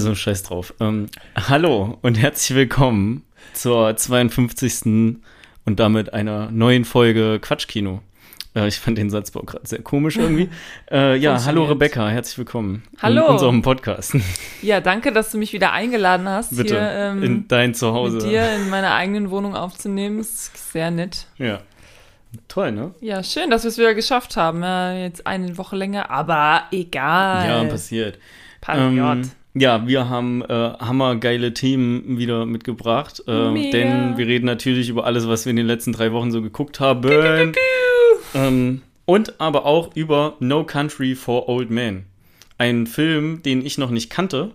Also 0.00 0.14
scheiß 0.14 0.44
drauf. 0.44 0.72
Ähm, 0.80 1.08
hallo 1.36 1.98
und 2.00 2.18
herzlich 2.18 2.56
willkommen 2.56 3.22
zur 3.52 3.94
52. 3.94 5.18
und 5.66 5.78
damit 5.78 6.14
einer 6.14 6.50
neuen 6.50 6.86
Folge 6.86 7.38
Quatschkino. 7.38 8.00
Äh, 8.56 8.68
ich 8.68 8.80
fand 8.80 8.96
den 8.96 9.10
Satzbau 9.10 9.42
gerade 9.42 9.66
sehr 9.68 9.82
komisch 9.82 10.16
irgendwie. 10.16 10.48
Äh, 10.90 11.16
ja, 11.16 11.44
hallo 11.44 11.66
Rebecca, 11.66 12.08
herzlich 12.08 12.38
willkommen 12.38 12.82
Hallo. 13.02 13.26
in 13.26 13.32
unserem 13.32 13.60
Podcast. 13.60 14.16
Ja, 14.62 14.80
danke, 14.80 15.12
dass 15.12 15.32
du 15.32 15.36
mich 15.36 15.52
wieder 15.52 15.72
eingeladen 15.72 16.26
hast, 16.26 16.56
Bitte, 16.56 16.76
hier 16.76 16.90
ähm, 16.90 17.22
in 17.22 17.48
dein 17.48 17.74
Zuhause. 17.74 18.16
mit 18.16 18.24
dir 18.24 18.54
in 18.54 18.70
meiner 18.70 18.94
eigenen 18.94 19.30
Wohnung 19.30 19.54
aufzunehmen. 19.54 20.18
Ist 20.18 20.72
sehr 20.72 20.90
nett. 20.90 21.26
Ja. 21.36 21.58
Toll, 22.48 22.72
ne? 22.72 22.94
Ja, 23.02 23.22
schön, 23.22 23.50
dass 23.50 23.64
wir 23.64 23.68
es 23.68 23.76
wieder 23.76 23.94
geschafft 23.94 24.38
haben. 24.38 24.62
Ja, 24.62 24.94
jetzt 24.94 25.26
eine 25.26 25.58
Woche 25.58 25.76
länger, 25.76 26.10
aber 26.10 26.62
egal. 26.72 27.46
Ja, 27.46 27.70
passiert. 27.70 28.18
Passiert. 28.62 29.26
Ähm, 29.26 29.30
ja, 29.54 29.86
wir 29.86 30.08
haben 30.08 30.42
äh, 30.42 30.48
hammergeile 30.48 31.52
Themen 31.54 32.18
wieder 32.18 32.46
mitgebracht, 32.46 33.22
äh, 33.26 33.70
denn 33.72 34.16
wir 34.16 34.26
reden 34.26 34.46
natürlich 34.46 34.88
über 34.88 35.06
alles, 35.06 35.26
was 35.26 35.44
wir 35.44 35.50
in 35.50 35.56
den 35.56 35.66
letzten 35.66 35.92
drei 35.92 36.12
Wochen 36.12 36.30
so 36.30 36.40
geguckt 36.40 36.78
haben. 36.78 37.52
Ähm, 38.34 38.82
und 39.06 39.40
aber 39.40 39.66
auch 39.66 39.96
über 39.96 40.36
No 40.38 40.64
Country 40.64 41.16
for 41.16 41.48
Old 41.48 41.70
Men. 41.70 42.04
Ein 42.58 42.86
Film, 42.86 43.42
den 43.42 43.64
ich 43.66 43.76
noch 43.76 43.90
nicht 43.90 44.08
kannte, 44.08 44.52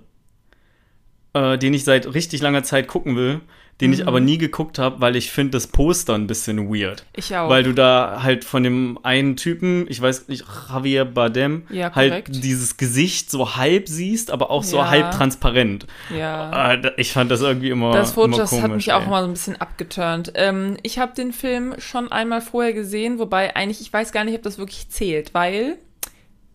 äh, 1.33 1.57
den 1.57 1.73
ich 1.73 1.83
seit 1.83 2.13
richtig 2.13 2.41
langer 2.41 2.63
Zeit 2.63 2.87
gucken 2.87 3.17
will, 3.17 3.41
den 3.81 3.91
ich 3.91 4.07
aber 4.07 4.21
nie 4.21 4.37
geguckt 4.37 4.79
habe, 4.79 5.01
weil 5.01 5.17
ich 5.17 5.31
finde 5.31 5.51
das 5.51 5.67
Poster 5.67 6.13
ein 6.15 6.27
bisschen 6.27 6.69
weird. 6.73 7.05
Ich 7.13 7.35
auch. 7.35 7.49
Weil 7.49 7.63
du 7.63 7.73
da 7.73 8.21
halt 8.23 8.45
von 8.45 8.63
dem 8.63 8.97
einen 9.03 9.35
Typen, 9.35 9.85
ich 9.89 10.01
weiß 10.01 10.29
nicht, 10.29 10.45
Javier 10.69 11.03
Bardem, 11.03 11.63
Ja, 11.69 11.93
halt 11.93 12.27
dieses 12.43 12.77
Gesicht 12.77 13.29
so 13.29 13.57
halb 13.57 13.89
siehst, 13.89 14.31
aber 14.31 14.49
auch 14.49 14.63
so 14.63 14.77
Ja. 14.77 14.89
halb 14.89 15.11
transparent. 15.11 15.87
ja. 16.15 16.77
Da- 16.77 16.91
ich 16.95 17.11
fand 17.11 17.29
das 17.31 17.41
irgendwie 17.41 17.69
immer, 17.69 17.91
Das 17.91 18.13
Foto, 18.13 18.27
immer 18.27 18.37
das 18.37 18.51
hat 18.61 18.71
mich 18.71 18.93
auch 18.93 19.01
ey. 19.03 19.09
mal 19.09 19.21
so 19.23 19.27
ein 19.27 19.33
bisschen 19.33 19.59
abgeturnt. 19.59 20.31
Ähm, 20.35 20.77
ich 20.83 20.97
habe 20.99 21.13
den 21.13 21.33
Film 21.33 21.75
schon 21.77 22.09
einmal 22.11 22.39
vorher 22.39 22.71
gesehen, 22.71 23.19
wobei 23.19 23.55
eigentlich, 23.57 23.81
ich 23.81 23.91
weiß 23.91 24.13
gar 24.13 24.23
nicht, 24.23 24.35
ob 24.35 24.43
das 24.43 24.57
wirklich 24.57 24.87
zählt, 24.89 25.33
weil 25.33 25.77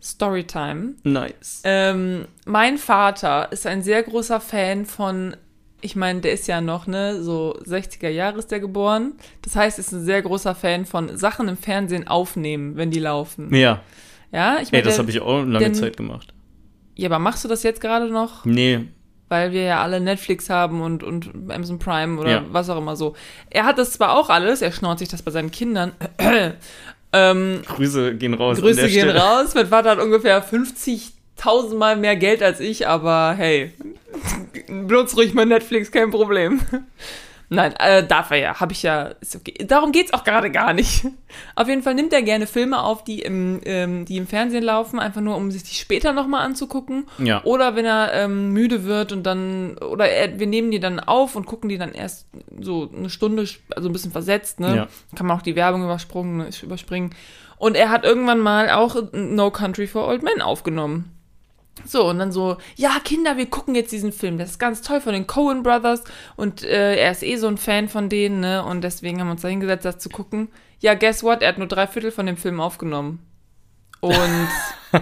Storytime. 0.01 0.95
Nice. 1.03 1.61
Ähm, 1.63 2.25
mein 2.45 2.77
Vater 2.79 3.51
ist 3.51 3.67
ein 3.67 3.83
sehr 3.83 4.01
großer 4.01 4.39
Fan 4.41 4.85
von, 4.87 5.35
ich 5.81 5.95
meine, 5.95 6.21
der 6.21 6.31
ist 6.33 6.47
ja 6.47 6.61
noch, 6.61 6.87
ne, 6.87 7.21
so 7.23 7.55
60er 7.65 8.09
Jahre 8.09 8.39
ist 8.39 8.51
der 8.51 8.59
geboren. 8.59 9.13
Das 9.41 9.55
heißt, 9.55 9.79
ist 9.79 9.91
ein 9.91 10.03
sehr 10.05 10.21
großer 10.21 10.55
Fan 10.55 10.85
von 10.85 11.17
Sachen 11.17 11.47
im 11.47 11.57
Fernsehen 11.57 12.07
aufnehmen, 12.07 12.75
wenn 12.77 12.91
die 12.91 12.99
laufen. 12.99 13.53
Ja, 13.53 13.81
Ja, 14.31 14.55
ich 14.61 14.67
ey, 14.67 14.71
meine, 14.73 14.83
das 14.83 14.93
der- 14.95 14.99
habe 15.03 15.11
ich 15.11 15.19
auch 15.21 15.39
lange 15.43 15.59
denn- 15.59 15.75
Zeit 15.75 15.97
gemacht. 15.97 16.33
ja, 16.95 17.07
aber 17.09 17.19
machst 17.19 17.43
du 17.43 17.47
das 17.49 17.63
jetzt 17.63 17.81
gerade 17.81 18.09
noch? 18.09 18.45
Nee, 18.45 18.87
Weil 19.29 19.53
wir 19.53 19.61
ja 19.63 19.81
alle 19.81 20.01
Netflix 20.01 20.49
haben 20.49 20.81
und, 20.81 21.03
und 21.03 21.29
Amazon 21.49 21.79
Prime 21.79 22.19
oder 22.19 22.29
Ja. 22.31 22.43
was 22.51 22.69
auch 22.69 22.77
immer 22.77 22.97
so. 22.97 23.15
Er 23.49 23.63
hat 23.63 23.77
das 23.77 23.93
zwar 23.93 24.17
auch 24.17 24.29
alles, 24.29 24.61
er 24.61 24.73
schnauzt 24.73 24.99
sich 24.99 25.07
das 25.07 25.21
bei 25.21 25.31
seinen 25.31 25.51
Kindern. 25.51 25.93
ähm, 27.13 27.61
Grüße 27.65 28.15
gehen 28.15 28.33
raus. 28.33 28.59
Grüße 28.59 28.81
gehen 28.89 29.03
Stelle. 29.09 29.19
raus. 29.19 29.53
Mein 29.55 29.67
Vater 29.67 29.91
hat 29.91 29.99
ungefähr 29.99 30.43
50.000 30.43 31.13
Mal 31.75 31.97
mehr 31.97 32.15
Geld 32.15 32.43
als 32.43 32.59
ich, 32.59 32.87
aber 32.87 33.33
hey, 33.37 33.73
benutzt 34.67 35.17
ruhig 35.17 35.33
mal 35.33 35.45
Netflix, 35.45 35.91
kein 35.91 36.11
Problem. 36.11 36.61
Nein, 37.53 37.73
äh, 37.79 38.07
darf 38.07 38.31
er 38.31 38.37
ja, 38.37 38.59
habe 38.61 38.71
ich 38.71 38.81
ja, 38.81 39.07
ist 39.19 39.35
okay. 39.35 39.53
Darum 39.65 39.91
geht's 39.91 40.13
auch 40.13 40.23
gerade 40.23 40.51
gar 40.51 40.71
nicht. 40.71 41.05
Auf 41.53 41.67
jeden 41.67 41.83
Fall 41.83 41.95
nimmt 41.95 42.13
er 42.13 42.21
gerne 42.21 42.47
Filme 42.47 42.81
auf, 42.81 43.03
die 43.03 43.19
im, 43.19 43.59
ähm, 43.65 44.05
die 44.05 44.15
im 44.15 44.25
Fernsehen 44.25 44.63
laufen, 44.63 44.99
einfach 44.99 45.19
nur, 45.19 45.35
um 45.35 45.51
sich 45.51 45.63
die 45.63 45.75
später 45.75 46.13
nochmal 46.13 46.45
anzugucken. 46.45 47.07
Ja. 47.17 47.43
Oder 47.43 47.75
wenn 47.75 47.83
er 47.83 48.13
ähm, 48.13 48.53
müde 48.53 48.85
wird 48.85 49.11
und 49.11 49.23
dann, 49.23 49.77
oder 49.79 50.07
er, 50.07 50.39
wir 50.39 50.47
nehmen 50.47 50.71
die 50.71 50.79
dann 50.79 51.01
auf 51.01 51.35
und 51.35 51.45
gucken 51.45 51.67
die 51.67 51.77
dann 51.77 51.91
erst 51.91 52.25
so 52.57 52.89
eine 52.97 53.09
Stunde, 53.09 53.45
also 53.75 53.89
ein 53.89 53.93
bisschen 53.93 54.13
versetzt, 54.13 54.61
ne? 54.61 54.73
Ja. 54.73 54.87
Kann 55.17 55.27
man 55.27 55.37
auch 55.37 55.41
die 55.41 55.57
Werbung 55.57 55.83
überspringen. 55.83 57.13
Und 57.57 57.75
er 57.75 57.89
hat 57.89 58.05
irgendwann 58.05 58.39
mal 58.39 58.69
auch 58.69 58.95
No 59.11 59.51
Country 59.51 59.87
for 59.87 60.07
Old 60.07 60.23
Men 60.23 60.41
aufgenommen. 60.41 61.11
So, 61.85 62.09
und 62.09 62.19
dann 62.19 62.31
so, 62.31 62.57
ja, 62.75 62.97
Kinder, 63.03 63.37
wir 63.37 63.45
gucken 63.45 63.75
jetzt 63.75 63.91
diesen 63.91 64.11
Film. 64.11 64.37
Das 64.37 64.51
ist 64.51 64.59
ganz 64.59 64.81
toll 64.81 65.01
von 65.01 65.13
den 65.13 65.25
Coen 65.25 65.63
Brothers. 65.63 66.03
Und 66.35 66.63
äh, 66.63 66.95
er 66.95 67.11
ist 67.11 67.23
eh 67.23 67.37
so 67.37 67.47
ein 67.47 67.57
Fan 67.57 67.89
von 67.89 68.09
denen, 68.09 68.39
ne? 68.41 68.63
Und 68.63 68.81
deswegen 68.81 69.19
haben 69.19 69.27
wir 69.27 69.33
uns 69.33 69.41
da 69.41 69.47
hingesetzt, 69.47 69.85
das 69.85 69.97
zu 69.97 70.09
gucken. 70.09 70.49
Ja, 70.79 70.93
guess 70.93 71.23
what? 71.23 71.41
Er 71.41 71.49
hat 71.49 71.57
nur 71.57 71.67
drei 71.67 71.87
Viertel 71.87 72.11
von 72.11 72.25
dem 72.25 72.37
Film 72.37 72.59
aufgenommen. 72.59 73.25
Und 74.01 74.49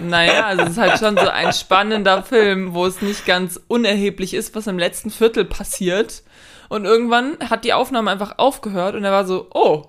naja, 0.02 0.46
also 0.46 0.62
es 0.62 0.70
ist 0.70 0.78
halt 0.78 0.98
schon 0.98 1.16
so 1.16 1.28
ein 1.28 1.52
spannender 1.52 2.22
Film, 2.22 2.74
wo 2.74 2.86
es 2.86 3.02
nicht 3.02 3.26
ganz 3.26 3.60
unerheblich 3.66 4.34
ist, 4.34 4.54
was 4.54 4.66
im 4.66 4.78
letzten 4.78 5.10
Viertel 5.10 5.44
passiert. 5.44 6.22
Und 6.68 6.84
irgendwann 6.84 7.36
hat 7.40 7.64
die 7.64 7.72
Aufnahme 7.72 8.10
einfach 8.10 8.38
aufgehört 8.38 8.94
und 8.94 9.04
er 9.04 9.10
war 9.10 9.26
so, 9.26 9.48
oh, 9.52 9.86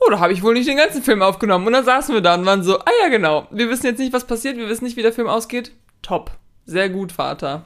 oh, 0.00 0.10
da 0.10 0.18
habe 0.20 0.32
ich 0.32 0.42
wohl 0.42 0.54
nicht 0.54 0.68
den 0.68 0.78
ganzen 0.78 1.02
Film 1.02 1.22
aufgenommen. 1.22 1.66
Und 1.66 1.74
dann 1.74 1.84
saßen 1.84 2.14
wir 2.14 2.22
da 2.22 2.34
und 2.34 2.46
waren 2.46 2.62
so, 2.62 2.78
ah 2.78 2.90
ja, 3.02 3.08
genau, 3.08 3.46
wir 3.50 3.68
wissen 3.68 3.86
jetzt 3.86 3.98
nicht, 3.98 4.12
was 4.12 4.26
passiert, 4.26 4.56
wir 4.56 4.68
wissen 4.68 4.84
nicht, 4.84 4.96
wie 4.96 5.02
der 5.02 5.12
Film 5.12 5.28
ausgeht. 5.28 5.72
Top. 6.02 6.32
Sehr 6.66 6.88
gut, 6.88 7.12
Vater. 7.12 7.64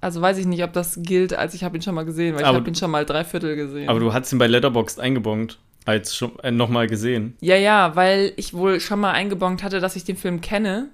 Also 0.00 0.22
weiß 0.22 0.38
ich 0.38 0.46
nicht, 0.46 0.64
ob 0.64 0.72
das 0.72 0.98
gilt, 1.02 1.34
als 1.34 1.54
ich 1.54 1.62
habe 1.62 1.76
ihn 1.76 1.82
schon 1.82 1.94
mal 1.94 2.04
gesehen, 2.04 2.34
weil 2.34 2.42
ich 2.42 2.46
Aber 2.46 2.58
habe 2.58 2.68
ihn 2.68 2.74
schon 2.74 2.90
mal 2.90 3.04
drei 3.04 3.22
Viertel 3.24 3.54
gesehen. 3.54 3.88
Aber 3.88 4.00
du 4.00 4.12
hast 4.12 4.32
ihn 4.32 4.38
bei 4.38 4.46
Letterboxd 4.46 4.98
eingebongt, 4.98 5.58
als 5.84 6.16
schon 6.16 6.38
äh, 6.40 6.50
nochmal 6.50 6.86
gesehen. 6.86 7.36
Ja, 7.40 7.56
ja, 7.56 7.94
weil 7.96 8.32
ich 8.36 8.54
wohl 8.54 8.80
schon 8.80 9.00
mal 9.00 9.12
eingebongt 9.12 9.62
hatte, 9.62 9.80
dass 9.80 9.96
ich 9.96 10.04
den 10.04 10.16
Film 10.16 10.40
kenne. 10.40 10.88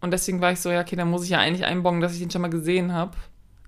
Und 0.00 0.12
deswegen 0.12 0.40
war 0.40 0.50
ich 0.50 0.60
so, 0.60 0.70
ja, 0.70 0.80
okay, 0.80 0.96
dann 0.96 1.10
muss 1.10 1.24
ich 1.24 1.30
ja 1.30 1.38
eigentlich 1.38 1.64
einbongen, 1.64 2.00
dass 2.00 2.14
ich 2.14 2.22
ihn 2.22 2.30
schon 2.30 2.42
mal 2.42 2.48
gesehen 2.48 2.92
habe. 2.92 3.12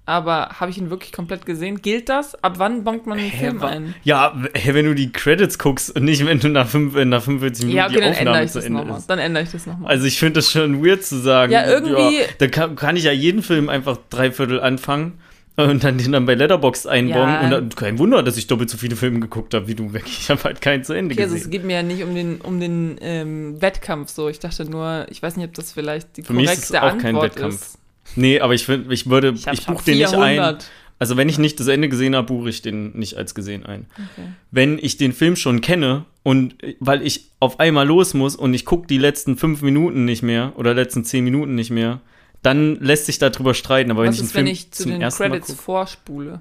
Aber 0.05 0.49
habe 0.59 0.71
ich 0.71 0.79
ihn 0.79 0.91
wirklich 0.91 1.13
komplett 1.13 1.47
gesehen? 1.47 1.81
Gilt 1.81 2.09
das? 2.09 2.35
Ab 2.43 2.55
wann 2.59 2.83
bongt 2.83 3.07
man 3.07 3.19
einen 3.21 3.31
Film 3.31 3.61
wa- 3.61 3.69
ein? 3.69 3.95
Ja, 4.03 4.35
hä, 4.55 4.75
wenn 4.75 4.85
du 4.85 4.95
die 4.97 5.13
Credits 5.13 5.59
guckst 5.59 5.95
und 5.95 6.05
nicht, 6.05 6.27
wenn 6.27 6.41
du 6.41 6.49
nach, 6.49 6.67
fünf, 6.67 6.95
nach 6.97 7.23
45 7.23 7.67
Minuten 7.67 7.77
Ja, 7.79 7.85
okay, 7.87 7.95
die 7.95 8.01
dann 8.01 8.11
Aufnahme 8.13 8.47
zu 8.49 8.59
Ende 8.59 8.83
ist. 8.97 9.07
Dann 9.07 9.19
ändere 9.21 9.45
ich 9.45 9.51
das 9.51 9.65
nochmal. 9.67 9.91
Also 9.93 10.07
ich 10.07 10.19
finde 10.19 10.35
das 10.41 10.51
schon 10.51 10.85
weird 10.85 11.05
zu 11.05 11.19
sagen. 11.21 11.53
Ja, 11.53 11.67
irgendwie- 11.71 12.19
da 12.39 12.49
kann, 12.49 12.75
kann 12.75 12.97
ich 12.97 13.05
ja 13.05 13.13
jeden 13.13 13.43
Film 13.45 13.69
einfach 13.69 13.97
drei 14.11 14.33
Viertel 14.33 14.61
anfangen 14.61 15.21
und 15.55 15.85
dann 15.85 15.99
den 15.99 16.11
dann 16.13 16.27
bei 16.27 16.35
Letterboxd 16.35 16.89
einbauen. 16.89 17.29
Ja. 17.29 17.41
Und 17.43 17.51
dann, 17.53 17.69
kein 17.69 17.97
Wunder, 18.01 18.25
dass 18.25 18.37
ich 18.37 18.49
doppelt 18.49 18.71
so 18.71 18.79
viele 18.79 18.97
Filme 18.97 19.21
geguckt 19.21 19.55
habe 19.55 19.69
wie 19.69 19.77
du. 19.77 19.89
Ich 20.05 20.29
habe 20.31 20.43
halt 20.43 20.61
keinen 20.61 20.83
zu 20.83 20.95
Ende 20.95 21.15
Okay, 21.15 21.23
also 21.23 21.35
es 21.37 21.43
gesehen. 21.43 21.51
geht 21.53 21.65
mir 21.65 21.75
ja 21.75 21.83
nicht 21.85 22.03
um 22.03 22.13
den, 22.13 22.41
um 22.41 22.59
den 22.59 22.97
ähm, 23.01 23.63
Wettkampf 23.63 24.11
so. 24.11 24.29
Ich 24.29 24.41
dachte 24.41 24.65
nur, 24.69 25.07
ich 25.11 25.23
weiß 25.23 25.37
nicht, 25.37 25.47
ob 25.47 25.55
das 25.55 25.71
vielleicht 25.73 26.17
die 26.17 26.23
Für 26.25 26.33
mich 26.33 26.47
korrekte 26.47 26.63
ist 26.65 26.71
es 26.71 26.77
auch 26.77 26.99
kein 26.99 27.15
Antwort 27.15 27.37
Wettkampf. 27.37 27.55
ist. 27.55 27.79
Nee, 28.17 28.41
aber 28.41 28.55
ich, 28.55 28.67
find, 28.67 28.91
ich 28.91 29.09
würde, 29.09 29.35
Ich, 29.35 29.47
ich 29.47 29.67
buche 29.67 29.85
den 29.85 29.99
nicht 29.99 30.15
ein. 30.15 30.35
400. 30.37 30.71
Also 30.99 31.17
wenn 31.17 31.29
ich 31.29 31.37
nicht 31.39 31.59
das 31.59 31.67
Ende 31.67 31.89
gesehen 31.89 32.15
habe, 32.15 32.29
buche 32.29 32.49
ich 32.49 32.63
den 32.63 32.97
nicht 32.97 33.17
als 33.17 33.35
gesehen 33.35 33.67
ein. 33.67 33.87
Okay. 33.95 34.29
Wenn 34.53 34.79
ich 34.79 34.99
den 34.99 35.13
Film 35.13 35.35
schon 35.35 35.61
kenne 35.61 36.05
und 36.23 36.55
weil 36.79 37.05
ich 37.05 37.31
auf 37.41 37.59
einmal 37.59 37.87
los 37.87 38.15
muss 38.15 38.37
und 38.37 38.55
ich 38.55 38.65
gucke 38.65 38.87
die 38.87 38.99
letzten 38.99 39.37
fünf 39.37 39.63
Minuten 39.63 40.05
nicht 40.05 40.23
mehr 40.23 40.53
oder 40.57 40.75
letzten 40.75 41.05
zehn 41.05 41.25
Minuten 41.25 41.57
nicht 41.57 41.71
mehr, 41.71 42.01
dann 42.43 42.77
lässt 42.77 43.07
sich 43.07 43.19
darüber 43.19 43.55
streiten. 43.55 43.91
Aber 43.91 44.03
wenn 44.03 44.11
Was 44.11 44.17
ich 44.17 44.21
einen 44.21 44.29
ist, 44.29 44.35
wenn 44.37 44.45
Film 44.45 44.53
ich 44.53 44.71
zu 44.71 44.83
zum 44.85 44.93
den 44.93 45.01
ersten 45.01 45.23
Credits 45.25 45.53
vorspule? 45.55 46.41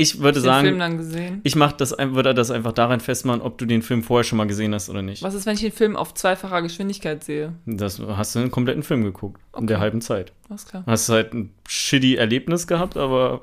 Ich 0.00 0.18
würde 0.20 0.40
du 0.40 0.46
den 0.46 0.54
Film 0.60 0.64
sagen, 0.64 0.78
dann 0.78 0.96
gesehen? 0.98 1.40
ich 1.44 1.56
mache 1.56 1.74
das, 1.78 1.92
würde 1.98 2.34
das 2.34 2.50
einfach 2.50 2.72
daran 2.72 3.00
festmachen, 3.00 3.40
ob 3.42 3.58
du 3.58 3.66
den 3.66 3.82
Film 3.82 4.02
vorher 4.02 4.24
schon 4.24 4.38
mal 4.38 4.46
gesehen 4.46 4.74
hast 4.74 4.88
oder 4.90 5.02
nicht. 5.02 5.22
Was 5.22 5.34
ist, 5.34 5.46
wenn 5.46 5.54
ich 5.54 5.60
den 5.60 5.72
Film 5.72 5.96
auf 5.96 6.14
zweifacher 6.14 6.62
Geschwindigkeit 6.62 7.22
sehe? 7.24 7.52
Das 7.66 8.00
hast 8.00 8.34
du 8.34 8.38
einen 8.40 8.50
kompletten 8.50 8.82
Film 8.82 9.04
geguckt 9.04 9.40
in 9.54 9.58
Okay. 9.58 9.66
der 9.68 9.80
halben 9.80 10.00
Zeit. 10.00 10.32
Alles 10.48 10.66
klar. 10.66 10.82
Hast 10.86 11.08
halt 11.08 11.32
ein 11.34 11.52
shitty 11.68 12.16
Erlebnis 12.16 12.66
gehabt, 12.66 12.96
aber 12.96 13.42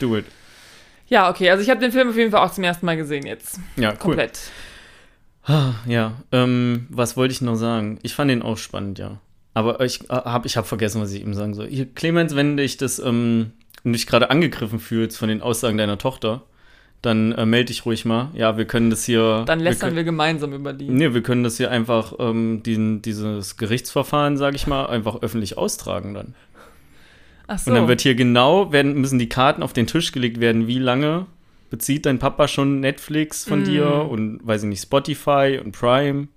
do 0.00 0.16
it. 0.16 0.24
Ja, 1.06 1.28
okay, 1.30 1.50
also 1.50 1.62
ich 1.62 1.70
habe 1.70 1.80
den 1.80 1.92
Film 1.92 2.08
auf 2.08 2.16
jeden 2.16 2.30
Fall 2.30 2.46
auch 2.46 2.52
zum 2.52 2.64
ersten 2.64 2.86
Mal 2.86 2.96
gesehen 2.96 3.26
jetzt. 3.26 3.60
Ja, 3.76 3.90
cool. 3.90 3.96
Komplett. 3.98 4.38
Ah, 5.46 5.74
Ja, 5.86 6.12
ähm, 6.32 6.86
was 6.90 7.16
wollte 7.16 7.32
ich 7.32 7.42
noch 7.42 7.56
sagen? 7.56 7.98
Ich 8.02 8.14
fand 8.14 8.30
den 8.30 8.42
auch 8.42 8.56
spannend, 8.56 8.98
ja. 8.98 9.20
Aber 9.52 9.80
ich 9.82 10.02
äh, 10.08 10.14
habe 10.14 10.46
ich 10.46 10.56
hab 10.56 10.66
vergessen, 10.66 11.00
was 11.02 11.12
ich 11.12 11.20
eben 11.20 11.34
sagen 11.34 11.54
soll. 11.54 11.68
Hier, 11.68 11.86
Clemens, 11.86 12.34
wenn 12.34 12.56
dich 12.56 12.76
das, 12.78 12.98
ähm, 12.98 13.52
wenn 13.84 13.92
du 13.92 13.96
dich 13.96 14.06
gerade 14.06 14.30
angegriffen 14.30 14.80
fühlst 14.80 15.16
von 15.18 15.28
den 15.28 15.40
Aussagen 15.40 15.78
deiner 15.78 15.98
Tochter, 15.98 16.42
dann 17.02 17.32
äh, 17.32 17.44
melde 17.44 17.66
dich 17.66 17.84
ruhig 17.84 18.04
mal. 18.04 18.30
Ja, 18.34 18.56
wir 18.56 18.64
können 18.64 18.90
das 18.90 19.04
hier. 19.04 19.44
Dann 19.46 19.60
lästern 19.60 19.90
wir. 19.90 19.96
wir, 19.96 20.04
gemeinsam 20.04 20.52
über 20.54 20.72
die. 20.72 20.88
Nee, 20.88 21.12
wir 21.12 21.22
können 21.22 21.44
das 21.44 21.58
hier 21.58 21.70
einfach, 21.70 22.14
ähm, 22.18 22.62
den, 22.64 23.02
dieses 23.02 23.56
Gerichtsverfahren, 23.58 24.38
sage 24.38 24.56
ich 24.56 24.66
mal, 24.66 24.86
einfach 24.86 25.22
öffentlich 25.22 25.58
austragen 25.58 26.14
dann. 26.14 26.34
Ach 27.46 27.58
so. 27.58 27.70
Und 27.70 27.76
dann 27.76 27.88
wird 27.88 28.00
hier 28.00 28.14
genau, 28.14 28.72
werden, 28.72 28.94
müssen 29.00 29.18
die 29.18 29.28
Karten 29.28 29.62
auf 29.62 29.74
den 29.74 29.86
Tisch 29.86 30.12
gelegt 30.12 30.40
werden, 30.40 30.66
wie 30.66 30.78
lange 30.78 31.26
bezieht 31.68 32.06
dein 32.06 32.18
Papa 32.18 32.48
schon 32.48 32.80
Netflix 32.80 33.44
von 33.44 33.62
Mm. 33.62 33.64
dir 33.64 34.08
und, 34.08 34.40
weiß 34.46 34.62
ich 34.62 34.68
nicht, 34.68 34.82
Spotify 34.82 35.60
und 35.62 35.72
Prime. 35.72 36.28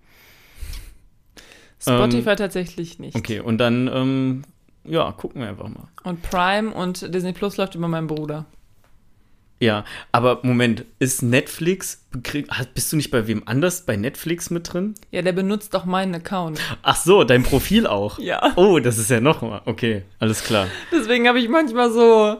Spotify 1.79 2.29
ähm, 2.31 2.35
tatsächlich 2.37 2.99
nicht. 2.99 3.15
Okay, 3.15 3.39
und 3.39 3.59
dann, 3.59 3.89
ähm, 3.93 4.41
ja, 4.87 5.11
gucken 5.11 5.41
wir 5.41 5.49
einfach 5.49 5.67
mal. 5.67 5.87
Und 6.03 6.21
Prime 6.21 6.73
und 6.73 7.13
Disney 7.13 7.33
Plus 7.33 7.57
läuft 7.57 7.75
über 7.75 7.87
meinen 7.87 8.07
Bruder. 8.07 8.45
Ja, 9.59 9.85
aber 10.11 10.39
Moment, 10.43 10.85
ist 10.99 11.23
Netflix, 11.23 12.05
bist 12.75 12.91
du 12.91 12.95
nicht 12.95 13.09
bei 13.09 13.25
wem 13.25 13.41
anders 13.47 13.87
bei 13.87 13.95
Netflix 13.95 14.51
mit 14.51 14.71
drin? 14.71 14.93
Ja, 15.09 15.23
der 15.23 15.31
benutzt 15.31 15.73
doch 15.73 15.85
meinen 15.85 16.13
Account. 16.13 16.61
Ach 16.83 16.95
so, 16.95 17.23
dein 17.23 17.41
Profil 17.41 17.87
auch. 17.87 18.19
Ja. 18.19 18.53
Oh, 18.55 18.77
das 18.77 18.99
ist 18.99 19.09
ja 19.09 19.19
noch 19.19 19.41
mal. 19.41 19.61
Okay, 19.65 20.03
alles 20.19 20.43
klar. 20.43 20.67
Deswegen 20.91 21.27
habe 21.27 21.39
ich 21.39 21.49
manchmal 21.49 21.91
so 21.91 22.37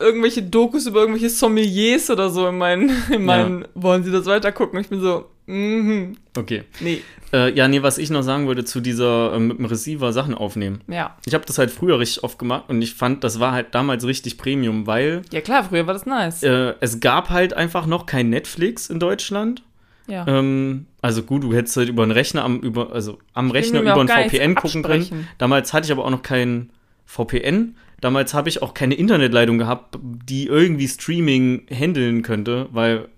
irgendwelche 0.00 0.42
Dokus 0.42 0.86
über 0.86 1.00
irgendwelche 1.00 1.30
Sommeliers 1.30 2.10
oder 2.10 2.28
so 2.30 2.48
in 2.48 2.58
meinen, 2.58 2.90
in 3.12 3.24
meinen 3.24 3.68
wollen 3.74 4.02
Sie 4.02 4.10
das 4.10 4.26
weitergucken? 4.26 4.80
Ich 4.80 4.88
bin 4.88 5.00
so, 5.00 5.30
mhm, 5.46 6.16
Okay. 6.36 6.64
nee, 6.80 7.00
Äh, 7.32 7.52
ja, 7.54 7.68
nee, 7.68 7.82
was 7.82 7.98
ich 7.98 8.10
noch 8.10 8.22
sagen 8.22 8.46
wollte 8.46 8.64
zu 8.64 8.80
dieser 8.80 9.34
äh, 9.34 9.38
mit 9.38 9.58
dem 9.58 9.64
Receiver 9.66 10.12
Sachen 10.12 10.34
aufnehmen. 10.34 10.80
ja. 10.88 11.16
Ich 11.26 11.34
habe 11.34 11.44
das 11.46 11.58
halt 11.58 11.70
früher 11.70 11.98
richtig 11.98 12.22
oft 12.24 12.38
gemacht 12.38 12.64
und 12.68 12.80
ich 12.82 12.94
fand, 12.94 13.24
das 13.24 13.40
war 13.40 13.52
halt 13.52 13.74
damals 13.74 14.04
richtig 14.06 14.38
Premium, 14.38 14.86
weil 14.86 15.22
Ja 15.32 15.40
klar, 15.40 15.64
früher 15.64 15.86
war 15.86 15.94
das 15.94 16.06
nice. 16.06 16.42
äh, 16.42 16.74
es 16.80 17.00
gab 17.00 17.30
halt 17.30 17.54
einfach 17.54 17.86
noch 17.86 18.06
kein 18.06 18.30
Netflix 18.30 18.88
in 18.90 18.98
Deutschland. 19.00 19.62
ja. 20.06 20.26
Ähm, 20.28 20.86
also 21.02 21.22
gut, 21.22 21.42
du 21.42 21.52
hättest 21.54 21.76
halt 21.76 21.88
über 21.88 22.02
einen 22.02 22.12
Rechner 22.12 22.44
am, 22.44 22.60
über, 22.60 22.92
also 22.92 23.18
am 23.34 23.50
Rechner 23.50 23.80
über 23.82 23.94
ein 24.00 24.08
VPN 24.08 24.54
gucken 24.54 24.82
können. 24.82 25.28
Damals 25.38 25.72
hatte 25.72 25.86
ich 25.86 25.92
aber 25.92 26.04
auch 26.04 26.10
noch 26.10 26.22
kein 26.22 26.70
VPN. 27.04 27.76
Damals 28.00 28.32
habe 28.34 28.48
ich 28.48 28.60
auch 28.62 28.74
keine 28.74 28.94
Internetleitung 28.94 29.58
gehabt, 29.58 29.98
die 30.02 30.46
irgendwie 30.46 30.88
Streaming 30.88 31.66
handeln 31.70 32.22
könnte, 32.22 32.68
weil 32.72 33.08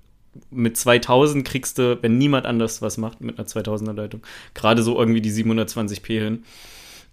mit 0.51 0.77
2000 0.77 1.47
kriegst 1.47 1.79
du, 1.79 1.99
wenn 2.03 2.19
niemand 2.19 2.47
anders 2.47 2.83
was 2.83 2.99
macht, 2.99 3.21
mit 3.21 3.39
einer 3.39 3.47
2000er 3.47 3.93
Leitung, 3.93 4.23
gerade 4.55 4.83
so 4.83 4.99
irgendwie 4.99 5.21
die 5.21 5.33
720p 5.33 6.07
hin. 6.07 6.45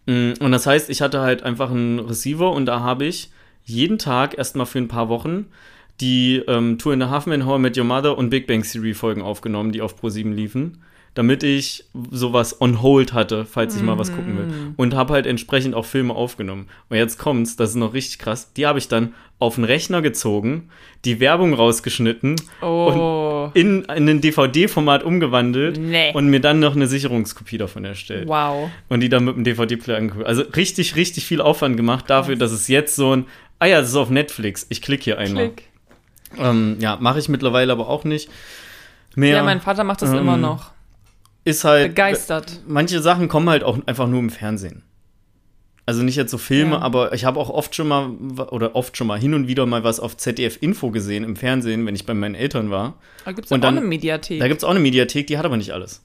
Mm, 0.05 0.33
Und 0.43 0.51
das 0.51 0.67
heißt, 0.67 0.89
ich 0.89 1.01
hatte 1.01 1.21
halt 1.21 1.43
einfach 1.43 1.71
einen 1.71 1.99
Receiver 1.99 2.51
und 2.51 2.65
da 2.65 2.81
habe 2.81 3.05
ich 3.05 3.31
jeden 3.65 3.97
Tag 3.97 4.37
erstmal 4.37 4.65
für 4.65 4.79
ein 4.79 4.87
paar 4.87 5.09
Wochen 5.09 5.47
die 6.01 6.41
ähm, 6.47 6.77
Tour 6.77 6.93
in 6.93 7.01
the 7.01 7.07
Half 7.07 7.27
Man 7.27 7.47
I 7.47 7.59
Met 7.59 7.77
Your 7.77 7.83
Mother 7.83 8.17
und 8.17 8.29
Big 8.29 8.47
Bang 8.47 8.63
Theory 8.63 8.93
Folgen 8.93 9.21
aufgenommen, 9.21 9.71
die 9.71 9.81
auf 9.81 10.01
Pro7 10.01 10.33
liefen, 10.33 10.79
damit 11.15 11.43
ich 11.43 11.85
sowas 12.11 12.59
on 12.59 12.81
hold 12.81 13.13
hatte, 13.13 13.45
falls 13.45 13.75
ich 13.75 13.81
mal 13.83 13.99
was 13.99 14.11
gucken 14.11 14.37
will. 14.37 14.73
Und 14.77 14.95
habe 14.95 15.13
halt 15.13 15.27
entsprechend 15.27 15.75
auch 15.75 15.85
Filme 15.85 16.15
aufgenommen. 16.15 16.67
Und 16.89 16.97
jetzt 16.97 17.19
kommt's, 17.19 17.55
das 17.55 17.71
ist 17.71 17.75
noch 17.75 17.93
richtig 17.93 18.17
krass. 18.19 18.51
Die 18.53 18.65
habe 18.65 18.79
ich 18.79 18.87
dann 18.87 19.13
auf 19.37 19.55
den 19.55 19.63
Rechner 19.63 20.01
gezogen, 20.01 20.69
die 21.05 21.19
Werbung 21.19 21.53
rausgeschnitten, 21.53 22.35
oh, 22.61 23.49
in, 23.53 23.83
in 23.83 24.07
ein 24.09 24.21
DVD-Format 24.21 25.03
umgewandelt 25.03 25.77
Nee. 25.77 26.11
und 26.13 26.27
mir 26.29 26.39
dann 26.39 26.59
noch 26.59 26.75
eine 26.75 26.87
Sicherungskopie 26.87 27.57
davon 27.57 27.83
erstellt. 27.85 28.27
wow. 28.27 28.69
Und 28.89 29.01
die 29.01 29.09
dann 29.09 29.25
mit 29.25 29.35
dem 29.35 29.43
DVD-Player 29.43 29.97
angeguckt. 29.97 30.25
Also 30.25 30.43
richtig, 30.55 30.95
richtig 30.95 31.25
viel 31.25 31.41
Aufwand 31.41 31.75
gemacht 31.77 32.09
dafür, 32.09 32.37
dass 32.37 32.51
es 32.51 32.67
jetzt 32.69 32.95
so 32.95 33.15
ein, 33.15 33.25
ah 33.59 33.65
ja, 33.65 33.81
das 33.81 33.89
ist 33.89 33.95
auf 33.95 34.09
Netflix. 34.09 34.65
Ich 34.69 34.81
klicke 34.81 35.03
hier 35.03 35.17
einmal. 35.19 35.49
Klick. 35.49 35.63
Ähm, 36.39 36.77
ja, 36.79 36.97
mache 36.99 37.19
ich 37.19 37.29
mittlerweile 37.29 37.71
aber 37.73 37.87
auch 37.89 38.05
nicht. 38.05 38.29
Mehr 39.15 39.35
Ja, 39.37 39.43
mein 39.43 39.61
Vater 39.61 39.83
macht 39.83 40.01
das 40.01 40.11
ähm, 40.11 40.19
immer 40.19 40.37
noch. 40.37 40.71
Ist 41.43 41.63
halt. 41.63 41.89
Begeistert. 41.89 42.61
Manche 42.67 43.01
Sachen 43.01 43.27
kommen 43.27 43.49
halt 43.49 43.63
auch 43.63 43.77
einfach 43.85 44.07
nur 44.07 44.19
im 44.19 44.29
Fernsehen. 44.29 44.83
Also 45.85 46.01
nicht 46.01 46.15
jetzt 46.15 46.31
so 46.31 46.37
Filme, 46.37 46.75
Ja. 46.75 46.81
aber 46.81 47.11
ich 47.13 47.25
habe 47.25 47.37
auch 47.39 47.49
oft 47.49 47.75
schon 47.75 47.89
mal 47.89 48.09
oder 48.51 48.73
oft 48.75 48.95
schon 48.95 49.05
mal 49.07 49.19
hin 49.19 49.33
und 49.33 49.47
wieder 49.49 49.65
mal 49.65 49.83
was 49.83 49.99
auf 49.99 50.15
ZDF 50.15 50.57
Info 50.61 50.91
gesehen 50.91 51.25
im 51.25 51.35
Fernsehen, 51.35 51.85
wenn 51.85 51.93
ich 51.93 52.05
bei 52.05 52.13
meinen 52.13 52.35
Eltern 52.35 52.69
war. 52.71 52.93
Da 53.25 53.33
gibt 53.33 53.47
es 53.47 53.51
auch 53.51 53.61
eine 53.67 53.81
Mediathek. 53.81 54.39
Da 54.39 54.47
gibt 54.47 54.59
es 54.59 54.63
auch 54.63 54.69
eine 54.69 54.79
Mediathek, 54.79 55.27
die 55.27 55.37
hat 55.37 55.43
aber 55.45 55.57
nicht 55.57 55.71
alles. 55.71 56.01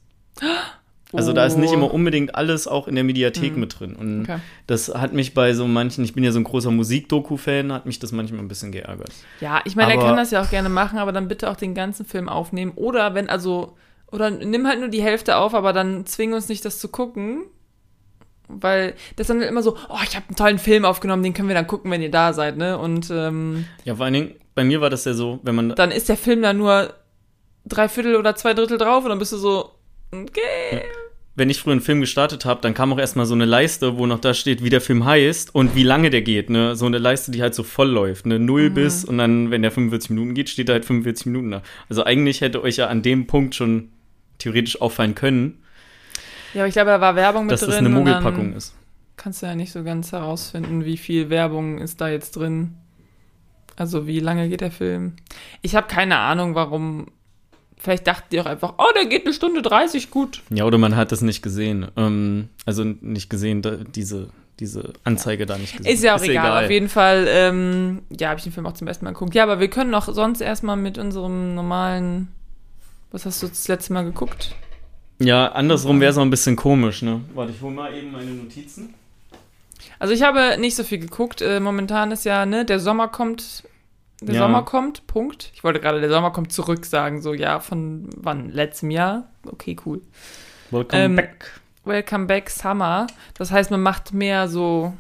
Also 1.13 1.33
da 1.33 1.47
ist 1.47 1.57
nicht 1.57 1.71
Oh. 1.71 1.75
immer 1.75 1.95
unbedingt 1.95 2.35
alles 2.35 2.67
auch 2.69 2.87
in 2.87 2.95
der 2.95 3.05
Mediathek 3.05 3.57
mit 3.57 3.79
drin. 3.81 3.95
Und 3.97 4.23
Okay. 4.23 4.41
das 4.67 4.89
hat 4.95 5.15
mich 5.15 5.33
bei 5.33 5.55
so 5.55 5.67
manchen, 5.67 6.05
ich 6.05 6.13
bin 6.13 6.23
ja 6.23 6.33
so 6.33 6.41
ein 6.41 6.45
großer 6.45 6.71
Musikdoku-Fan, 6.71 7.73
hat 7.73 7.87
mich 7.87 7.99
das 7.99 8.13
manchmal 8.13 8.41
ein 8.41 8.49
bisschen 8.49 8.73
geärgert. 8.73 9.13
Ja, 9.41 9.61
ich 9.65 9.75
meine, 9.75 9.93
er 9.95 10.01
kann 10.01 10.17
das 10.17 10.33
ja 10.33 10.43
auch 10.43 10.51
gerne 10.51 10.69
machen, 10.69 10.99
aber 10.99 11.13
dann 11.13 11.27
bitte 11.29 11.49
auch 11.49 11.57
den 11.57 11.75
ganzen 11.75 12.05
Film 12.05 12.29
aufnehmen. 12.29 12.73
Oder 12.75 13.15
wenn, 13.15 13.31
also, 13.31 13.75
oder 14.11 14.31
nimm 14.31 14.67
halt 14.67 14.81
nur 14.81 14.89
die 14.89 15.03
Hälfte 15.03 15.37
auf, 15.37 15.55
aber 15.55 15.73
dann 15.73 16.07
zwing 16.07 16.33
uns 16.33 16.49
nicht, 16.49 16.65
das 16.65 16.79
zu 16.79 16.89
gucken. 16.89 17.45
Weil 18.49 18.95
das 19.17 19.27
dann 19.27 19.43
immer 19.43 19.63
so, 19.63 19.77
oh, 19.91 19.99
ich 20.03 20.17
habe 20.17 20.27
einen 20.29 20.37
tollen 20.37 20.59
Film 20.59 20.87
aufgenommen, 20.87 21.23
den 21.23 21.35
können 21.35 21.49
wir 21.49 21.55
dann 21.55 21.67
gucken, 21.67 21.91
wenn 21.91 22.01
ihr 22.01 22.11
da 22.11 22.33
seid, 22.33 22.57
ne? 22.57 22.79
Und 22.79 23.11
ähm, 23.11 23.67
Ja, 23.85 23.97
vor 23.97 24.07
allen 24.07 24.15
Dingen, 24.15 24.35
bei 24.55 24.65
mir 24.65 24.81
war 24.81 24.89
das 24.89 25.05
ja 25.05 25.13
so, 25.13 25.39
wenn 25.43 25.55
man 25.55 25.75
dann 25.75 25.91
ist 25.91 26.09
der 26.09 26.17
Film 26.17 26.41
da 26.41 26.55
nur 26.55 26.95
drei 27.67 27.89
Viertel 27.89 28.17
oder 28.17 28.35
zwei 28.37 28.55
Drittel 28.55 28.79
drauf 28.79 29.05
und 29.05 29.11
dann 29.11 29.19
bist 29.19 29.33
du 29.33 29.37
so, 29.37 29.73
okay. 30.11 30.83
wenn 31.37 31.51
ich 31.51 31.61
früher 31.61 31.73
einen 31.73 31.83
Film 31.83 32.01
gestartet 32.01 32.47
habe, 32.47 32.63
dann 32.63 32.73
kam 32.73 32.91
auch 32.93 32.99
erstmal 32.99 33.27
so 33.27 33.35
eine 33.35 33.45
Leiste, 33.45 33.99
wo 33.99 34.07
noch 34.07 34.19
da 34.19 34.33
steht, 34.33 34.65
wie 34.65 34.71
der 34.71 34.81
Film 34.81 35.05
heißt 35.05 35.55
und 35.55 35.77
wie 35.77 35.83
lange 35.83 36.09
der 36.09 36.23
geht. 36.23 36.49
Ne? 36.49 36.75
So 36.75 36.87
eine 36.87 36.99
Leiste, 36.99 37.31
die 37.31 37.43
halt 37.43 37.55
so 37.55 37.63
voll 37.63 37.91
läuft. 37.91 38.25
Ne? 38.25 38.39
Null 38.39 38.71
bis 38.71 39.05
und 39.05 39.19
dann, 39.19 39.51
wenn 39.51 39.61
der 39.61 39.71
45 39.71 40.11
Minuten 40.11 40.35
geht, 40.35 40.49
steht 40.49 40.71
da 40.71 40.73
halt 40.73 40.87
45 40.87 41.27
Minuten 41.27 41.51
da. 41.51 41.63
Also 41.91 42.05
eigentlich 42.05 42.41
hätte 42.41 42.63
euch 42.63 42.77
ja 42.77 42.87
an 42.87 43.03
dem 43.03 43.27
Punkt 43.27 43.55
schon 43.55 43.91
theoretisch 44.39 44.81
auffallen 44.81 45.15
können, 45.15 45.63
Ja, 46.55 46.63
aber 46.63 46.69
ich 46.69 46.75
glaube, 46.75 46.91
da 46.91 47.01
war 47.01 47.15
Werbung 47.17 47.45
mit 47.47 47.53
dass 47.53 47.61
drin. 47.61 47.71
das 47.71 47.79
eine 47.79 47.89
und 47.89 47.95
Mogelpackung 47.95 48.53
ist. 48.55 48.75
Kannst 49.17 49.43
du 49.43 49.47
ja 49.47 49.55
nicht 49.55 49.73
so 49.73 49.83
ganz 49.83 50.13
herausfinden, 50.13 50.85
wie 50.85 50.97
viel 50.97 51.29
Werbung 51.29 51.79
ist 51.79 52.01
da 52.01 52.09
jetzt 52.09 52.37
drin. 52.37 52.75
Also 53.77 54.07
wie 54.07 54.21
lange 54.21 54.49
geht 54.49 54.61
der 54.61 54.71
Film? 54.71 55.15
Ich 55.63 55.75
habe 55.77 55.87
keine 55.89 56.19
Ahnung, 56.19 56.55
warum. 56.55 57.09
Vielleicht 57.81 58.09
dachten 58.09 58.27
die 58.33 58.41
auch 58.41 58.47
einfach, 58.47 58.75
oh, 58.79 58.93
der 58.97 59.07
geht 59.07 59.25
eine 59.25 59.33
Stunde 59.33 59.63
30, 59.63 60.11
gut. 60.11 60.43
Ja, 60.51 60.65
oder 60.65 60.79
man 60.79 60.97
hat 60.97 61.13
das 61.13 61.21
nicht 61.21 61.43
gesehen. 61.43 61.87
Ähm, 61.97 62.49
also 62.67 62.83
nicht 62.83 63.31
gesehen, 63.31 63.63
da, 63.63 63.77
diese, 63.77 64.31
diese 64.59 64.95
Anzeige 65.05 65.47
da 65.47 65.57
nicht 65.59 65.77
gesehen. 65.77 65.93
Ist 65.93 66.03
ja 66.03 66.17
auch 66.17 66.23
egal. 66.23 66.65
Auf 66.65 66.71
jeden 66.73 66.89
Fall, 66.89 67.27
ähm, 67.29 68.03
ja, 68.11 68.31
habe 68.31 68.39
ich 68.39 68.43
den 68.45 68.53
Film 68.53 68.67
auch 68.67 68.73
zum 68.73 68.89
ersten 68.89 69.05
Mal 69.05 69.13
geguckt. 69.13 69.35
Ja, 69.37 69.45
aber 69.45 69.61
wir 69.61 69.69
können 69.71 69.93
doch 69.93 70.13
sonst 70.13 70.41
erstmal 70.41 70.77
mit 70.77 70.99
unserem 70.99 71.55
normalen. 71.55 72.29
Was 73.11 73.25
hast 73.27 73.43
du 73.43 73.49
das 73.49 73.69
letzte 73.69 73.93
Mal 73.93 74.05
geguckt? 74.05 74.55
Ja, 75.19 75.49
andersrum 75.53 76.01
wäre 76.01 76.11
es 76.13 76.19
auch 76.19 76.23
ein 76.23 76.31
bisschen 76.31 76.57
komisch, 76.57 77.03
ne? 77.03 77.23
Warte, 77.35 77.53
ich 77.53 77.61
hole 77.61 77.75
mal 77.75 77.95
eben 77.95 78.13
meine 78.13 78.31
Notizen. 78.31 78.95
Also 79.99 80.15
ich 80.15 80.23
habe 80.23 80.57
nicht 80.59 80.77
so 80.77 80.85
viel 80.85 80.99
geguckt. 80.99 81.41
Äh, 81.41 81.59
momentan 81.61 82.13
ist 82.13 82.25
ja, 82.25 82.47
ne, 82.47 82.65
der 82.65 82.79
Sommer 82.81 83.09
kommt. 83.09 83.65
Der 84.21 84.35
Ja. 84.35 84.43
Sommer 84.43 84.63
kommt, 84.63 85.07
Punkt. 85.07 85.51
Ich 85.55 85.63
wollte 85.65 85.81
gerade, 85.81 86.01
der 86.01 86.11
Sommer 86.11 86.33
kommt 86.33 86.53
zurück 86.53 86.85
sagen, 86.85 87.23
so, 87.23 87.35
ja, 87.35 87.61
von 87.61 88.11
wann? 88.17 88.51
Letztem 88.51 88.91
Jahr? 88.91 89.29
Okay, 89.47 89.77
cool. 89.87 90.03
Welcome 90.71 91.03
Ähm, 91.03 91.17
back. 91.17 91.61
Welcome 91.85 92.27
Back 92.27 92.51
Summer. 92.51 93.07
Das 93.35 93.51
heißt, 93.51 93.71
man 93.71 93.81
macht 93.81 94.13
mehr 94.13 94.49
so 94.49 94.93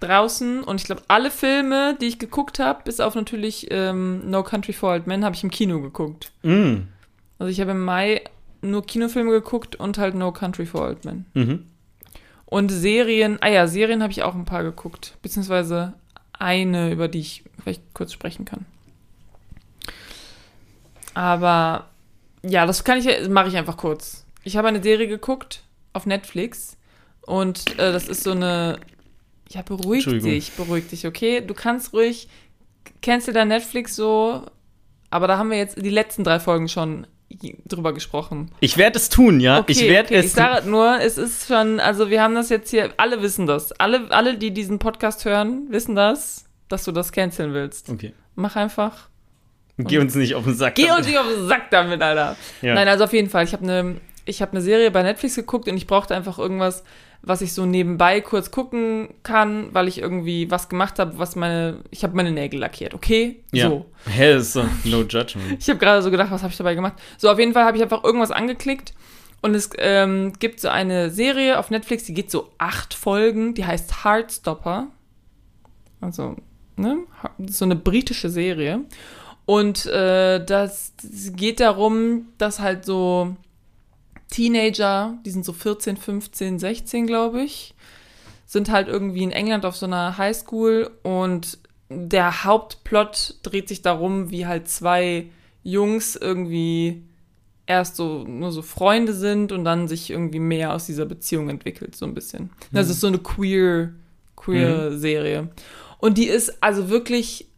draußen 0.00 0.62
und 0.62 0.80
ich 0.80 0.86
glaube, 0.86 1.02
alle 1.08 1.30
Filme, 1.30 1.96
die 2.00 2.06
ich 2.06 2.18
geguckt 2.18 2.58
habe, 2.58 2.82
bis 2.84 3.00
auf 3.00 3.14
natürlich 3.14 3.68
ähm, 3.70 4.28
No 4.28 4.42
Country 4.42 4.72
for 4.72 4.90
Old 4.92 5.06
Men, 5.06 5.24
habe 5.24 5.34
ich 5.34 5.42
im 5.44 5.50
Kino 5.50 5.80
geguckt. 5.80 6.30
Mm. 6.42 6.88
Also 7.38 7.50
ich 7.50 7.60
habe 7.60 7.72
im 7.72 7.84
Mai 7.84 8.22
nur 8.62 8.86
Kinofilme 8.86 9.30
geguckt 9.30 9.76
und 9.76 9.98
halt 9.98 10.14
No 10.14 10.32
Country 10.32 10.66
for 10.66 10.82
Old 10.82 11.04
Men. 11.04 11.26
Mhm. 11.34 11.66
Und 12.46 12.70
Serien, 12.70 13.38
ah 13.40 13.48
ja, 13.48 13.66
Serien 13.66 14.02
habe 14.02 14.12
ich 14.12 14.22
auch 14.22 14.34
ein 14.34 14.44
paar 14.44 14.62
geguckt. 14.62 15.16
Beziehungsweise 15.22 15.94
eine, 16.32 16.90
über 16.90 17.08
die 17.08 17.20
ich 17.20 17.44
vielleicht 17.62 17.82
kurz 17.94 18.12
sprechen 18.12 18.44
kann. 18.44 18.66
Aber 21.14 21.88
ja, 22.42 22.66
das 22.66 22.84
kann 22.84 22.98
ich, 22.98 23.28
mache 23.28 23.48
ich 23.48 23.56
einfach 23.56 23.76
kurz. 23.76 24.26
Ich 24.42 24.56
habe 24.56 24.68
eine 24.68 24.82
Serie 24.82 25.08
geguckt 25.08 25.62
auf 25.92 26.06
Netflix 26.06 26.76
und 27.22 27.78
äh, 27.78 27.92
das 27.92 28.08
ist 28.08 28.24
so 28.24 28.32
eine, 28.32 28.78
ja, 29.48 29.62
beruhig 29.62 30.04
dich, 30.04 30.52
beruhig 30.52 30.88
dich, 30.88 31.06
okay? 31.06 31.40
Du 31.40 31.54
kannst 31.54 31.92
ruhig, 31.92 32.28
cancel 33.00 33.32
dein 33.32 33.48
Netflix 33.48 33.96
so, 33.96 34.44
aber 35.10 35.28
da 35.28 35.38
haben 35.38 35.50
wir 35.50 35.58
jetzt 35.58 35.82
die 35.82 35.90
letzten 35.90 36.24
drei 36.24 36.40
Folgen 36.40 36.68
schon 36.68 37.06
drüber 37.66 37.92
gesprochen. 37.92 38.50
Ich 38.60 38.76
werde 38.76 38.98
es 38.98 39.08
tun, 39.08 39.40
ja. 39.40 39.60
Okay, 39.60 39.72
ich 39.72 39.82
werde 39.82 40.08
okay. 40.08 40.18
es 40.18 40.26
Ich 40.26 40.32
sage 40.32 40.68
nur, 40.68 41.00
es 41.00 41.18
ist 41.18 41.48
schon, 41.48 41.80
also 41.80 42.10
wir 42.10 42.22
haben 42.22 42.34
das 42.34 42.48
jetzt 42.48 42.70
hier, 42.70 42.92
alle 42.96 43.22
wissen 43.22 43.46
das. 43.46 43.72
Alle, 43.72 44.10
alle, 44.10 44.36
die 44.38 44.52
diesen 44.52 44.78
Podcast 44.78 45.24
hören, 45.24 45.66
wissen 45.70 45.94
das, 45.94 46.44
dass 46.68 46.84
du 46.84 46.92
das 46.92 47.12
canceln 47.12 47.54
willst. 47.54 47.90
Okay. 47.90 48.12
Mach 48.34 48.56
einfach. 48.56 49.08
Geh 49.76 49.98
uns 49.98 50.14
nicht 50.14 50.34
auf 50.34 50.44
den 50.44 50.54
Sack. 50.54 50.76
Geh 50.76 50.86
damit. 50.86 50.98
uns 50.98 51.06
nicht 51.08 51.18
auf 51.18 51.26
den 51.26 51.48
Sack 51.48 51.70
damit, 51.70 52.00
Alter. 52.00 52.36
Ja. 52.62 52.74
Nein, 52.74 52.86
also 52.86 53.04
auf 53.04 53.12
jeden 53.12 53.28
Fall. 53.28 53.44
Ich 53.44 53.52
habe 53.52 53.64
eine 53.64 53.96
ich 54.24 54.42
habe 54.42 54.52
eine 54.52 54.60
Serie 54.60 54.90
bei 54.90 55.02
Netflix 55.02 55.34
geguckt 55.34 55.68
und 55.68 55.76
ich 55.76 55.86
brauchte 55.86 56.14
einfach 56.14 56.38
irgendwas, 56.38 56.84
was 57.26 57.40
ich 57.40 57.54
so 57.54 57.64
nebenbei 57.64 58.20
kurz 58.20 58.50
gucken 58.50 59.08
kann, 59.22 59.68
weil 59.72 59.88
ich 59.88 59.98
irgendwie 59.98 60.50
was 60.50 60.68
gemacht 60.68 60.98
habe, 60.98 61.18
was 61.18 61.36
meine, 61.36 61.78
ich 61.90 62.04
habe 62.04 62.14
meine 62.14 62.30
Nägel 62.30 62.60
lackiert, 62.60 62.94
okay? 62.94 63.42
Ja. 63.52 63.68
So. 63.68 63.86
Hä, 64.06 64.36
ist 64.36 64.52
so 64.52 64.64
no 64.84 65.02
judgment. 65.02 65.56
Ich 65.58 65.68
habe 65.68 65.78
gerade 65.78 66.02
so 66.02 66.10
gedacht, 66.10 66.30
was 66.30 66.42
habe 66.42 66.52
ich 66.52 66.58
dabei 66.58 66.74
gemacht? 66.74 66.94
So, 67.16 67.30
auf 67.30 67.38
jeden 67.38 67.54
Fall 67.54 67.64
habe 67.64 67.76
ich 67.76 67.82
einfach 67.82 68.04
irgendwas 68.04 68.30
angeklickt 68.30 68.92
und 69.40 69.54
es 69.54 69.70
ähm, 69.78 70.32
gibt 70.38 70.60
so 70.60 70.68
eine 70.68 71.10
Serie 71.10 71.58
auf 71.58 71.70
Netflix, 71.70 72.04
die 72.04 72.14
geht 72.14 72.30
so 72.30 72.50
acht 72.58 72.94
Folgen, 72.94 73.54
die 73.54 73.64
heißt 73.64 74.04
Heartstopper. 74.04 74.88
Also, 76.00 76.36
ne? 76.76 76.98
So 77.48 77.64
eine 77.64 77.76
britische 77.76 78.28
Serie. 78.28 78.80
Und 79.46 79.86
äh, 79.86 80.44
das 80.44 80.92
geht 81.36 81.60
darum, 81.60 82.28
dass 82.38 82.60
halt 82.60 82.84
so 82.84 83.36
Teenager, 84.30 85.18
die 85.24 85.30
sind 85.30 85.44
so 85.44 85.52
14, 85.52 85.96
15, 85.96 86.58
16, 86.58 87.06
glaube 87.06 87.42
ich, 87.42 87.74
sind 88.46 88.70
halt 88.70 88.88
irgendwie 88.88 89.22
in 89.22 89.32
England 89.32 89.64
auf 89.64 89.76
so 89.76 89.86
einer 89.86 90.18
Highschool 90.18 90.90
und 91.02 91.58
der 91.88 92.44
Hauptplot 92.44 93.36
dreht 93.42 93.68
sich 93.68 93.82
darum, 93.82 94.30
wie 94.30 94.46
halt 94.46 94.68
zwei 94.68 95.26
Jungs 95.62 96.16
irgendwie 96.16 97.02
erst 97.66 97.96
so 97.96 98.24
nur 98.24 98.52
so 98.52 98.62
Freunde 98.62 99.14
sind 99.14 99.52
und 99.52 99.64
dann 99.64 99.88
sich 99.88 100.10
irgendwie 100.10 100.38
mehr 100.38 100.74
aus 100.74 100.86
dieser 100.86 101.06
Beziehung 101.06 101.48
entwickelt, 101.48 101.96
so 101.96 102.04
ein 102.04 102.14
bisschen. 102.14 102.50
Das 102.72 102.90
ist 102.90 103.00
so 103.00 103.06
eine 103.06 103.18
queer, 103.18 103.92
queer 104.36 104.98
Serie. 104.98 105.48
Und 105.98 106.18
die 106.18 106.26
ist 106.26 106.62
also 106.62 106.90
wirklich 106.90 107.48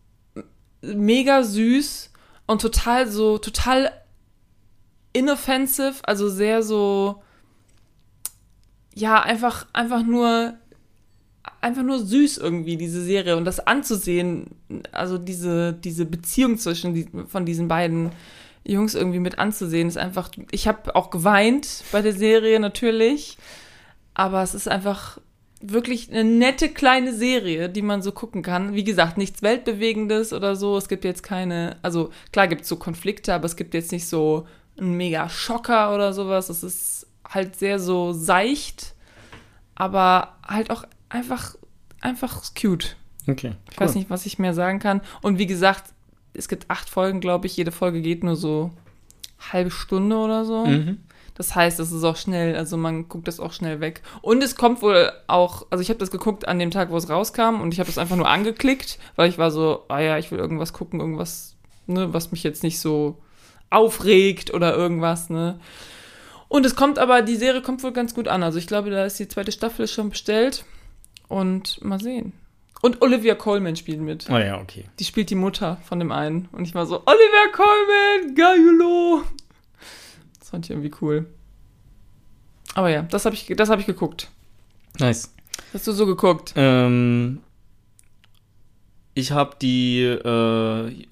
mega 0.83 1.43
süß 1.43 2.13
und 2.47 2.61
total 2.61 3.11
so, 3.11 3.39
total 3.39 3.91
inoffensive, 5.17 5.95
also 6.03 6.29
sehr 6.29 6.63
so, 6.63 7.23
ja, 8.95 9.23
einfach, 9.23 9.67
einfach 9.73 10.05
nur, 10.05 10.55
einfach 11.61 11.83
nur 11.83 11.99
süß 11.99 12.39
irgendwie, 12.39 12.77
diese 12.77 13.03
Serie. 13.03 13.37
Und 13.37 13.45
das 13.45 13.61
anzusehen, 13.61 14.51
also 14.93 15.19
diese, 15.19 15.73
diese 15.73 16.07
Beziehung 16.07 16.59
zwischen 16.59 16.95
die, 16.95 17.09
von 17.27 17.47
diesen 17.47 17.69
beiden 17.69 18.11
Jungs 18.65 18.95
irgendwie 18.95 19.21
mit 19.21 19.39
anzusehen, 19.39 19.89
ist 19.89 19.99
einfach, 19.99 20.31
ich 20.51 20.69
habe 20.69 20.95
auch 20.95 21.11
geweint 21.11 21.85
bei 21.93 22.03
der 22.03 22.13
Serie 22.13 22.61
natürlich, 22.61 23.39
aber 24.15 24.43
es 24.43 24.55
ist 24.55 24.69
einfach 24.69 25.19
wirklich 25.61 26.11
eine 26.11 26.25
nette 26.25 26.69
kleine 26.69 27.15
Serie, 27.15 27.69
die 27.69 27.83
man 27.83 28.03
so 28.03 28.13
gucken 28.13 28.43
kann. 28.43 28.75
Wie 28.75 28.85
gesagt, 28.85 29.17
nichts 29.17 29.43
Weltbewegendes 29.43 30.33
oder 30.33 30.57
so. 30.57 30.77
Es 30.77 30.89
gibt 30.89 31.05
jetzt 31.05 31.23
keine, 31.23 31.77
also 31.83 32.11
klar 32.33 32.49
gibt 32.49 32.63
es 32.63 32.69
so 32.69 32.77
Konflikte, 32.77 33.33
aber 33.33 33.47
es 33.47 33.57
gibt 33.57 33.75
jetzt 33.75 33.93
nicht 33.93 34.07
so 34.07 34.47
einen 34.79 34.97
mega 34.97 35.29
Schocker 35.29 35.95
oder 35.95 36.13
sowas. 36.13 36.49
Es 36.49 36.63
ist 36.63 37.07
halt 37.29 37.57
sehr 37.57 37.79
so 37.79 38.13
seicht, 38.13 38.95
aber 39.75 40.37
halt 40.47 40.71
auch 40.71 40.85
einfach, 41.09 41.57
einfach 42.01 42.43
cute. 42.55 42.97
Okay. 43.29 43.53
Ich 43.71 43.81
weiß 43.81 43.95
nicht, 43.95 44.11
was 44.11 44.27
ich 44.27 44.39
mehr 44.39 44.55
sagen 44.55 44.79
kann. 44.79 45.01
Und 45.23 45.39
wie 45.39 45.47
gesagt, 45.47 45.93
es 46.35 46.49
gibt 46.49 46.71
acht 46.71 46.89
Folgen, 46.89 47.21
glaube 47.21 47.47
ich. 47.47 47.57
Jede 47.57 47.73
Folge 47.73 48.01
geht 48.01 48.23
nur 48.23 48.37
so 48.37 48.71
halbe 49.53 49.71
Stunde 49.71 50.17
oder 50.17 50.45
so. 50.45 50.67
Mhm. 50.67 50.99
Das 51.35 51.55
heißt, 51.55 51.81
es 51.81 51.93
ist 51.93 52.05
auch 52.05 52.17
schnell, 52.17 52.57
also 52.57 52.79
man 52.79 53.09
guckt 53.09 53.29
das 53.29 53.41
auch 53.41 53.53
schnell 53.53 53.81
weg. 53.81 54.03
Und 54.23 54.43
es 54.43 54.57
kommt 54.57 54.81
wohl 54.81 55.13
auch, 55.27 55.67
also 55.69 55.83
ich 55.83 55.91
habe 55.91 55.99
das 55.99 56.11
geguckt 56.11 56.49
an 56.49 56.59
dem 56.59 56.71
Tag, 56.71 56.91
wo 56.91 56.97
es 56.97 57.11
rauskam 57.11 57.61
und 57.61 57.75
ich 57.75 57.81
habe 57.81 57.91
es 57.91 57.99
einfach 57.99 58.17
nur 58.17 58.29
angeklickt, 58.29 58.99
weil 59.17 59.29
ich 59.29 59.37
war 59.37 59.51
so, 59.51 59.85
ah 59.89 60.01
ja, 60.01 60.17
ich 60.17 60.31
will 60.31 60.39
irgendwas 60.39 60.73
gucken, 60.73 60.99
irgendwas, 60.99 61.57
ne, 61.87 62.15
was 62.15 62.33
mich 62.33 62.43
jetzt 62.43 62.63
nicht 62.63 62.81
so 62.81 63.19
aufregt 63.71 64.53
oder 64.53 64.75
irgendwas, 64.75 65.31
ne. 65.31 65.59
Und 66.49 66.65
es 66.65 66.77
kommt 66.77 66.99
aber, 66.99 67.23
die 67.23 67.37
Serie 67.37 67.63
kommt 67.63 67.83
wohl 67.83 67.93
ganz 67.93 68.15
gut 68.15 68.29
an. 68.29 68.43
Also 68.43 68.59
ich 68.59 68.67
glaube, 68.67 68.91
da 68.91 69.05
ist 69.05 69.19
die 69.19 69.29
zweite 69.29 69.53
Staffel 69.53 69.89
schon 69.89 70.11
bestellt. 70.11 70.65
Und 71.29 71.83
mal 71.83 72.01
sehen. 72.01 72.33
Und 72.83 73.03
Olivia 73.03 73.35
Colman 73.35 73.75
spielt 73.75 74.01
mit. 74.01 74.29
Oh 74.31 74.39
ja, 74.39 74.61
okay. 74.61 74.85
Die 75.01 75.05
spielt 75.05 75.31
die 75.31 75.35
Mutter 75.35 75.79
von 75.89 75.99
dem 75.99 76.13
einen. 76.13 76.49
Und 76.53 76.65
ich 76.65 76.75
war 76.75 76.87
so, 76.87 77.03
Olivia 77.05 77.49
Colman, 77.53 78.35
geilo. 78.37 79.23
Das 80.39 80.51
fand 80.51 80.67
ich 80.67 80.71
irgendwie 80.71 80.93
cool. 81.01 81.27
Aber 82.75 82.91
ja, 82.91 83.03
das 83.03 83.25
habe 83.25 83.35
ich, 83.35 83.53
das 83.57 83.71
hab 83.71 83.81
ich 83.81 83.87
geguckt. 83.87 84.31
Nice. 85.01 85.35
Hast 85.73 85.87
du 85.87 85.93
so 85.93 86.07
geguckt? 86.07 86.53
Ähm, 86.55 87.41
ich 89.15 89.33
habe 89.33 89.57
die 89.61 90.03
äh, 90.03 91.07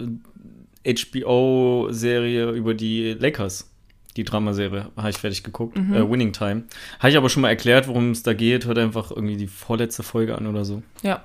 HBO-Serie 0.85 2.51
über 2.51 2.73
die 2.73 3.13
Lakers, 3.13 3.69
die 4.15 4.23
Dramaserie, 4.23 4.91
habe 4.95 5.09
ich 5.09 5.17
fertig 5.17 5.43
geguckt. 5.43 5.77
Mhm. 5.77 5.93
Äh, 5.93 6.09
Winning 6.09 6.33
Time. 6.33 6.63
Habe 6.99 7.09
ich 7.09 7.17
aber 7.17 7.29
schon 7.29 7.41
mal 7.41 7.49
erklärt, 7.49 7.87
worum 7.87 8.11
es 8.11 8.23
da 8.23 8.33
geht. 8.33 8.65
Hört 8.65 8.77
einfach 8.77 9.11
irgendwie 9.11 9.37
die 9.37 9.47
vorletzte 9.47 10.03
Folge 10.03 10.37
an 10.37 10.47
oder 10.47 10.63
so. 10.63 10.83
Ja. 11.03 11.23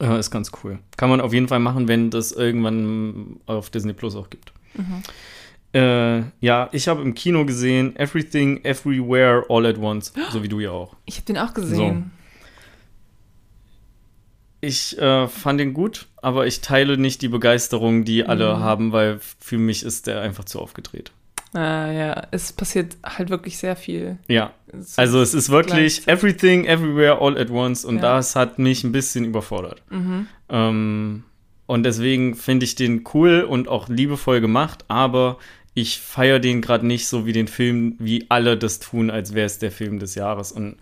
Äh, 0.00 0.18
ist 0.18 0.30
ganz 0.30 0.50
cool. 0.62 0.78
Kann 0.96 1.10
man 1.10 1.20
auf 1.20 1.32
jeden 1.32 1.48
Fall 1.48 1.60
machen, 1.60 1.88
wenn 1.88 2.10
das 2.10 2.32
irgendwann 2.32 3.40
auf 3.46 3.70
Disney 3.70 3.92
Plus 3.92 4.16
auch 4.16 4.30
gibt. 4.30 4.52
Mhm. 4.74 5.02
Äh, 5.74 6.22
ja, 6.40 6.68
ich 6.72 6.88
habe 6.88 7.02
im 7.02 7.14
Kino 7.14 7.44
gesehen 7.44 7.96
Everything, 7.96 8.64
Everywhere, 8.64 9.44
All 9.48 9.66
at 9.66 9.78
Once. 9.78 10.12
So 10.30 10.42
wie 10.42 10.48
du 10.48 10.60
ja 10.60 10.70
auch. 10.70 10.96
Ich 11.04 11.16
habe 11.16 11.26
den 11.26 11.38
auch 11.38 11.52
gesehen. 11.52 12.12
Ich 14.64 14.98
äh, 14.98 15.28
fand 15.28 15.60
ihn 15.60 15.74
gut, 15.74 16.06
aber 16.22 16.46
ich 16.46 16.60
teile 16.60 16.96
nicht 16.96 17.22
die 17.22 17.28
Begeisterung, 17.28 18.04
die 18.04 18.24
alle 18.24 18.54
Mhm. 18.56 18.60
haben, 18.60 18.92
weil 18.92 19.18
für 19.38 19.58
mich 19.58 19.82
ist 19.82 20.06
der 20.06 20.20
einfach 20.20 20.44
zu 20.44 20.60
aufgedreht. 20.60 21.12
Äh, 21.54 21.96
ja, 21.98 22.26
es 22.32 22.52
passiert 22.52 22.96
halt 23.04 23.30
wirklich 23.30 23.58
sehr 23.58 23.76
viel. 23.76 24.18
Ja, 24.26 24.52
Es 24.72 24.98
also 24.98 25.20
es 25.22 25.34
ist 25.34 25.50
wirklich. 25.50 26.08
Everything, 26.08 26.64
Everywhere, 26.64 27.20
All 27.20 27.38
at 27.38 27.50
Once 27.50 27.84
und 27.84 27.96
Ja. 27.96 28.02
das 28.16 28.34
hat 28.34 28.58
mich 28.58 28.82
ein 28.82 28.90
bisschen 28.92 29.24
überfordert. 29.24 29.82
Mhm. 29.90 30.26
Ähm, 30.48 31.24
und 31.66 31.82
deswegen 31.84 32.34
finde 32.34 32.64
ich 32.64 32.74
den 32.74 33.04
cool 33.14 33.42
und 33.42 33.68
auch 33.68 33.88
liebevoll 33.88 34.40
gemacht, 34.40 34.84
aber 34.88 35.38
ich 35.74 36.00
feiere 36.00 36.38
den 36.40 36.60
gerade 36.60 36.86
nicht 36.86 37.06
so 37.08 37.24
wie 37.26 37.32
den 37.32 37.48
Film, 37.48 37.94
wie 37.98 38.26
alle 38.28 38.56
das 38.56 38.80
tun, 38.80 39.10
als 39.10 39.34
wäre 39.34 39.46
es 39.46 39.58
der 39.58 39.70
Film 39.72 39.98
des 39.98 40.14
Jahres. 40.14 40.50
Und 40.52 40.76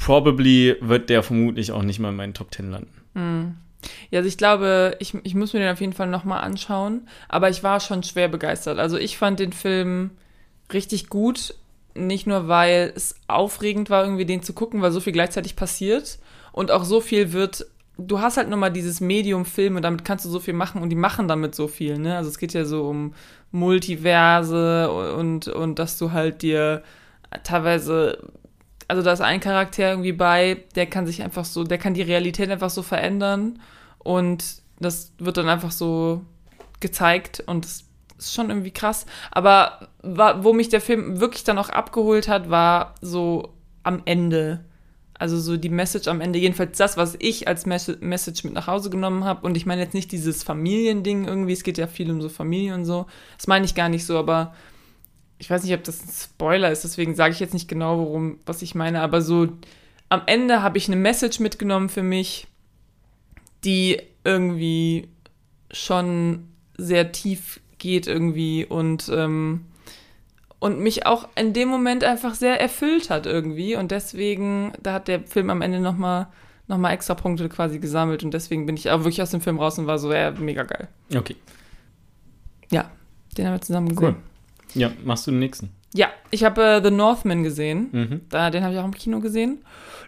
probably 0.00 0.76
wird 0.80 1.10
der 1.10 1.22
vermutlich 1.22 1.70
auch 1.72 1.82
nicht 1.82 2.00
mal 2.00 2.08
in 2.08 2.16
meinen 2.16 2.34
Top 2.34 2.50
Ten 2.50 2.70
landen. 2.70 2.92
Mhm. 3.14 3.56
Ja, 4.10 4.18
also 4.18 4.28
ich 4.28 4.36
glaube, 4.36 4.96
ich, 4.98 5.14
ich 5.22 5.34
muss 5.34 5.52
mir 5.52 5.60
den 5.60 5.72
auf 5.72 5.80
jeden 5.80 5.92
Fall 5.92 6.08
nochmal 6.08 6.42
anschauen. 6.42 7.06
Aber 7.28 7.48
ich 7.48 7.62
war 7.62 7.80
schon 7.80 8.02
schwer 8.02 8.28
begeistert. 8.28 8.78
Also 8.78 8.96
ich 8.96 9.16
fand 9.16 9.38
den 9.38 9.52
Film 9.52 10.10
richtig 10.72 11.08
gut. 11.08 11.54
Nicht 11.94 12.26
nur, 12.26 12.48
weil 12.48 12.92
es 12.94 13.14
aufregend 13.28 13.90
war, 13.90 14.04
irgendwie 14.04 14.24
den 14.24 14.42
zu 14.42 14.52
gucken, 14.52 14.80
weil 14.80 14.90
so 14.90 15.00
viel 15.00 15.12
gleichzeitig 15.12 15.54
passiert. 15.54 16.18
Und 16.52 16.70
auch 16.70 16.84
so 16.84 17.00
viel 17.00 17.32
wird. 17.32 17.66
Du 17.96 18.20
hast 18.20 18.38
halt 18.38 18.48
nur 18.48 18.58
mal 18.58 18.70
dieses 18.70 19.00
Medium-Film 19.00 19.76
und 19.76 19.82
damit 19.82 20.04
kannst 20.04 20.24
du 20.24 20.30
so 20.30 20.40
viel 20.40 20.54
machen 20.54 20.80
und 20.80 20.88
die 20.88 20.96
machen 20.96 21.28
damit 21.28 21.54
so 21.54 21.68
viel, 21.68 21.98
ne? 21.98 22.16
Also 22.16 22.30
es 22.30 22.38
geht 22.38 22.54
ja 22.54 22.64
so 22.64 22.88
um 22.88 23.12
Multiverse 23.50 24.90
und, 24.90 25.48
und 25.48 25.78
dass 25.78 25.98
du 25.98 26.10
halt 26.12 26.40
dir 26.40 26.82
teilweise 27.42 28.32
also 28.90 29.02
da 29.02 29.12
ist 29.12 29.20
ein 29.20 29.40
Charakter 29.40 29.90
irgendwie 29.90 30.12
bei, 30.12 30.64
der 30.74 30.86
kann 30.86 31.06
sich 31.06 31.22
einfach 31.22 31.44
so, 31.44 31.64
der 31.64 31.78
kann 31.78 31.94
die 31.94 32.02
Realität 32.02 32.50
einfach 32.50 32.70
so 32.70 32.82
verändern 32.82 33.60
und 33.98 34.62
das 34.80 35.12
wird 35.18 35.36
dann 35.36 35.48
einfach 35.48 35.70
so 35.70 36.22
gezeigt 36.80 37.42
und 37.46 37.64
das 37.64 37.84
ist 38.18 38.34
schon 38.34 38.50
irgendwie 38.50 38.72
krass. 38.72 39.06
Aber 39.30 39.88
wo 40.02 40.52
mich 40.52 40.68
der 40.68 40.80
Film 40.80 41.20
wirklich 41.20 41.44
dann 41.44 41.58
auch 41.58 41.68
abgeholt 41.68 42.28
hat, 42.28 42.50
war 42.50 42.94
so 43.00 43.54
am 43.82 44.02
Ende. 44.06 44.64
Also 45.14 45.38
so 45.38 45.56
die 45.56 45.68
Message 45.68 46.08
am 46.08 46.22
Ende, 46.22 46.38
jedenfalls 46.38 46.78
das, 46.78 46.96
was 46.96 47.14
ich 47.18 47.46
als 47.46 47.66
Mes 47.66 47.92
Message 48.00 48.42
mit 48.42 48.54
nach 48.54 48.66
Hause 48.66 48.88
genommen 48.88 49.24
habe. 49.24 49.46
Und 49.46 49.56
ich 49.56 49.66
meine 49.66 49.82
jetzt 49.82 49.94
nicht 49.94 50.10
dieses 50.12 50.42
Familiending 50.42 51.28
irgendwie, 51.28 51.52
es 51.52 51.62
geht 51.62 51.78
ja 51.78 51.86
viel 51.86 52.10
um 52.10 52.22
so 52.22 52.28
Familie 52.28 52.74
und 52.74 52.86
so. 52.86 53.06
Das 53.36 53.46
meine 53.46 53.66
ich 53.66 53.74
gar 53.74 53.90
nicht 53.90 54.06
so, 54.06 54.18
aber 54.18 54.54
ich 55.40 55.48
weiß 55.48 55.64
nicht, 55.64 55.74
ob 55.74 55.82
das 55.82 56.02
ein 56.02 56.12
Spoiler 56.12 56.70
ist, 56.70 56.84
deswegen 56.84 57.14
sage 57.14 57.32
ich 57.32 57.40
jetzt 57.40 57.54
nicht 57.54 57.66
genau, 57.66 57.98
worum, 57.98 58.38
was 58.44 58.60
ich 58.60 58.74
meine, 58.74 59.00
aber 59.00 59.22
so 59.22 59.48
am 60.10 60.22
Ende 60.26 60.62
habe 60.62 60.76
ich 60.76 60.86
eine 60.86 60.96
Message 60.96 61.40
mitgenommen 61.40 61.88
für 61.88 62.02
mich, 62.02 62.46
die 63.64 64.02
irgendwie 64.22 65.08
schon 65.70 66.46
sehr 66.76 67.10
tief 67.12 67.60
geht 67.78 68.06
irgendwie 68.06 68.66
und, 68.66 69.10
ähm, 69.14 69.64
und 70.58 70.78
mich 70.78 71.06
auch 71.06 71.26
in 71.36 71.54
dem 71.54 71.68
Moment 71.68 72.04
einfach 72.04 72.34
sehr 72.34 72.60
erfüllt 72.60 73.08
hat 73.08 73.24
irgendwie 73.24 73.76
und 73.76 73.92
deswegen, 73.92 74.72
da 74.82 74.92
hat 74.92 75.08
der 75.08 75.20
Film 75.20 75.48
am 75.48 75.62
Ende 75.62 75.80
nochmal 75.80 76.26
noch 76.66 76.78
mal 76.78 76.92
extra 76.92 77.14
Punkte 77.14 77.48
quasi 77.48 77.78
gesammelt 77.78 78.22
und 78.22 78.32
deswegen 78.32 78.66
bin 78.66 78.76
ich 78.76 78.90
auch 78.90 78.98
wirklich 79.00 79.22
aus 79.22 79.30
dem 79.30 79.40
Film 79.40 79.58
raus 79.58 79.78
und 79.78 79.86
war 79.86 79.98
so, 79.98 80.12
ja, 80.12 80.30
mega 80.32 80.64
geil. 80.64 80.86
Okay, 81.16 81.34
Ja, 82.70 82.90
den 83.36 83.46
haben 83.46 83.54
wir 83.54 83.60
zusammen 83.60 83.88
gesehen. 83.88 84.16
cool. 84.16 84.29
Ja, 84.74 84.90
machst 85.04 85.26
du 85.26 85.30
den 85.30 85.40
nächsten. 85.40 85.70
Ja, 85.94 86.08
ich 86.30 86.44
habe 86.44 86.62
äh, 86.62 86.82
The 86.82 86.90
Northman 86.90 87.42
gesehen. 87.42 87.88
Mhm. 87.92 88.20
Da, 88.28 88.50
den 88.50 88.62
habe 88.62 88.74
ich 88.74 88.80
auch 88.80 88.84
im 88.84 88.94
Kino 88.94 89.20
gesehen. 89.20 89.64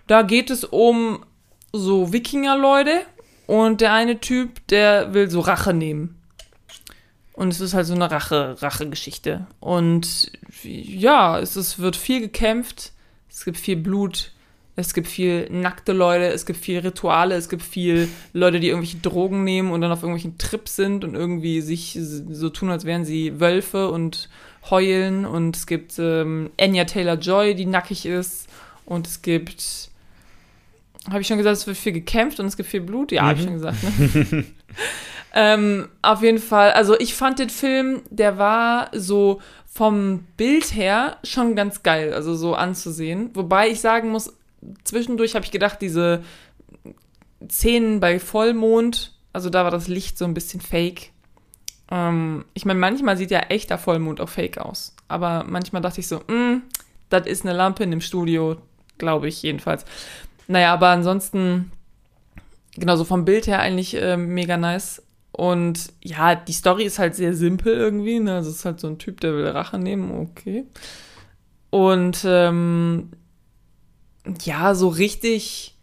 Da 0.07 0.23
geht 0.23 0.51
es 0.51 0.65
um 0.65 1.25
so 1.73 2.13
Wikinger-Leute 2.13 3.01
und 3.47 3.81
der 3.81 3.93
eine 3.93 4.21
Typ, 4.21 4.67
der 4.69 5.15
will 5.15 5.31
so 5.31 5.41
Rache 5.41 5.73
nehmen. 5.73 6.19
Und 7.33 7.49
es 7.49 7.61
ist 7.61 7.75
halt 7.75 7.87
so 7.87 7.95
eine 7.95 8.11
Rache, 8.11 8.61
Rache-Geschichte. 8.61 9.47
Und 9.59 10.31
ja, 10.63 11.39
es 11.39 11.57
ist, 11.57 11.79
wird 11.79 11.97
viel 11.97 12.21
gekämpft, 12.21 12.93
es 13.31 13.45
gibt 13.45 13.57
viel 13.57 13.77
Blut, 13.77 14.33
es 14.77 14.95
gibt 14.95 15.07
viel 15.07 15.49
nackte 15.51 15.93
Leute, 15.93 16.27
es 16.27 16.47
gibt 16.47 16.59
viel 16.59 16.79
Rituale, 16.79 17.35
es 17.35 17.49
gibt 17.49 17.63
viel 17.63 18.09
Leute, 18.33 18.61
die 18.61 18.69
irgendwelche 18.69 18.99
Drogen 18.99 19.45
nehmen 19.45 19.71
und 19.71 19.81
dann 19.81 19.93
auf 19.93 20.03
irgendwelchen 20.03 20.39
Trips 20.39 20.77
sind 20.77 21.05
und 21.05 21.15
irgendwie 21.15 21.61
sich 21.61 21.99
so 22.01 22.49
tun, 22.51 22.71
als 22.71 22.85
wären 22.85 23.05
sie 23.05 23.41
Wölfe 23.41 23.91
und 23.91 24.29
heulen. 24.71 25.25
Und 25.25 25.57
es 25.57 25.67
gibt 25.67 25.99
ähm, 25.99 26.51
Anya 26.61 26.85
Taylor-Joy, 26.85 27.55
die 27.55 27.67
nackig 27.67 28.07
ist. 28.07 28.49
Und 28.85 29.07
es 29.07 29.23
gibt, 29.23 29.91
habe 31.09 31.21
ich 31.21 31.27
schon 31.27 31.39
gesagt, 31.39 31.57
es 31.57 31.67
wird 31.67 31.77
viel 31.77 31.93
gekämpft 31.93 32.41
und 32.41 32.47
es 32.47 32.57
gibt 32.57 32.69
viel 32.69 32.81
Blut? 32.81 33.13
Ja, 33.13 33.23
habe 33.23 33.39
ich 33.39 33.45
schon 33.45 33.55
gesagt. 33.55 33.79
Ne? 34.33 34.45
ähm, 35.35 35.89
auf 36.03 36.23
jeden 36.23 36.39
Fall, 36.39 36.73
also 36.73 36.99
ich 36.99 37.15
fand 37.15 37.39
den 37.39 37.51
Film, 37.51 38.03
der 38.11 38.39
war 38.39 38.91
so 38.93 39.41
vom 39.67 40.27
Bild 40.37 40.75
her 40.75 41.17
schon 41.25 41.57
ganz 41.57 41.83
geil, 41.83 42.13
also 42.13 42.35
so 42.35 42.55
anzusehen. 42.55 43.31
Wobei 43.35 43.69
ich 43.71 43.81
sagen 43.81 44.11
muss, 44.11 44.33
zwischendurch 44.85 45.35
habe 45.35 45.45
ich 45.45 45.51
gedacht, 45.51 45.81
diese 45.81 46.23
Szenen 47.51 48.01
bei 48.01 48.19
Vollmond 48.19 49.15
Also 49.33 49.49
da 49.49 49.65
war 49.65 49.71
das 49.71 49.89
Licht 49.89 50.19
so 50.19 50.27
ein 50.27 50.35
bisschen 50.35 50.61
fake. 50.61 51.12
Ähm, 51.93 52.47
ich 52.55 52.65
meine, 52.65 52.81
manchmal 52.81 53.19
sieht 53.19 53.31
ja 53.31 53.41
echter 53.41 53.77
Vollmond 53.77 54.21
auch 54.21 54.31
fake 54.31 54.57
aus. 54.59 54.97
Aber 55.09 55.45
manchmal 55.47 55.83
dachte 55.83 56.01
ich 56.01 56.09
so, 56.09 56.21
"Mm, 56.21 56.63
das 57.11 57.27
ist 57.27 57.45
eine 57.45 57.55
Lampe 57.55 57.85
in 57.85 57.91
dem 57.91 58.01
Studio, 58.01 58.57
glaube 58.97 59.29
ich 59.29 59.43
jedenfalls. 59.43 59.85
Naja, 60.49 60.73
aber 60.73 60.89
ansonsten, 60.89 61.71
genau, 62.75 62.97
so 62.97 63.05
vom 63.05 63.27
Bild 63.27 63.47
her 63.47 63.61
eigentlich 63.61 63.95
äh, 63.95 64.17
mega 64.17 64.57
nice. 64.57 65.03
Und 65.33 65.93
ja, 66.03 66.35
die 66.35 66.53
Story 66.53 66.85
ist 66.85 66.99
halt 66.99 67.15
sehr 67.15 67.35
simpel 67.35 67.75
irgendwie. 67.75 68.21
Ne? 68.21 68.37
Also 68.37 68.51
es 68.51 68.57
ist 68.57 68.65
halt 68.65 68.81
so 68.81 68.89
ein 68.89 68.99
Typ, 68.99 69.21
der 69.21 69.35
will 69.35 69.47
Rache 69.49 69.79
nehmen, 69.79 70.11
okay. 70.13 70.65
Und 71.71 72.23
ähm, 72.27 73.11
ja, 74.43 74.75
so 74.75 74.89
richtig 74.89 75.75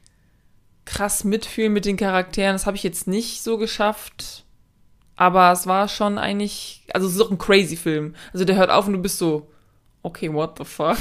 krass 0.85 1.23
mitfühlen 1.23 1.73
mit 1.73 1.85
den 1.85 1.97
Charakteren, 1.97 2.53
das 2.53 2.65
habe 2.65 2.77
ich 2.77 2.83
jetzt 2.83 3.07
nicht 3.07 3.43
so 3.43 3.57
geschafft. 3.57 4.43
Aber 5.19 5.51
es 5.51 5.67
war 5.67 5.89
schon 5.89 6.17
eigentlich, 6.17 6.85
also 6.93 7.05
es 7.05 7.15
ist 7.15 7.19
auch 7.19 7.29
ein 7.29 7.37
crazy 7.37 7.75
Film. 7.75 8.15
Also 8.31 8.45
der 8.45 8.55
hört 8.55 8.69
auf 8.69 8.87
und 8.87 8.93
du 8.93 8.99
bist 8.99 9.17
so, 9.17 9.51
okay, 10.01 10.31
what 10.31 10.57
the 10.57 10.63
fuck? 10.63 10.95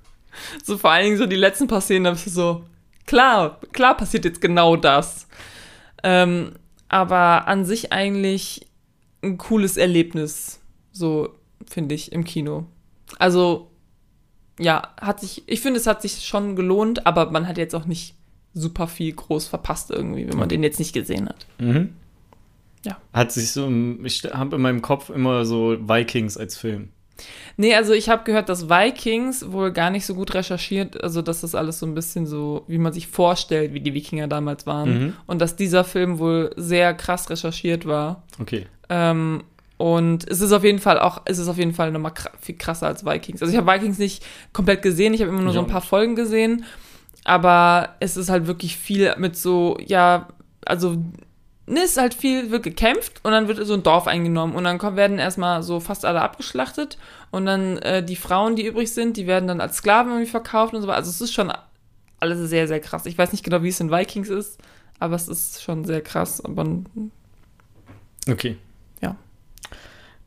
so 0.64 0.76
vor 0.76 0.90
allen 0.90 1.04
Dingen 1.04 1.16
so 1.16 1.26
die 1.26 1.36
letzten 1.36 1.68
paar 1.68 1.80
Szenen, 1.80 2.02
da 2.02 2.10
bist 2.10 2.26
du 2.26 2.30
so, 2.30 2.64
klar, 3.06 3.60
klar 3.70 3.96
passiert 3.96 4.24
jetzt 4.24 4.40
genau 4.40 4.74
das. 4.74 5.28
Ähm, 6.02 6.54
aber 6.88 7.46
an 7.46 7.64
sich 7.64 7.92
eigentlich 7.92 8.66
ein 9.22 9.38
cooles 9.38 9.76
Erlebnis, 9.76 10.58
so 10.90 11.32
finde 11.64 11.94
ich, 11.94 12.10
im 12.10 12.24
Kino. 12.24 12.66
Also, 13.20 13.70
ja, 14.58 14.92
hat 15.00 15.20
sich, 15.20 15.44
ich 15.46 15.60
finde, 15.60 15.78
es 15.78 15.86
hat 15.86 16.02
sich 16.02 16.26
schon 16.26 16.56
gelohnt, 16.56 17.06
aber 17.06 17.30
man 17.30 17.46
hat 17.46 17.58
jetzt 17.58 17.76
auch 17.76 17.86
nicht 17.86 18.16
super 18.54 18.88
viel 18.88 19.12
groß 19.12 19.46
verpasst 19.46 19.92
irgendwie, 19.92 20.26
wenn 20.26 20.36
man 20.36 20.48
den 20.48 20.64
jetzt 20.64 20.80
nicht 20.80 20.94
gesehen 20.94 21.28
hat. 21.28 21.46
Mhm. 21.60 21.94
Ja. 22.84 22.98
Hat 23.12 23.32
sich 23.32 23.52
so, 23.52 23.70
ich 24.02 24.24
habe 24.24 24.56
in 24.56 24.62
meinem 24.62 24.82
Kopf 24.82 25.10
immer 25.10 25.44
so 25.44 25.76
Vikings 25.80 26.36
als 26.36 26.56
Film. 26.56 26.90
Nee, 27.56 27.74
also 27.74 27.92
ich 27.92 28.08
habe 28.08 28.24
gehört, 28.24 28.48
dass 28.48 28.68
Vikings 28.68 29.52
wohl 29.52 29.72
gar 29.72 29.90
nicht 29.90 30.06
so 30.06 30.14
gut 30.14 30.34
recherchiert, 30.34 31.02
also 31.02 31.22
dass 31.22 31.42
das 31.42 31.54
alles 31.54 31.78
so 31.78 31.86
ein 31.86 31.94
bisschen 31.94 32.26
so, 32.26 32.64
wie 32.66 32.78
man 32.78 32.92
sich 32.92 33.06
vorstellt, 33.06 33.74
wie 33.74 33.80
die 33.80 33.94
Wikinger 33.94 34.26
damals 34.26 34.66
waren. 34.66 34.88
Mhm. 34.98 35.12
Und 35.26 35.40
dass 35.40 35.56
dieser 35.56 35.84
Film 35.84 36.18
wohl 36.18 36.52
sehr 36.56 36.94
krass 36.94 37.30
recherchiert 37.30 37.86
war. 37.86 38.22
Okay. 38.40 38.66
Ähm, 38.88 39.44
und 39.76 40.28
es 40.28 40.40
ist 40.40 40.52
auf 40.52 40.64
jeden 40.64 40.78
Fall 40.78 40.98
auch, 40.98 41.22
es 41.24 41.38
ist 41.38 41.48
auf 41.48 41.58
jeden 41.58 41.74
Fall 41.74 41.90
nochmal 41.90 42.12
viel 42.40 42.56
krasser 42.56 42.86
als 42.86 43.04
Vikings. 43.04 43.42
Also 43.42 43.52
ich 43.52 43.58
habe 43.58 43.70
Vikings 43.70 43.98
nicht 43.98 44.24
komplett 44.52 44.82
gesehen, 44.82 45.12
ich 45.12 45.20
habe 45.20 45.30
immer 45.30 45.40
nur 45.40 45.50
Ich 45.50 45.54
so 45.54 45.60
ein 45.60 45.66
paar 45.66 45.80
Folgen 45.80 46.16
gesehen. 46.16 46.64
Aber 47.24 47.90
es 48.00 48.16
ist 48.16 48.30
halt 48.30 48.46
wirklich 48.46 48.76
viel 48.76 49.14
mit 49.16 49.36
so, 49.36 49.78
ja, 49.84 50.28
also 50.64 50.96
ne, 51.66 51.80
es 51.80 51.92
ist 51.92 51.96
halt 52.00 52.14
viel, 52.14 52.50
wird 52.50 52.62
gekämpft 52.62 53.20
und 53.22 53.32
dann 53.32 53.48
wird 53.48 53.64
so 53.66 53.74
ein 53.74 53.82
Dorf 53.82 54.06
eingenommen 54.06 54.54
und 54.54 54.64
dann 54.64 54.78
kommen, 54.78 54.96
werden 54.96 55.18
erstmal 55.18 55.62
so 55.62 55.80
fast 55.80 56.04
alle 56.04 56.20
abgeschlachtet 56.20 56.98
und 57.30 57.46
dann 57.46 57.78
äh, 57.78 58.04
die 58.04 58.16
Frauen, 58.16 58.56
die 58.56 58.66
übrig 58.66 58.92
sind, 58.92 59.16
die 59.16 59.26
werden 59.26 59.46
dann 59.48 59.60
als 59.60 59.76
Sklaven 59.78 60.12
irgendwie 60.12 60.30
verkauft 60.30 60.74
und 60.74 60.82
so 60.82 60.88
weiter. 60.88 60.98
Also 60.98 61.10
es 61.10 61.20
ist 61.20 61.32
schon 61.32 61.52
alles 62.20 62.48
sehr, 62.48 62.68
sehr 62.68 62.80
krass. 62.80 63.06
Ich 63.06 63.16
weiß 63.18 63.32
nicht 63.32 63.44
genau, 63.44 63.62
wie 63.62 63.68
es 63.68 63.80
in 63.80 63.90
Vikings 63.90 64.28
ist, 64.28 64.58
aber 64.98 65.16
es 65.16 65.28
ist 65.28 65.62
schon 65.62 65.84
sehr 65.84 66.00
krass. 66.00 66.40
Aber 66.44 66.64
Okay. 68.28 68.56
Ja. 69.00 69.16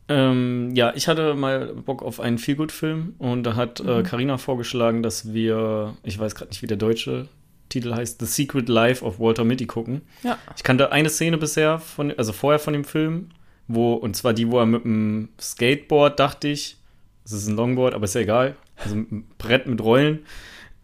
Ähm, 0.08 0.72
ja, 0.74 0.92
ich 0.94 1.08
hatte 1.08 1.34
mal 1.34 1.74
Bock 1.74 2.02
auf 2.02 2.20
einen 2.20 2.38
Feelgood-Film 2.38 3.14
und 3.18 3.42
da 3.44 3.56
hat 3.56 3.82
Mhm. 3.82 3.88
äh, 3.88 4.02
Carina 4.02 4.38
vorgeschlagen, 4.38 5.02
dass 5.02 5.32
wir, 5.32 5.96
ich 6.02 6.18
weiß 6.18 6.34
gerade 6.34 6.50
nicht, 6.50 6.62
wie 6.62 6.66
der 6.66 6.76
deutsche 6.76 7.28
Titel 7.68 7.94
heißt, 7.94 8.20
The 8.20 8.26
Secret 8.26 8.68
Life 8.68 9.04
of 9.04 9.18
Walter 9.18 9.44
Mitty 9.44 9.66
gucken. 9.66 10.02
ja. 10.22 10.38
Ich 10.56 10.62
kannte 10.62 10.92
eine 10.92 11.08
Szene 11.10 11.38
bisher, 11.38 11.78
von, 11.78 12.12
also 12.16 12.32
vorher 12.32 12.58
von 12.58 12.72
dem 12.72 12.84
Film, 12.84 13.28
wo, 13.68 13.94
und 13.94 14.14
zwar 14.16 14.32
die, 14.32 14.50
wo 14.50 14.58
er 14.58 14.66
mit 14.66 14.84
dem 14.84 15.28
Skateboard, 15.40 16.18
dachte 16.20 16.48
ich, 16.48 16.76
es 17.24 17.32
ist 17.32 17.48
ein 17.48 17.56
Longboard, 17.56 17.94
aber 17.94 18.04
ist 18.04 18.14
ja 18.14 18.20
egal, 18.20 18.54
also 18.76 18.94
mit 18.94 19.10
einem 19.10 19.24
Brett 19.38 19.66
mit 19.66 19.82
Rollen, 19.82 20.20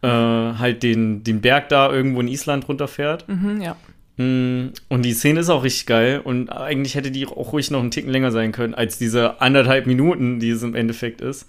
äh, 0.02 0.08
halt 0.08 0.82
den, 0.82 1.22
den 1.22 1.40
Berg 1.40 1.68
da 1.68 1.92
irgendwo 1.92 2.20
in 2.20 2.28
Island 2.28 2.68
runterfährt. 2.68 3.28
Mhm, 3.28 3.60
ja. 3.60 3.76
Mm, 4.16 4.72
Und 4.88 5.02
die 5.02 5.12
Szene 5.14 5.40
ist 5.40 5.48
auch 5.48 5.62
richtig 5.64 5.86
geil 5.86 6.20
und 6.22 6.50
eigentlich 6.50 6.96
hätte 6.96 7.10
die 7.12 7.26
auch 7.26 7.52
ruhig 7.52 7.70
noch 7.70 7.80
einen 7.80 7.90
Ticken 7.92 8.10
länger 8.10 8.32
sein 8.32 8.50
können 8.52 8.74
als 8.74 8.98
diese 8.98 9.40
anderthalb 9.40 9.86
Minuten, 9.86 10.40
die 10.40 10.50
es 10.50 10.62
im 10.62 10.74
Endeffekt 10.74 11.20
ist. 11.20 11.46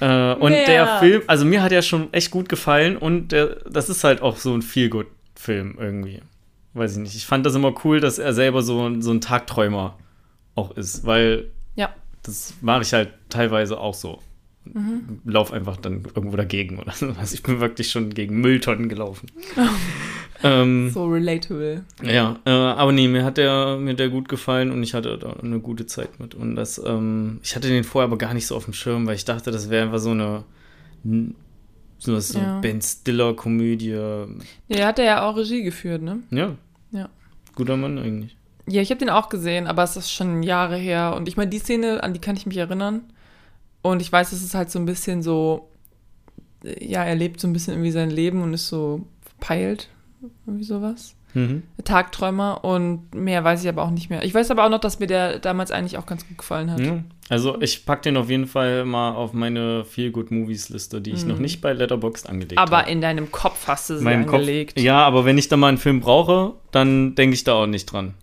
Äh, 0.00 0.32
und 0.34 0.50
Mehr. 0.52 0.66
der 0.66 0.98
Film, 0.98 1.22
also 1.26 1.44
mir 1.44 1.62
hat 1.62 1.70
er 1.72 1.82
schon 1.82 2.12
echt 2.12 2.30
gut 2.30 2.48
gefallen 2.48 2.96
und 2.96 3.30
der, 3.32 3.56
das 3.70 3.88
ist 3.88 4.04
halt 4.04 4.22
auch 4.22 4.36
so 4.36 4.54
ein 4.54 4.62
Feel-Good-Film 4.62 5.76
irgendwie. 5.78 6.20
Weiß 6.74 6.92
ich 6.92 6.98
nicht. 6.98 7.14
Ich 7.14 7.26
fand 7.26 7.44
das 7.44 7.54
immer 7.54 7.74
cool, 7.84 8.00
dass 8.00 8.18
er 8.18 8.32
selber 8.32 8.62
so, 8.62 9.00
so 9.00 9.10
ein 9.12 9.20
Tagträumer 9.20 9.98
auch 10.54 10.70
ist, 10.76 11.04
weil 11.04 11.50
Ja. 11.76 11.94
das 12.22 12.54
mache 12.62 12.82
ich 12.82 12.92
halt 12.94 13.10
teilweise 13.28 13.78
auch 13.78 13.94
so. 13.94 14.20
Mhm. 14.64 15.20
Lauf 15.24 15.52
einfach 15.52 15.76
dann 15.76 16.04
irgendwo 16.14 16.36
dagegen 16.36 16.78
oder 16.78 16.92
so. 16.96 17.08
Also 17.18 17.34
ich 17.34 17.42
bin 17.42 17.60
wirklich 17.60 17.90
schon 17.90 18.10
gegen 18.10 18.40
Mülltonnen 18.40 18.88
gelaufen. 18.88 19.28
ähm, 20.44 20.90
So 20.90 21.06
relatable. 21.06 21.84
ja, 22.02 22.38
äh, 22.44 22.50
aber 22.50 22.92
nee, 22.92 23.08
mir 23.08 23.24
hat 23.24 23.36
der, 23.36 23.76
mir 23.78 23.94
der 23.94 24.08
gut 24.08 24.28
gefallen 24.28 24.70
und 24.70 24.82
ich 24.82 24.94
hatte 24.94 25.18
da 25.18 25.34
eine 25.42 25.60
gute 25.60 25.86
Zeit 25.86 26.18
mit. 26.20 26.34
Und 26.34 26.56
das, 26.56 26.80
ähm, 26.84 27.40
ich 27.42 27.54
hatte 27.56 27.68
den 27.68 27.84
vorher 27.84 28.06
aber 28.08 28.18
gar 28.18 28.34
nicht 28.34 28.46
so 28.46 28.56
auf 28.56 28.64
dem 28.64 28.74
Schirm, 28.74 29.06
weil 29.06 29.14
ich 29.16 29.24
dachte, 29.24 29.50
das 29.50 29.70
wäre 29.70 29.84
einfach 29.84 29.98
so 29.98 30.10
eine, 30.10 30.44
so, 31.98 32.18
so 32.18 32.38
Ja. 32.38 32.60
Ben 32.60 32.80
Stiller-Komödie. 32.80 33.90
Ja, 33.90 34.26
er 34.68 34.86
hat 34.86 34.98
ja 34.98 35.28
auch 35.28 35.36
Regie 35.36 35.62
geführt, 35.62 36.02
ne? 36.02 36.20
Ja. 36.30 36.56
Ja. 36.90 37.08
Guter 37.54 37.76
Mann 37.76 37.98
eigentlich. 37.98 38.36
Ja, 38.68 38.80
ich 38.80 38.90
habe 38.90 38.98
den 39.00 39.10
auch 39.10 39.28
gesehen, 39.28 39.66
aber 39.66 39.82
es 39.82 39.96
ist 39.96 40.12
schon 40.12 40.42
Jahre 40.42 40.76
her. 40.76 41.14
Und 41.16 41.28
ich 41.28 41.36
meine, 41.36 41.50
die 41.50 41.58
Szene, 41.58 42.02
an 42.02 42.14
die 42.14 42.20
kann 42.20 42.36
ich 42.36 42.46
mich 42.46 42.56
erinnern. 42.56 43.02
Und 43.82 44.00
ich 44.00 44.10
weiß, 44.12 44.32
es 44.32 44.42
ist 44.42 44.54
halt 44.54 44.70
so 44.70 44.78
ein 44.78 44.86
bisschen 44.86 45.22
so, 45.22 45.68
äh, 46.64 46.84
ja, 46.84 47.02
er 47.04 47.16
lebt 47.16 47.40
so 47.40 47.48
ein 47.48 47.52
bisschen 47.52 47.74
irgendwie 47.74 47.90
sein 47.90 48.10
Leben 48.10 48.42
und 48.42 48.54
ist 48.54 48.68
so 48.68 49.04
verpeilt, 49.22 49.88
irgendwie 50.46 50.64
sowas. 50.64 51.14
Mhm. 51.34 51.62
Tagträumer 51.84 52.62
und 52.64 53.14
mehr 53.14 53.42
weiß 53.42 53.62
ich 53.62 53.68
aber 53.68 53.82
auch 53.82 53.90
nicht 53.90 54.10
mehr. 54.10 54.22
Ich 54.22 54.34
weiß 54.34 54.50
aber 54.50 54.66
auch 54.66 54.68
noch, 54.68 54.80
dass 54.80 54.98
mir 54.98 55.06
der 55.06 55.38
damals 55.38 55.70
eigentlich 55.70 55.96
auch 55.96 56.06
ganz 56.06 56.26
gut 56.28 56.38
gefallen 56.38 56.70
hat. 56.70 56.80
Ja. 56.80 56.98
Also 57.28 57.60
ich 57.62 57.86
pack 57.86 58.02
den 58.02 58.16
auf 58.18 58.28
jeden 58.28 58.46
Fall 58.46 58.84
mal 58.84 59.12
auf 59.12 59.32
meine 59.32 59.84
Feel 59.84 60.10
Good 60.10 60.30
Movies 60.30 60.68
Liste, 60.68 61.00
die 61.00 61.12
ich 61.12 61.24
noch 61.24 61.38
nicht 61.38 61.62
bei 61.62 61.72
Letterboxd 61.72 62.28
angelegt 62.28 62.60
habe. 62.60 62.70
Mhm. 62.70 62.74
Aber 62.74 62.86
in 62.88 63.00
deinem 63.00 63.32
Kopf 63.32 63.66
hast 63.66 63.88
du 63.88 63.98
sie 63.98 64.04
meinem 64.04 64.28
angelegt. 64.28 64.74
Kopf. 64.74 64.84
Ja, 64.84 65.06
aber 65.06 65.24
wenn 65.24 65.38
ich 65.38 65.48
da 65.48 65.56
mal 65.56 65.68
einen 65.68 65.78
Film 65.78 66.00
brauche, 66.00 66.52
dann 66.70 67.14
denke 67.14 67.34
ich 67.34 67.44
da 67.44 67.54
auch 67.54 67.66
nicht 67.66 67.86
dran. 67.86 68.14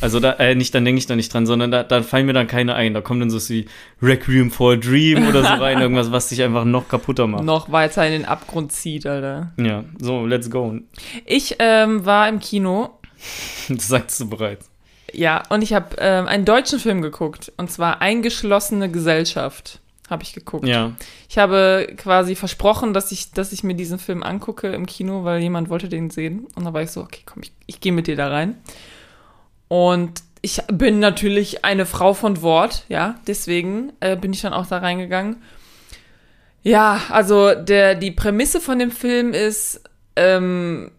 Also 0.00 0.20
da, 0.20 0.32
äh, 0.34 0.54
nicht, 0.54 0.74
dann 0.74 0.84
denke 0.84 0.98
ich 0.98 1.06
da 1.06 1.14
nicht 1.14 1.32
dran, 1.32 1.46
sondern 1.46 1.70
da, 1.70 1.82
da 1.82 2.02
fallen 2.02 2.26
mir 2.26 2.32
dann 2.32 2.46
keine 2.46 2.74
ein. 2.74 2.94
Da 2.94 3.02
kommt 3.02 3.20
dann 3.20 3.30
so 3.30 3.38
wie 3.50 3.66
Requiem 4.00 4.50
for 4.50 4.72
a 4.72 4.76
Dream 4.76 5.28
oder 5.28 5.42
so 5.42 5.54
rein, 5.62 5.78
irgendwas, 5.82 6.10
was 6.10 6.28
dich 6.28 6.42
einfach 6.42 6.64
noch 6.64 6.88
kaputter 6.88 7.26
macht. 7.26 7.44
Noch 7.44 7.70
weiter 7.70 8.04
in 8.06 8.12
den 8.12 8.24
Abgrund 8.24 8.72
zieht, 8.72 9.06
Alter. 9.06 9.52
Ja, 9.58 9.84
so, 10.00 10.26
let's 10.26 10.50
go. 10.50 10.78
Ich 11.26 11.56
ähm, 11.58 12.04
war 12.04 12.28
im 12.28 12.40
Kino 12.40 12.98
Das 13.68 13.88
sagst 13.88 14.20
du 14.20 14.28
bereits. 14.28 14.70
Ja, 15.12 15.42
und 15.50 15.62
ich 15.62 15.74
habe 15.74 15.96
ähm, 15.98 16.26
einen 16.26 16.44
deutschen 16.44 16.78
Film 16.78 17.02
geguckt. 17.02 17.52
Und 17.56 17.70
zwar 17.70 18.00
Eingeschlossene 18.00 18.90
Gesellschaft 18.90 19.80
habe 20.08 20.22
ich 20.22 20.32
geguckt. 20.32 20.66
Ja. 20.66 20.92
Ich 21.28 21.38
habe 21.38 21.94
quasi 21.96 22.34
versprochen, 22.34 22.92
dass 22.92 23.12
ich, 23.12 23.32
dass 23.32 23.52
ich 23.52 23.62
mir 23.62 23.74
diesen 23.74 23.98
Film 23.98 24.22
angucke 24.22 24.68
im 24.72 24.86
Kino, 24.86 25.24
weil 25.24 25.42
jemand 25.42 25.68
wollte 25.68 25.88
den 25.88 26.10
sehen. 26.10 26.46
Und 26.54 26.64
da 26.64 26.72
war 26.72 26.82
ich 26.82 26.90
so, 26.90 27.02
okay, 27.02 27.22
komm, 27.24 27.42
ich, 27.42 27.52
ich 27.66 27.80
gehe 27.80 27.92
mit 27.92 28.06
dir 28.06 28.16
da 28.16 28.28
rein. 28.28 28.56
Und 29.72 30.22
ich 30.42 30.60
bin 30.70 30.98
natürlich 30.98 31.64
eine 31.64 31.86
Frau 31.86 32.12
von 32.12 32.42
Wort, 32.42 32.84
ja, 32.90 33.14
deswegen 33.26 33.94
äh, 34.00 34.18
bin 34.18 34.34
ich 34.34 34.42
dann 34.42 34.52
auch 34.52 34.66
da 34.66 34.76
reingegangen. 34.76 35.36
Ja, 36.62 37.00
also 37.08 37.54
der, 37.54 37.94
die 37.94 38.10
Prämisse 38.10 38.60
von 38.60 38.78
dem 38.78 38.90
Film 38.90 39.32
ist, 39.32 39.82
ähm, 40.14 40.90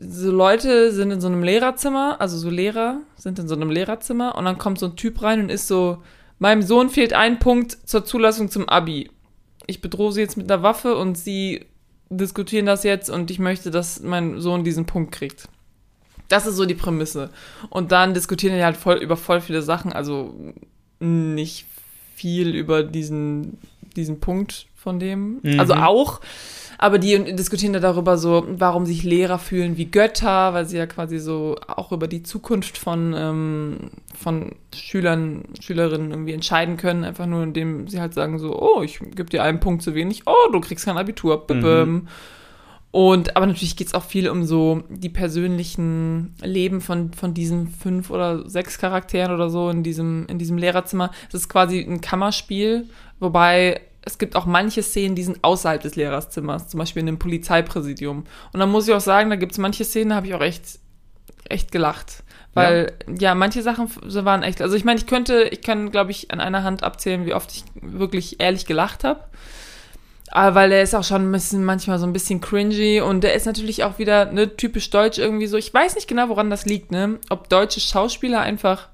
so 0.00 0.32
Leute 0.32 0.90
sind 0.90 1.12
in 1.12 1.20
so 1.20 1.28
einem 1.28 1.44
Lehrerzimmer, 1.44 2.20
also 2.20 2.36
so 2.36 2.50
Lehrer 2.50 3.00
sind 3.14 3.38
in 3.38 3.46
so 3.46 3.54
einem 3.54 3.70
Lehrerzimmer 3.70 4.34
und 4.34 4.44
dann 4.44 4.58
kommt 4.58 4.80
so 4.80 4.86
ein 4.86 4.96
Typ 4.96 5.22
rein 5.22 5.42
und 5.42 5.48
ist 5.48 5.68
so, 5.68 6.02
meinem 6.40 6.62
Sohn 6.62 6.90
fehlt 6.90 7.12
ein 7.12 7.38
Punkt 7.38 7.78
zur 7.88 8.04
Zulassung 8.04 8.50
zum 8.50 8.68
Abi. 8.68 9.08
Ich 9.68 9.80
bedrohe 9.82 10.10
sie 10.10 10.22
jetzt 10.22 10.36
mit 10.36 10.50
einer 10.50 10.64
Waffe 10.64 10.96
und 10.96 11.16
sie 11.16 11.64
diskutieren 12.08 12.66
das 12.66 12.82
jetzt 12.82 13.08
und 13.08 13.30
ich 13.30 13.38
möchte, 13.38 13.70
dass 13.70 14.00
mein 14.00 14.40
Sohn 14.40 14.64
diesen 14.64 14.86
Punkt 14.86 15.12
kriegt. 15.12 15.48
Das 16.30 16.46
ist 16.46 16.56
so 16.56 16.64
die 16.64 16.74
Prämisse. 16.74 17.28
Und 17.68 17.92
dann 17.92 18.14
diskutieren 18.14 18.56
die 18.56 18.64
halt 18.64 18.76
voll 18.76 18.96
über 18.96 19.16
voll 19.16 19.40
viele 19.40 19.62
Sachen, 19.62 19.92
also 19.92 20.34
nicht 21.00 21.66
viel 22.14 22.54
über 22.54 22.82
diesen, 22.82 23.58
diesen 23.96 24.20
Punkt 24.20 24.66
von 24.76 24.98
dem. 24.98 25.40
Mhm. 25.42 25.58
Also 25.58 25.74
auch, 25.74 26.20
aber 26.78 26.98
die 26.98 27.34
diskutieren 27.34 27.72
da 27.72 27.80
darüber 27.80 28.16
so, 28.16 28.46
warum 28.48 28.86
sich 28.86 29.02
Lehrer 29.02 29.38
fühlen 29.38 29.76
wie 29.76 29.86
Götter, 29.86 30.54
weil 30.54 30.66
sie 30.66 30.78
ja 30.78 30.86
quasi 30.86 31.18
so 31.18 31.56
auch 31.66 31.90
über 31.90 32.06
die 32.06 32.22
Zukunft 32.22 32.78
von, 32.78 33.12
ähm, 33.16 33.90
von 34.14 34.52
Schülern, 34.74 35.44
Schülerinnen 35.60 36.12
irgendwie 36.12 36.32
entscheiden 36.32 36.76
können, 36.76 37.04
einfach 37.04 37.26
nur 37.26 37.42
indem 37.42 37.88
sie 37.88 38.00
halt 38.00 38.14
sagen 38.14 38.38
so, 38.38 38.56
oh, 38.56 38.82
ich 38.82 39.00
gebe 39.00 39.24
dir 39.24 39.42
einen 39.42 39.60
Punkt 39.60 39.82
zu 39.82 39.94
wenig, 39.94 40.22
oh, 40.26 40.52
du 40.52 40.60
kriegst 40.60 40.84
kein 40.84 40.96
Abitur. 40.96 41.44
Mhm. 41.50 41.56
Mhm. 41.56 42.08
Und, 42.92 43.36
aber 43.36 43.46
natürlich 43.46 43.76
geht 43.76 43.86
es 43.86 43.94
auch 43.94 44.02
viel 44.02 44.28
um 44.28 44.44
so 44.44 44.82
die 44.88 45.08
persönlichen 45.08 46.34
Leben 46.42 46.80
von, 46.80 47.12
von 47.12 47.34
diesen 47.34 47.68
fünf 47.68 48.10
oder 48.10 48.48
sechs 48.48 48.78
Charakteren 48.78 49.32
oder 49.32 49.48
so 49.48 49.70
in 49.70 49.84
diesem, 49.84 50.26
in 50.26 50.38
diesem 50.38 50.58
Lehrerzimmer. 50.58 51.12
Es 51.28 51.34
ist 51.34 51.48
quasi 51.48 51.80
ein 51.80 52.00
Kammerspiel, 52.00 52.88
wobei 53.20 53.80
es 54.02 54.18
gibt 54.18 54.34
auch 54.34 54.46
manche 54.46 54.82
Szenen, 54.82 55.14
die 55.14 55.22
sind 55.22 55.38
außerhalb 55.42 55.80
des 55.80 55.94
Lehrerzimmers, 55.94 56.68
zum 56.68 56.78
Beispiel 56.78 57.02
in 57.02 57.08
einem 57.08 57.18
Polizeipräsidium. 57.18 58.24
Und 58.52 58.60
dann 58.60 58.70
muss 58.70 58.88
ich 58.88 58.94
auch 58.94 59.00
sagen, 59.00 59.30
da 59.30 59.36
gibt 59.36 59.52
es 59.52 59.58
manche 59.58 59.84
Szenen, 59.84 60.10
da 60.10 60.16
habe 60.16 60.26
ich 60.26 60.34
auch 60.34 60.40
echt, 60.40 60.80
echt 61.48 61.70
gelacht. 61.70 62.24
Weil, 62.54 62.92
ja. 63.06 63.14
ja. 63.14 63.34
manche 63.34 63.62
Sachen 63.62 63.88
waren 64.02 64.42
echt, 64.42 64.60
also 64.62 64.74
ich 64.74 64.84
meine, 64.84 64.98
ich 64.98 65.06
könnte, 65.06 65.44
ich 65.44 65.60
kann, 65.60 65.90
glaube 65.90 66.10
ich, 66.10 66.32
an 66.32 66.40
einer 66.40 66.64
Hand 66.64 66.82
abzählen, 66.82 67.26
wie 67.26 67.34
oft 67.34 67.52
ich 67.52 67.64
wirklich 67.80 68.40
ehrlich 68.40 68.66
gelacht 68.66 69.04
habe. 69.04 69.20
Aber 70.32 70.54
weil 70.54 70.70
der 70.70 70.82
ist 70.82 70.94
auch 70.94 71.04
schon 71.04 71.28
ein 71.28 71.32
bisschen, 71.32 71.64
manchmal 71.64 71.98
so 71.98 72.06
ein 72.06 72.12
bisschen 72.12 72.40
cringy 72.40 73.00
und 73.00 73.22
der 73.22 73.34
ist 73.34 73.46
natürlich 73.46 73.82
auch 73.82 73.98
wieder 73.98 74.30
ne, 74.30 74.56
typisch 74.56 74.90
deutsch 74.90 75.18
irgendwie 75.18 75.48
so. 75.48 75.56
Ich 75.56 75.74
weiß 75.74 75.96
nicht 75.96 76.06
genau, 76.06 76.28
woran 76.28 76.50
das 76.50 76.66
liegt, 76.66 76.92
ne? 76.92 77.18
Ob 77.30 77.48
deutsche 77.48 77.80
Schauspieler 77.80 78.40
einfach 78.40 78.88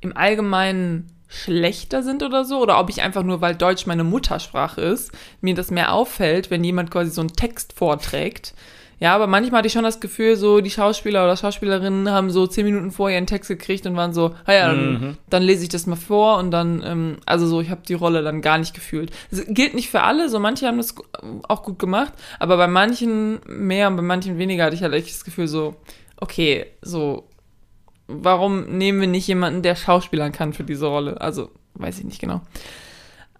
im 0.00 0.14
Allgemeinen 0.16 1.08
schlechter 1.28 2.02
sind 2.02 2.22
oder 2.22 2.44
so, 2.44 2.60
oder 2.60 2.78
ob 2.78 2.90
ich 2.90 3.00
einfach 3.00 3.22
nur, 3.22 3.40
weil 3.40 3.54
Deutsch 3.54 3.86
meine 3.86 4.04
Muttersprache 4.04 4.82
ist, 4.82 5.12
mir 5.40 5.54
das 5.54 5.70
mehr 5.70 5.94
auffällt, 5.94 6.50
wenn 6.50 6.62
jemand 6.62 6.90
quasi 6.90 7.10
so 7.10 7.22
einen 7.22 7.32
Text 7.32 7.72
vorträgt. 7.72 8.54
Ja, 9.02 9.16
aber 9.16 9.26
manchmal 9.26 9.58
hatte 9.58 9.66
ich 9.66 9.72
schon 9.72 9.82
das 9.82 9.98
Gefühl, 9.98 10.36
so 10.36 10.60
die 10.60 10.70
Schauspieler 10.70 11.24
oder 11.24 11.36
Schauspielerinnen 11.36 12.08
haben 12.08 12.30
so 12.30 12.46
zehn 12.46 12.64
Minuten 12.64 12.92
vorher 12.92 13.18
ihren 13.18 13.26
Text 13.26 13.48
gekriegt 13.48 13.84
und 13.84 13.96
waren 13.96 14.12
so, 14.12 14.32
ah 14.44 14.52
ja, 14.52 14.68
dann, 14.68 14.92
mhm. 14.92 15.16
dann 15.28 15.42
lese 15.42 15.64
ich 15.64 15.70
das 15.70 15.88
mal 15.88 15.96
vor 15.96 16.38
und 16.38 16.52
dann, 16.52 16.84
ähm, 16.86 17.16
also 17.26 17.48
so, 17.48 17.60
ich 17.60 17.68
habe 17.68 17.80
die 17.84 17.94
Rolle 17.94 18.22
dann 18.22 18.42
gar 18.42 18.58
nicht 18.58 18.74
gefühlt. 18.74 19.10
Das 19.32 19.44
gilt 19.48 19.74
nicht 19.74 19.90
für 19.90 20.02
alle, 20.02 20.28
so 20.28 20.38
manche 20.38 20.68
haben 20.68 20.76
das 20.76 20.94
auch 21.48 21.64
gut 21.64 21.80
gemacht, 21.80 22.12
aber 22.38 22.56
bei 22.56 22.68
manchen 22.68 23.40
mehr 23.48 23.88
und 23.88 23.96
bei 23.96 24.02
manchen 24.02 24.38
weniger 24.38 24.66
hatte 24.66 24.76
ich 24.76 24.84
halt 24.84 24.94
echt 24.94 25.10
das 25.10 25.24
Gefühl 25.24 25.48
so, 25.48 25.74
okay, 26.18 26.66
so, 26.80 27.28
warum 28.06 28.66
nehmen 28.78 29.00
wir 29.00 29.08
nicht 29.08 29.26
jemanden, 29.26 29.62
der 29.62 29.74
Schauspielern 29.74 30.30
kann 30.30 30.52
für 30.52 30.62
diese 30.62 30.86
Rolle? 30.86 31.20
Also, 31.20 31.50
weiß 31.74 31.98
ich 31.98 32.04
nicht 32.04 32.20
genau. 32.20 32.42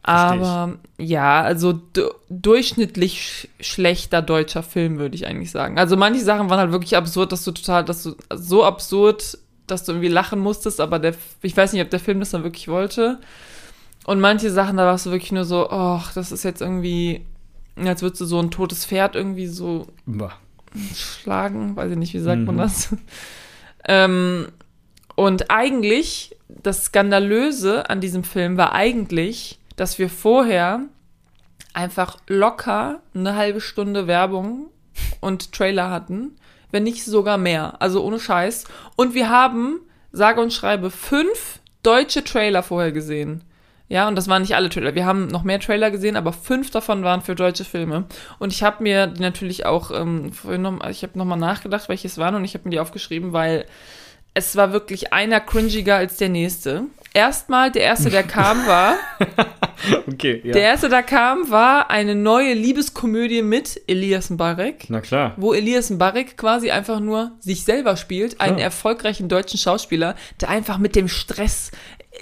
Aber 0.02 0.78
ja, 0.98 1.42
also 1.42 1.80
durchschnittlich 2.28 3.22
sch 3.22 3.48
schlechter 3.60 4.20
deutscher 4.20 4.64
Film, 4.64 4.98
würde 4.98 5.14
ich 5.14 5.26
eigentlich 5.26 5.52
sagen. 5.52 5.78
Also 5.78 5.96
manche 5.96 6.24
Sachen 6.24 6.50
waren 6.50 6.58
halt 6.58 6.72
wirklich 6.72 6.96
absurd, 6.96 7.30
dass 7.30 7.44
du 7.44 7.52
total, 7.52 7.84
dass 7.84 8.02
du 8.02 8.16
so 8.34 8.64
absurd, 8.64 9.38
dass 9.68 9.84
du 9.84 9.92
irgendwie 9.92 10.08
lachen 10.08 10.40
musstest, 10.40 10.80
aber 10.80 10.98
der, 10.98 11.14
ich 11.42 11.56
weiß 11.56 11.72
nicht, 11.72 11.82
ob 11.82 11.90
der 11.90 12.00
Film 12.00 12.18
das 12.18 12.30
dann 12.30 12.42
wirklich 12.42 12.66
wollte. 12.66 13.20
Und 14.04 14.20
manche 14.20 14.50
Sachen, 14.50 14.76
da 14.76 14.86
warst 14.86 15.06
du 15.06 15.12
wirklich 15.12 15.30
nur 15.30 15.44
so, 15.44 15.70
ach, 15.70 16.12
das 16.12 16.32
ist 16.32 16.42
jetzt 16.42 16.60
irgendwie, 16.60 17.24
als 17.76 18.02
würdest 18.02 18.20
du 18.20 18.24
so 18.24 18.40
ein 18.40 18.50
totes 18.50 18.84
Pferd 18.84 19.14
irgendwie 19.14 19.46
so 19.46 19.86
bah. 20.04 20.32
schlagen, 20.96 21.76
weiß 21.76 21.92
ich 21.92 21.98
nicht, 21.98 22.14
wie 22.14 22.18
sagt 22.18 22.40
mhm. 22.40 22.46
man 22.46 22.58
das? 22.58 22.96
ähm, 23.84 24.48
und 25.14 25.50
eigentlich, 25.52 26.36
das 26.48 26.86
Skandalöse 26.86 27.88
an 27.88 28.00
diesem 28.00 28.24
Film 28.24 28.56
war 28.56 28.72
eigentlich, 28.72 29.58
dass 29.76 29.98
wir 29.98 30.08
vorher 30.08 30.80
einfach 31.74 32.18
locker 32.28 33.00
eine 33.14 33.36
halbe 33.36 33.60
Stunde 33.60 34.06
Werbung 34.06 34.66
und 35.20 35.52
Trailer 35.52 35.90
hatten, 35.90 36.36
wenn 36.70 36.82
nicht 36.82 37.04
sogar 37.04 37.38
mehr. 37.38 37.80
Also 37.80 38.04
ohne 38.04 38.20
Scheiß. 38.20 38.64
Und 38.96 39.14
wir 39.14 39.30
haben, 39.30 39.80
sage 40.10 40.40
und 40.40 40.52
schreibe, 40.52 40.90
fünf 40.90 41.60
deutsche 41.82 42.24
Trailer 42.24 42.62
vorher 42.62 42.92
gesehen. 42.92 43.44
Ja, 43.88 44.08
und 44.08 44.16
das 44.16 44.26
waren 44.26 44.40
nicht 44.40 44.56
alle 44.56 44.70
Trailer. 44.70 44.94
Wir 44.94 45.04
haben 45.04 45.26
noch 45.26 45.42
mehr 45.42 45.60
Trailer 45.60 45.90
gesehen, 45.90 46.16
aber 46.16 46.32
fünf 46.32 46.70
davon 46.70 47.02
waren 47.02 47.20
für 47.20 47.34
deutsche 47.34 47.64
Filme. 47.64 48.06
Und 48.38 48.50
ich 48.50 48.62
habe 48.62 48.82
mir 48.82 49.06
die 49.06 49.20
natürlich 49.20 49.66
auch, 49.66 49.90
ähm, 49.90 50.32
ich 50.88 51.02
habe 51.02 51.18
nochmal 51.18 51.38
nachgedacht, 51.38 51.90
welches 51.90 52.16
waren, 52.16 52.34
und 52.34 52.44
ich 52.44 52.54
habe 52.54 52.64
mir 52.64 52.70
die 52.70 52.80
aufgeschrieben, 52.80 53.34
weil 53.34 53.66
es 54.34 54.56
war 54.56 54.72
wirklich 54.72 55.12
einer 55.12 55.40
cringiger 55.40 55.96
als 55.96 56.16
der 56.16 56.28
nächste. 56.28 56.84
Erstmal, 57.14 57.70
der 57.70 57.82
erste, 57.82 58.08
der 58.08 58.22
kam, 58.22 58.66
war. 58.66 58.96
okay, 60.10 60.40
ja. 60.42 60.52
Der 60.52 60.62
erste, 60.62 60.88
der 60.88 61.02
kam, 61.02 61.50
war 61.50 61.90
eine 61.90 62.14
neue 62.14 62.54
Liebeskomödie 62.54 63.42
mit 63.42 63.82
Elias 63.86 64.30
Mbarek. 64.30 64.86
Na 64.88 65.02
klar. 65.02 65.34
Wo 65.36 65.52
Elias 65.52 65.90
Mbarek 65.90 66.38
quasi 66.38 66.70
einfach 66.70 67.00
nur 67.00 67.32
sich 67.40 67.64
selber 67.64 67.98
spielt, 67.98 68.40
einen 68.40 68.56
ja. 68.56 68.64
erfolgreichen 68.64 69.28
deutschen 69.28 69.58
Schauspieler, 69.58 70.16
der 70.40 70.48
einfach 70.48 70.78
mit 70.78 70.96
dem 70.96 71.08
Stress 71.08 71.70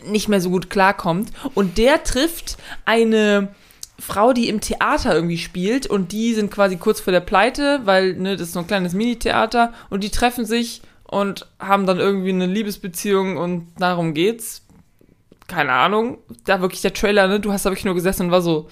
nicht 0.05 0.29
mehr 0.29 0.41
so 0.41 0.51
gut 0.51 0.71
klarkommt. 0.71 1.31
Und 1.55 1.79
der 1.79 2.03
trifft 2.03 2.57
eine 2.85 3.55
Frau, 4.01 4.33
die 4.33 4.49
im 4.49 4.61
Theater 4.61 5.15
irgendwie 5.15 5.39
spielt 5.39 5.87
und 5.87 6.11
die 6.11 6.35
sind 6.35 6.51
quasi 6.51 6.77
kurz 6.77 7.01
vor 7.01 7.13
der 7.13 7.21
Pleite, 7.21 7.83
weil 7.85 8.15
ne, 8.15 8.33
das 8.33 8.49
ist 8.49 8.55
so 8.55 8.61
ein 8.61 8.67
kleines 8.67 8.93
Mini-Theater 8.93 9.73
und 9.89 10.03
die 10.03 10.11
treffen 10.11 10.45
sich 10.45 10.83
und 11.11 11.47
haben 11.59 11.87
dann 11.87 11.99
irgendwie 11.99 12.31
eine 12.31 12.47
Liebesbeziehung 12.47 13.37
und 13.37 13.69
darum 13.79 14.15
geht's 14.15 14.63
keine 15.51 15.73
Ahnung, 15.73 16.19
da 16.45 16.61
wirklich 16.61 16.81
der 16.81 16.95
Trailer, 16.95 17.27
ne, 17.27 17.41
du 17.41 17.53
hast 17.53 17.67
da 17.67 17.71
wirklich 17.71 17.85
nur 17.85 17.97
gesessen 17.97 18.27
und 18.27 18.31
war 18.31 18.41
so, 18.41 18.69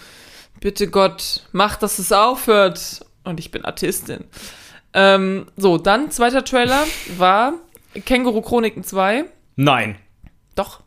bitte 0.60 0.88
Gott, 0.88 1.42
mach, 1.50 1.76
dass 1.76 1.98
es 1.98 2.12
aufhört. 2.12 3.04
Und 3.24 3.40
ich 3.40 3.50
bin 3.50 3.64
Artistin. 3.64 4.24
Ähm, 4.94 5.46
so, 5.56 5.76
dann 5.76 6.12
zweiter 6.12 6.44
Trailer 6.44 6.86
war 7.18 7.54
Känguru 8.06 8.40
Chroniken 8.42 8.84
2. 8.84 9.24
Nein. 9.56 9.96
Doch. 10.54 10.80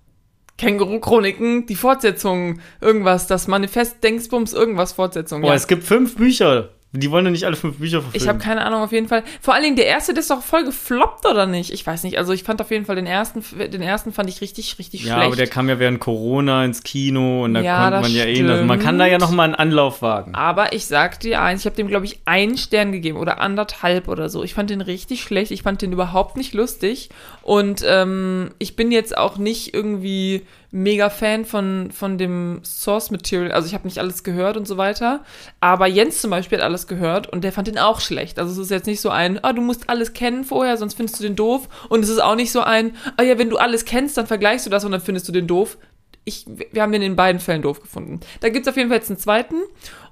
Känguru 0.57 0.99
Chroniken, 1.01 1.65
die 1.65 1.75
Fortsetzung, 1.75 2.61
irgendwas, 2.79 3.27
das 3.27 3.47
Manifest 3.47 4.01
Dengsbums, 4.01 4.53
irgendwas 4.53 4.93
Fortsetzung. 4.93 5.43
Oh, 5.43 5.47
ja. 5.47 5.55
es 5.55 5.67
gibt 5.67 5.83
fünf 5.83 6.15
Bücher. 6.15 6.69
Die 6.93 7.09
wollen 7.09 7.23
ja 7.23 7.31
nicht 7.31 7.45
alle 7.45 7.55
fünf 7.55 7.77
Bücher 7.77 8.01
verfilmen. 8.01 8.21
Ich 8.21 8.27
habe 8.27 8.39
keine 8.39 8.65
Ahnung, 8.65 8.81
auf 8.81 8.91
jeden 8.91 9.07
Fall. 9.07 9.23
Vor 9.39 9.53
allen 9.53 9.63
Dingen, 9.63 9.77
der 9.77 9.85
erste, 9.85 10.13
der 10.13 10.19
ist 10.19 10.29
doch 10.29 10.41
voll 10.41 10.65
gefloppt, 10.65 11.25
oder 11.25 11.45
nicht? 11.45 11.71
Ich 11.71 11.87
weiß 11.87 12.03
nicht. 12.03 12.17
Also 12.17 12.33
ich 12.33 12.43
fand 12.43 12.59
auf 12.59 12.69
jeden 12.69 12.85
Fall 12.85 12.97
den 12.97 13.05
ersten, 13.05 13.41
den 13.57 13.81
ersten 13.81 14.11
fand 14.11 14.29
ich 14.29 14.41
richtig, 14.41 14.77
richtig 14.77 15.05
ja, 15.05 15.13
schlecht. 15.13 15.19
Ja, 15.19 15.27
aber 15.27 15.35
der 15.37 15.47
kam 15.47 15.69
ja 15.69 15.79
während 15.79 16.01
Corona 16.01 16.65
ins 16.65 16.83
Kino 16.83 17.45
und 17.45 17.53
da 17.53 17.61
ja, 17.61 17.83
konnte 17.83 18.01
man 18.01 18.13
ja 18.13 18.25
eh. 18.25 18.43
Also 18.45 18.65
man 18.65 18.79
kann 18.79 18.99
da 18.99 19.05
ja 19.05 19.19
noch 19.19 19.31
mal 19.31 19.45
einen 19.45 19.55
Anlauf 19.55 20.01
wagen. 20.01 20.35
Aber 20.35 20.73
ich 20.73 20.85
sag 20.85 21.21
dir 21.21 21.41
eins, 21.41 21.61
ich 21.61 21.65
habe 21.65 21.77
dem, 21.77 21.87
glaube 21.87 22.05
ich, 22.05 22.19
einen 22.25 22.57
Stern 22.57 22.91
gegeben 22.91 23.17
oder 23.17 23.39
anderthalb 23.39 24.09
oder 24.09 24.27
so. 24.27 24.43
Ich 24.43 24.53
fand 24.53 24.69
den 24.69 24.81
richtig 24.81 25.23
schlecht. 25.23 25.51
Ich 25.51 25.63
fand 25.63 25.81
den 25.81 25.93
überhaupt 25.93 26.35
nicht 26.35 26.53
lustig. 26.53 27.09
Und 27.41 27.85
ähm, 27.87 28.51
ich 28.59 28.75
bin 28.75 28.91
jetzt 28.91 29.17
auch 29.17 29.37
nicht 29.37 29.73
irgendwie 29.73 30.41
mega 30.71 31.09
Fan 31.09 31.43
von, 31.43 31.91
von 31.91 32.17
dem 32.17 32.61
Source 32.63 33.11
Material. 33.11 33.51
Also 33.51 33.67
ich 33.67 33.73
habe 33.73 33.85
nicht 33.85 33.99
alles 33.99 34.23
gehört 34.23 34.55
und 34.55 34.65
so 34.65 34.77
weiter. 34.77 35.23
Aber 35.59 35.85
Jens 35.85 36.21
zum 36.21 36.31
Beispiel 36.31 36.57
hat 36.57 36.65
alles 36.65 36.87
gehört 36.87 37.27
und 37.27 37.43
der 37.43 37.51
fand 37.51 37.67
den 37.67 37.77
auch 37.77 37.99
schlecht. 37.99 38.39
Also 38.39 38.53
es 38.53 38.57
ist 38.57 38.71
jetzt 38.71 38.87
nicht 38.87 39.01
so 39.01 39.09
ein, 39.09 39.43
ah, 39.43 39.51
du 39.51 39.61
musst 39.61 39.89
alles 39.89 40.13
kennen 40.13 40.45
vorher, 40.45 40.77
sonst 40.77 40.93
findest 40.93 41.19
du 41.19 41.23
den 41.23 41.35
doof. 41.35 41.67
Und 41.89 42.03
es 42.03 42.09
ist 42.09 42.21
auch 42.23 42.35
nicht 42.35 42.51
so 42.51 42.61
ein, 42.61 42.95
ah 43.17 43.23
ja, 43.23 43.37
wenn 43.37 43.49
du 43.49 43.57
alles 43.57 43.83
kennst, 43.83 44.17
dann 44.17 44.27
vergleichst 44.27 44.65
du 44.65 44.69
das 44.69 44.85
und 44.85 44.91
dann 44.91 45.01
findest 45.01 45.27
du 45.27 45.33
den 45.33 45.45
doof. 45.45 45.77
Ich, 46.23 46.45
wir 46.71 46.81
haben 46.81 46.91
den 46.91 47.01
in 47.01 47.15
beiden 47.15 47.41
Fällen 47.41 47.63
doof 47.63 47.81
gefunden. 47.81 48.21
Da 48.39 48.49
gibt 48.49 48.65
es 48.65 48.71
auf 48.71 48.77
jeden 48.77 48.89
Fall 48.89 48.99
jetzt 48.99 49.09
einen 49.09 49.19
zweiten. 49.19 49.55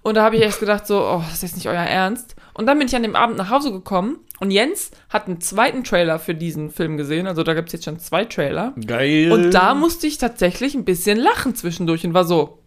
Und 0.02 0.16
da 0.16 0.24
habe 0.24 0.36
ich 0.36 0.42
erst 0.42 0.60
gedacht, 0.60 0.88
so, 0.88 1.00
oh, 1.00 1.22
das 1.26 1.36
ist 1.36 1.44
jetzt 1.44 1.56
nicht 1.56 1.68
euer 1.68 1.76
Ernst. 1.76 2.36
Und 2.54 2.66
dann 2.66 2.78
bin 2.78 2.88
ich 2.88 2.96
an 2.96 3.04
dem 3.04 3.16
Abend 3.16 3.38
nach 3.38 3.50
Hause 3.50 3.72
gekommen 3.72 4.20
und 4.40 4.52
Jens 4.52 4.92
hat 5.10 5.28
einen 5.28 5.42
zweiten 5.42 5.84
Trailer 5.84 6.20
für 6.20 6.36
diesen 6.36 6.72
Film 6.72 6.98
gesehen. 6.98 7.28
Also 7.28 7.44
da 7.44 7.54
gibt 7.54 7.70
es 7.70 7.74
jetzt 7.74 7.86
schon 7.86 8.00
zwei 8.00 8.26
Trailer. 8.26 8.74
Geil. 8.86 9.32
Und 9.32 9.52
da 9.52 9.74
musste 9.76 10.08
ich 10.08 10.18
tatsächlich 10.18 10.76
ein 10.76 10.86
bisschen 10.86 11.18
lachen 11.18 11.56
zwischendurch 11.56 12.06
und 12.06 12.14
war 12.14 12.26
so, 12.26 12.60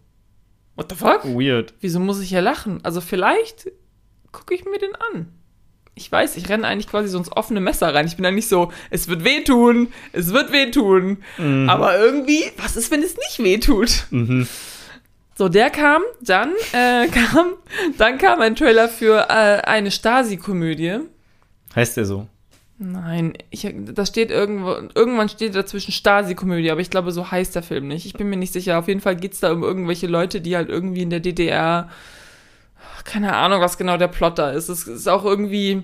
what 0.75 0.89
the 0.89 0.95
fuck? 0.95 1.25
Weird. 1.25 1.73
Wieso 1.79 1.99
muss 1.99 2.21
ich 2.21 2.29
hier 2.29 2.41
lachen? 2.41 2.79
Also 2.83 3.01
vielleicht 3.01 3.71
gucke 4.31 4.53
ich 4.53 4.65
mir 4.65 4.79
den 4.79 4.95
an. 5.13 5.27
Ich 5.95 6.11
weiß, 6.11 6.37
ich 6.37 6.49
renne 6.49 6.65
eigentlich 6.65 6.87
quasi 6.87 7.07
so 7.07 7.19
ins 7.19 7.31
offene 7.31 7.61
Messer 7.61 7.93
rein. 7.93 8.07
Ich 8.07 8.15
bin 8.15 8.25
eigentlich 8.25 8.47
so, 8.47 8.71
es 8.89 9.07
wird 9.07 9.23
wehtun, 9.23 9.89
es 10.11 10.33
wird 10.33 10.51
wehtun. 10.51 11.17
Mhm. 11.37 11.69
Aber 11.69 11.97
irgendwie, 11.99 12.43
was 12.57 12.75
ist, 12.75 12.89
wenn 12.89 13.03
es 13.03 13.15
nicht 13.15 13.43
wehtut? 13.43 14.07
Mhm. 14.09 14.47
So, 15.35 15.49
der 15.49 15.69
kam, 15.69 16.01
dann 16.21 16.53
äh, 16.73 17.07
kam, 17.11 17.53
dann 17.97 18.17
kam 18.17 18.41
ein 18.41 18.55
Trailer 18.55 18.87
für 18.87 19.29
äh, 19.29 19.61
eine 19.63 19.91
Stasi-Komödie. 19.91 20.99
Heißt 21.75 21.97
der 21.97 22.05
so? 22.05 22.27
Nein, 22.77 23.33
ich, 23.49 23.67
das 23.93 24.09
steht 24.09 24.29
irgendwo, 24.29 24.71
irgendwann 24.95 25.29
steht 25.29 25.55
dazwischen 25.55 25.91
Stasi-Komödie, 25.91 26.71
aber 26.71 26.81
ich 26.81 26.89
glaube, 26.89 27.11
so 27.11 27.31
heißt 27.31 27.55
der 27.55 27.63
Film 27.63 27.87
nicht. 27.87 28.05
Ich 28.05 28.13
bin 28.13 28.29
mir 28.29 28.37
nicht 28.37 28.53
sicher. 28.53 28.77
Auf 28.77 28.87
jeden 28.87 28.99
Fall 28.99 29.15
geht 29.15 29.33
es 29.33 29.39
da 29.39 29.51
um 29.51 29.63
irgendwelche 29.63 30.07
Leute, 30.07 30.41
die 30.41 30.55
halt 30.55 30.69
irgendwie 30.69 31.03
in 31.03 31.09
der 31.09 31.19
DDR, 31.19 31.89
keine 33.03 33.35
Ahnung, 33.35 33.61
was 33.61 33.77
genau 33.77 33.97
der 33.97 34.07
Plot 34.07 34.37
da 34.37 34.51
ist. 34.51 34.69
Es 34.69 34.87
ist 34.87 35.07
auch 35.07 35.23
irgendwie, 35.23 35.83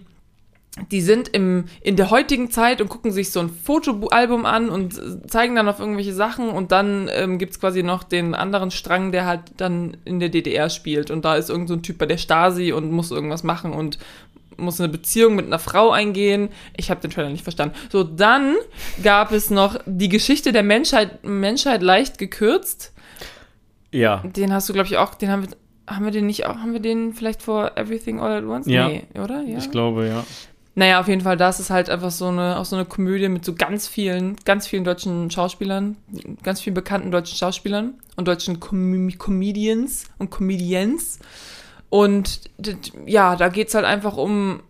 die 0.92 1.02
sind 1.02 1.28
im, 1.30 1.66
in 1.82 1.96
der 1.96 2.10
heutigen 2.10 2.52
Zeit 2.52 2.80
und 2.82 2.90
gucken 2.90 3.12
sich 3.12 3.32
so 3.32 3.40
ein 3.40 3.50
Fotoalbum 3.50 4.46
an 4.46 4.70
und 4.70 5.30
zeigen 5.30 5.56
dann 5.56 5.68
auf 5.68 5.80
irgendwelche 5.80 6.14
Sachen 6.14 6.50
und 6.50 6.72
dann 6.72 7.10
ähm, 7.14 7.38
gibt 7.38 7.54
es 7.54 7.60
quasi 7.60 7.84
noch 7.84 8.04
den 8.04 8.36
anderen 8.36 8.72
Strang, 8.72 9.12
der 9.12 9.26
halt 9.26 9.42
dann 9.58 9.98
in 10.06 10.20
der 10.20 10.30
DDR 10.30 10.70
spielt 10.70 11.12
und 11.12 11.26
da 11.26 11.36
ist 11.36 11.50
irgend 11.50 11.68
so 11.68 11.74
ein 11.74 11.84
Typ 11.84 11.98
bei 11.98 12.06
der 12.06 12.18
Stasi 12.18 12.72
und 12.72 12.92
muss 12.92 13.12
irgendwas 13.12 13.44
machen 13.44 13.74
und 13.74 13.98
muss 14.58 14.80
eine 14.80 14.90
Beziehung 14.90 15.36
mit 15.36 15.46
einer 15.46 15.60
Frau 15.60 15.92
eingehen. 15.92 16.50
Ich 16.76 16.92
habe 16.92 17.02
den 17.02 17.12
Trailer 17.12 17.30
nicht 17.30 17.44
verstanden. 17.44 17.76
So, 17.90 18.04
dann 18.04 18.56
gab 19.04 19.32
es 19.32 19.50
noch 19.50 19.80
die 19.86 20.10
Geschichte 20.10 20.52
der 20.52 20.64
Menschheit, 20.64 21.24
Menschheit 21.24 21.82
leicht 21.82 22.18
gekürzt. 22.18 22.94
Ja. 23.92 24.18
Den 24.24 24.54
hast 24.54 24.68
du, 24.70 24.74
glaube 24.74 24.88
ich, 24.88 24.98
auch, 24.98 25.16
den 25.16 25.30
haben 25.32 25.44
wir, 25.44 25.96
haben 25.96 26.06
wir 26.06 26.12
den 26.12 26.28
nicht 26.28 26.46
auch, 26.46 26.58
haben 26.58 26.74
wir 26.74 26.82
den 26.82 27.14
vielleicht 27.14 27.42
vor 27.42 27.78
Everything 27.78 28.20
All 28.20 28.32
at 28.32 28.44
Once? 28.44 28.68
Ja. 28.68 28.88
Nee, 28.88 29.04
oder? 29.16 29.42
Ja. 29.44 29.58
Ich 29.58 29.72
glaube, 29.72 30.08
ja. 30.08 30.26
Naja, 30.80 31.02
auf 31.02 31.10
jeden 31.10 31.20
Fall, 31.20 31.36
das 31.36 31.60
ist 31.60 31.72
halt 31.72 31.90
einfach 31.90 32.10
so 32.10 32.28
eine, 32.28 32.58
auch 32.58 32.64
so 32.64 32.78
eine 32.78 32.86
Komödie 32.86 33.28
mit 33.28 33.44
so 33.44 33.54
ganz 33.54 33.86
vielen, 33.86 34.38
ganz 34.46 34.66
vielen 34.66 34.86
deutschen 34.86 35.30
Schauspielern, 35.30 35.98
ganz 36.42 36.62
vielen 36.62 36.74
bekannten 36.74 37.12
deutschen 37.12 37.36
Schauspielern 37.36 37.96
und 38.16 38.30
deutschen 38.30 38.62
Com 38.62 39.12
Comedians 39.18 40.06
und 40.20 40.30
Comedians. 40.32 41.20
Und 41.90 42.40
ja, 43.06 43.36
da 43.36 43.50
geht's 43.50 43.76
halt 43.76 43.84
einfach 43.84 44.16
um, 44.16 44.62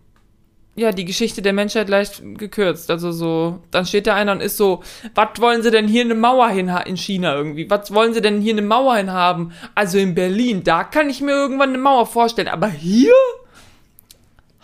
ja, 0.74 0.90
die 0.90 1.04
Geschichte 1.04 1.42
der 1.42 1.52
Menschheit 1.52 1.88
leicht 1.88 2.20
gekürzt. 2.38 2.90
Also 2.90 3.12
so, 3.12 3.60
dann 3.70 3.86
steht 3.86 4.08
da 4.08 4.16
einer 4.16 4.32
und 4.32 4.40
ist 4.40 4.56
so, 4.56 4.82
was 5.14 5.40
wollen 5.40 5.62
sie 5.62 5.70
denn 5.70 5.86
hier 5.86 6.02
eine 6.02 6.16
Mauer 6.16 6.48
hin 6.48 6.72
in 6.86 6.96
China 6.96 7.36
irgendwie? 7.36 7.70
Was 7.70 7.94
wollen 7.94 8.14
sie 8.14 8.20
denn 8.20 8.40
hier 8.40 8.54
eine 8.54 8.62
Mauer 8.62 8.96
hin 8.96 9.12
haben? 9.12 9.52
Also 9.76 9.96
in 9.98 10.16
Berlin, 10.16 10.64
da 10.64 10.82
kann 10.82 11.08
ich 11.08 11.20
mir 11.20 11.34
irgendwann 11.34 11.68
eine 11.68 11.78
Mauer 11.78 12.06
vorstellen, 12.06 12.48
aber 12.48 12.66
hier? 12.66 13.14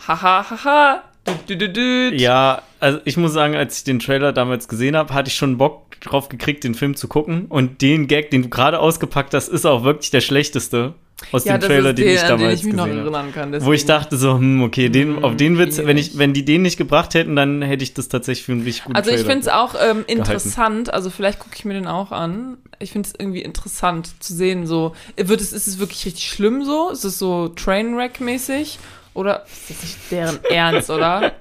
Haha, 0.09 0.51
haha. 0.51 0.57
Du, 0.65 0.65
du, 0.65 0.95
du, 0.95 1.05
du. 1.05 1.16
Ja, 2.19 2.63
also 2.81 2.99
ich 3.05 3.17
muss 3.17 3.33
sagen, 3.33 3.57
als 3.57 3.79
ich 3.79 3.85
den 3.85 3.99
Trailer 3.99 4.33
damals 4.33 4.69
gesehen 4.69 4.97
habe, 4.97 5.15
hatte 5.15 5.29
ich 5.29 5.37
schon 5.37 5.59
Bock 5.59 6.01
drauf 6.01 6.29
gekriegt, 6.29 6.65
den 6.65 6.75
Film 6.75 6.97
zu 6.97 7.09
gucken. 7.09 7.47
Und 7.47 7.83
den 7.83 8.07
Gag, 8.07 8.31
den 8.31 8.43
du 8.43 8.49
gerade 8.49 8.79
ausgepackt 8.79 9.35
hast, 9.35 9.49
ist 9.49 9.67
auch 9.67 9.85
wirklich 9.85 10.11
der 10.11 10.21
schlechteste 10.21 10.95
aus 11.33 11.45
Ja, 11.45 11.57
dem 11.57 11.67
Trailer, 11.67 11.93
den 11.95 12.05
der, 12.05 12.15
ich 12.15 12.21
an 12.25 12.27
den 12.27 12.39
damals 12.39 12.61
ich 12.61 12.71
gesehen 12.71 12.81
habe. 12.81 13.33
kann. 13.33 13.65
Wo 13.65 13.73
ich 13.73 13.87
dachte 13.87 14.17
so, 14.17 14.35
hm, 14.35 14.63
okay, 14.63 14.89
den, 14.91 15.25
auf 15.25 15.37
den 15.37 15.59
Witz, 15.59 15.79
wenn 15.79 15.97
ich, 15.97 16.19
wenn 16.19 16.35
die 16.35 16.45
den 16.45 16.63
nicht 16.63 16.77
gebracht 16.77 17.15
hätten, 17.15 17.37
dann 17.37 17.63
hätte 17.63 17.83
ich 17.83 17.95
das 17.95 18.09
tatsächlich 18.09 18.45
für 18.45 18.53
einen 18.53 18.63
richtig 18.63 18.85
guten 18.85 18.97
Also 18.97 19.11
ich 19.11 19.23
finde 19.23 19.41
es 19.41 19.49
auch 19.49 19.75
ähm, 19.81 20.05
interessant, 20.07 20.93
also 20.93 21.09
vielleicht 21.09 21.39
gucke 21.39 21.55
ich 21.57 21.65
mir 21.65 21.75
den 21.75 21.87
auch 21.87 22.13
an. 22.13 22.59
Ich 22.79 22.93
finde 22.93 23.09
es 23.09 23.15
irgendwie 23.19 23.41
interessant 23.41 24.23
zu 24.23 24.35
sehen, 24.35 24.67
so, 24.67 24.95
wird 25.17 25.41
es, 25.41 25.55
ist 25.55 25.67
es 25.67 25.79
wirklich 25.79 26.05
richtig 26.05 26.29
schlimm 26.29 26.65
so? 26.65 26.91
Ist 26.91 27.05
es 27.05 27.19
so 27.19 27.49
Trainwreck-mäßig? 27.49 28.79
Oder 29.17 29.45
ist 29.47 29.71
das 29.71 29.83
nicht 29.83 29.97
deren 30.11 30.45
Ernst, 30.45 30.91
oder? 30.91 31.33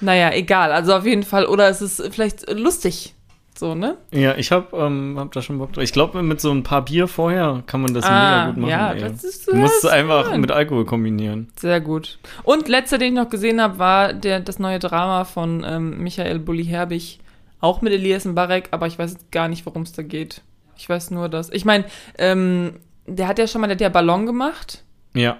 Naja, 0.00 0.32
egal. 0.32 0.72
Also 0.72 0.94
auf 0.94 1.06
jeden 1.06 1.22
Fall. 1.22 1.46
Oder 1.46 1.68
ist 1.68 1.80
es 1.80 2.02
vielleicht 2.10 2.50
lustig? 2.50 3.14
So, 3.56 3.74
ne? 3.76 3.96
Ja, 4.12 4.34
ich 4.34 4.50
hab, 4.50 4.72
ähm, 4.72 5.14
hab 5.16 5.30
da 5.32 5.40
schon 5.40 5.58
Bock 5.58 5.72
drauf. 5.72 5.84
Ich 5.84 5.92
glaube, 5.92 6.20
mit 6.24 6.40
so 6.40 6.50
ein 6.50 6.64
paar 6.64 6.84
Bier 6.84 7.06
vorher 7.06 7.62
kann 7.66 7.80
man 7.82 7.94
das 7.94 8.04
Ah, 8.04 8.08
mega 8.08 8.46
gut 8.50 8.56
machen. 8.56 8.70
ja, 8.70 8.92
ey. 8.92 9.00
das 9.00 9.22
ist- 9.22 9.46
du 9.46 9.54
musst 9.54 9.76
es 9.78 9.84
ist 9.84 9.90
einfach 9.90 10.30
schön. 10.30 10.40
mit 10.40 10.50
Alkohol 10.50 10.84
kombinieren. 10.84 11.48
Sehr 11.56 11.80
gut. 11.80 12.18
Und 12.42 12.68
letzter, 12.68 12.98
den 12.98 13.14
ich 13.14 13.20
noch 13.22 13.30
gesehen 13.30 13.62
habe, 13.62 13.78
war 13.78 14.12
der, 14.12 14.40
das 14.40 14.58
neue 14.58 14.80
Drama 14.80 15.24
von 15.24 15.64
ähm, 15.64 16.02
Michael 16.02 16.40
Bulli-Herbig. 16.40 17.20
Auch 17.60 17.80
mit 17.80 17.92
Elias 17.92 18.24
Mbarek, 18.24 18.68
aber 18.72 18.88
ich 18.88 18.98
weiß 18.98 19.16
gar 19.30 19.46
nicht, 19.48 19.64
worum 19.64 19.82
es 19.82 19.92
da 19.92 20.02
geht. 20.02 20.42
Ich 20.76 20.88
weiß 20.88 21.12
nur, 21.12 21.28
dass. 21.28 21.48
Ich 21.50 21.64
meine, 21.64 21.84
ähm, 22.18 22.80
der 23.06 23.28
hat 23.28 23.38
ja 23.38 23.46
schon 23.46 23.60
mal 23.60 23.68
der, 23.68 23.76
der 23.76 23.88
Ballon 23.90 24.26
gemacht. 24.26 24.82
Ja, 25.14 25.36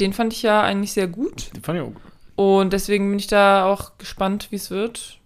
Den 0.00 0.12
fand 0.12 0.32
ich 0.32 0.42
ja 0.42 0.62
eigentlich 0.62 0.92
sehr 0.92 1.08
gut. 1.08 1.50
die 1.56 1.60
fand 1.60 1.78
ich 1.78 1.84
auch 1.84 1.92
gut. 1.92 2.02
Und 2.36 2.72
deswegen 2.72 3.08
bin 3.10 3.18
ich 3.18 3.26
da 3.26 3.64
auch 3.66 3.98
gespannt, 3.98 4.48
wie 4.50 4.56
es 4.56 4.70
wird. 4.70 5.18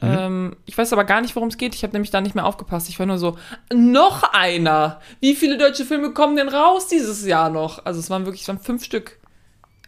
Mhm. 0.00 0.08
Ähm, 0.10 0.56
ich 0.64 0.76
weiß 0.76 0.92
aber 0.92 1.04
gar 1.04 1.20
nicht, 1.20 1.36
worum 1.36 1.48
es 1.50 1.58
geht. 1.58 1.74
Ich 1.74 1.82
habe 1.82 1.92
nämlich 1.92 2.10
da 2.10 2.20
nicht 2.20 2.34
mehr 2.34 2.46
aufgepasst. 2.46 2.88
Ich 2.88 2.98
war 2.98 3.06
nur 3.06 3.18
so, 3.18 3.36
noch 3.72 4.22
einer. 4.32 5.00
Wie 5.20 5.34
viele 5.34 5.58
deutsche 5.58 5.84
Filme 5.84 6.10
kommen 6.12 6.36
denn 6.36 6.48
raus 6.48 6.88
dieses 6.88 7.24
Jahr 7.26 7.50
noch? 7.50 7.84
Also 7.84 8.00
es 8.00 8.08
waren 8.10 8.24
wirklich 8.24 8.42
es 8.42 8.48
waren 8.48 8.58
fünf 8.58 8.84
Stück 8.84 9.18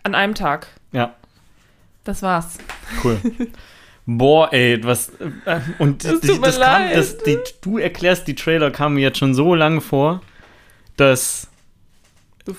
an 0.03 0.15
einem 0.15 0.35
Tag. 0.35 0.69
Ja, 0.93 1.15
Das 2.05 2.23
war's. 2.23 2.59
cool. 3.03 3.19
Boah, 4.09 4.53
ey, 4.53 4.79
was. 4.85 5.09
Äh, 5.47 5.61
und 5.81 6.05
Es 6.05 6.21
die, 6.21 6.41
das 6.41 6.61
kam, 6.61 6.91
das, 6.93 7.19
die, 7.19 7.39
du 7.61 7.79
erklärst, 7.79 8.29
die 8.29 8.37
Trailer 8.37 8.71
kamen 8.71 8.95
mir 8.95 9.01
jetzt 9.01 9.19
schon 9.19 9.35
so 9.35 9.55
lange 9.55 9.81
vor, 9.81 10.21
dass 10.97 11.49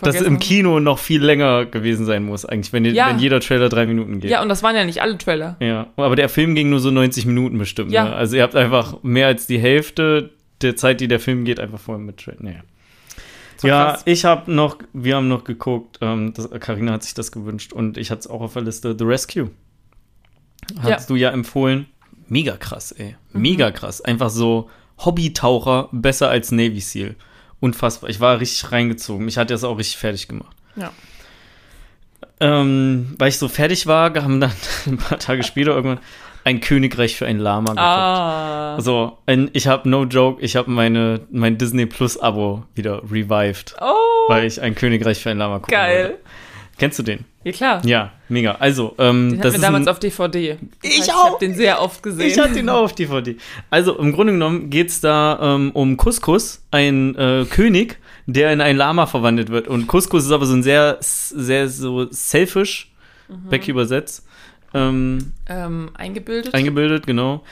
das 0.02 0.22
im. 0.22 0.40
Kino 0.40 0.80
noch 0.80 1.00
viel 1.00 1.24
länger 1.24 1.66
gewesen 1.66 2.06
sein 2.06 2.24
muss, 2.24 2.46
eigentlich, 2.46 2.74
wenn, 2.74 2.86
Ja. 2.86 3.10
wenn 3.10 3.20
jeder 3.20 3.40
Trailer 3.40 3.70
drei 3.70 3.86
Minuten 3.86 4.20
geht. 4.20 4.30
Ja, 4.30 4.42
und 4.42 4.50
das 4.50 4.64
waren 4.64 4.76
ja 4.76 4.86
nicht 4.86 5.02
alle 5.02 5.18
Trailer. 5.18 5.56
Ja, 5.60 5.88
aber 5.96 6.16
der 6.16 6.30
Film 6.30 6.56
ging 6.56 6.70
nur 6.70 6.80
so 6.80 6.92
90 6.92 7.26
Minuten 7.26 7.58
bestimmt. 7.58 7.92
Ja. 7.92 8.06
Ne? 8.06 8.14
Also 8.16 8.36
ihr 8.36 8.44
habt 8.44 8.56
einfach 8.56 9.02
mehr 9.04 9.28
als 9.28 9.48
die 9.48 9.60
Hälfte 9.60 10.32
der 10.62 10.76
Zeit, 10.76 11.02
die 11.02 11.08
der 11.08 11.20
Film 11.20 11.46
geht, 11.46 11.60
einfach 11.60 11.80
vorher 11.80 12.04
mit 12.04 12.18
Trailer. 12.18 12.42
Naja. 12.42 12.60
So 13.58 13.68
ja, 13.68 13.92
krass. 13.92 14.02
ich 14.06 14.24
habe 14.26 14.52
noch, 14.52 14.78
wir 14.94 15.16
haben 15.16 15.28
noch 15.28 15.44
geguckt, 15.44 15.98
ähm, 16.02 16.34
das, 16.34 16.50
Carina 16.60 16.94
hat 16.94 17.04
sich 17.04 17.16
das 17.16 17.32
gewünscht 17.32 17.74
und 17.74 17.98
ich 17.98 18.12
hatte 18.12 18.20
es 18.22 18.28
auch 18.28 18.42
auf 18.42 18.54
der 18.54 18.62
Liste, 18.64 18.96
The 18.98 19.04
Rescue. 19.04 19.50
Hast 20.82 21.10
du 21.10 21.16
ja 21.16 21.32
empfohlen. 21.32 21.88
Mega 22.28 22.58
krass, 22.58 22.92
ey. 22.92 23.16
Mhm. 23.34 23.42
Mega 23.42 23.72
krass. 23.72 24.02
Einfach 24.02 24.30
so 24.30 24.70
Hobbytaucher, 25.04 25.90
besser 25.92 26.30
als 26.30 26.52
Navy 26.52 26.82
SEAL. 26.82 27.16
Unfassbar. 27.60 28.10
Ich 28.10 28.20
war 28.20 28.40
richtig 28.40 28.72
reingezogen. 28.72 29.26
Mich 29.26 29.38
hat 29.38 29.50
das 29.50 29.64
auch 29.64 29.78
richtig 29.78 29.98
fertig 29.98 30.28
gemacht. 30.28 30.56
Ja. 30.76 30.92
Ähm, 32.40 33.16
weil 33.18 33.30
ich 33.30 33.38
so 33.38 33.48
fertig 33.48 33.88
war, 33.88 34.14
haben 34.14 34.40
dann 34.40 34.52
ein 34.86 34.98
paar 34.98 35.18
Tage 35.20 35.44
später 35.44 35.72
irgendwann 35.72 36.00
ein 36.44 36.62
Königreich 36.62 37.16
für 37.18 37.26
ein 37.26 37.40
Lama 37.40 37.72
geguckt. 37.72 37.80
Ah. 37.82 38.78
So, 38.80 39.18
ein, 39.26 39.50
ich 39.54 39.68
habe 39.68 39.90
no 39.90 40.06
joke, 40.06 40.42
ich 40.42 40.56
habe 40.56 40.70
meine 40.72 41.22
mein 41.30 41.58
Disney 41.58 41.86
Plus 41.88 42.18
Abo 42.18 42.64
wieder 42.74 43.02
revived, 43.04 43.76
Oh, 43.82 43.94
weil 44.30 44.46
ich 44.46 44.62
ein 44.62 44.74
Königreich 44.76 45.22
für 45.22 45.30
ein 45.32 45.38
Lama 45.40 45.56
gucken 45.60 45.72
geil. 45.74 46.04
wollte. 46.04 46.18
Kennst 46.78 47.00
du 47.00 47.04
den? 47.04 47.26
Ja, 47.48 47.54
klar. 47.54 47.86
Ja, 47.86 48.12
mega. 48.28 48.56
Also, 48.60 48.94
ähm, 48.98 49.30
Den 49.32 49.42
das 49.42 49.54
wir 49.54 49.62
damals 49.62 49.88
ein, 49.88 49.92
auf 49.92 50.00
DVD. 50.00 50.58
Das 50.82 50.92
Ich 50.92 50.98
heißt, 51.00 51.08
Ich 51.08 51.14
auch. 51.14 51.26
habe 51.32 51.38
den 51.40 51.56
sehr 51.56 51.82
oft 51.82 52.04
gesehen. 52.04 52.28
ich 52.28 52.38
hatte 52.38 52.60
ihn 52.60 52.68
auch 52.68 52.84
auf 52.84 52.94
DVD. 52.94 53.38
Also 53.70 53.98
im 53.98 54.12
Grunde 54.12 54.34
genommen 54.34 54.70
geht 54.70 54.90
es 54.90 55.00
da 55.00 55.40
ähm, 55.56 55.72
um 55.72 55.96
Couscous, 55.96 56.62
ein 56.72 57.16
äh, 57.16 57.46
König, 57.50 58.00
der 58.26 58.52
in 58.52 58.60
ein 58.60 58.76
Lama 58.76 59.06
verwandelt 59.06 59.50
wird. 59.50 59.70
Und 59.70 59.88
Couscous 59.88 60.26
ist 60.26 60.32
aber 60.32 60.46
so 60.46 60.54
ein 60.56 60.64
sehr, 60.64 60.98
sehr 61.00 61.70
so 61.70 62.08
selfish, 62.12 62.92
Mhm. 63.30 63.50
Becky 63.50 63.72
übersetzt, 63.72 64.26
ähm, 64.74 65.34
ähm, 65.48 65.90
eingebildet. 65.96 66.54
eingebildet, 66.54 67.06
genau. 67.08 67.44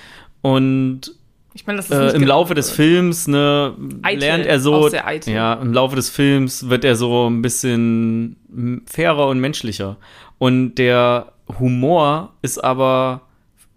Und 0.41 1.13
ich 1.55 1.65
meine, 1.65 1.77
das 1.77 1.89
ist 1.89 2.13
äh, 2.13 2.15
im 2.15 2.23
Laufe 2.23 2.53
des. 2.53 2.69
Films 2.69 3.27
ne, 3.27 3.73
Eitel, 4.03 4.19
lernt 4.19 4.45
er 4.45 4.59
so, 4.59 4.89
ja, 5.25 5.53
im 5.55 5.73
Laufe 5.73 5.95
des 5.95 6.09
Films 6.09 6.69
wird 6.69 6.83
er 6.83 6.95
so 6.95 7.27
ein 7.29 7.41
bisschen 7.41 8.35
fairer 8.85 9.27
und 9.27 9.39
menschlicher. 9.39 9.97
Und 10.37 10.75
der 10.75 11.31
Humor 11.59 12.33
ist 12.41 12.61
aber 12.63 13.21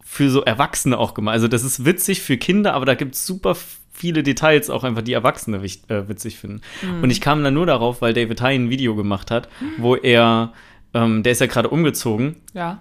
für 0.00 0.28
so 0.28 0.42
Erwachsene 0.42 0.98
auch 0.98 1.14
gemacht. 1.14 1.34
Also 1.34 1.48
das 1.48 1.62
ist 1.62 1.84
witzig 1.84 2.20
für 2.22 2.36
Kinder, 2.36 2.74
aber 2.74 2.84
da 2.84 2.94
gibt 2.94 3.14
es 3.14 3.24
super 3.26 3.56
viele 3.92 4.22
Details 4.22 4.70
auch 4.70 4.82
einfach, 4.84 5.02
die 5.02 5.12
Erwachsene 5.12 5.62
wich- 5.62 5.82
äh, 5.88 6.08
witzig 6.08 6.38
finden. 6.38 6.60
Mhm. 6.82 7.02
Und 7.04 7.10
ich 7.10 7.20
kam 7.20 7.44
dann 7.44 7.54
nur 7.54 7.66
darauf, 7.66 8.00
weil 8.02 8.12
David 8.14 8.40
Hein 8.40 8.64
ein 8.64 8.70
Video 8.70 8.96
gemacht 8.96 9.30
hat, 9.30 9.48
wo 9.76 9.94
er, 9.96 10.52
ähm, 10.94 11.22
der 11.22 11.32
ist 11.32 11.40
ja 11.40 11.46
gerade 11.46 11.68
umgezogen 11.68 12.36
Ja. 12.54 12.80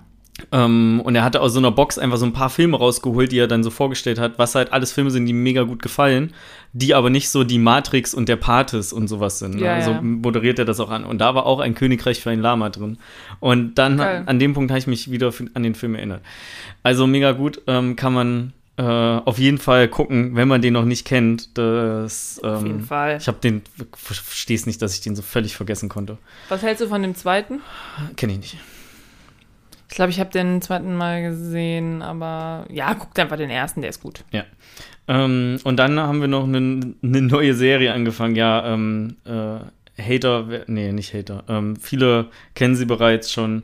Ähm, 0.52 1.02
und 1.04 1.16
er 1.16 1.24
hatte 1.24 1.42
aus 1.42 1.54
so 1.54 1.60
einer 1.60 1.72
Box 1.72 1.98
einfach 1.98 2.18
so 2.18 2.26
ein 2.26 2.34
paar 2.34 2.50
Filme 2.50 2.78
rausgeholt, 2.78 3.32
die 3.32 3.40
er 3.40 3.48
dann 3.48 3.64
so 3.64 3.70
vorgestellt 3.70 4.20
hat, 4.20 4.38
was 4.38 4.56
halt 4.56 4.72
alles 4.72 4.92
Filme 4.92 5.12
sind, 5.12 5.26
die 5.26 5.34
mega 5.34 5.64
gut 5.64 5.82
gefallen, 5.82 6.34
die 6.74 6.94
aber 6.94 7.10
nicht 7.10 7.30
so 7.30 7.44
die 7.44 7.60
Matrix 7.60 8.14
und 8.14 8.30
der 8.30 8.36
Pates 8.36 8.94
und 8.94 9.08
sowas 9.08 9.40
sind. 9.40 9.56
Ne? 9.56 9.66
Ja, 9.66 9.76
also 9.76 9.92
ja. 9.92 10.02
moderiert 10.02 10.60
er 10.60 10.66
das 10.66 10.80
auch 10.80 10.90
an. 10.90 11.06
Und 11.06 11.20
da 11.20 11.34
war 11.34 11.46
auch 11.46 11.60
ein 11.60 11.76
Königreich 11.76 12.22
für 12.22 12.30
ein 12.30 12.40
Lama 12.40 12.70
drin. 12.70 12.98
Und 13.40 13.76
dann 13.76 13.98
Geil. 13.98 14.24
an 14.26 14.40
dem 14.40 14.54
Punkt 14.54 14.72
habe 14.72 14.80
ich 14.80 14.88
mich 14.88 15.10
wieder 15.12 15.34
an 15.54 15.64
den 15.64 15.76
Film 15.76 15.96
erinnert. 15.96 16.22
Also 16.84 17.08
mega 17.08 17.32
gut, 17.32 17.62
ähm, 17.68 17.96
kann 17.96 18.14
man 18.14 18.54
äh, 18.78 18.84
auf 18.84 19.40
jeden 19.40 19.58
Fall 19.58 19.88
gucken, 19.88 20.36
wenn 20.36 20.48
man 20.48 20.62
den 20.62 20.74
noch 20.74 20.86
nicht 20.86 21.06
kennt. 21.06 21.58
Das, 21.58 22.40
ähm, 22.44 22.50
Auf 22.50 22.64
jeden 22.64 22.84
Fall. 22.84 23.18
Ich 23.20 23.28
habe 23.28 23.40
den, 23.40 23.64
verstehe 23.96 24.56
es 24.56 24.68
nicht, 24.68 24.82
dass 24.84 24.94
ich 24.94 25.02
den 25.02 25.16
so 25.16 25.24
völlig 25.24 25.56
vergessen 25.56 25.90
konnte. 25.90 26.20
Was 26.50 26.62
hältst 26.62 26.84
du 26.84 26.88
von 26.88 27.02
dem 27.02 27.16
zweiten? 27.16 27.62
Kenne 28.16 28.34
ich 28.34 28.40
nicht. 28.40 28.58
Ich 29.90 29.96
glaube, 29.96 30.12
ich 30.12 30.20
habe 30.20 30.30
den 30.30 30.62
zweiten 30.62 30.96
Mal 30.96 31.24
gesehen, 31.24 32.02
aber 32.02 32.66
ja, 32.70 32.94
guckt 32.94 33.18
einfach 33.20 33.38
den 33.38 33.50
ersten, 33.50 33.82
der 33.82 33.90
ist 33.90 34.02
gut. 34.02 34.24
Ähm, 35.08 35.60
und 35.64 35.78
dann 35.78 36.00
haben 36.00 36.22
wir 36.22 36.28
noch 36.28 36.44
eine, 36.44 36.96
eine 37.02 37.22
neue 37.22 37.54
Serie 37.54 37.94
angefangen. 37.94 38.36
Ja, 38.36 38.74
ähm, 38.74 39.16
äh, 39.26 39.60
Hater, 40.02 40.66
nee, 40.68 40.92
nicht 40.92 41.14
Hater. 41.14 41.44
Ähm, 41.48 41.78
viele 41.78 42.28
kennen 42.54 42.76
sie 42.76 42.86
bereits 42.86 43.32
schon. 43.32 43.64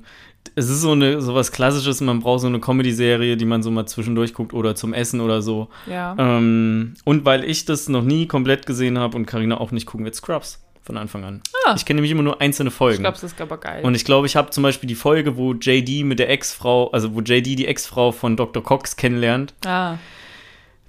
Es 0.56 0.70
ist 0.70 0.82
so 0.82 0.92
eine 0.92 1.22
sowas 1.22 1.52
Klassisches. 1.52 2.02
Man 2.02 2.20
braucht 2.20 2.42
so 2.42 2.48
eine 2.48 2.60
Comedy-Serie, 2.60 3.38
die 3.38 3.46
man 3.46 3.64
so 3.64 3.72
mal 3.72 3.86
zwischendurch 3.86 4.34
guckt 4.34 4.54
oder 4.54 4.76
zum 4.76 4.94
Essen 4.94 5.20
oder 5.22 5.42
so. 5.42 5.70
Ja. 5.88 6.16
Ähm, 6.18 6.96
und 7.04 7.26
weil 7.26 7.44
ich 7.44 7.66
das 7.66 7.90
noch 7.90 8.04
nie 8.04 8.28
komplett 8.28 8.66
gesehen 8.66 8.98
habe 8.98 9.18
und 9.18 9.26
Karina 9.26 9.58
auch 9.58 9.72
nicht 9.72 9.86
gucken 9.86 10.06
wird, 10.06 10.16
Scrubs 10.16 10.64
von 10.84 10.98
Anfang 10.98 11.24
an. 11.24 11.42
Ah. 11.66 11.74
Ich 11.78 11.86
kenne 11.86 11.98
nämlich 11.98 12.12
immer 12.12 12.24
nur 12.24 12.42
einzelne 12.42 12.70
ich 12.70 12.76
Folgen. 12.76 13.00
glaube, 13.04 13.14
das 13.20 13.24
ist 13.32 13.40
aber 13.42 13.58
geil. 13.58 13.84
Und 13.84 13.96
ich 13.96 14.04
glaube, 14.06 14.28
ich 14.28 14.36
habe 14.36 14.50
zum 14.52 14.64
Beispiel 14.64 14.88
die 14.88 14.96
Folge, 14.96 15.38
wo 15.38 15.54
JD 15.54 16.04
mit 16.06 16.20
der 16.20 16.30
Ex-Frau, 16.30 16.92
also 16.92 17.14
wo 17.16 17.22
JD 17.22 17.58
die 17.58 17.68
Ex-Frau 17.68 18.12
von 18.12 18.36
Dr. 18.36 18.62
Cox 18.62 18.96
kennenlernt. 18.98 19.54
ah, 19.66 19.98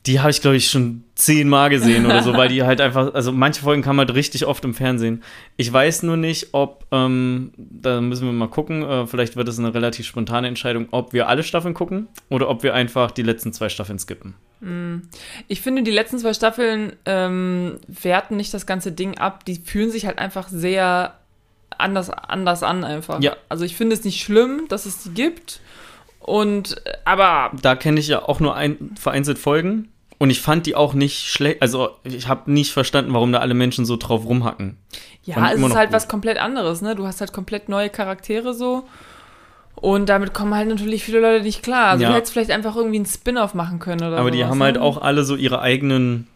Die 0.06 0.20
habe 0.20 0.30
ich, 0.30 0.40
glaube 0.42 0.56
ich, 0.56 0.68
schon 0.68 1.04
zehnmal 1.14 1.70
gesehen 1.70 2.04
oder 2.06 2.22
so, 2.22 2.32
weil 2.36 2.48
die 2.48 2.62
halt 2.64 2.80
einfach, 2.80 3.14
also 3.14 3.30
manche 3.32 3.62
Folgen 3.62 3.82
kam 3.82 3.98
halt 3.98 4.12
richtig 4.14 4.44
oft 4.46 4.64
im 4.64 4.74
Fernsehen. 4.74 5.22
Ich 5.56 5.72
weiß 5.72 6.02
nur 6.02 6.16
nicht, 6.16 6.48
ob, 6.52 6.84
ähm, 6.90 7.52
da 7.56 8.00
müssen 8.00 8.26
wir 8.26 8.32
mal 8.32 8.48
gucken, 8.48 8.82
äh, 8.82 9.06
vielleicht 9.06 9.36
wird 9.36 9.48
es 9.48 9.58
eine 9.58 9.72
relativ 9.72 10.06
spontane 10.06 10.48
Entscheidung, 10.48 10.88
ob 10.90 11.12
wir 11.12 11.28
alle 11.28 11.42
Staffeln 11.44 11.72
gucken 11.72 12.08
oder 12.28 12.48
ob 12.50 12.62
wir 12.64 12.74
einfach 12.74 13.12
die 13.12 13.22
letzten 13.22 13.52
zwei 13.52 13.68
Staffeln 13.68 13.98
skippen. 14.00 14.34
Ich 15.48 15.60
finde, 15.60 15.82
die 15.82 15.90
letzten 15.90 16.18
zwei 16.18 16.32
Staffeln 16.34 16.94
ähm, 17.04 17.78
werten 17.86 18.36
nicht 18.36 18.54
das 18.54 18.66
ganze 18.66 18.92
Ding 18.92 19.18
ab. 19.18 19.44
Die 19.44 19.56
fühlen 19.56 19.90
sich 19.90 20.06
halt 20.06 20.18
einfach 20.18 20.48
sehr 20.48 21.14
anders, 21.76 22.10
anders 22.10 22.62
an 22.62 22.84
einfach. 22.84 23.20
Ja. 23.20 23.36
Also 23.48 23.64
ich 23.64 23.76
finde 23.76 23.94
es 23.94 24.04
nicht 24.04 24.22
schlimm, 24.22 24.66
dass 24.68 24.86
es 24.86 25.02
die 25.02 25.10
gibt. 25.10 25.60
Und 26.20 26.78
äh, 26.86 26.92
aber 27.04 27.52
Da 27.60 27.74
kenne 27.76 28.00
ich 28.00 28.08
ja 28.08 28.22
auch 28.22 28.40
nur 28.40 28.56
ein, 28.56 28.94
vereinzelt 28.98 29.38
Folgen. 29.38 29.88
Und 30.18 30.30
ich 30.30 30.40
fand 30.40 30.64
die 30.66 30.74
auch 30.74 30.94
nicht 30.94 31.26
schlecht. 31.28 31.60
Also, 31.60 31.90
ich 32.04 32.28
habe 32.28 32.50
nicht 32.50 32.72
verstanden, 32.72 33.12
warum 33.12 33.32
da 33.32 33.40
alle 33.40 33.52
Menschen 33.52 33.84
so 33.84 33.96
drauf 33.96 34.24
rumhacken. 34.24 34.78
ja, 35.24 35.50
es 35.50 35.60
ist 35.60 35.74
halt 35.74 35.88
gut. 35.88 35.96
was 35.96 36.08
komplett 36.08 36.38
anderes, 36.38 36.82
ne? 36.82 36.94
Du 36.94 37.06
hast 37.06 37.20
halt 37.20 37.32
komplett 37.32 37.68
neue 37.68 37.90
Charaktere 37.90 38.54
so. 38.54 38.84
Und 39.76 40.08
damit 40.08 40.32
kommen 40.34 40.54
halt 40.54 40.68
natürlich 40.68 41.04
viele 41.04 41.20
Leute 41.20 41.42
nicht 41.44 41.62
klar. 41.62 41.88
Also 41.90 42.04
Ja. 42.04 42.10
du 42.10 42.14
hättest 42.16 42.32
vielleicht 42.32 42.50
einfach 42.50 42.76
irgendwie 42.76 42.96
einen 42.96 43.06
Spin-off 43.06 43.54
machen 43.54 43.78
können 43.80 44.02
oder 44.06 44.18
Aber 44.18 44.30
die 44.30 44.38
sowas, 44.38 44.50
haben 44.50 44.58
ne? 44.58 44.64
halt 44.64 44.78
auch 44.78 44.98
alle 45.02 45.24
so 45.24 45.36
ihre 45.36 45.60
eigenen. 45.60 46.26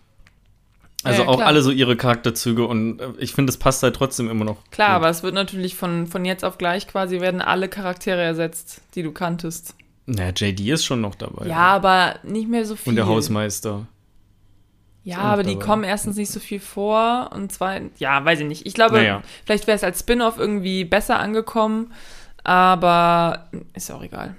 Also 1.05 1.23
Ja, 1.23 1.29
auch 1.29 1.37
klar. 1.37 1.47
alle 1.49 1.63
so 1.63 1.71
ihre 1.71 1.97
Charakterzüge. 1.97 2.67
Und 2.67 3.01
äh, 3.01 3.09
ich 3.19 3.33
finde, 3.33 3.51
es 3.51 3.57
passt 3.57 3.83
halt 3.83 3.95
trotzdem 3.97 4.29
immer 4.29 4.45
noch. 4.45 4.57
Klar, 4.71 4.89
gut. 4.89 4.97
aber 4.97 5.09
es 5.09 5.23
wird 5.23 5.35
natürlich 5.35 5.77
von, 5.77 6.07
von 6.09 6.25
jetzt 6.25 6.45
auf 6.45 6.59
gleich 6.59 6.89
quasi 6.89 7.21
werden 7.21 7.41
alle 7.41 7.69
Charaktere 7.69 8.21
ersetzt, 8.21 8.83
die 8.97 9.03
du 9.05 9.13
kanntest. 9.13 9.75
Naja, 10.07 10.33
JD 10.35 10.61
ist 10.71 10.85
schon 10.85 11.01
noch 11.01 11.15
dabei. 11.15 11.47
Ja, 11.47 11.57
aber 11.59 12.17
nicht 12.25 12.49
mehr 12.49 12.65
so 12.65 12.75
viel. 12.77 12.91
Und 12.91 12.97
der 12.97 13.07
Hausmeister. 13.07 13.87
Ja, 15.05 15.19
aber 15.19 15.43
die 15.43 15.55
dabei. 15.55 15.65
kommen 15.65 15.85
erstens 15.85 16.17
nicht 16.17 16.31
so 16.31 16.41
viel 16.41 16.61
vor 16.61 17.31
und 17.35 17.53
zweitens, 17.53 17.99
ja, 18.01 18.23
weiß 18.25 18.41
ich 18.41 18.47
nicht. 18.47 18.67
Ich 18.67 18.75
glaube, 18.75 18.97
Naja. 18.97 19.23
vielleicht 19.47 19.67
wäre 19.67 19.77
es 19.77 19.85
als 19.85 20.01
Spin-off 20.01 20.39
irgendwie 20.39 20.85
besser 20.85 21.19
angekommen, 21.19 21.93
aber 22.49 23.49
ist 23.75 23.91
auch 23.91 24.03
egal. 24.03 24.35